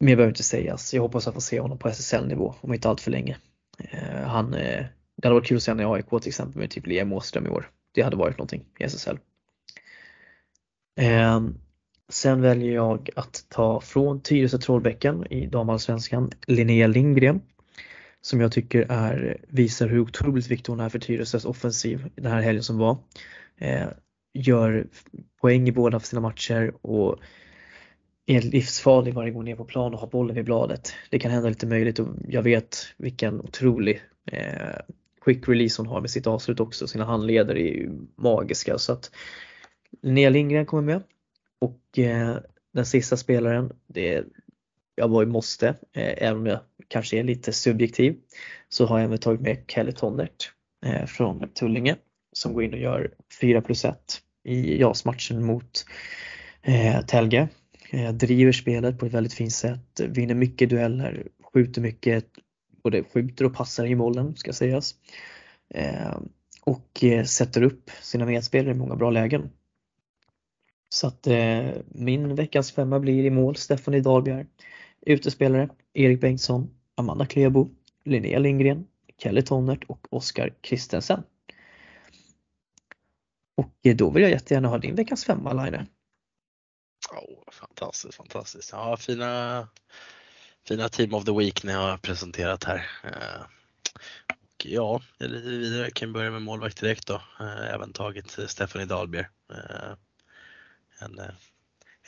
mer 0.00 0.16
behöver 0.16 0.32
inte 0.32 0.42
sägas. 0.42 0.94
Jag 0.94 1.02
hoppas 1.02 1.28
att 1.28 1.34
få 1.34 1.40
se 1.40 1.60
honom 1.60 1.78
på 1.78 1.88
SSL-nivå 1.88 2.54
om 2.60 2.74
inte 2.74 2.88
allt 2.88 3.00
för 3.00 3.10
länge. 3.10 3.36
Eh, 3.78 4.22
han, 4.22 4.54
eh, 4.54 4.84
det 5.16 5.28
hade 5.28 5.34
varit 5.34 5.46
kul 5.46 5.56
att 5.56 5.62
se 5.62 5.70
honom 5.70 5.86
i 5.86 5.96
AIK 5.96 6.22
till 6.22 6.28
exempel 6.28 6.60
med 6.60 6.70
typ 6.70 6.86
Liam 6.86 7.12
Åström 7.12 7.46
i 7.46 7.50
år. 7.50 7.70
Det 7.92 8.02
hade 8.02 8.16
varit 8.16 8.38
någonting 8.38 8.64
i 8.78 8.84
SSL. 8.84 9.18
Eh, 11.00 11.40
sen 12.08 12.40
väljer 12.40 12.74
jag 12.74 13.10
att 13.16 13.44
ta 13.48 13.80
från 13.80 14.20
Tyresö 14.22 14.58
Trollbäcken 14.58 15.26
i 15.32 15.46
damallsvenskan 15.46 16.30
Linnea 16.46 16.86
Lindgren 16.86 17.40
som 18.20 18.40
jag 18.40 18.52
tycker 18.52 18.86
är, 18.88 19.44
visar 19.48 19.88
hur 19.88 19.98
otroligt 19.98 20.48
viktig 20.48 20.72
hon 20.72 20.80
är 20.80 20.88
för 20.88 20.98
Tyresös 20.98 21.44
offensiv 21.44 22.10
den 22.14 22.32
här 22.32 22.42
helgen 22.42 22.62
som 22.62 22.78
var. 22.78 22.98
Eh, 23.58 23.88
gör 24.34 24.86
poäng 25.40 25.68
i 25.68 25.72
båda 25.72 26.00
sina 26.00 26.20
matcher 26.20 26.72
och 26.82 27.18
är 28.26 28.40
livsfarlig 28.42 29.14
varje 29.14 29.30
gång 29.30 29.44
ner 29.44 29.56
på 29.56 29.64
plan 29.64 29.94
och 29.94 30.00
har 30.00 30.06
bollen 30.06 30.36
vid 30.36 30.44
bladet. 30.44 30.92
Det 31.10 31.18
kan 31.18 31.30
hända 31.30 31.48
lite 31.48 31.66
möjligt 31.66 31.98
och 31.98 32.08
jag 32.28 32.42
vet 32.42 32.76
vilken 32.96 33.40
otrolig 33.40 34.02
eh, 34.32 34.80
quick 35.20 35.48
release 35.48 35.82
hon 35.82 35.86
har 35.86 36.00
med 36.00 36.10
sitt 36.10 36.26
avslut 36.26 36.60
också. 36.60 36.86
Sina 36.86 37.04
handleder 37.04 37.54
är 37.54 37.74
ju 37.74 37.90
magiska 38.16 38.78
så 38.78 38.92
att 38.92 39.10
Linnea 40.02 40.30
Lindgren 40.30 40.66
kommer 40.66 40.82
med 40.82 41.02
och 41.58 41.98
eh, 41.98 42.36
den 42.72 42.86
sista 42.86 43.16
spelaren, 43.16 43.72
det 43.86 44.14
är 44.14 44.24
jag 44.94 45.08
var 45.08 45.22
ju 45.22 45.28
måste, 45.28 45.68
eh, 45.68 45.74
även 46.22 46.36
om 46.36 46.46
jag 46.46 46.60
kanske 46.90 47.18
är 47.18 47.24
lite 47.24 47.52
subjektiv, 47.52 48.16
så 48.68 48.86
har 48.86 48.98
jag 48.98 49.04
även 49.04 49.18
tagit 49.18 49.40
med 49.40 49.64
Kelly 49.68 49.92
Tonnert 49.92 50.52
eh, 50.86 51.06
från 51.06 51.48
Tullinge 51.48 51.96
som 52.32 52.54
går 52.54 52.64
in 52.64 52.72
och 52.72 52.80
gör 52.80 53.10
4 53.40 53.60
plus 53.60 53.84
1 53.84 53.96
i 54.44 54.80
JAS-matchen 54.80 55.44
mot 55.44 55.84
eh, 56.62 57.00
Telge. 57.00 57.48
Eh, 57.90 58.12
driver 58.12 58.52
spelet 58.52 58.98
på 58.98 59.06
ett 59.06 59.12
väldigt 59.12 59.34
fint 59.34 59.52
sätt, 59.52 60.00
vinner 60.00 60.34
mycket 60.34 60.70
dueller, 60.70 61.26
skjuter 61.52 61.80
mycket, 61.80 62.26
både 62.82 63.04
skjuter 63.04 63.44
och 63.44 63.54
passar 63.54 63.86
i 63.86 63.94
målen 63.94 64.36
ska 64.36 64.52
sägas. 64.52 64.94
Eh, 65.74 66.18
och 66.64 67.04
eh, 67.04 67.24
sätter 67.24 67.62
upp 67.62 67.90
sina 68.02 68.26
medspelare 68.26 68.70
i 68.70 68.78
många 68.78 68.96
bra 68.96 69.10
lägen. 69.10 69.50
Så 70.88 71.06
att 71.06 71.26
eh, 71.26 71.66
min 71.88 72.34
veckans 72.34 72.72
femma 72.72 73.00
blir 73.00 73.24
i 73.24 73.30
mål 73.30 73.56
Stephanie 73.56 74.00
Dahlbjer. 74.00 74.46
Utespelare 75.06 75.68
Erik 75.94 76.20
Bengtsson, 76.20 76.70
Amanda 77.00 77.26
Klebo, 77.26 77.68
Linnea 78.04 78.38
Lindgren, 78.38 78.86
Kelly 79.18 79.42
Tonnert 79.42 79.84
och 79.84 80.06
Oskar 80.10 80.54
Kristensen. 80.60 81.22
Och 83.54 83.74
eh, 83.82 83.96
då 83.96 84.10
vill 84.10 84.22
jag 84.22 84.32
jättegärna 84.32 84.68
ha 84.68 84.78
din 84.78 84.94
veckans 84.94 85.24
femma 85.24 85.52
Line. 85.52 85.86
Oh, 87.10 87.52
fantastiskt, 87.52 88.14
fantastiskt. 88.14 88.72
Ja, 88.72 88.96
fina, 88.96 89.68
fina 90.68 90.88
Team 90.88 91.14
of 91.14 91.24
the 91.24 91.32
Week 91.32 91.64
ni 91.64 91.72
har 91.72 91.96
presenterat 91.96 92.64
här. 92.64 92.86
Eh, 93.04 93.42
och 94.40 94.66
ja, 94.66 95.02
vidare 95.18 95.90
kan 95.90 96.12
börja 96.12 96.30
med 96.30 96.42
målvakt 96.42 96.80
direkt 96.80 97.06
då. 97.06 97.14
Eh, 97.40 97.74
även 97.74 97.92
tagit 97.92 98.38
Stephanie 98.46 98.86
Dahlberg. 98.86 99.26
En 101.00 101.20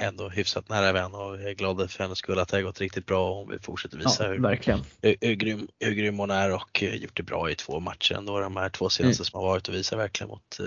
ändå 0.02 0.28
hyfsat 0.28 0.68
nära 0.68 0.92
vän 0.92 1.14
och 1.14 1.40
jag 1.40 1.50
är 1.50 1.54
glad 1.54 1.90
för 1.90 2.04
hennes 2.04 2.18
skull 2.18 2.38
att 2.38 2.48
det 2.48 2.56
har 2.56 2.62
gått 2.62 2.80
riktigt 2.80 3.06
bra 3.06 3.30
och 3.30 3.36
hon 3.36 3.48
vill 3.48 3.60
fortsätta 3.60 3.96
visa 3.96 4.24
ja, 4.24 4.30
hur, 4.30 4.38
verkligen. 4.38 4.80
Hur, 5.02 5.16
hur, 5.20 5.34
grym, 5.34 5.68
hur 5.80 5.92
grym 5.92 6.18
hon 6.18 6.30
är 6.30 6.54
och 6.54 6.82
gjort 6.82 7.16
det 7.16 7.22
bra 7.22 7.50
i 7.50 7.54
två 7.54 7.80
matcher 7.80 8.14
ändå 8.14 8.40
de 8.40 8.56
här 8.56 8.68
två 8.68 8.90
senaste 8.90 9.20
mm. 9.20 9.24
som 9.24 9.40
har 9.40 9.46
varit 9.48 9.68
och 9.68 9.74
visar 9.74 9.96
verkligen 9.96 10.28
mot 10.28 10.60
eh, 10.60 10.66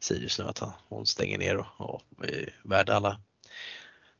Sirius 0.00 0.38
nu 0.38 0.44
att 0.44 0.62
hon 0.88 1.06
stänger 1.06 1.38
ner 1.38 1.56
och, 1.56 1.66
och 1.76 2.02
är 2.24 2.54
värd 2.62 2.90
alla, 2.90 3.20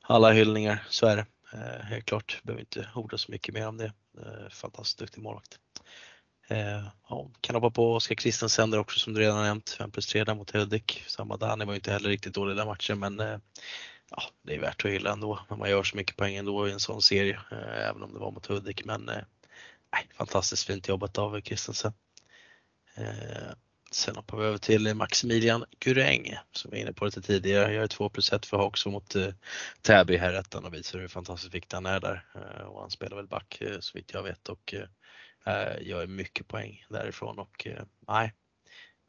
alla 0.03 0.33
hyllningar. 0.33 0.87
Så 0.89 1.07
är 1.07 1.17
det. 1.17 1.27
Eh, 1.53 1.85
helt 1.85 2.05
klart, 2.05 2.41
behöver 2.43 2.61
inte 2.61 2.89
orda 2.95 3.19
så 3.19 3.33
mycket 3.33 3.55
mer 3.55 3.69
om 3.69 3.77
det. 3.77 3.93
Eh, 4.19 4.49
fantastiskt 4.51 4.99
duktig 4.99 5.23
målvakt. 5.23 5.59
Eh, 6.49 6.85
ja, 7.09 7.31
kan 7.41 7.55
hoppa 7.55 7.71
på 7.71 7.95
Oskar 7.95 8.15
Kristensen 8.15 8.71
där 8.71 8.79
också 8.79 8.99
som 8.99 9.15
du 9.15 9.21
redan 9.21 9.43
nämnt, 9.43 9.71
5 9.71 9.91
plus 9.91 10.07
3 10.07 10.25
där 10.25 10.35
mot 10.35 10.51
Hudik. 10.51 11.05
Samma 11.07 11.37
där, 11.37 11.47
han 11.47 11.59
var 11.59 11.73
ju 11.73 11.75
inte 11.75 11.93
heller 11.93 12.09
riktigt 12.09 12.35
dålig 12.35 12.57
den 12.57 12.67
matchen 12.67 12.99
men 12.99 13.21
eh, 13.21 13.39
ja, 14.11 14.23
det 14.43 14.55
är 14.55 14.61
värt 14.61 14.85
att 14.85 14.91
hylla 14.91 15.12
ändå 15.12 15.41
när 15.51 15.57
man 15.57 15.70
gör 15.70 15.82
så 15.82 15.97
mycket 15.97 16.16
poäng 16.16 16.35
ändå 16.35 16.69
i 16.69 16.73
en 16.73 16.81
sån 16.81 17.03
serie, 17.03 17.41
eh, 17.51 17.89
även 17.89 18.03
om 18.03 18.12
det 18.12 18.19
var 18.19 18.31
mot 18.31 18.47
Hudik. 18.47 18.85
Men 18.85 19.09
eh, 19.09 19.23
fantastiskt 20.16 20.66
fint 20.66 20.89
jobbat 20.89 21.19
av 21.19 21.41
Kristensen. 21.41 21.93
Eh, 22.95 23.53
sen 23.91 24.16
hoppar 24.16 24.39
vi 24.39 24.45
över 24.45 24.59
till 24.59 24.95
Maximilian 24.95 25.65
Guräng 25.78 26.37
som 26.53 26.70
vi 26.70 26.77
var 26.77 26.82
inne 26.82 26.93
på 26.93 27.05
lite 27.05 27.23
tidigare. 27.23 27.74
Gör 27.74 27.87
2 27.87 28.09
plus 28.09 28.32
1 28.32 28.47
för 28.47 28.57
Hawks 28.57 28.87
mot 28.87 29.16
eh, 29.16 29.28
Täby 29.82 30.16
här 30.16 30.35
ettan 30.35 30.65
och 30.65 30.74
visar 30.74 30.99
hur 30.99 31.09
fantastiskt 31.09 31.55
viktig 31.55 31.77
han 31.77 31.87
är 31.87 32.01
där. 32.01 32.24
Eh, 32.35 32.66
och 32.66 32.81
han 32.81 32.91
spelar 32.91 33.16
väl 33.16 33.27
back 33.27 33.61
eh, 33.61 33.81
så 33.81 33.99
vitt 33.99 34.12
jag 34.12 34.23
vet 34.23 34.49
och 34.49 34.74
eh, 34.74 35.55
eh 35.55 35.89
gör 35.89 36.07
mycket 36.07 36.49
poäng 36.49 36.85
därifrån 36.89 37.39
och 37.39 37.66
eh, 37.66 37.82
nej, 38.09 38.32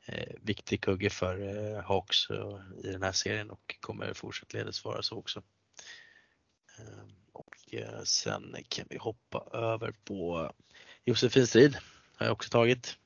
Eh, 0.05 0.35
viktig 0.41 0.81
kugge 0.81 1.09
för 1.09 1.39
eh, 1.41 1.83
Hawks 1.83 2.29
eh, 2.29 2.59
i 2.83 2.91
den 2.91 3.03
här 3.03 3.11
serien 3.11 3.49
och 3.49 3.75
kommer 3.79 4.13
fortsättledes 4.13 4.85
vara 4.85 5.01
så 5.01 5.17
också. 5.17 5.41
Eh, 6.77 7.03
och 7.31 7.55
eh, 7.71 8.03
sen 8.03 8.55
kan 8.69 8.85
vi 8.89 8.97
hoppa 8.97 9.45
över 9.53 9.93
på 10.05 10.51
Josefin 11.03 11.47
Strid. 11.47 11.77
har 12.15 12.25
jag 12.25 12.33
också 12.33 12.49
tagit. 12.49 12.97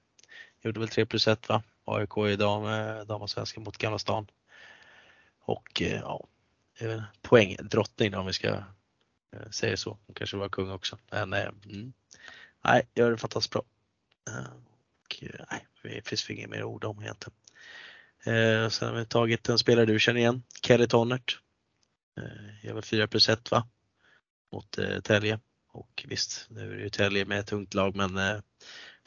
Gjorde 0.61 0.80
väl 0.80 0.89
3 0.89 1.05
plus 1.05 1.27
1 1.27 1.49
va? 1.49 1.63
AIK 1.85 2.17
i 2.17 2.35
dam, 2.35 2.65
eh, 2.65 3.05
damallsvenskan 3.05 3.63
mot 3.63 3.77
Gamla 3.77 3.99
stan. 3.99 4.27
Och 5.39 5.81
eh, 5.81 5.99
ja, 5.99 6.27
poängdrottning 7.22 8.15
om 8.15 8.26
vi 8.26 8.34
ska 8.34 8.47
eh, 9.31 9.49
säga 9.51 9.77
så. 9.77 9.97
Hon 10.05 10.15
kanske 10.15 10.38
var 10.38 10.49
kung 10.49 10.72
också. 10.72 10.97
Men 11.11 11.34
mm, 11.34 11.93
nej, 12.61 12.88
gör 12.93 13.11
det 13.11 13.17
fantastiskt 13.17 13.53
bra. 13.53 13.63
Ehm, 14.30 14.65
och, 15.23 15.45
nej, 15.51 15.67
det 15.83 16.07
finns 16.07 16.29
inget 16.29 16.49
mer 16.49 16.63
ord 16.63 16.83
om 16.83 17.01
egentligen. 17.01 17.35
Eh, 18.25 18.69
sen 18.69 18.87
har 18.87 18.95
vi 18.95 19.05
tagit 19.05 19.49
en 19.49 19.59
spelare 19.59 19.85
du 19.85 19.99
känner 19.99 20.19
igen, 20.19 20.43
Kelly 20.61 20.87
Tonnert. 20.87 21.39
Eh, 22.17 22.65
gör 22.65 22.73
väl 22.73 22.83
4 22.83 23.07
plus 23.07 23.29
1 23.29 23.51
va? 23.51 23.67
Mot 24.51 24.77
eh, 24.77 24.99
Tälje. 24.99 25.39
Och 25.71 26.05
visst, 26.07 26.45
nu 26.49 26.71
är 26.71 26.75
det 26.75 26.83
ju 26.83 26.89
Tälje 26.89 27.25
med 27.25 27.39
ett 27.39 27.47
tungt 27.47 27.73
lag 27.73 27.95
men 27.95 28.17
eh, 28.17 28.39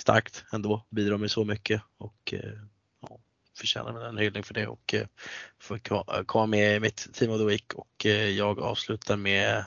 starkt 0.00 0.44
ändå, 0.52 0.86
bidrar 0.90 1.16
med 1.16 1.30
så 1.30 1.44
mycket 1.44 1.82
och 1.98 2.34
eh, 2.34 2.52
ja, 3.00 3.20
förtjänar 3.58 3.92
väl 3.92 4.02
en 4.02 4.18
hyllning 4.18 4.42
för 4.42 4.54
det 4.54 4.66
och 4.66 4.94
eh, 4.94 5.06
får 5.58 6.24
komma 6.24 6.46
med 6.46 6.76
i 6.76 6.80
mitt 6.80 7.14
Team 7.14 7.30
of 7.30 7.38
the 7.38 7.44
Week 7.44 7.74
och 7.74 8.06
eh, 8.06 8.28
jag 8.28 8.60
avslutar 8.60 9.16
med 9.16 9.64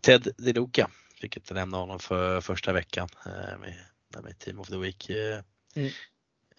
Ted 0.00 0.28
DiLuca. 0.38 0.90
Fick 1.20 1.36
inte 1.36 1.54
nämna 1.54 1.76
honom 1.76 1.98
för 1.98 2.40
första 2.40 2.72
veckan 2.72 3.08
eh, 3.26 3.58
med, 3.60 3.74
när 4.14 4.22
mitt 4.22 4.38
Team 4.38 4.60
of 4.60 4.68
the 4.68 4.76
Week 4.76 5.10
eh, 5.10 5.40
mm. 5.74 5.90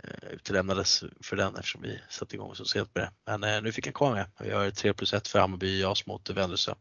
Eh, 0.03 0.29
utelämnades 0.29 1.03
för 1.21 1.35
den 1.35 1.55
eftersom 1.55 1.81
vi 1.81 1.99
satte 2.09 2.35
igång 2.35 2.55
så 2.55 2.65
sent 2.65 2.95
med 2.95 3.03
det. 3.03 3.11
Men 3.25 3.43
eh, 3.43 3.61
nu 3.61 3.71
fick 3.71 3.85
han 3.85 3.93
komma 3.93 4.13
med. 4.15 4.31
Vi 4.39 4.51
har 4.51 4.71
3 4.71 4.93
plus 4.93 5.13
1 5.13 5.27
för 5.27 5.39
Hammarby, 5.39 5.81
JAS 5.81 6.05
mot 6.05 6.29
Vändelsö. 6.29 6.73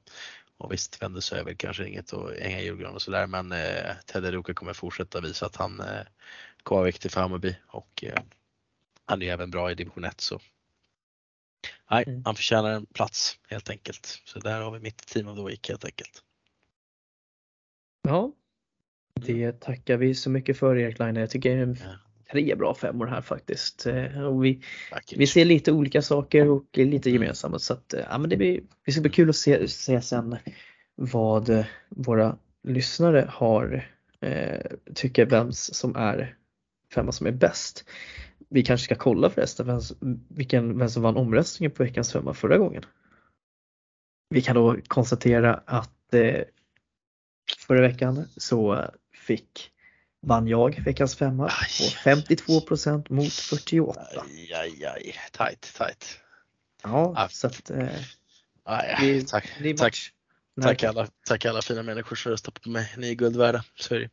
Och 0.56 0.72
visst, 0.72 1.02
Vändelsö 1.02 1.36
är 1.36 1.44
väl 1.44 1.56
kanske 1.56 1.88
inget 1.88 2.12
att 2.12 2.38
hänga 2.38 2.60
i 2.60 2.64
julgran 2.64 2.94
och 2.94 3.02
sådär 3.02 3.26
men 3.26 3.52
eh, 3.52 3.96
Ted 4.06 4.24
Ruka 4.24 4.54
kommer 4.54 4.72
fortsätta 4.72 5.20
visa 5.20 5.46
att 5.46 5.56
han 5.56 5.80
eh, 5.80 6.02
kommer 6.62 6.76
vara 6.76 6.86
viktig 6.86 7.12
för 7.12 7.20
Hammarby 7.20 7.56
och 7.66 8.04
eh, 8.04 8.22
han 9.06 9.22
är 9.22 9.32
även 9.32 9.50
bra 9.50 9.70
i 9.70 9.74
division 9.74 10.04
1 10.04 10.20
så 10.20 10.40
nej, 11.90 12.04
mm. 12.06 12.22
han 12.24 12.34
förtjänar 12.34 12.70
en 12.70 12.86
plats 12.86 13.38
helt 13.48 13.70
enkelt. 13.70 14.22
Så 14.24 14.38
där 14.38 14.60
har 14.60 14.70
vi 14.70 14.80
mitt 14.80 15.06
team 15.06 15.28
of 15.28 15.36
the 15.38 15.44
week 15.44 15.68
helt 15.68 15.84
enkelt. 15.84 16.22
Ja, 18.02 18.32
det 19.14 19.60
tackar 19.60 19.96
vi 19.96 20.14
så 20.14 20.30
mycket 20.30 20.58
för 20.58 20.76
Erik 20.76 20.98
Line. 20.98 21.16
Jag 21.16 21.30
tycker 21.30 21.56
ja 21.56 21.74
tre 22.34 22.54
bra 22.54 22.74
femmor 22.74 23.06
här 23.06 23.20
faktiskt. 23.20 23.86
Eh, 23.86 24.22
och 24.22 24.44
vi, 24.44 24.60
vi 25.16 25.26
ser 25.26 25.44
lite 25.44 25.72
olika 25.72 26.02
saker 26.02 26.50
och 26.50 26.66
lite 26.72 27.10
mm. 27.10 27.22
gemensamma 27.22 27.58
så 27.58 27.72
att, 27.72 27.94
eh, 27.94 28.00
ja, 28.10 28.18
men 28.18 28.30
det, 28.30 28.36
blir, 28.36 28.60
det 28.84 28.92
ska 28.92 29.00
bli 29.00 29.10
kul 29.10 29.28
att 29.28 29.36
se, 29.36 29.68
se 29.68 30.00
sen 30.00 30.36
vad 30.94 31.64
våra 31.88 32.38
lyssnare 32.62 33.28
har 33.30 33.88
eh, 34.20 34.60
tycker 34.94 35.26
vem 35.26 35.52
som 35.52 35.96
är 35.96 36.36
femma 36.94 37.12
som 37.12 37.26
är 37.26 37.32
bäst. 37.32 37.84
Vi 38.48 38.62
kanske 38.62 38.84
ska 38.84 38.94
kolla 38.94 39.30
förresten 39.30 39.66
vem, 39.66 39.80
vilken, 40.28 40.78
vem 40.78 40.88
som 40.88 41.02
vann 41.02 41.16
omröstningen 41.16 41.70
på 41.70 41.82
veckans 41.82 42.12
femma 42.12 42.34
förra 42.34 42.58
gången. 42.58 42.82
Vi 44.30 44.42
kan 44.42 44.54
då 44.56 44.76
konstatera 44.86 45.54
att 45.54 46.14
eh, 46.14 46.42
förra 47.66 47.80
veckan 47.80 48.24
så 48.36 48.84
fick 49.24 49.70
vann 50.20 50.48
jag 50.48 50.84
veckans 50.84 51.16
femma 51.16 51.48
på 51.48 52.10
52% 52.10 53.12
mot 53.12 53.32
48. 53.32 54.00
Aj, 54.00 54.52
aj, 54.52 54.84
aj. 54.84 55.16
Tight, 55.32 55.74
tight. 55.78 56.20
Ja, 56.82 57.12
ah. 57.16 57.28
så 57.28 57.46
att 57.46 57.70
eh, 57.70 57.88
aj, 58.64 58.96
det, 59.00 59.28
tack, 59.28 59.52
det 59.58 59.76
tack, 59.76 59.96
tack, 60.62 60.82
alla, 60.82 61.08
tack 61.26 61.44
alla 61.44 61.62
fina 61.62 61.82
människor 61.82 62.16
som 62.16 62.32
röstar 62.32 62.52
på 62.52 62.68
mig. 62.68 62.94
Ni 62.96 63.10
är 63.10 63.14
guld 63.14 63.36
värda. 63.36 63.64
Så 63.74 63.94
är 63.94 64.00
det. 64.00 64.10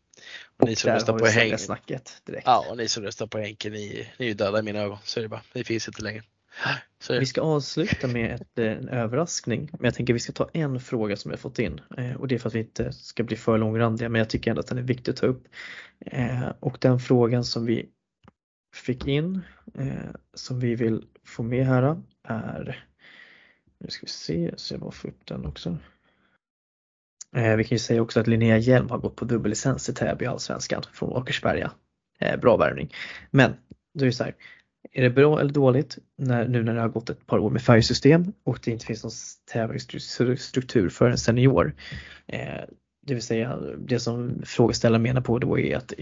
Och, 0.57 0.61
och 0.61 0.67
ni 0.67 0.75
som 0.75 0.91
röstar 0.91 1.17
på 1.17 1.25
Henke. 1.25 1.99
Ja, 2.45 2.65
och 2.69 2.77
ni 2.77 2.87
som 2.87 3.03
röstar 3.03 3.27
på 3.27 3.37
Henke, 3.37 3.69
ni, 3.69 4.07
ni 4.17 4.25
är 4.25 4.29
ju 4.29 4.33
döda 4.33 4.59
i 4.59 4.61
mina 4.61 4.79
ögon. 4.79 4.97
Så 5.03 5.19
är 5.19 5.21
det 5.21 5.29
bara. 5.29 5.43
Ni 5.53 5.63
finns 5.63 5.87
inte 5.87 6.01
längre. 6.01 6.23
Vi 7.09 7.25
ska 7.25 7.41
avsluta 7.41 8.07
med 8.07 8.35
ett, 8.35 8.59
eh, 8.59 8.71
en 8.71 8.89
överraskning, 8.89 9.69
men 9.71 9.83
jag 9.83 9.93
tänker 9.93 10.13
vi 10.13 10.19
ska 10.19 10.31
ta 10.33 10.49
en 10.53 10.79
fråga 10.79 11.15
som 11.15 11.29
vi 11.29 11.33
har 11.33 11.39
fått 11.39 11.59
in 11.59 11.81
eh, 11.97 12.13
och 12.15 12.27
det 12.27 12.35
är 12.35 12.39
för 12.39 12.47
att 12.47 12.55
vi 12.55 12.59
inte 12.59 12.91
ska 12.91 13.23
bli 13.23 13.35
för 13.35 13.57
långrandiga, 13.57 14.09
men 14.09 14.19
jag 14.19 14.29
tycker 14.29 14.51
ändå 14.51 14.59
att 14.59 14.67
den 14.67 14.77
är 14.77 14.81
viktig 14.81 15.11
att 15.11 15.17
ta 15.17 15.25
upp. 15.25 15.43
Eh, 16.05 16.49
och 16.59 16.77
den 16.81 16.99
frågan 16.99 17.43
som 17.43 17.65
vi 17.65 17.89
fick 18.75 19.07
in, 19.07 19.41
som 20.33 20.59
vi 20.59 20.75
vill 20.75 21.05
få 21.23 21.43
med 21.43 21.65
här 21.65 22.01
är, 22.23 22.85
nu 23.79 23.89
ska 23.89 24.05
vi 24.05 24.11
se 24.11 24.51
så 24.55 24.73
jag 24.73 24.81
bara 24.81 24.91
får 24.91 25.09
upp 25.09 25.25
den 25.25 25.45
också. 25.45 25.77
Vi 27.31 27.63
kan 27.63 27.75
ju 27.75 27.79
säga 27.79 28.01
också 28.01 28.19
att 28.19 28.27
Linnea 28.27 28.57
Hjelm 28.57 28.89
har 28.89 28.97
gått 28.97 29.15
på 29.15 29.25
dubbellicens 29.25 29.89
i 29.89 29.93
Täby 29.93 30.25
Allsvenskan 30.25 30.83
från 30.93 31.09
Åkersberga. 31.09 31.71
Bra 32.41 32.57
värvning. 32.57 32.93
Men 33.31 33.53
då 33.93 34.03
är 34.03 34.05
det 34.05 34.13
så 34.13 34.23
här, 34.23 34.35
är 34.93 35.01
det 35.01 35.09
bra 35.09 35.39
eller 35.39 35.53
dåligt 35.53 35.97
när, 36.17 36.47
nu 36.47 36.63
när 36.63 36.73
det 36.73 36.81
har 36.81 36.89
gått 36.89 37.09
ett 37.09 37.25
par 37.25 37.39
år 37.39 37.49
med 37.49 37.61
färgsystem 37.61 38.33
och 38.43 38.59
det 38.63 38.71
inte 38.71 38.85
finns 38.85 39.03
någon 39.03 39.11
tävlingsstruktur 39.53 40.89
för 40.89 41.09
en 41.09 41.17
senior? 41.17 41.75
Eh, 42.27 42.61
det 43.05 43.13
vill 43.13 43.23
säga 43.23 43.59
det 43.77 43.99
som 43.99 44.41
frågeställaren 44.45 45.01
menar 45.01 45.21
på 45.21 45.39
då 45.39 45.59
är 45.59 45.77
att 45.77 45.93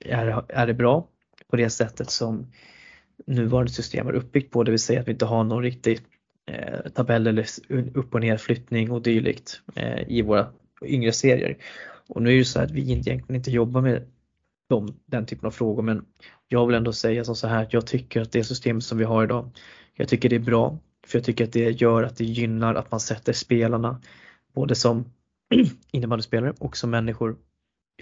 är, 0.00 0.44
är 0.48 0.66
det 0.66 0.74
bra 0.74 1.08
på 1.50 1.56
det 1.56 1.70
sättet 1.70 2.10
som 2.10 2.46
nuvarande 3.26 3.72
system 3.72 4.06
är 4.06 4.12
uppbyggt 4.12 4.52
på, 4.52 4.62
det 4.62 4.70
vill 4.70 4.80
säga 4.80 5.00
att 5.00 5.08
vi 5.08 5.12
inte 5.12 5.24
har 5.24 5.44
någon 5.44 5.62
riktig 5.62 6.00
eh, 6.46 6.90
tabell 6.94 7.26
eller 7.26 7.46
upp 7.94 8.14
och 8.14 8.20
nerflyttning 8.20 8.90
och 8.90 9.02
dylikt 9.02 9.60
eh, 9.74 10.08
i 10.08 10.22
våra 10.22 10.48
yngre 10.84 11.12
serier. 11.12 11.56
Och 12.08 12.22
nu 12.22 12.32
är 12.32 12.38
det 12.38 12.44
så 12.44 12.60
att 12.60 12.70
vi 12.70 12.80
egentligen 12.80 13.34
inte 13.34 13.50
jobbar 13.50 13.80
med 13.80 14.02
de, 14.68 15.00
den 15.06 15.26
typen 15.26 15.46
av 15.46 15.50
frågor 15.50 15.82
men 15.82 16.04
jag 16.48 16.66
vill 16.66 16.76
ändå 16.76 16.92
säga 16.92 17.24
som 17.24 17.36
så 17.36 17.46
här, 17.46 17.66
jag 17.70 17.86
tycker 17.86 18.20
att 18.20 18.32
det 18.32 18.44
system 18.44 18.80
som 18.80 18.98
vi 18.98 19.04
har 19.04 19.24
idag, 19.24 19.50
jag 19.94 20.08
tycker 20.08 20.28
det 20.28 20.36
är 20.36 20.40
bra. 20.40 20.78
För 21.06 21.18
jag 21.18 21.24
tycker 21.24 21.44
att 21.44 21.52
det 21.52 21.70
gör 21.70 22.02
att 22.02 22.16
det 22.16 22.24
gynnar 22.24 22.74
att 22.74 22.90
man 22.90 23.00
sätter 23.00 23.32
spelarna 23.32 24.00
både 24.54 24.74
som 24.74 25.04
innebandyspelare 25.90 26.54
och 26.58 26.76
som 26.76 26.90
människor 26.90 27.36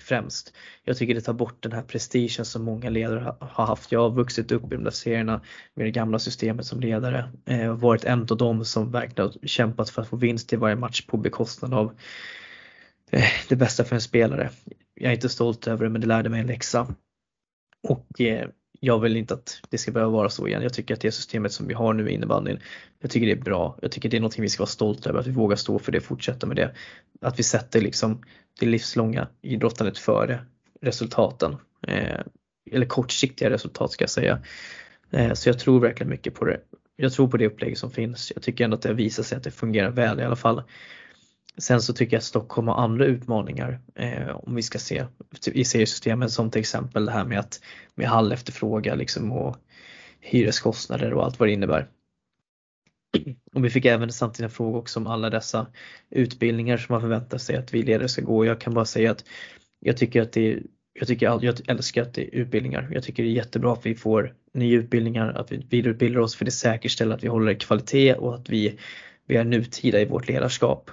främst. 0.00 0.52
Jag 0.84 0.96
tycker 0.96 1.14
det 1.14 1.20
tar 1.20 1.32
bort 1.32 1.62
den 1.62 1.72
här 1.72 1.82
prestigen 1.82 2.44
som 2.44 2.64
många 2.64 2.90
ledare 2.90 3.34
har 3.40 3.66
haft. 3.66 3.92
Jag 3.92 4.00
har 4.00 4.10
vuxit 4.10 4.52
upp 4.52 4.72
i 4.72 4.76
de 4.76 4.84
där 4.84 4.90
serierna 4.90 5.40
med 5.74 5.86
det 5.86 5.90
gamla 5.90 6.18
systemet 6.18 6.66
som 6.66 6.80
ledare. 6.80 7.32
Eh, 7.44 7.74
varit 7.74 8.04
en 8.04 8.20
av 8.20 8.36
dem 8.36 8.64
som 8.64 8.90
verkligen 8.90 9.30
har 9.30 9.48
kämpat 9.48 9.90
för 9.90 10.02
att 10.02 10.08
få 10.08 10.16
vinst 10.16 10.52
i 10.52 10.56
varje 10.56 10.76
match 10.76 11.06
på 11.06 11.16
bekostnad 11.16 11.74
av 11.74 11.92
eh, 13.10 13.24
det 13.48 13.56
bästa 13.56 13.84
för 13.84 13.94
en 13.94 14.00
spelare. 14.00 14.50
Jag 15.02 15.10
är 15.10 15.14
inte 15.14 15.28
stolt 15.28 15.66
över 15.66 15.84
det 15.84 15.90
men 15.90 16.00
det 16.00 16.06
lärde 16.06 16.28
mig 16.28 16.40
en 16.40 16.46
läxa. 16.46 16.94
Och 17.88 18.20
eh, 18.20 18.48
jag 18.80 18.98
vill 19.00 19.16
inte 19.16 19.34
att 19.34 19.60
det 19.68 19.78
ska 19.78 19.92
behöva 19.92 20.12
vara 20.12 20.30
så 20.30 20.48
igen. 20.48 20.62
Jag 20.62 20.74
tycker 20.74 20.94
att 20.94 21.00
det 21.00 21.12
systemet 21.12 21.52
som 21.52 21.66
vi 21.66 21.74
har 21.74 21.92
nu 21.92 22.10
i 22.10 22.14
innebandyn, 22.14 22.60
jag 23.00 23.10
tycker 23.10 23.26
det 23.26 23.32
är 23.32 23.44
bra. 23.44 23.78
Jag 23.82 23.92
tycker 23.92 24.08
det 24.08 24.16
är 24.16 24.20
någonting 24.20 24.42
vi 24.42 24.48
ska 24.48 24.60
vara 24.60 24.68
stolta 24.68 25.10
över, 25.10 25.20
att 25.20 25.26
vi 25.26 25.30
vågar 25.30 25.56
stå 25.56 25.78
för 25.78 25.92
det, 25.92 25.98
och 25.98 26.04
fortsätta 26.04 26.46
med 26.46 26.56
det. 26.56 26.74
Att 27.20 27.38
vi 27.38 27.42
sätter 27.42 27.80
liksom 27.80 28.22
det 28.60 28.66
livslånga 28.66 29.28
idrottandet 29.42 29.98
före 29.98 30.44
resultaten. 30.80 31.56
Eh, 31.86 32.20
eller 32.70 32.86
kortsiktiga 32.86 33.50
resultat 33.50 33.92
ska 33.92 34.02
jag 34.02 34.10
säga. 34.10 34.42
Eh, 35.10 35.32
så 35.32 35.48
jag 35.48 35.58
tror 35.58 35.80
verkligen 35.80 36.10
mycket 36.10 36.34
på 36.34 36.44
det. 36.44 36.60
Jag 36.96 37.12
tror 37.12 37.28
på 37.28 37.36
det 37.36 37.46
upplägget 37.46 37.78
som 37.78 37.90
finns. 37.90 38.32
Jag 38.34 38.42
tycker 38.42 38.64
ändå 38.64 38.74
att 38.74 38.82
det 38.82 38.94
visar 38.94 39.22
sig 39.22 39.36
att 39.36 39.44
det 39.44 39.50
fungerar 39.50 39.90
väl 39.90 40.20
i 40.20 40.22
alla 40.22 40.36
fall. 40.36 40.62
Sen 41.58 41.82
så 41.82 41.92
tycker 41.92 42.16
jag 42.16 42.18
att 42.18 42.24
Stockholm 42.24 42.68
har 42.68 42.74
andra 42.74 43.04
utmaningar 43.04 43.80
eh, 43.94 44.36
om 44.36 44.54
vi 44.54 44.62
ska 44.62 44.78
se 44.78 45.04
typ 45.40 45.56
i 45.56 45.64
seriesystemet 45.64 46.30
som 46.30 46.50
till 46.50 46.60
exempel 46.60 47.04
det 47.04 47.12
här 47.12 47.24
med 47.24 47.38
att 47.38 47.60
med 47.94 48.08
hall 48.08 48.32
efterfråga 48.32 48.94
liksom 48.94 49.32
och 49.32 49.56
hyreskostnader 50.20 51.12
och 51.12 51.24
allt 51.24 51.38
vad 51.38 51.48
det 51.48 51.52
innebär. 51.52 51.88
Och 53.54 53.64
vi 53.64 53.70
fick 53.70 53.84
även 53.84 54.12
samtidigt 54.12 54.50
en 54.50 54.56
fråga 54.56 54.78
också 54.78 55.00
om 55.00 55.06
alla 55.06 55.30
dessa 55.30 55.66
utbildningar 56.10 56.76
som 56.76 56.92
man 56.92 57.00
förväntar 57.00 57.38
sig 57.38 57.56
att 57.56 57.74
vi 57.74 57.82
ledare 57.82 58.08
ska 58.08 58.22
gå. 58.22 58.44
Jag 58.44 58.60
kan 58.60 58.74
bara 58.74 58.84
säga 58.84 59.10
att 59.10 59.24
jag 59.80 59.96
tycker 59.96 60.22
att 60.22 60.32
det 60.32 60.52
är, 60.52 60.62
jag, 60.92 61.08
tycker, 61.08 61.26
jag 61.26 61.60
älskar 61.66 62.02
att 62.02 62.14
det 62.14 62.22
är 62.22 62.40
utbildningar. 62.40 62.88
Jag 62.92 63.02
tycker 63.02 63.22
det 63.22 63.28
är 63.28 63.32
jättebra 63.32 63.72
att 63.72 63.86
vi 63.86 63.94
får 63.94 64.34
nya 64.54 64.78
utbildningar, 64.78 65.32
att 65.32 65.52
vi 65.52 65.66
vidareutbildar 65.70 66.20
oss 66.20 66.36
för 66.36 66.44
det 66.44 66.50
säkerställer 66.50 67.14
att 67.14 67.24
vi 67.24 67.28
håller 67.28 67.54
kvalitet 67.54 68.14
och 68.14 68.34
att 68.34 68.48
vi, 68.48 68.78
vi 69.26 69.36
är 69.36 69.44
nutida 69.44 70.00
i 70.00 70.04
vårt 70.04 70.28
ledarskap. 70.28 70.90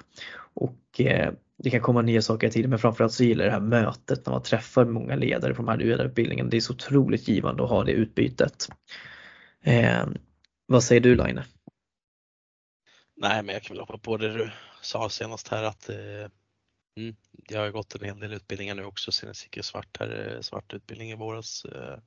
Eh, 1.00 1.34
det 1.64 1.70
kan 1.70 1.82
komma 1.82 2.02
nya 2.02 2.22
saker 2.22 2.48
i 2.48 2.52
tiden 2.52 2.70
men 2.70 2.80
framförallt 2.80 3.14
så 3.14 3.24
gillar 3.24 3.46
jag 3.46 3.54
det 3.54 3.60
här 3.60 3.84
mötet 3.84 4.26
när 4.26 4.34
man 4.34 4.44
träffar 4.44 4.86
många 4.86 5.16
ledare 5.16 5.54
på 5.54 5.62
de 5.62 5.68
här 5.68 5.78
ledarutbildningen. 5.78 6.50
Det 6.50 6.58
är 6.58 6.62
så 6.62 6.74
otroligt 6.74 7.28
givande 7.28 7.64
att 7.64 7.70
ha 7.70 7.84
det 7.84 7.92
utbytet. 7.92 8.70
Eh, 9.64 10.08
vad 10.66 10.84
säger 10.84 11.02
du 11.02 11.16
Line? 11.16 11.42
Nej 13.16 13.44
men 13.44 13.54
jag 13.54 13.64
kan 13.64 13.76
väl 13.76 13.82
hoppa 13.82 13.98
på 13.98 14.18
det 14.18 14.34
du 14.34 14.52
sa 14.82 15.10
senast 15.10 15.48
här 15.48 15.64
att 15.64 15.90
eh, 15.90 15.96
mm, 16.98 17.16
jag 17.48 17.60
har 17.60 17.70
gått 17.70 17.96
en 17.96 18.06
hel 18.06 18.20
del 18.20 18.34
utbildningar 18.34 18.76
nu 18.76 18.84
också. 18.84 19.12
Senast 19.12 19.44
gick 19.44 19.58
jag 19.58 19.66
svart 19.66 19.98
här, 20.00 20.34
eh, 20.36 20.42
svart 20.42 20.74
utbildning 20.74 21.12
i 21.12 21.16
våras 21.16 21.66
eh, 21.66 21.98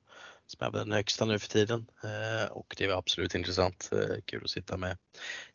som 0.47 0.67
är 0.67 0.71
den 0.71 0.91
högsta 0.91 1.25
nu 1.25 1.39
för 1.39 1.49
tiden 1.49 1.85
eh, 2.03 2.51
och 2.51 2.75
det 2.77 2.87
var 2.87 2.97
absolut 2.97 3.35
intressant. 3.35 3.89
Eh, 3.91 4.21
kul 4.25 4.43
att 4.43 4.49
sitta 4.49 4.77
med 4.77 4.97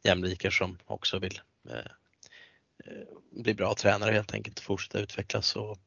jämlikar 0.02 0.51
som 0.51 0.78
också 0.86 1.19
vill 1.19 1.40
eh, 1.70 1.93
bli 3.30 3.55
bra 3.55 3.74
tränare 3.74 4.12
helt 4.12 4.34
enkelt 4.34 4.59
och 4.59 4.64
fortsätta 4.64 5.00
utvecklas. 5.00 5.56
Och, 5.56 5.78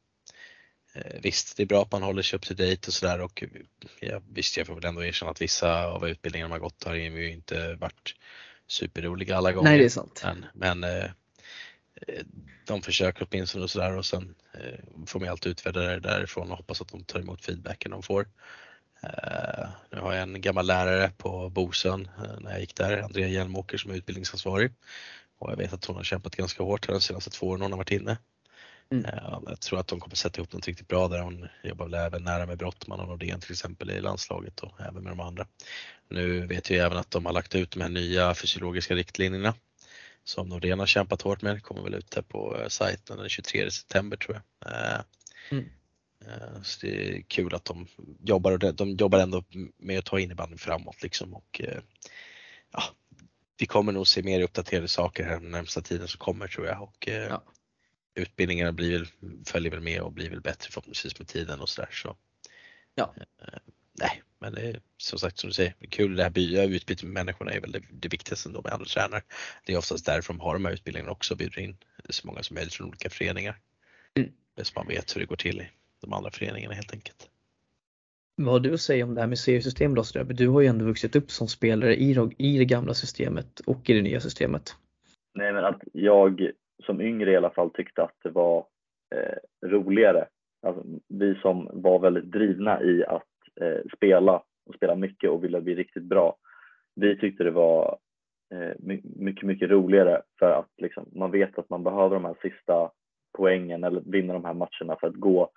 eh, 0.92 1.20
visst, 1.22 1.56
det 1.56 1.62
är 1.62 1.66
bra 1.66 1.82
att 1.82 1.92
man 1.92 2.02
håller 2.02 2.22
sig 2.22 2.36
up 2.36 2.42
to 2.42 2.54
date 2.54 2.86
och 2.86 2.92
sådär 2.92 3.20
och 3.20 3.44
ja, 4.00 4.20
visst, 4.28 4.56
jag 4.56 4.66
får 4.66 4.74
väl 4.74 4.84
ändå 4.84 5.04
erkänna 5.04 5.30
att 5.30 5.42
vissa 5.42 5.86
av 5.86 6.08
utbildningarna 6.08 6.48
man 6.48 6.60
gått 6.60 6.84
har 6.84 6.94
ju 6.94 7.32
inte 7.32 7.74
varit 7.74 8.14
superroliga 8.66 9.36
alla 9.36 9.52
gånger. 9.52 9.70
Nej, 9.70 9.78
det 9.78 9.84
är 9.84 9.88
sant. 9.88 10.22
Men, 10.24 10.46
men 10.54 10.84
eh, 10.84 11.10
de 12.66 12.82
försöker 12.82 13.26
åtminstone 13.30 13.64
och 13.64 13.70
sådär 13.70 13.96
och 13.96 14.06
sen 14.06 14.34
eh, 14.54 15.06
får 15.06 15.20
man 15.20 15.28
alltid 15.28 15.52
utvärdera 15.52 15.92
det 15.92 16.00
därifrån 16.00 16.50
och 16.50 16.56
hoppas 16.56 16.80
att 16.80 16.88
de 16.88 17.04
tar 17.04 17.20
emot 17.20 17.44
feedbacken 17.44 17.90
de 17.90 18.02
får. 18.02 18.28
Eh, 19.02 19.68
nu 19.90 19.98
har 19.98 20.12
jag 20.12 20.22
en 20.22 20.40
gammal 20.40 20.66
lärare 20.66 21.10
på 21.16 21.48
Bosön 21.48 22.08
eh, 22.18 22.40
när 22.40 22.50
jag 22.50 22.60
gick 22.60 22.76
där, 22.76 22.98
Andrea 22.98 23.28
Hjelmåker 23.28 23.78
som 23.78 23.90
är 23.90 23.94
utbildningsansvarig. 23.94 24.72
Och 25.42 25.52
jag 25.52 25.56
vet 25.56 25.72
att 25.72 25.84
hon 25.84 25.96
har 25.96 26.02
kämpat 26.02 26.36
ganska 26.36 26.62
hårt 26.62 26.88
de 26.88 27.00
senaste 27.00 27.30
två 27.30 27.46
åren 27.46 27.62
hon 27.62 27.72
har 27.72 27.78
varit 27.78 27.90
inne. 27.90 28.16
Mm. 28.90 29.06
Jag 29.46 29.60
tror 29.60 29.80
att 29.80 29.86
de 29.86 30.00
kommer 30.00 30.16
sätta 30.16 30.38
ihop 30.38 30.52
något 30.52 30.66
riktigt 30.66 30.88
bra 30.88 31.08
där. 31.08 31.18
Hon 31.18 31.48
jobbar 31.62 31.84
väl 31.84 31.94
även 31.94 32.24
nära 32.24 32.46
med 32.46 32.58
Brottman 32.58 33.00
och 33.00 33.08
Nordén 33.08 33.40
till 33.40 33.52
exempel 33.52 33.90
i 33.90 34.00
landslaget 34.00 34.60
och 34.60 34.80
även 34.80 35.02
med 35.02 35.12
de 35.12 35.20
andra. 35.20 35.46
Nu 36.08 36.46
vet 36.46 36.70
jag 36.70 36.86
även 36.86 36.98
att 36.98 37.10
de 37.10 37.26
har 37.26 37.32
lagt 37.32 37.54
ut 37.54 37.70
de 37.70 37.80
här 37.80 37.88
nya 37.88 38.34
fysiologiska 38.34 38.94
riktlinjerna 38.94 39.54
som 40.24 40.48
Nordén 40.48 40.78
har 40.78 40.86
kämpat 40.86 41.22
hårt 41.22 41.42
med. 41.42 41.62
kommer 41.62 41.82
väl 41.82 41.94
ut 41.94 42.14
här 42.14 42.22
på 42.22 42.56
eh, 42.60 42.68
sajten 42.68 43.16
den 43.16 43.28
23 43.28 43.70
september 43.70 44.16
tror 44.16 44.40
jag. 44.60 45.04
Mm. 45.50 45.64
Så 46.62 46.86
det 46.86 47.08
är 47.08 47.22
kul 47.22 47.54
att 47.54 47.64
de 47.64 47.86
jobbar, 48.22 48.72
de 48.72 48.90
jobbar 48.90 49.18
ändå 49.18 49.44
med 49.78 49.98
att 49.98 50.04
ta 50.04 50.20
innebandyn 50.20 50.58
framåt 50.58 51.02
liksom 51.02 51.34
och 51.34 51.60
ja, 52.72 52.82
vi 53.62 53.66
kommer 53.66 53.92
nog 53.92 54.06
se 54.06 54.22
mer 54.22 54.40
uppdaterade 54.42 54.88
saker 54.88 55.24
här 55.24 55.40
den 55.40 55.50
närmsta 55.50 55.80
tiden 55.80 56.08
som 56.08 56.18
kommer 56.18 56.48
tror 56.48 56.66
jag 56.66 56.82
och 56.82 57.08
ja. 57.08 57.42
utbildningarna 58.14 58.72
blir 58.72 58.98
väl, 58.98 59.06
följer 59.46 59.70
väl 59.70 59.80
med 59.80 60.00
och 60.00 60.12
blir 60.12 60.30
väl 60.30 60.40
bättre 60.40 60.70
förhoppningsvis 60.70 61.18
med 61.18 61.28
tiden 61.28 61.60
och 61.60 61.68
sådär. 61.68 61.88
Så. 61.92 62.16
Ja. 62.94 63.14
Nej, 64.00 64.22
men 64.38 64.52
det 64.52 64.60
är 64.60 64.80
som 64.96 65.18
sagt 65.18 65.38
som 65.38 65.48
du 65.48 65.54
säger, 65.54 65.74
kul 65.88 66.16
det 66.16 66.22
här 66.22 66.30
byta 66.30 66.62
utbytet 66.62 67.02
med 67.02 67.12
människorna 67.12 67.52
är 67.52 67.60
väl 67.60 67.72
det, 67.72 67.82
det 67.90 68.08
viktigaste 68.08 68.48
ändå 68.48 68.62
med 68.62 68.72
andra 68.72 68.86
tränare. 68.86 69.22
Det 69.64 69.72
är 69.72 69.76
oftast 69.76 70.06
därför 70.06 70.32
de 70.32 70.40
har 70.40 70.54
de 70.54 70.64
här 70.64 70.72
utbildningarna 70.72 71.12
också, 71.12 71.36
bjuder 71.36 71.58
in 71.58 71.76
så 72.10 72.26
många 72.26 72.42
som 72.42 72.54
möjligt 72.54 72.74
från 72.74 72.88
olika 72.88 73.10
föreningar. 73.10 73.60
Mm. 74.14 74.32
Så 74.62 74.72
man 74.76 74.86
vet 74.86 75.16
hur 75.16 75.20
det 75.20 75.26
går 75.26 75.36
till 75.36 75.60
i 75.60 75.70
de 76.00 76.12
andra 76.12 76.30
föreningarna 76.30 76.74
helt 76.74 76.92
enkelt. 76.92 77.28
Vad 78.36 78.52
har 78.52 78.60
du 78.60 78.74
att 78.74 78.80
säga 78.80 79.04
om 79.04 79.14
det 79.14 79.20
här 79.20 79.28
med 79.28 79.38
seriesystem 79.38 79.94
då 79.94 80.02
Ströby? 80.02 80.34
Du 80.34 80.48
har 80.48 80.60
ju 80.60 80.66
ändå 80.66 80.84
vuxit 80.84 81.16
upp 81.16 81.30
som 81.30 81.48
spelare 81.48 81.94
i, 81.94 82.16
i 82.38 82.58
det 82.58 82.64
gamla 82.64 82.94
systemet 82.94 83.60
och 83.66 83.90
i 83.90 83.92
det 83.92 84.02
nya 84.02 84.20
systemet. 84.20 84.62
Nej 85.34 85.52
men 85.52 85.64
att 85.64 85.80
jag 85.92 86.50
som 86.86 87.00
yngre 87.00 87.32
i 87.32 87.36
alla 87.36 87.50
fall 87.50 87.70
tyckte 87.70 88.02
att 88.02 88.16
det 88.22 88.30
var 88.30 88.66
eh, 89.14 89.68
roligare. 89.68 90.26
Alltså, 90.66 90.84
vi 91.08 91.34
som 91.34 91.70
var 91.72 91.98
väldigt 91.98 92.30
drivna 92.32 92.82
i 92.82 93.04
att 93.04 93.22
eh, 93.60 93.80
spela 93.96 94.42
och 94.66 94.74
spela 94.74 94.94
mycket 94.94 95.30
och 95.30 95.44
ville 95.44 95.60
bli 95.60 95.74
riktigt 95.74 96.04
bra. 96.04 96.36
Vi 96.94 97.18
tyckte 97.18 97.44
det 97.44 97.50
var 97.50 97.98
eh, 98.54 98.72
mycket, 99.02 99.42
mycket 99.42 99.70
roligare 99.70 100.22
för 100.38 100.50
att 100.50 100.70
liksom, 100.76 101.08
man 101.12 101.30
vet 101.30 101.58
att 101.58 101.70
man 101.70 101.84
behöver 101.84 102.14
de 102.14 102.24
här 102.24 102.36
sista 102.42 102.90
poängen 103.38 103.84
eller 103.84 104.02
vinna 104.06 104.32
de 104.32 104.44
här 104.44 104.54
matcherna 104.54 104.96
för 105.00 105.06
att 105.06 105.14
gå 105.14 105.50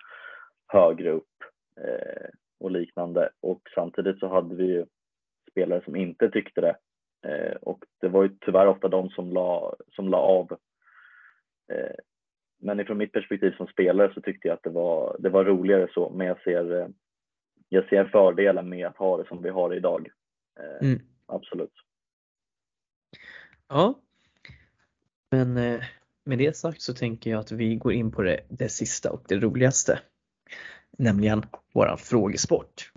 högre 0.66 1.10
upp 1.10 1.34
eh, 1.80 2.28
och 2.58 2.70
liknande. 2.70 3.30
Och 3.40 3.60
samtidigt 3.74 4.18
så 4.18 4.28
hade 4.28 4.54
vi 4.54 4.64
ju 4.64 4.86
spelare 5.50 5.84
som 5.84 5.96
inte 5.96 6.30
tyckte 6.30 6.60
det 6.60 6.76
eh, 7.30 7.56
och 7.56 7.84
det 8.00 8.08
var 8.08 8.22
ju 8.22 8.36
tyvärr 8.40 8.66
ofta 8.66 8.88
de 8.88 9.10
som 9.10 9.32
la, 9.32 9.74
som 9.92 10.08
la 10.08 10.18
av. 10.18 10.52
Eh, 11.72 11.96
men 12.58 12.80
ifrån 12.80 12.98
mitt 12.98 13.12
perspektiv 13.12 13.50
som 13.56 13.66
spelare 13.66 14.14
så 14.14 14.20
tyckte 14.20 14.48
jag 14.48 14.54
att 14.54 14.62
det 14.62 14.70
var, 14.70 15.16
det 15.18 15.28
var 15.28 15.44
roligare 15.44 15.88
så, 15.94 16.10
men 16.10 16.26
jag 16.26 16.42
ser 16.42 16.80
eh, 16.80 16.88
jag 17.68 17.88
ser 17.88 18.04
fördelen 18.04 18.68
med 18.68 18.86
att 18.86 18.96
ha 18.96 19.16
det 19.16 19.28
som 19.28 19.42
vi 19.42 19.48
har 19.48 19.70
det 19.70 19.76
idag. 19.76 20.08
Eh, 20.60 20.88
mm. 20.88 21.00
Absolut. 21.26 21.72
Ja, 23.68 23.94
men 25.30 25.54
med 26.24 26.38
det 26.38 26.56
sagt 26.56 26.82
så 26.82 26.94
tänker 26.94 27.30
jag 27.30 27.40
att 27.40 27.52
vi 27.52 27.76
går 27.76 27.92
in 27.92 28.12
på 28.12 28.22
det, 28.22 28.40
det 28.48 28.68
sista 28.68 29.12
och 29.12 29.22
det 29.28 29.36
roligaste, 29.36 30.00
nämligen 30.98 31.42
våran 31.74 31.98
frågesport. 31.98 32.92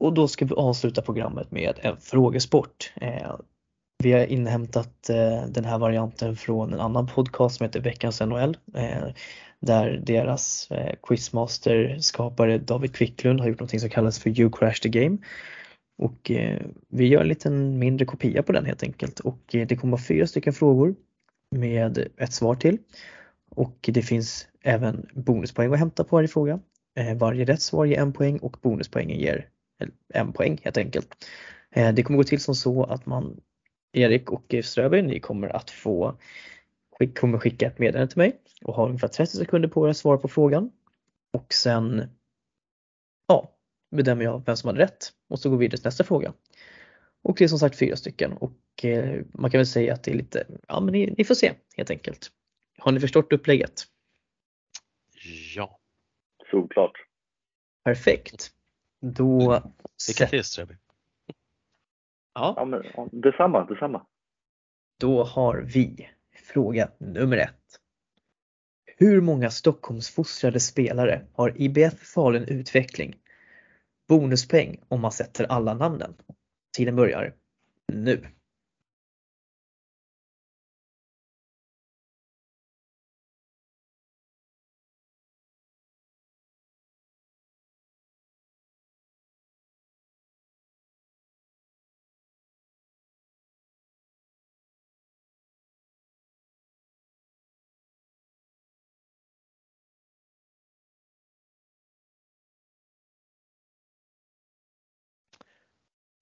Och 0.00 0.14
då 0.14 0.28
ska 0.28 0.44
vi 0.44 0.54
avsluta 0.54 1.02
programmet 1.02 1.50
med 1.50 1.78
en 1.82 1.96
frågesport. 1.96 2.92
Eh, 2.96 3.36
vi 4.02 4.12
har 4.12 4.26
inhämtat 4.26 5.10
eh, 5.10 5.46
den 5.48 5.64
här 5.64 5.78
varianten 5.78 6.36
från 6.36 6.72
en 6.72 6.80
annan 6.80 7.06
podcast 7.06 7.56
som 7.56 7.64
heter 7.64 7.80
Veckans 7.80 8.20
NHL 8.20 8.56
eh, 8.74 9.08
där 9.60 10.02
deras 10.06 10.68
quizmaster-skapare 11.02 12.58
David 12.58 12.94
Quicklund 12.94 13.40
har 13.40 13.48
gjort 13.48 13.60
något 13.60 13.80
som 13.80 13.90
kallas 13.90 14.18
för 14.18 14.40
You 14.40 14.50
Crash 14.50 14.80
the 14.82 14.88
Game. 14.88 15.18
Och 15.98 16.30
vi 16.88 17.06
gör 17.06 17.20
en 17.20 17.28
liten 17.28 17.78
mindre 17.78 18.06
kopia 18.06 18.42
på 18.42 18.52
den 18.52 18.66
helt 18.66 18.82
enkelt 18.82 19.20
och 19.20 19.40
det 19.50 19.76
kommer 19.76 19.90
vara 19.90 20.02
fyra 20.02 20.26
stycken 20.26 20.52
frågor 20.52 20.94
med 21.56 22.08
ett 22.16 22.32
svar 22.32 22.54
till. 22.54 22.78
Och 23.50 23.90
det 23.92 24.02
finns 24.02 24.48
även 24.62 25.06
bonuspoäng 25.14 25.72
att 25.72 25.78
hämta 25.78 26.04
på 26.04 26.16
varje 26.16 26.28
fråga. 26.28 26.60
Varje 27.16 27.44
rätt 27.44 27.62
svar 27.62 27.84
ger 27.84 27.98
en 27.98 28.12
poäng 28.12 28.38
och 28.38 28.56
bonuspoängen 28.62 29.18
ger 29.18 29.46
en 30.14 30.32
poäng 30.32 30.60
helt 30.62 30.76
enkelt. 30.76 31.26
Eh, 31.70 31.94
det 31.94 32.02
kommer 32.02 32.16
gå 32.16 32.24
till 32.24 32.40
som 32.40 32.54
så 32.54 32.84
att 32.84 33.06
man, 33.06 33.40
Erik 33.92 34.30
och 34.30 34.54
Ströberg, 34.62 35.02
ni 35.02 35.20
kommer 35.20 35.56
att 35.56 35.70
få 35.70 36.18
kommer 37.08 37.38
skicka 37.38 37.66
ett 37.66 37.78
meddelande 37.78 38.12
till 38.12 38.18
mig 38.18 38.40
och 38.64 38.74
har 38.74 38.86
ungefär 38.86 39.08
30 39.08 39.36
sekunder 39.36 39.68
på 39.68 39.86
er 39.86 39.90
att 39.90 39.96
svara 39.96 40.18
på 40.18 40.28
frågan. 40.28 40.72
Och 41.32 41.52
sen 41.52 42.02
ja, 43.28 43.56
bedömer 43.90 44.24
jag 44.24 44.42
vem 44.46 44.56
som 44.56 44.68
hade 44.68 44.80
rätt 44.80 45.12
och 45.28 45.38
så 45.38 45.50
går 45.50 45.56
vi 45.56 45.66
vidare 45.66 45.76
till 45.76 45.86
nästa 45.86 46.04
fråga. 46.04 46.32
Och 47.22 47.36
det 47.38 47.44
är 47.44 47.48
som 47.48 47.58
sagt 47.58 47.78
fyra 47.78 47.96
stycken 47.96 48.32
och 48.32 48.84
eh, 48.84 49.22
man 49.32 49.50
kan 49.50 49.58
väl 49.58 49.66
säga 49.66 49.94
att 49.94 50.04
det 50.04 50.10
är 50.10 50.14
lite, 50.14 50.46
ja 50.68 50.80
men 50.80 50.92
ni, 50.92 51.14
ni 51.18 51.24
får 51.24 51.34
se 51.34 51.52
helt 51.76 51.90
enkelt. 51.90 52.30
Har 52.78 52.92
ni 52.92 53.00
förstått 53.00 53.32
upplägget? 53.32 53.84
Ja. 55.54 55.80
Såklart. 56.50 56.92
Perfekt. 57.84 58.52
Då... 59.00 59.62
Lycka 60.08 60.26
till 60.26 60.44
Ströby. 60.44 60.74
Ja. 62.34 62.54
ja 62.56 62.64
men, 62.64 62.82
detsamma, 63.12 63.64
detsamma. 63.64 64.06
Då 65.00 65.24
har 65.24 65.56
vi 65.60 66.08
fråga 66.52 66.90
nummer 66.98 67.36
ett. 67.36 67.80
Hur 68.96 69.20
många 69.20 69.50
Stockholmsfostrade 69.50 70.60
spelare 70.60 71.26
har 71.32 71.62
IBF 71.62 71.98
Falun 72.14 72.44
Utveckling? 72.44 73.16
Bonuspoäng 74.08 74.80
om 74.88 75.00
man 75.00 75.12
sätter 75.12 75.44
alla 75.44 75.74
namnen. 75.74 76.14
Tiden 76.76 76.96
börjar 76.96 77.34
nu. 77.92 78.26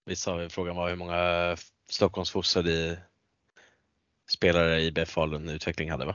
Vi 0.08 0.16
sa 0.16 0.48
frågan 0.48 0.76
var 0.76 0.88
hur 0.88 0.96
många 0.96 1.56
Stockholmsfostrade 1.90 2.98
spelare 4.30 4.80
i 4.80 4.92
BF 4.92 5.08
Falun 5.08 5.48
utveckling 5.48 5.90
hade 5.90 6.04
va? 6.04 6.14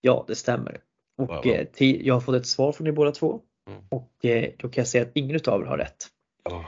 Ja, 0.00 0.24
det 0.28 0.36
stämmer. 0.36 0.80
Och 1.16 1.28
wow. 1.28 1.46
eh, 1.46 1.66
jag 1.80 2.14
har 2.14 2.20
fått 2.20 2.34
ett 2.34 2.46
svar 2.46 2.72
från 2.72 2.86
er 2.86 2.92
båda 2.92 3.12
två 3.12 3.40
mm. 3.68 3.82
och 3.88 4.24
eh, 4.24 4.50
då 4.58 4.68
kan 4.68 4.82
jag 4.82 4.88
säga 4.88 5.02
att 5.02 5.10
ingen 5.14 5.40
av 5.46 5.62
er 5.62 5.66
har 5.66 5.78
rätt. 5.78 6.06
Oh. 6.44 6.64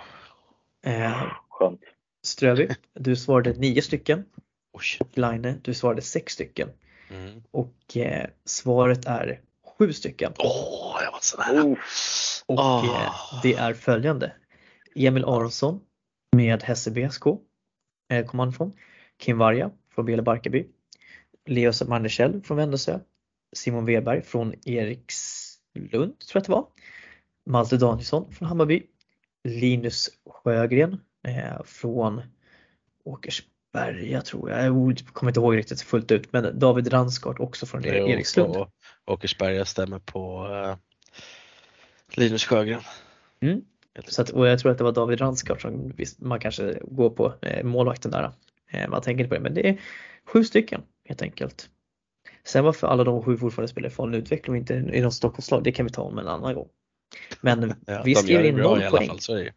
Eh, 0.82 1.32
Skönt. 1.48 1.80
Ströby, 2.22 2.68
du 2.94 3.16
svarade 3.16 3.52
nio 3.52 3.82
stycken. 3.82 4.24
Oj. 4.72 4.84
Och 5.00 5.18
Line, 5.18 5.60
du 5.62 5.74
svarade 5.74 6.02
sex 6.02 6.32
stycken. 6.32 6.68
Mm. 7.10 7.42
Och 7.50 7.96
eh, 7.96 8.26
svaret 8.44 9.06
är 9.06 9.40
sju 9.78 9.92
stycken. 9.92 10.32
Åh, 10.38 10.98
jag 11.04 11.12
var 11.12 11.20
så 11.20 11.36
nära. 11.36 11.64
Oh, 11.64 11.78
Och 12.46 12.84
eh, 12.84 13.12
det 13.42 13.54
är 13.54 13.74
följande. 13.74 14.32
Emil 14.94 15.24
Aronsson 15.24 15.80
med 16.36 16.62
Hässelby 16.62 17.08
SK 17.10 17.26
eh, 18.10 18.26
kom 18.26 18.38
han 18.38 18.48
ifrån. 18.48 18.72
Kim 19.18 19.38
Varga 19.38 19.70
från 19.94 20.04
Bele 20.04 20.22
Barkarby. 20.22 20.66
Leo 21.46 21.72
Manderkjell 21.86 22.42
från 22.42 22.56
Vändelsö. 22.56 22.98
Simon 23.56 23.84
Weberg 23.84 24.22
från 24.22 24.54
Erikslund 24.64 26.18
tror 26.18 26.30
jag 26.32 26.40
att 26.40 26.44
det 26.44 26.52
var. 26.52 26.66
Malte 27.46 27.76
Danielsson 27.76 28.32
från 28.32 28.48
Hammarby. 28.48 28.82
Linus 29.44 30.10
Sjögren 30.26 31.00
eh, 31.26 31.62
från 31.64 32.22
Åkersberga 33.04 34.22
tror 34.22 34.50
jag. 34.50 34.64
Jag 34.64 34.98
kommer 35.12 35.30
inte 35.30 35.40
ihåg 35.40 35.56
riktigt 35.56 35.82
fullt 35.82 36.10
ut 36.10 36.32
men 36.32 36.58
David 36.58 36.92
Ransgård 36.92 37.40
också 37.40 37.66
från 37.66 37.82
Jo, 37.84 37.90
Erikslund. 37.90 38.66
Åkersberga 39.06 39.64
stämmer 39.64 39.98
på 39.98 40.48
eh, 40.48 40.76
Linus 42.16 42.44
Sjögren. 42.44 42.80
Mm. 43.40 43.64
Så 44.04 44.22
att, 44.22 44.30
och 44.30 44.46
jag 44.46 44.58
tror 44.58 44.72
att 44.72 44.78
det 44.78 44.84
var 44.84 44.92
David 44.92 45.20
Ransgård 45.20 45.62
som 45.62 45.92
visst, 45.96 46.20
man 46.20 46.40
kanske 46.40 46.78
går 46.82 47.10
på 47.10 47.34
eh, 47.42 47.64
målvakten 47.64 48.10
där. 48.10 48.32
Eh, 48.70 48.88
man 48.88 49.02
tänker 49.02 49.24
inte 49.24 49.28
på 49.28 49.34
det 49.34 49.40
men 49.40 49.54
det 49.54 49.68
är 49.68 49.80
sju 50.24 50.44
stycken 50.44 50.82
helt 51.04 51.22
enkelt. 51.22 51.70
Sen 52.44 52.64
varför 52.64 52.86
alla 52.86 53.04
de 53.04 53.22
sju 53.22 53.36
fortfarande 53.36 53.68
spelar 53.68 53.88
i 53.88 53.92
Falun 53.92 54.14
utveckling 54.14 54.52
och 54.52 54.58
inte 54.58 54.74
i 54.74 55.00
något 55.00 55.14
Stockholmslag 55.14 55.64
det 55.64 55.72
kan 55.72 55.86
vi 55.86 55.92
ta 55.92 56.02
om 56.02 56.18
en 56.18 56.28
annan 56.28 56.54
gång. 56.54 56.68
Men 57.40 57.74
Ja, 57.86 58.02
vi 58.04 58.14
skriver 58.14 58.44
in 58.44 58.56
noll 58.56 58.80
poäng. 58.90 59.08
fall, 59.08 59.40
ju. 59.40 59.50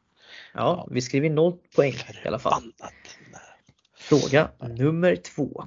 Ja, 0.53 0.87
vi 0.91 1.01
skriver 1.01 1.27
in 1.27 1.35
noll 1.35 1.57
poäng 1.75 1.93
i 2.23 2.27
alla 2.27 2.39
fall. 2.39 2.63
Fråga 3.97 4.51
nummer 4.59 5.15
två. 5.15 5.65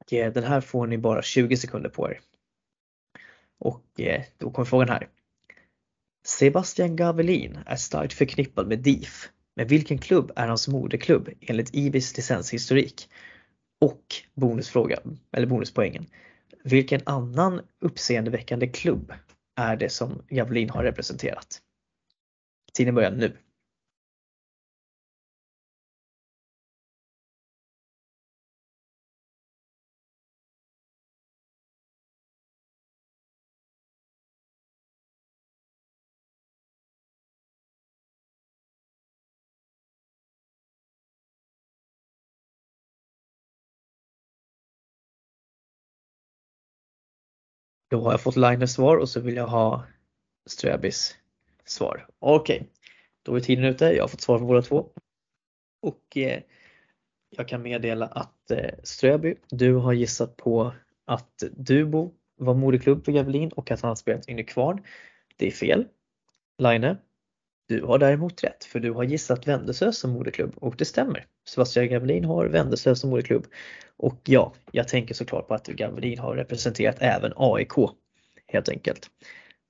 Och, 0.00 0.12
eh, 0.12 0.32
den 0.32 0.44
här 0.44 0.60
får 0.60 0.86
ni 0.86 0.98
bara 0.98 1.22
20 1.22 1.56
sekunder 1.56 1.90
på 1.90 2.10
er. 2.10 2.20
Och 3.58 4.00
eh, 4.00 4.22
då 4.38 4.50
kommer 4.50 4.66
frågan 4.66 4.88
här. 4.88 5.08
Sebastian 6.24 6.96
Gavelin 6.96 7.58
är 7.66 7.76
starkt 7.76 8.12
förknippad 8.12 8.68
med 8.68 8.78
DIF. 8.78 9.30
Men 9.56 9.66
vilken 9.66 9.98
klubb 9.98 10.32
är 10.36 10.48
hans 10.48 10.68
moderklubb 10.68 11.28
enligt 11.40 11.74
IBIS 11.74 12.16
licenshistorik? 12.16 13.08
Och 13.80 14.04
bonusfråga, 14.34 14.98
eller 15.32 15.46
bonuspoängen. 15.46 16.06
Vilken 16.64 17.00
annan 17.06 17.60
uppseendeväckande 17.80 18.66
klubb 18.66 19.12
är 19.56 19.76
det 19.76 19.88
som 19.88 20.22
Gavelin 20.28 20.70
har 20.70 20.84
representerat? 20.84 21.60
Tiden 22.72 22.94
börjar 22.94 23.10
nu. 23.10 23.36
Då 47.90 48.00
har 48.00 48.10
jag 48.10 48.20
fått 48.20 48.36
Linus 48.36 48.72
svar 48.72 48.96
och 48.96 49.08
så 49.08 49.20
vill 49.20 49.36
jag 49.36 49.46
ha 49.46 49.84
Ströbis 50.46 51.16
svar. 51.64 52.06
Okej, 52.18 52.68
då 53.22 53.34
är 53.34 53.40
tiden 53.40 53.64
ute. 53.64 53.84
Jag 53.84 54.02
har 54.02 54.08
fått 54.08 54.20
svar 54.20 54.38
på 54.38 54.44
båda 54.44 54.62
två. 54.62 54.88
Och 55.82 56.16
eh, 56.16 56.42
jag 57.30 57.48
kan 57.48 57.62
meddela 57.62 58.06
att 58.06 58.50
eh, 58.50 58.70
Ströby, 58.82 59.34
du 59.48 59.74
har 59.74 59.92
gissat 59.92 60.36
på 60.36 60.72
att 61.04 61.42
Dubo 61.52 62.14
var 62.36 62.54
moderklubb 62.54 63.04
för 63.04 63.12
Gavelin 63.12 63.48
och 63.48 63.70
att 63.70 63.80
han 63.80 63.88
har 63.88 63.96
spelat 63.96 64.28
i 64.28 64.44
Kvarn. 64.44 64.84
Det 65.36 65.46
är 65.46 65.50
fel. 65.50 65.86
Line, 66.58 66.96
du 67.70 67.82
har 67.82 67.98
däremot 67.98 68.44
rätt 68.44 68.64
för 68.64 68.80
du 68.80 68.90
har 68.92 69.04
gissat 69.04 69.46
Vändelsö 69.46 69.92
som 69.92 70.10
moderklubb 70.10 70.52
och 70.56 70.74
det 70.76 70.84
stämmer. 70.84 71.26
Sebastian 71.48 71.88
Gavelin 71.88 72.24
har 72.24 72.46
Vändelsö 72.46 72.94
som 72.94 73.10
moderklubb. 73.10 73.46
Och 73.96 74.20
ja, 74.24 74.52
jag 74.72 74.88
tänker 74.88 75.14
såklart 75.14 75.48
på 75.48 75.54
att 75.54 75.66
Gavelin 75.66 76.18
har 76.18 76.36
representerat 76.36 76.96
även 76.98 77.32
AIK 77.36 77.72
helt 78.46 78.68
enkelt. 78.68 79.10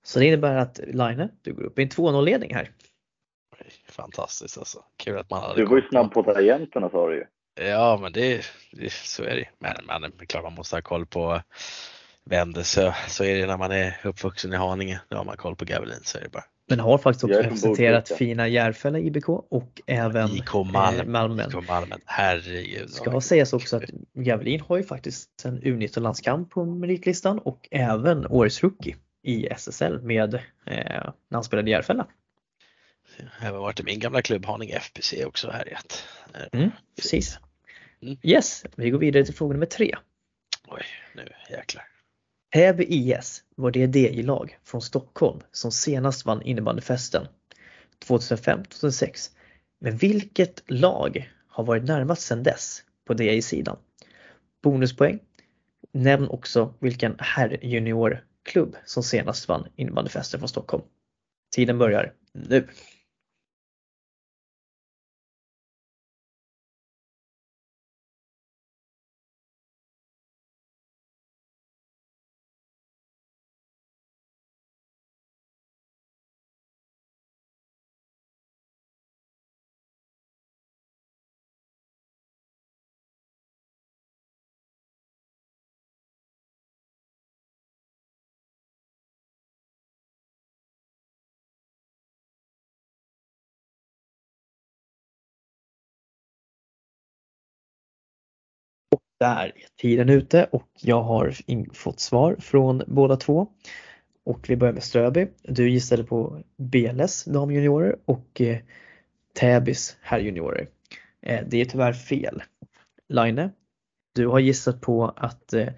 Så 0.02 0.18
det 0.18 0.26
innebär 0.26 0.56
att 0.56 0.80
Line, 0.86 1.28
du 1.42 1.54
går 1.54 1.62
upp 1.62 1.78
i 1.78 1.82
en 1.82 1.88
2-0 1.88 2.24
ledning 2.24 2.54
här. 2.54 2.70
Fantastiskt 3.88 4.58
alltså. 4.58 4.84
Kul 4.96 5.18
att 5.18 5.30
man 5.30 5.42
hade 5.42 5.60
du 5.60 5.66
var 5.66 5.76
ju 5.76 5.88
snabb 5.88 6.12
på 6.12 6.22
tangenterna 6.22 6.90
sa 6.90 7.08
du 7.08 7.14
ju. 7.14 7.24
Ja, 7.68 7.98
men 8.02 8.12
det, 8.12 8.44
det 8.72 8.92
så 8.92 9.22
är 9.22 9.36
det. 9.36 9.48
Men, 9.58 9.74
men 9.86 10.00
det 10.00 10.24
är 10.24 10.26
klart 10.26 10.42
man 10.42 10.54
måste 10.54 10.76
ha 10.76 10.82
koll 10.82 11.06
på 11.06 11.42
Vändelsö. 12.24 12.92
Så 13.08 13.24
är 13.24 13.40
det 13.40 13.46
när 13.46 13.58
man 13.58 13.72
är 13.72 14.00
uppvuxen 14.04 14.52
i 14.52 14.56
Haninge. 14.56 15.00
Då 15.08 15.16
har 15.16 15.24
man 15.24 15.36
koll 15.36 15.56
på 15.56 15.64
Gavelin, 15.64 16.00
så 16.02 16.18
är 16.18 16.22
det 16.22 16.28
bara. 16.28 16.44
Men 16.70 16.80
har 16.80 16.98
faktiskt 16.98 17.24
också 17.24 17.38
representerat 17.42 18.08
fina 18.08 18.48
Järfälla 18.48 18.98
IBK 18.98 19.28
och 19.28 19.80
även 19.86 20.30
IK 20.30 20.54
Malm. 20.72 21.00
eh, 21.00 21.06
Malmö. 21.06 21.44
IK 21.48 21.68
Malmen. 21.68 22.00
Herregud. 22.04 22.90
Ska 22.90 23.20
sägas 23.20 23.52
också 23.52 23.76
att 23.76 23.82
Gavelin 24.14 24.60
har 24.60 24.76
ju 24.76 24.82
faktiskt 24.82 25.44
en 25.44 25.62
U19-landskamp 25.62 26.50
på 26.50 26.64
meritlistan 26.64 27.38
och 27.38 27.68
även 27.70 28.26
årets 28.26 28.62
rookie 28.62 28.96
i 29.22 29.46
SSL 29.46 30.02
med 30.02 30.34
eh, 30.34 30.40
när 30.66 31.12
han 31.30 31.44
spelade 31.44 31.70
i 31.70 31.72
Järfälla. 31.72 32.06
Även 33.42 33.60
varit 33.60 33.80
i 33.80 33.82
min 33.82 33.98
gamla 33.98 34.22
klubb 34.22 34.46
Haninge 34.46 34.74
FPC 34.76 35.24
också 35.24 35.50
härjat. 35.50 36.04
Eh, 36.34 36.58
Mm, 36.60 36.70
precis. 36.96 37.38
Mm. 38.02 38.16
Yes, 38.22 38.64
vi 38.76 38.90
går 38.90 38.98
vidare 38.98 39.24
till 39.24 39.34
fråga 39.34 39.52
nummer 39.52 39.66
tre. 39.66 39.94
Oj, 40.68 40.82
nu 41.14 41.28
jäklar. 41.50 41.84
Täby 42.52 42.84
IS 42.88 43.42
var 43.56 43.70
det 43.70 43.86
DI-lag 43.86 44.58
från 44.64 44.82
Stockholm 44.82 45.40
som 45.52 45.72
senast 45.72 46.26
vann 46.26 46.42
innebandyfesten 46.42 47.26
2005-2006. 48.06 49.30
Men 49.80 49.96
vilket 49.96 50.62
lag 50.66 51.30
har 51.48 51.64
varit 51.64 51.84
närmast 51.84 52.22
sedan 52.22 52.42
dess 52.42 52.82
på 53.06 53.14
DI-sidan? 53.14 53.76
Bonuspoäng. 54.62 55.18
Nämn 55.92 56.28
också 56.28 56.74
vilken 56.78 57.16
herrjuniorklubb 57.18 58.76
som 58.84 59.02
senast 59.02 59.48
vann 59.48 59.66
innebandyfesten 59.76 60.40
från 60.40 60.48
Stockholm. 60.48 60.82
Tiden 61.54 61.78
börjar 61.78 62.12
nu. 62.32 62.68
Där 99.20 99.46
är 99.46 99.52
tiden 99.76 100.08
ute 100.08 100.44
och 100.52 100.68
jag 100.80 101.02
har 101.02 101.34
fått 101.74 102.00
svar 102.00 102.36
från 102.38 102.82
båda 102.86 103.16
två. 103.16 103.46
Och 104.24 104.50
vi 104.50 104.56
börjar 104.56 104.74
med 104.74 104.82
Ströby. 104.82 105.26
Du 105.42 105.70
gissade 105.70 106.04
på 106.04 106.42
BLS 106.56 107.24
damjuniorer 107.24 107.96
och 108.04 108.40
eh, 108.40 108.58
Täbys 109.34 109.96
herrjuniorer. 110.00 110.68
Eh, 111.22 111.40
det 111.48 111.60
är 111.60 111.64
tyvärr 111.64 111.92
fel. 111.92 112.42
Line, 113.08 113.50
du 114.14 114.26
har 114.26 114.38
gissat 114.38 114.80
på 114.80 115.04
att 115.16 115.52
eh, 115.52 115.68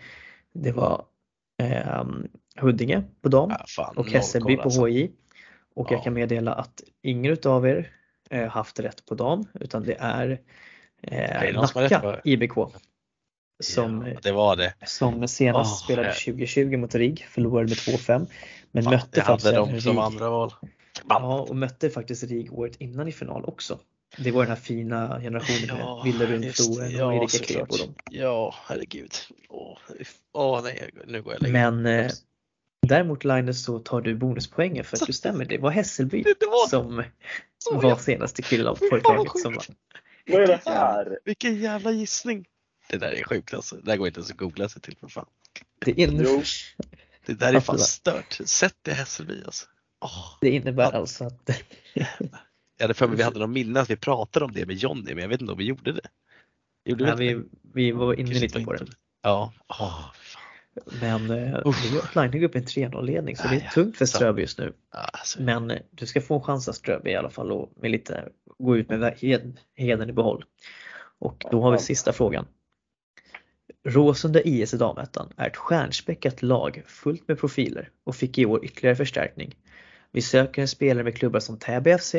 det 0.54 0.72
var 0.72 1.04
eh, 1.62 2.04
Huddinge 2.56 3.02
på 3.22 3.28
dam 3.28 3.50
Ja, 3.50 3.64
fan, 3.68 3.96
och 3.96 4.10
Hässelby 4.10 4.56
på 4.56 4.62
alltså. 4.62 4.86
HI. 4.86 5.10
Och 5.74 5.90
jag 5.90 5.98
Ja. 5.98 6.02
kan 6.04 6.14
meddela 6.14 6.54
att 6.54 6.82
ingen 7.02 7.32
utav 7.32 7.66
er 7.66 7.92
haft 8.48 8.80
rätt 8.80 9.06
på 9.06 9.14
dam 9.14 9.44
utan 9.60 9.82
det 9.82 9.96
är 9.98 10.40
eh, 11.02 11.54
Nacka 11.54 12.20
IBK 12.24 12.54
som, 13.62 14.06
Ja, 14.06 14.18
det 14.22 14.32
var 14.32 14.56
det. 14.56 14.74
som 14.86 15.28
senast 15.28 15.72
Åh, 15.72 15.84
spelade 15.84 16.08
jag- 16.08 16.16
2020 16.16 16.76
mot 16.76 16.94
RIG, 16.94 17.26
förlorade 17.30 17.68
med 17.68 17.76
2-5 17.78 18.26
men 18.72 18.82
Fan, 18.84 18.92
mötte 18.92 19.08
jag 19.18 19.26
faktiskt 19.26 19.54
dem 19.54 19.80
som 19.80 19.92
RIG. 19.92 20.00
andra 20.00 20.30
val. 20.30 20.52
Ja, 21.08 21.40
och 21.40 21.56
mötte 21.56 21.90
faktiskt 21.90 22.22
RIG 22.22 22.52
året 22.52 22.76
innan 22.80 23.08
i 23.08 23.12
final 23.12 23.44
också. 23.44 23.78
Det 24.18 24.30
var 24.30 24.42
den 24.42 24.48
här 24.48 24.56
fina 24.56 25.20
generationen 25.20 25.76
med 25.76 25.84
Ja, 25.86 26.02
Wille 26.04 26.24
just 26.24 26.58
det. 26.58 26.74
Rundfloen 26.74 26.90
Ja, 26.90 27.06
och 27.06 27.14
Erika. 27.14 27.44
Klebo 27.44 27.72
och 27.72 27.78
dem. 27.78 27.94
Ja, 28.10 28.54
herregud. 28.66 29.12
Åh, 29.48 29.78
åh 30.32 30.62
nej, 30.62 30.90
nu 31.06 31.22
går 31.22 31.32
jag 31.32 31.42
lägger 31.42 31.70
Men 31.70 31.86
eh, 31.86 32.10
däremot 32.86 33.24
Linus 33.24 33.64
så 33.64 33.78
tar 33.78 34.00
du 34.00 34.14
bonuspoängen 34.14 34.84
för 34.84 34.96
att 34.96 35.06
du 35.06 35.12
stämmer. 35.12 35.44
Det 35.44 35.58
var 35.58 35.70
Hässelby 35.70 36.22
Det- 36.22 36.34
det 36.40 36.46
var- 36.46 36.68
som 36.68 37.02
Så 37.58 37.74
var 37.74 37.82
jävla- 37.82 37.98
senaste 37.98 38.42
killen 38.42 38.66
vad 38.80 38.90
pojklaget 38.90 39.38
som 39.42 39.54
vann. 39.54 39.64
Vad 40.26 40.42
är 40.42 40.46
det 40.46 40.60
här? 40.66 41.18
Vilken 41.24 41.56
jävla 41.56 41.90
gissning. 41.90 42.44
Det 42.92 42.98
där 42.98 43.12
är 43.12 43.24
sjukt 43.24 43.54
alltså. 43.54 43.76
Det 43.76 43.82
där 43.82 43.96
går 43.96 44.06
inte 44.06 44.20
ens 44.20 44.30
att 44.30 44.36
googla 44.36 44.68
sig 44.68 44.82
till 44.82 44.96
för 45.00 45.08
fan. 45.08 45.26
Det 45.84 46.02
är, 46.02 46.08
Jo. 46.12 46.42
Det 47.26 47.32
där 47.34 47.54
är 47.54 47.60
fan 47.60 47.78
stört. 47.78 48.38
Sätt 48.44 48.88
i 48.88 48.90
Hässelby 48.90 49.42
alltså. 49.44 49.66
Åh, 50.04 50.26
Det 50.40 50.50
innebär 50.50 50.82
Ja. 50.84 50.90
alltså 50.98 51.24
att 51.24 51.50
jag 52.78 52.84
hade 52.84 52.94
för 52.94 53.08
mig 53.08 53.16
vi 53.16 53.22
hade 53.22 53.38
någon 53.38 53.52
minne 53.52 53.80
att 53.80 53.90
vi 53.90 53.96
pratade 53.96 54.44
om 54.44 54.52
det 54.52 54.66
med 54.66 54.76
Jonny, 54.76 55.14
men 55.14 55.18
jag 55.22 55.28
vet 55.28 55.40
inte 55.40 55.52
om 55.52 55.58
vi 55.58 55.64
gjorde 55.64 55.92
det. 55.92 56.08
Gjorde 56.84 57.04
nej, 57.04 57.14
vi, 57.16 57.34
det? 57.34 57.44
vi 57.74 57.92
var 57.92 58.20
inne 58.20 58.34
lite 58.34 58.60
på 58.64 58.72
det. 58.72 58.80
inte. 58.80 58.92
Ja. 59.22 59.52
Fan. 59.78 60.02
Men 61.00 61.30
eh, 61.30 61.60
Uff. 61.64 61.92
vi 61.92 61.98
har 61.98 62.28
Line 62.28 62.44
upp 62.44 62.54
en 62.54 62.64
3-0-ledning 62.64 63.36
så 63.36 63.48
det 63.48 63.56
är 63.56 63.68
tungt 63.70 63.96
för. 63.96 64.06
Ströby 64.06 64.42
just 64.42 64.58
nu. 64.58 64.72
Alltså, 64.90 65.42
Men 65.42 65.70
eh, 65.70 65.78
du 65.90 66.06
ska 66.06 66.20
få 66.20 66.34
en 66.34 66.42
chans 66.42 66.68
att 66.68 66.76
Ströby 66.76 67.10
i 67.10 67.16
alla 67.16 67.30
fall 67.30 67.52
och 67.52 67.72
med 67.76 67.90
lite, 67.90 68.28
gå 68.58 68.76
ut 68.76 68.88
med 68.88 69.00
vä- 69.00 69.16
hed- 69.16 69.56
hedern 69.76 70.10
i 70.10 70.12
behåll. 70.12 70.44
Och 71.18 71.44
då 71.50 71.62
har 71.62 71.72
vi 71.72 71.78
sista 71.78 72.12
frågan. 72.12 72.46
Råsunda 73.84 74.40
IS 74.40 74.74
i 74.74 74.76
damettan 74.76 75.32
är 75.36 75.46
ett 75.46 75.56
stjärnspäckat 75.56 76.42
lag 76.42 76.82
fullt 76.86 77.28
med 77.28 77.38
profiler 77.38 77.90
och 78.04 78.16
fick 78.16 78.38
i 78.38 78.46
år 78.46 78.64
ytterligare 78.64 78.96
förstärkning. 78.96 79.54
Vi 80.10 80.22
söker 80.22 80.62
en 80.62 80.68
spelare 80.68 81.04
med 81.04 81.16
klubbar 81.16 81.40
som 81.40 81.58
Täby 81.58 81.98
FC, 81.98 82.14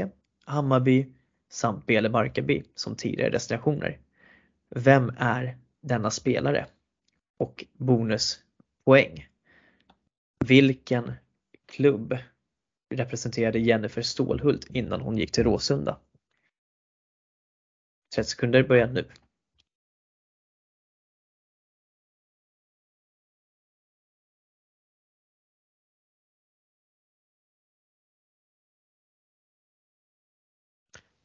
Hammarby 0.46 1.08
samt 1.52 1.86
Bele 1.86 2.10
Barkarby 2.10 2.64
som 2.76 2.96
tidigare 2.96 3.30
destinationer. 3.30 4.00
Vem 4.76 5.12
är 5.18 5.58
denna 5.82 6.12
spelare? 6.12 6.66
Och 7.38 7.66
bonuspoäng. 7.74 9.28
Vilken 10.46 11.12
klubb 11.66 12.18
representerade 12.90 13.60
Jennifer 13.60 14.02
Stålhult 14.02 14.68
innan 14.70 15.02
hon 15.02 15.18
gick 15.18 15.32
till 15.32 15.44
Råsunda? 15.44 16.00
30 18.16 18.30
sekunder 18.30 18.64
börjar 18.64 18.88
nu. 18.88 19.06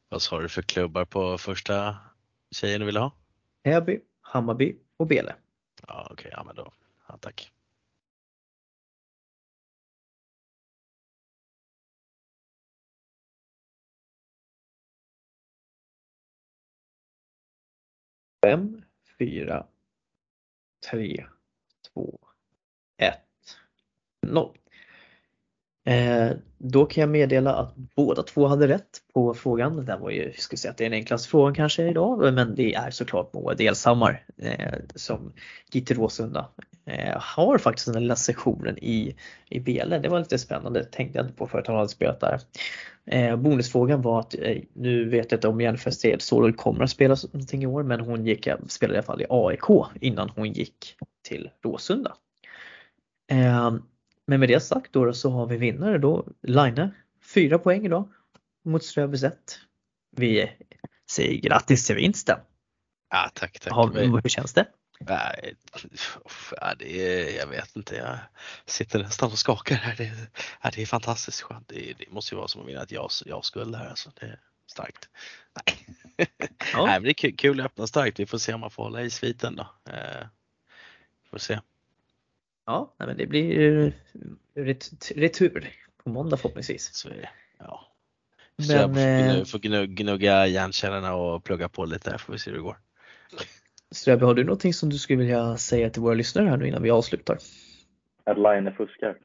Vad 0.09 0.21
sa 0.21 0.39
du 0.39 0.49
för 0.49 0.61
klubbar 0.61 1.05
på 1.05 1.37
första 1.37 1.97
tjejen 2.51 2.79
du 2.79 2.85
ville 2.85 2.99
ha? 2.99 3.11
Täby, 3.63 4.01
Hammarby 4.21 4.77
och 4.97 5.07
Bele. 5.07 5.35
Ja, 5.87 6.07
okej, 6.11 6.31
ja 6.33 6.43
men 6.43 6.55
då. 6.55 6.73
Ja, 7.07 7.17
tack. 7.17 7.51
Fem, 18.45 18.83
fyra, 19.19 19.67
tre, 20.91 21.25
två, 21.93 22.19
ett, 22.97 23.57
noll. 24.27 24.57
Eh, 25.89 26.31
då 26.57 26.85
kan 26.85 27.01
jag 27.01 27.09
meddela 27.09 27.55
att 27.55 27.75
båda 27.75 28.23
två 28.23 28.47
hade 28.47 28.67
rätt 28.67 28.89
på 29.13 29.33
frågan. 29.33 29.85
Det 29.85 29.97
var 29.97 30.09
ju, 30.09 30.23
jag 30.23 30.39
skulle 30.39 30.57
säga 30.57 30.71
att 30.71 30.77
det 30.77 30.85
är 30.85 30.89
den 30.89 30.99
enklaste 30.99 31.29
frågan 31.29 31.53
kanske 31.53 31.89
idag, 31.89 32.33
men 32.33 32.55
det 32.55 32.73
är 32.73 32.91
såklart 32.91 33.33
Moa 33.33 33.53
Delshammar 33.53 34.25
eh, 34.37 34.79
som 34.95 35.33
gick 35.71 35.87
till 35.87 35.97
Råsunda. 35.97 36.49
Eh, 36.85 37.17
har 37.21 37.57
faktiskt 37.57 37.93
den 37.93 38.01
lilla 38.01 38.15
sektionen 38.15 38.77
i, 38.77 39.15
i 39.49 39.59
Bele. 39.59 39.99
Det 39.99 40.09
var 40.09 40.19
lite 40.19 40.37
spännande, 40.37 40.83
tänkte 40.83 41.17
jag 41.17 41.25
inte 41.25 41.37
på 41.37 41.47
förut 41.47 41.67
han 41.67 41.75
hade 41.75 41.89
spelat 41.89 42.19
där. 42.19 42.39
Eh, 43.05 43.35
bonusfrågan 43.35 44.01
var 44.01 44.19
att 44.19 44.35
eh, 44.39 44.57
nu 44.73 45.09
vet 45.09 45.31
jag 45.31 45.37
inte 45.37 45.47
om 45.47 45.61
Jennifer 45.61 45.91
Stedståhl 45.91 46.53
kommer 46.53 46.83
att 46.83 46.89
spela 46.89 47.15
någonting 47.31 47.63
i 47.63 47.67
år 47.67 47.83
men 47.83 47.99
hon 47.99 48.25
gick, 48.25 48.47
spelade 48.67 48.95
i 48.95 48.97
alla 48.97 49.05
fall 49.05 49.21
i 49.21 49.25
AIK 49.29 49.87
innan 50.01 50.29
hon 50.29 50.51
gick 50.51 50.95
till 51.27 51.49
Råsunda. 51.63 52.13
Eh, 53.31 53.71
men 54.29 54.39
med 54.39 54.49
det 54.49 54.59
sagt 54.59 54.93
då 54.93 55.13
så 55.13 55.31
har 55.31 55.45
vi 55.45 55.57
vinnare 55.57 55.97
då, 55.97 56.27
Line, 56.41 56.89
fyra 57.33 57.59
poäng 57.59 57.85
idag 57.85 58.09
mot 58.65 58.83
Ströbys 58.83 59.23
1. 59.23 59.59
Vi 60.15 60.51
säger 61.11 61.41
grattis 61.41 61.87
till 61.87 61.95
vinsten. 61.95 62.39
Ja, 63.09 63.31
tack, 63.33 63.59
tack. 63.59 63.73
Har, 63.73 64.21
hur 64.21 64.29
känns 64.29 64.53
det? 64.53 64.65
Nej, 64.99 65.55
ja, 66.61 66.75
det 66.79 67.01
är, 67.01 67.37
jag 67.37 67.47
vet 67.47 67.75
inte. 67.75 67.95
Jag 67.95 68.17
sitter 68.65 68.99
nästan 68.99 69.31
och 69.31 69.39
skakar 69.39 69.75
här. 69.75 69.95
Det, 69.95 70.11
ja, 70.61 70.69
det 70.75 70.81
är 70.81 70.85
fantastiskt 70.85 71.41
skönt. 71.41 71.67
Det, 71.67 71.93
det 71.99 72.11
måste 72.11 72.35
ju 72.35 72.37
vara 72.37 72.47
som 72.47 72.61
att 72.61 72.67
vinna 72.67 72.83
ett 72.83 72.91
JAS, 72.91 73.23
JAS-guld 73.25 73.75
här. 73.75 73.89
Alltså. 73.89 74.11
Det 74.19 74.25
är 74.25 74.39
starkt. 74.67 75.09
Nej. 75.65 75.95
Ja. 76.73 76.85
Nej, 76.85 76.93
men 76.93 77.03
det 77.03 77.09
är 77.09 77.13
kul, 77.13 77.35
kul 77.37 77.59
att 77.59 77.65
öppna 77.65 77.87
starkt. 77.87 78.19
Vi 78.19 78.25
får 78.25 78.37
se 78.37 78.53
om 78.53 78.59
man 78.59 78.71
får 78.71 78.83
hålla 78.83 79.01
i 79.01 79.09
sviten 79.09 79.55
då. 79.55 79.91
Eh, 79.93 80.27
får 81.29 81.37
se. 81.37 81.59
Ja, 82.69 82.93
nej, 82.99 83.07
men 83.07 83.17
det 83.17 83.27
blir 83.27 83.93
ret- 84.55 85.11
retur 85.15 85.69
på 86.03 86.09
måndag 86.09 86.37
förhoppningsvis. 86.37 86.93
Så 86.93 87.09
är 87.09 87.13
det. 87.13 87.29
Ja. 87.59 87.91
Men, 88.55 88.65
Så 88.67 88.73
jag 88.73 89.47
får 89.49 89.65
eh, 89.75 89.83
gnugga, 89.83 90.47
hjärnkällorna 90.47 91.15
och 91.15 91.43
plugga 91.43 91.69
på 91.69 91.85
lite 91.85 92.11
här 92.11 92.17
får 92.17 92.33
vi 92.33 92.39
se 92.39 92.49
hur 92.51 92.57
det 92.57 92.63
går. 92.63 92.77
Ströby, 93.91 94.25
har 94.25 94.33
du 94.33 94.43
någonting 94.43 94.73
som 94.73 94.89
du 94.89 94.97
skulle 94.97 95.19
vilja 95.19 95.57
säga 95.57 95.89
till 95.89 96.01
våra 96.01 96.13
lyssnare 96.13 96.47
här 96.49 96.57
nu 96.57 96.67
innan 96.67 96.83
vi 96.83 96.89
avslutar? 96.89 97.37
Att 98.23 98.37
Line 98.37 98.73
fuskar. 98.77 99.17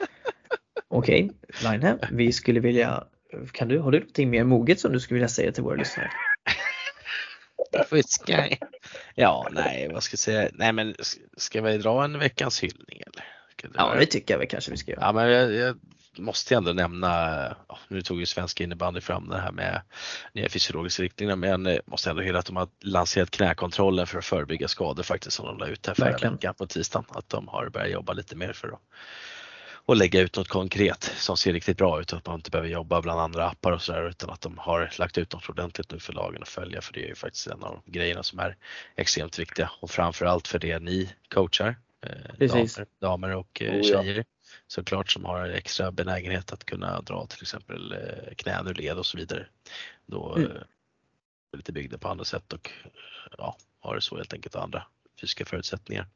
Okej, 0.88 1.30
Line, 1.62 1.98
vi 2.12 2.32
skulle 2.32 2.60
vilja, 2.60 3.04
kan 3.52 3.68
du, 3.68 3.78
har 3.78 3.90
du 3.92 3.98
någonting 3.98 4.30
mer 4.30 4.44
moget 4.44 4.80
som 4.80 4.92
du 4.92 5.00
skulle 5.00 5.14
vilja 5.16 5.28
säga 5.28 5.52
till 5.52 5.62
våra 5.62 5.76
lyssnare? 5.76 6.10
Fuskar. 7.88 8.56
Ja, 9.14 9.48
nej, 9.52 9.88
vad 9.92 10.02
ska 10.02 10.12
jag 10.12 10.18
säga? 10.18 10.50
Nej, 10.52 10.72
men 10.72 10.94
ska 11.36 11.62
vi 11.62 11.78
dra 11.78 12.04
en 12.04 12.18
veckans 12.18 12.62
hyllning 12.62 13.02
eller? 13.06 13.24
Ja, 13.74 13.94
det 13.98 14.06
tycker 14.06 14.34
jag 14.34 14.38
väl 14.38 14.48
kanske 14.48 14.70
vi 14.70 14.76
ska 14.76 14.90
göra. 14.90 15.00
Ja, 15.02 15.12
men 15.12 15.30
jag, 15.30 15.52
jag 15.54 15.76
måste 16.18 16.54
ändå 16.54 16.72
nämna, 16.72 17.56
nu 17.88 18.02
tog 18.02 18.20
ju 18.20 18.26
svenska 18.26 18.64
innebandy 18.64 19.00
fram 19.00 19.28
det 19.28 19.38
här 19.38 19.52
med 19.52 19.82
nya 20.32 20.48
fysiologiska 20.48 21.02
riktlinjer, 21.02 21.36
men 21.36 21.64
jag 21.66 21.80
måste 21.86 22.10
ändå 22.10 22.22
hylla 22.22 22.38
att 22.38 22.46
de 22.46 22.56
har 22.56 22.68
lanserat 22.80 23.30
knäkontrollen 23.30 24.06
för 24.06 24.18
att 24.18 24.24
förebygga 24.24 24.68
skador 24.68 25.02
faktiskt 25.02 25.36
som 25.36 25.46
de 25.46 25.58
la 25.58 25.66
ut 25.66 25.86
här 25.86 25.94
förra 25.94 26.10
Verkligen. 26.10 26.34
veckan 26.34 26.54
på 26.54 26.66
tisdagen. 26.66 27.04
Att 27.08 27.28
de 27.28 27.48
har 27.48 27.68
börjat 27.68 27.90
jobba 27.90 28.12
lite 28.12 28.36
mer 28.36 28.52
för 28.52 28.68
att 28.68 28.80
och 29.86 29.96
lägga 29.96 30.20
ut 30.20 30.36
något 30.36 30.48
konkret 30.48 31.04
som 31.16 31.36
ser 31.36 31.52
riktigt 31.52 31.76
bra 31.76 32.00
ut 32.00 32.12
och 32.12 32.18
att 32.18 32.26
man 32.26 32.34
inte 32.34 32.50
behöver 32.50 32.68
jobba 32.68 33.02
bland 33.02 33.20
andra 33.20 33.48
appar 33.48 33.72
och 33.72 33.82
sådär 33.82 34.08
utan 34.08 34.30
att 34.30 34.40
de 34.40 34.58
har 34.58 34.90
lagt 34.98 35.18
ut 35.18 35.32
något 35.32 35.48
ordentligt 35.48 35.92
nu 35.92 35.98
för 35.98 36.12
lagen 36.12 36.42
att 36.42 36.48
följa 36.48 36.80
för 36.80 36.92
det 36.92 37.04
är 37.04 37.08
ju 37.08 37.14
faktiskt 37.14 37.46
en 37.46 37.62
av 37.62 37.80
de 37.84 37.92
grejerna 37.92 38.22
som 38.22 38.38
är 38.38 38.56
extremt 38.96 39.38
viktiga 39.38 39.70
och 39.80 39.90
framförallt 39.90 40.48
för 40.48 40.58
det 40.58 40.78
ni 40.78 41.10
coachar, 41.28 41.76
eh, 42.02 42.46
damer, 42.48 42.86
damer 43.00 43.36
och 43.36 43.62
eh, 43.62 43.74
Oh 43.74 43.82
tjejer 43.82 44.24
såklart 44.66 45.10
som 45.12 45.24
har 45.24 45.48
extra 45.48 45.92
benägenhet 45.92 46.52
att 46.52 46.64
kunna 46.64 47.00
dra 47.00 47.26
till 47.26 47.42
exempel 47.42 47.92
eh, 47.92 48.34
knän 48.34 48.66
ur 48.66 48.74
led 48.74 48.98
och 48.98 49.06
så 49.06 49.16
vidare. 49.16 49.46
Då 50.06 50.34
Mm. 50.36 50.50
eh, 50.50 50.62
lite 51.56 51.72
byggda 51.72 51.98
på 51.98 52.08
andra 52.08 52.24
sätt 52.24 52.52
och 52.52 52.70
ja, 53.38 53.56
har 53.80 53.94
det 53.94 54.00
så 54.00 54.16
helt 54.16 54.32
enkelt 54.32 54.56
andra 54.56 54.86
fysiska 55.24 55.44
förutsättningar. 55.44 56.06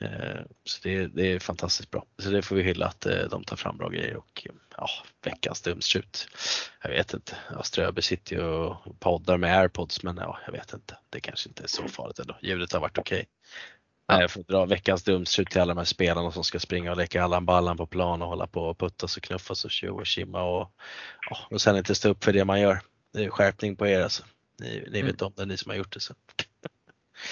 Eh, 0.00 0.40
Så 0.64 0.80
det, 0.82 1.06
det 1.06 1.32
är 1.32 1.38
fantastiskt 1.38 1.90
bra. 1.90 2.04
Så 2.18 2.30
det 2.30 2.42
får 2.42 2.56
vi 2.56 2.62
hylla 2.62 2.86
att 2.86 3.06
eh, 3.06 3.22
de 3.30 3.44
tar 3.44 3.56
fram 3.56 3.76
bra 3.76 3.88
grejer 3.88 4.16
och 4.16 4.46
ja, 4.76 4.88
veckans 5.24 5.62
dumstrut. 5.62 6.28
Jag 6.82 6.90
vet 6.90 7.14
inte, 7.14 7.36
ja, 7.50 7.62
Ströby 7.62 8.02
sitter 8.02 8.36
ju 8.36 8.42
och 8.42 9.00
poddar 9.00 9.36
med 9.36 9.58
airpods 9.58 10.02
men 10.02 10.16
ja, 10.16 10.38
jag 10.46 10.52
vet 10.52 10.72
inte. 10.72 10.98
Det 11.10 11.20
kanske 11.20 11.48
inte 11.48 11.62
är 11.62 11.68
så 11.68 11.88
farligt 11.88 12.18
ändå. 12.18 12.36
Ljudet 12.42 12.72
har 12.72 12.80
varit 12.80 12.98
okej. 12.98 13.26
Nej, 14.08 14.20
Jag 14.20 14.30
får 14.30 14.42
dra 14.42 14.64
veckans 14.66 15.02
dumstrut 15.02 15.50
till 15.50 15.60
alla 15.60 15.74
de 15.74 15.78
här 15.78 15.84
spelarna 15.84 16.32
som 16.32 16.44
ska 16.44 16.60
springa 16.60 16.90
och 16.90 16.96
leka 16.96 17.22
Allan 17.24 17.46
Ballan 17.46 17.76
på 17.76 17.86
plan 17.86 18.22
och 18.22 18.28
hålla 18.28 18.46
på 18.46 18.62
och 18.62 18.78
puttas 18.78 19.16
och 19.16 19.22
knuffas 19.22 19.64
och 19.64 19.70
tjo 19.70 19.94
och 20.00 20.06
tjimma 20.06 20.42
och, 20.42 20.72
ja, 21.30 21.38
och 21.50 21.60
sen 21.60 21.76
inte 21.76 21.94
stå 21.94 22.08
upp 22.08 22.24
för 22.24 22.32
det 22.32 22.44
man 22.44 22.60
gör. 22.60 22.80
Det 23.12 23.24
är 23.24 23.30
skärpning 23.30 23.76
på 23.76 23.86
er 23.86 24.00
alltså. 24.02 24.22
Ni, 24.60 24.88
ni 24.90 25.02
vet 25.02 25.22
om 25.22 25.32
det, 25.36 25.46
ni 25.46 25.56
som 25.56 25.70
har 25.70 25.76
gjort 25.76 25.92
det. 25.94 26.00
Så. 26.00 26.14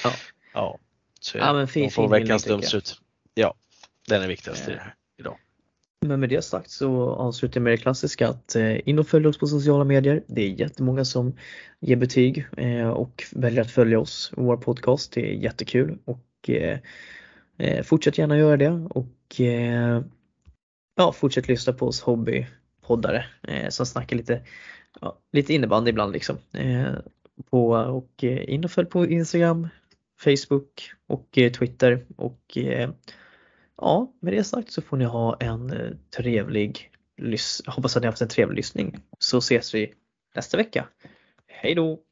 Ja. 0.05 0.12
ja, 0.55 0.78
så 1.27 1.39
Ja, 1.39 1.53
men 1.53 1.69
fin- 1.69 1.85
De 1.85 1.90
får 1.90 2.09
veckans 2.09 2.44
dumstrut. 2.44 3.01
Ja, 3.35 3.55
den 4.09 4.23
är 4.23 4.28
viktigast 4.28 4.69
i 4.69 4.70
det 4.73 4.78
här 4.78 4.94
idag. 5.19 5.36
Men 6.07 6.20
med 6.20 6.28
det 6.28 6.43
sagt 6.43 6.70
så 6.70 7.11
avslutar 7.11 7.57
jag 7.61 7.62
med 7.62 7.73
det 7.73 7.77
klassiska 7.77 8.28
att 8.28 8.57
eh, 8.57 8.89
in 8.89 8.98
och 8.98 9.09
följ 9.09 9.27
oss 9.27 9.39
på 9.39 9.47
sociala 9.47 9.85
medier. 9.85 10.23
Det 10.27 10.43
är 10.43 10.48
jättemånga 10.48 11.05
som 11.05 11.36
ger 11.81 11.97
betyg 11.97 12.47
eh, 12.57 12.89
och 12.89 13.24
väljer 13.32 13.61
att 13.62 13.70
följa 13.70 14.01
oss 14.01 14.32
och 14.36 14.44
vår 14.44 14.57
podcast. 14.57 15.12
Det 15.12 15.20
är 15.20 15.35
jättekul 15.35 15.98
och 16.05 16.51
eh, 16.51 16.78
eh, 17.59 17.82
fortsätt 17.82 18.19
gärna 18.19 18.39
göra 18.39 18.57
det 18.57 18.70
och 18.90 19.40
eh, 19.40 20.03
ja, 20.97 21.12
fortsätt 21.12 21.48
lyssna 21.48 21.73
på 21.73 21.86
oss 21.86 22.01
hobbypoddare 22.01 23.24
eh, 23.48 23.69
som 23.69 23.86
snackar 23.86 24.16
lite, 24.16 24.43
ja, 25.01 25.19
lite 25.32 25.55
innebandy 25.55 25.90
ibland 25.90 26.12
liksom. 26.12 26.36
Eh, 26.53 26.93
på, 27.51 27.69
och 27.70 28.24
eh, 28.24 28.55
in 28.55 28.65
och 28.65 28.70
följ 28.70 28.89
på 28.89 29.07
Instagram, 29.07 29.69
Facebook 30.18 30.93
och 31.06 31.38
eh, 31.38 31.52
Twitter 31.52 32.06
och 32.16 32.56
eh, 32.56 32.90
Ja, 33.76 34.12
med 34.20 34.32
det 34.32 34.44
sagt 34.44 34.72
så 34.72 34.82
får 34.82 34.97
ni 34.97 35.05
ha 35.05 35.36
en 35.40 35.70
eh, 35.70 35.90
trevlig 36.16 36.90
hoppas 37.66 37.97
att 37.97 38.02
ni 38.02 38.06
har 38.06 38.12
haft 38.12 38.22
en 38.22 38.28
trevlig 38.28 38.56
lyssning 38.56 38.97
så 39.18 39.38
ses 39.38 39.74
vi 39.74 39.94
nästa 40.34 40.56
vecka. 40.56 40.88
Hej 41.47 41.74
då! 41.74 42.06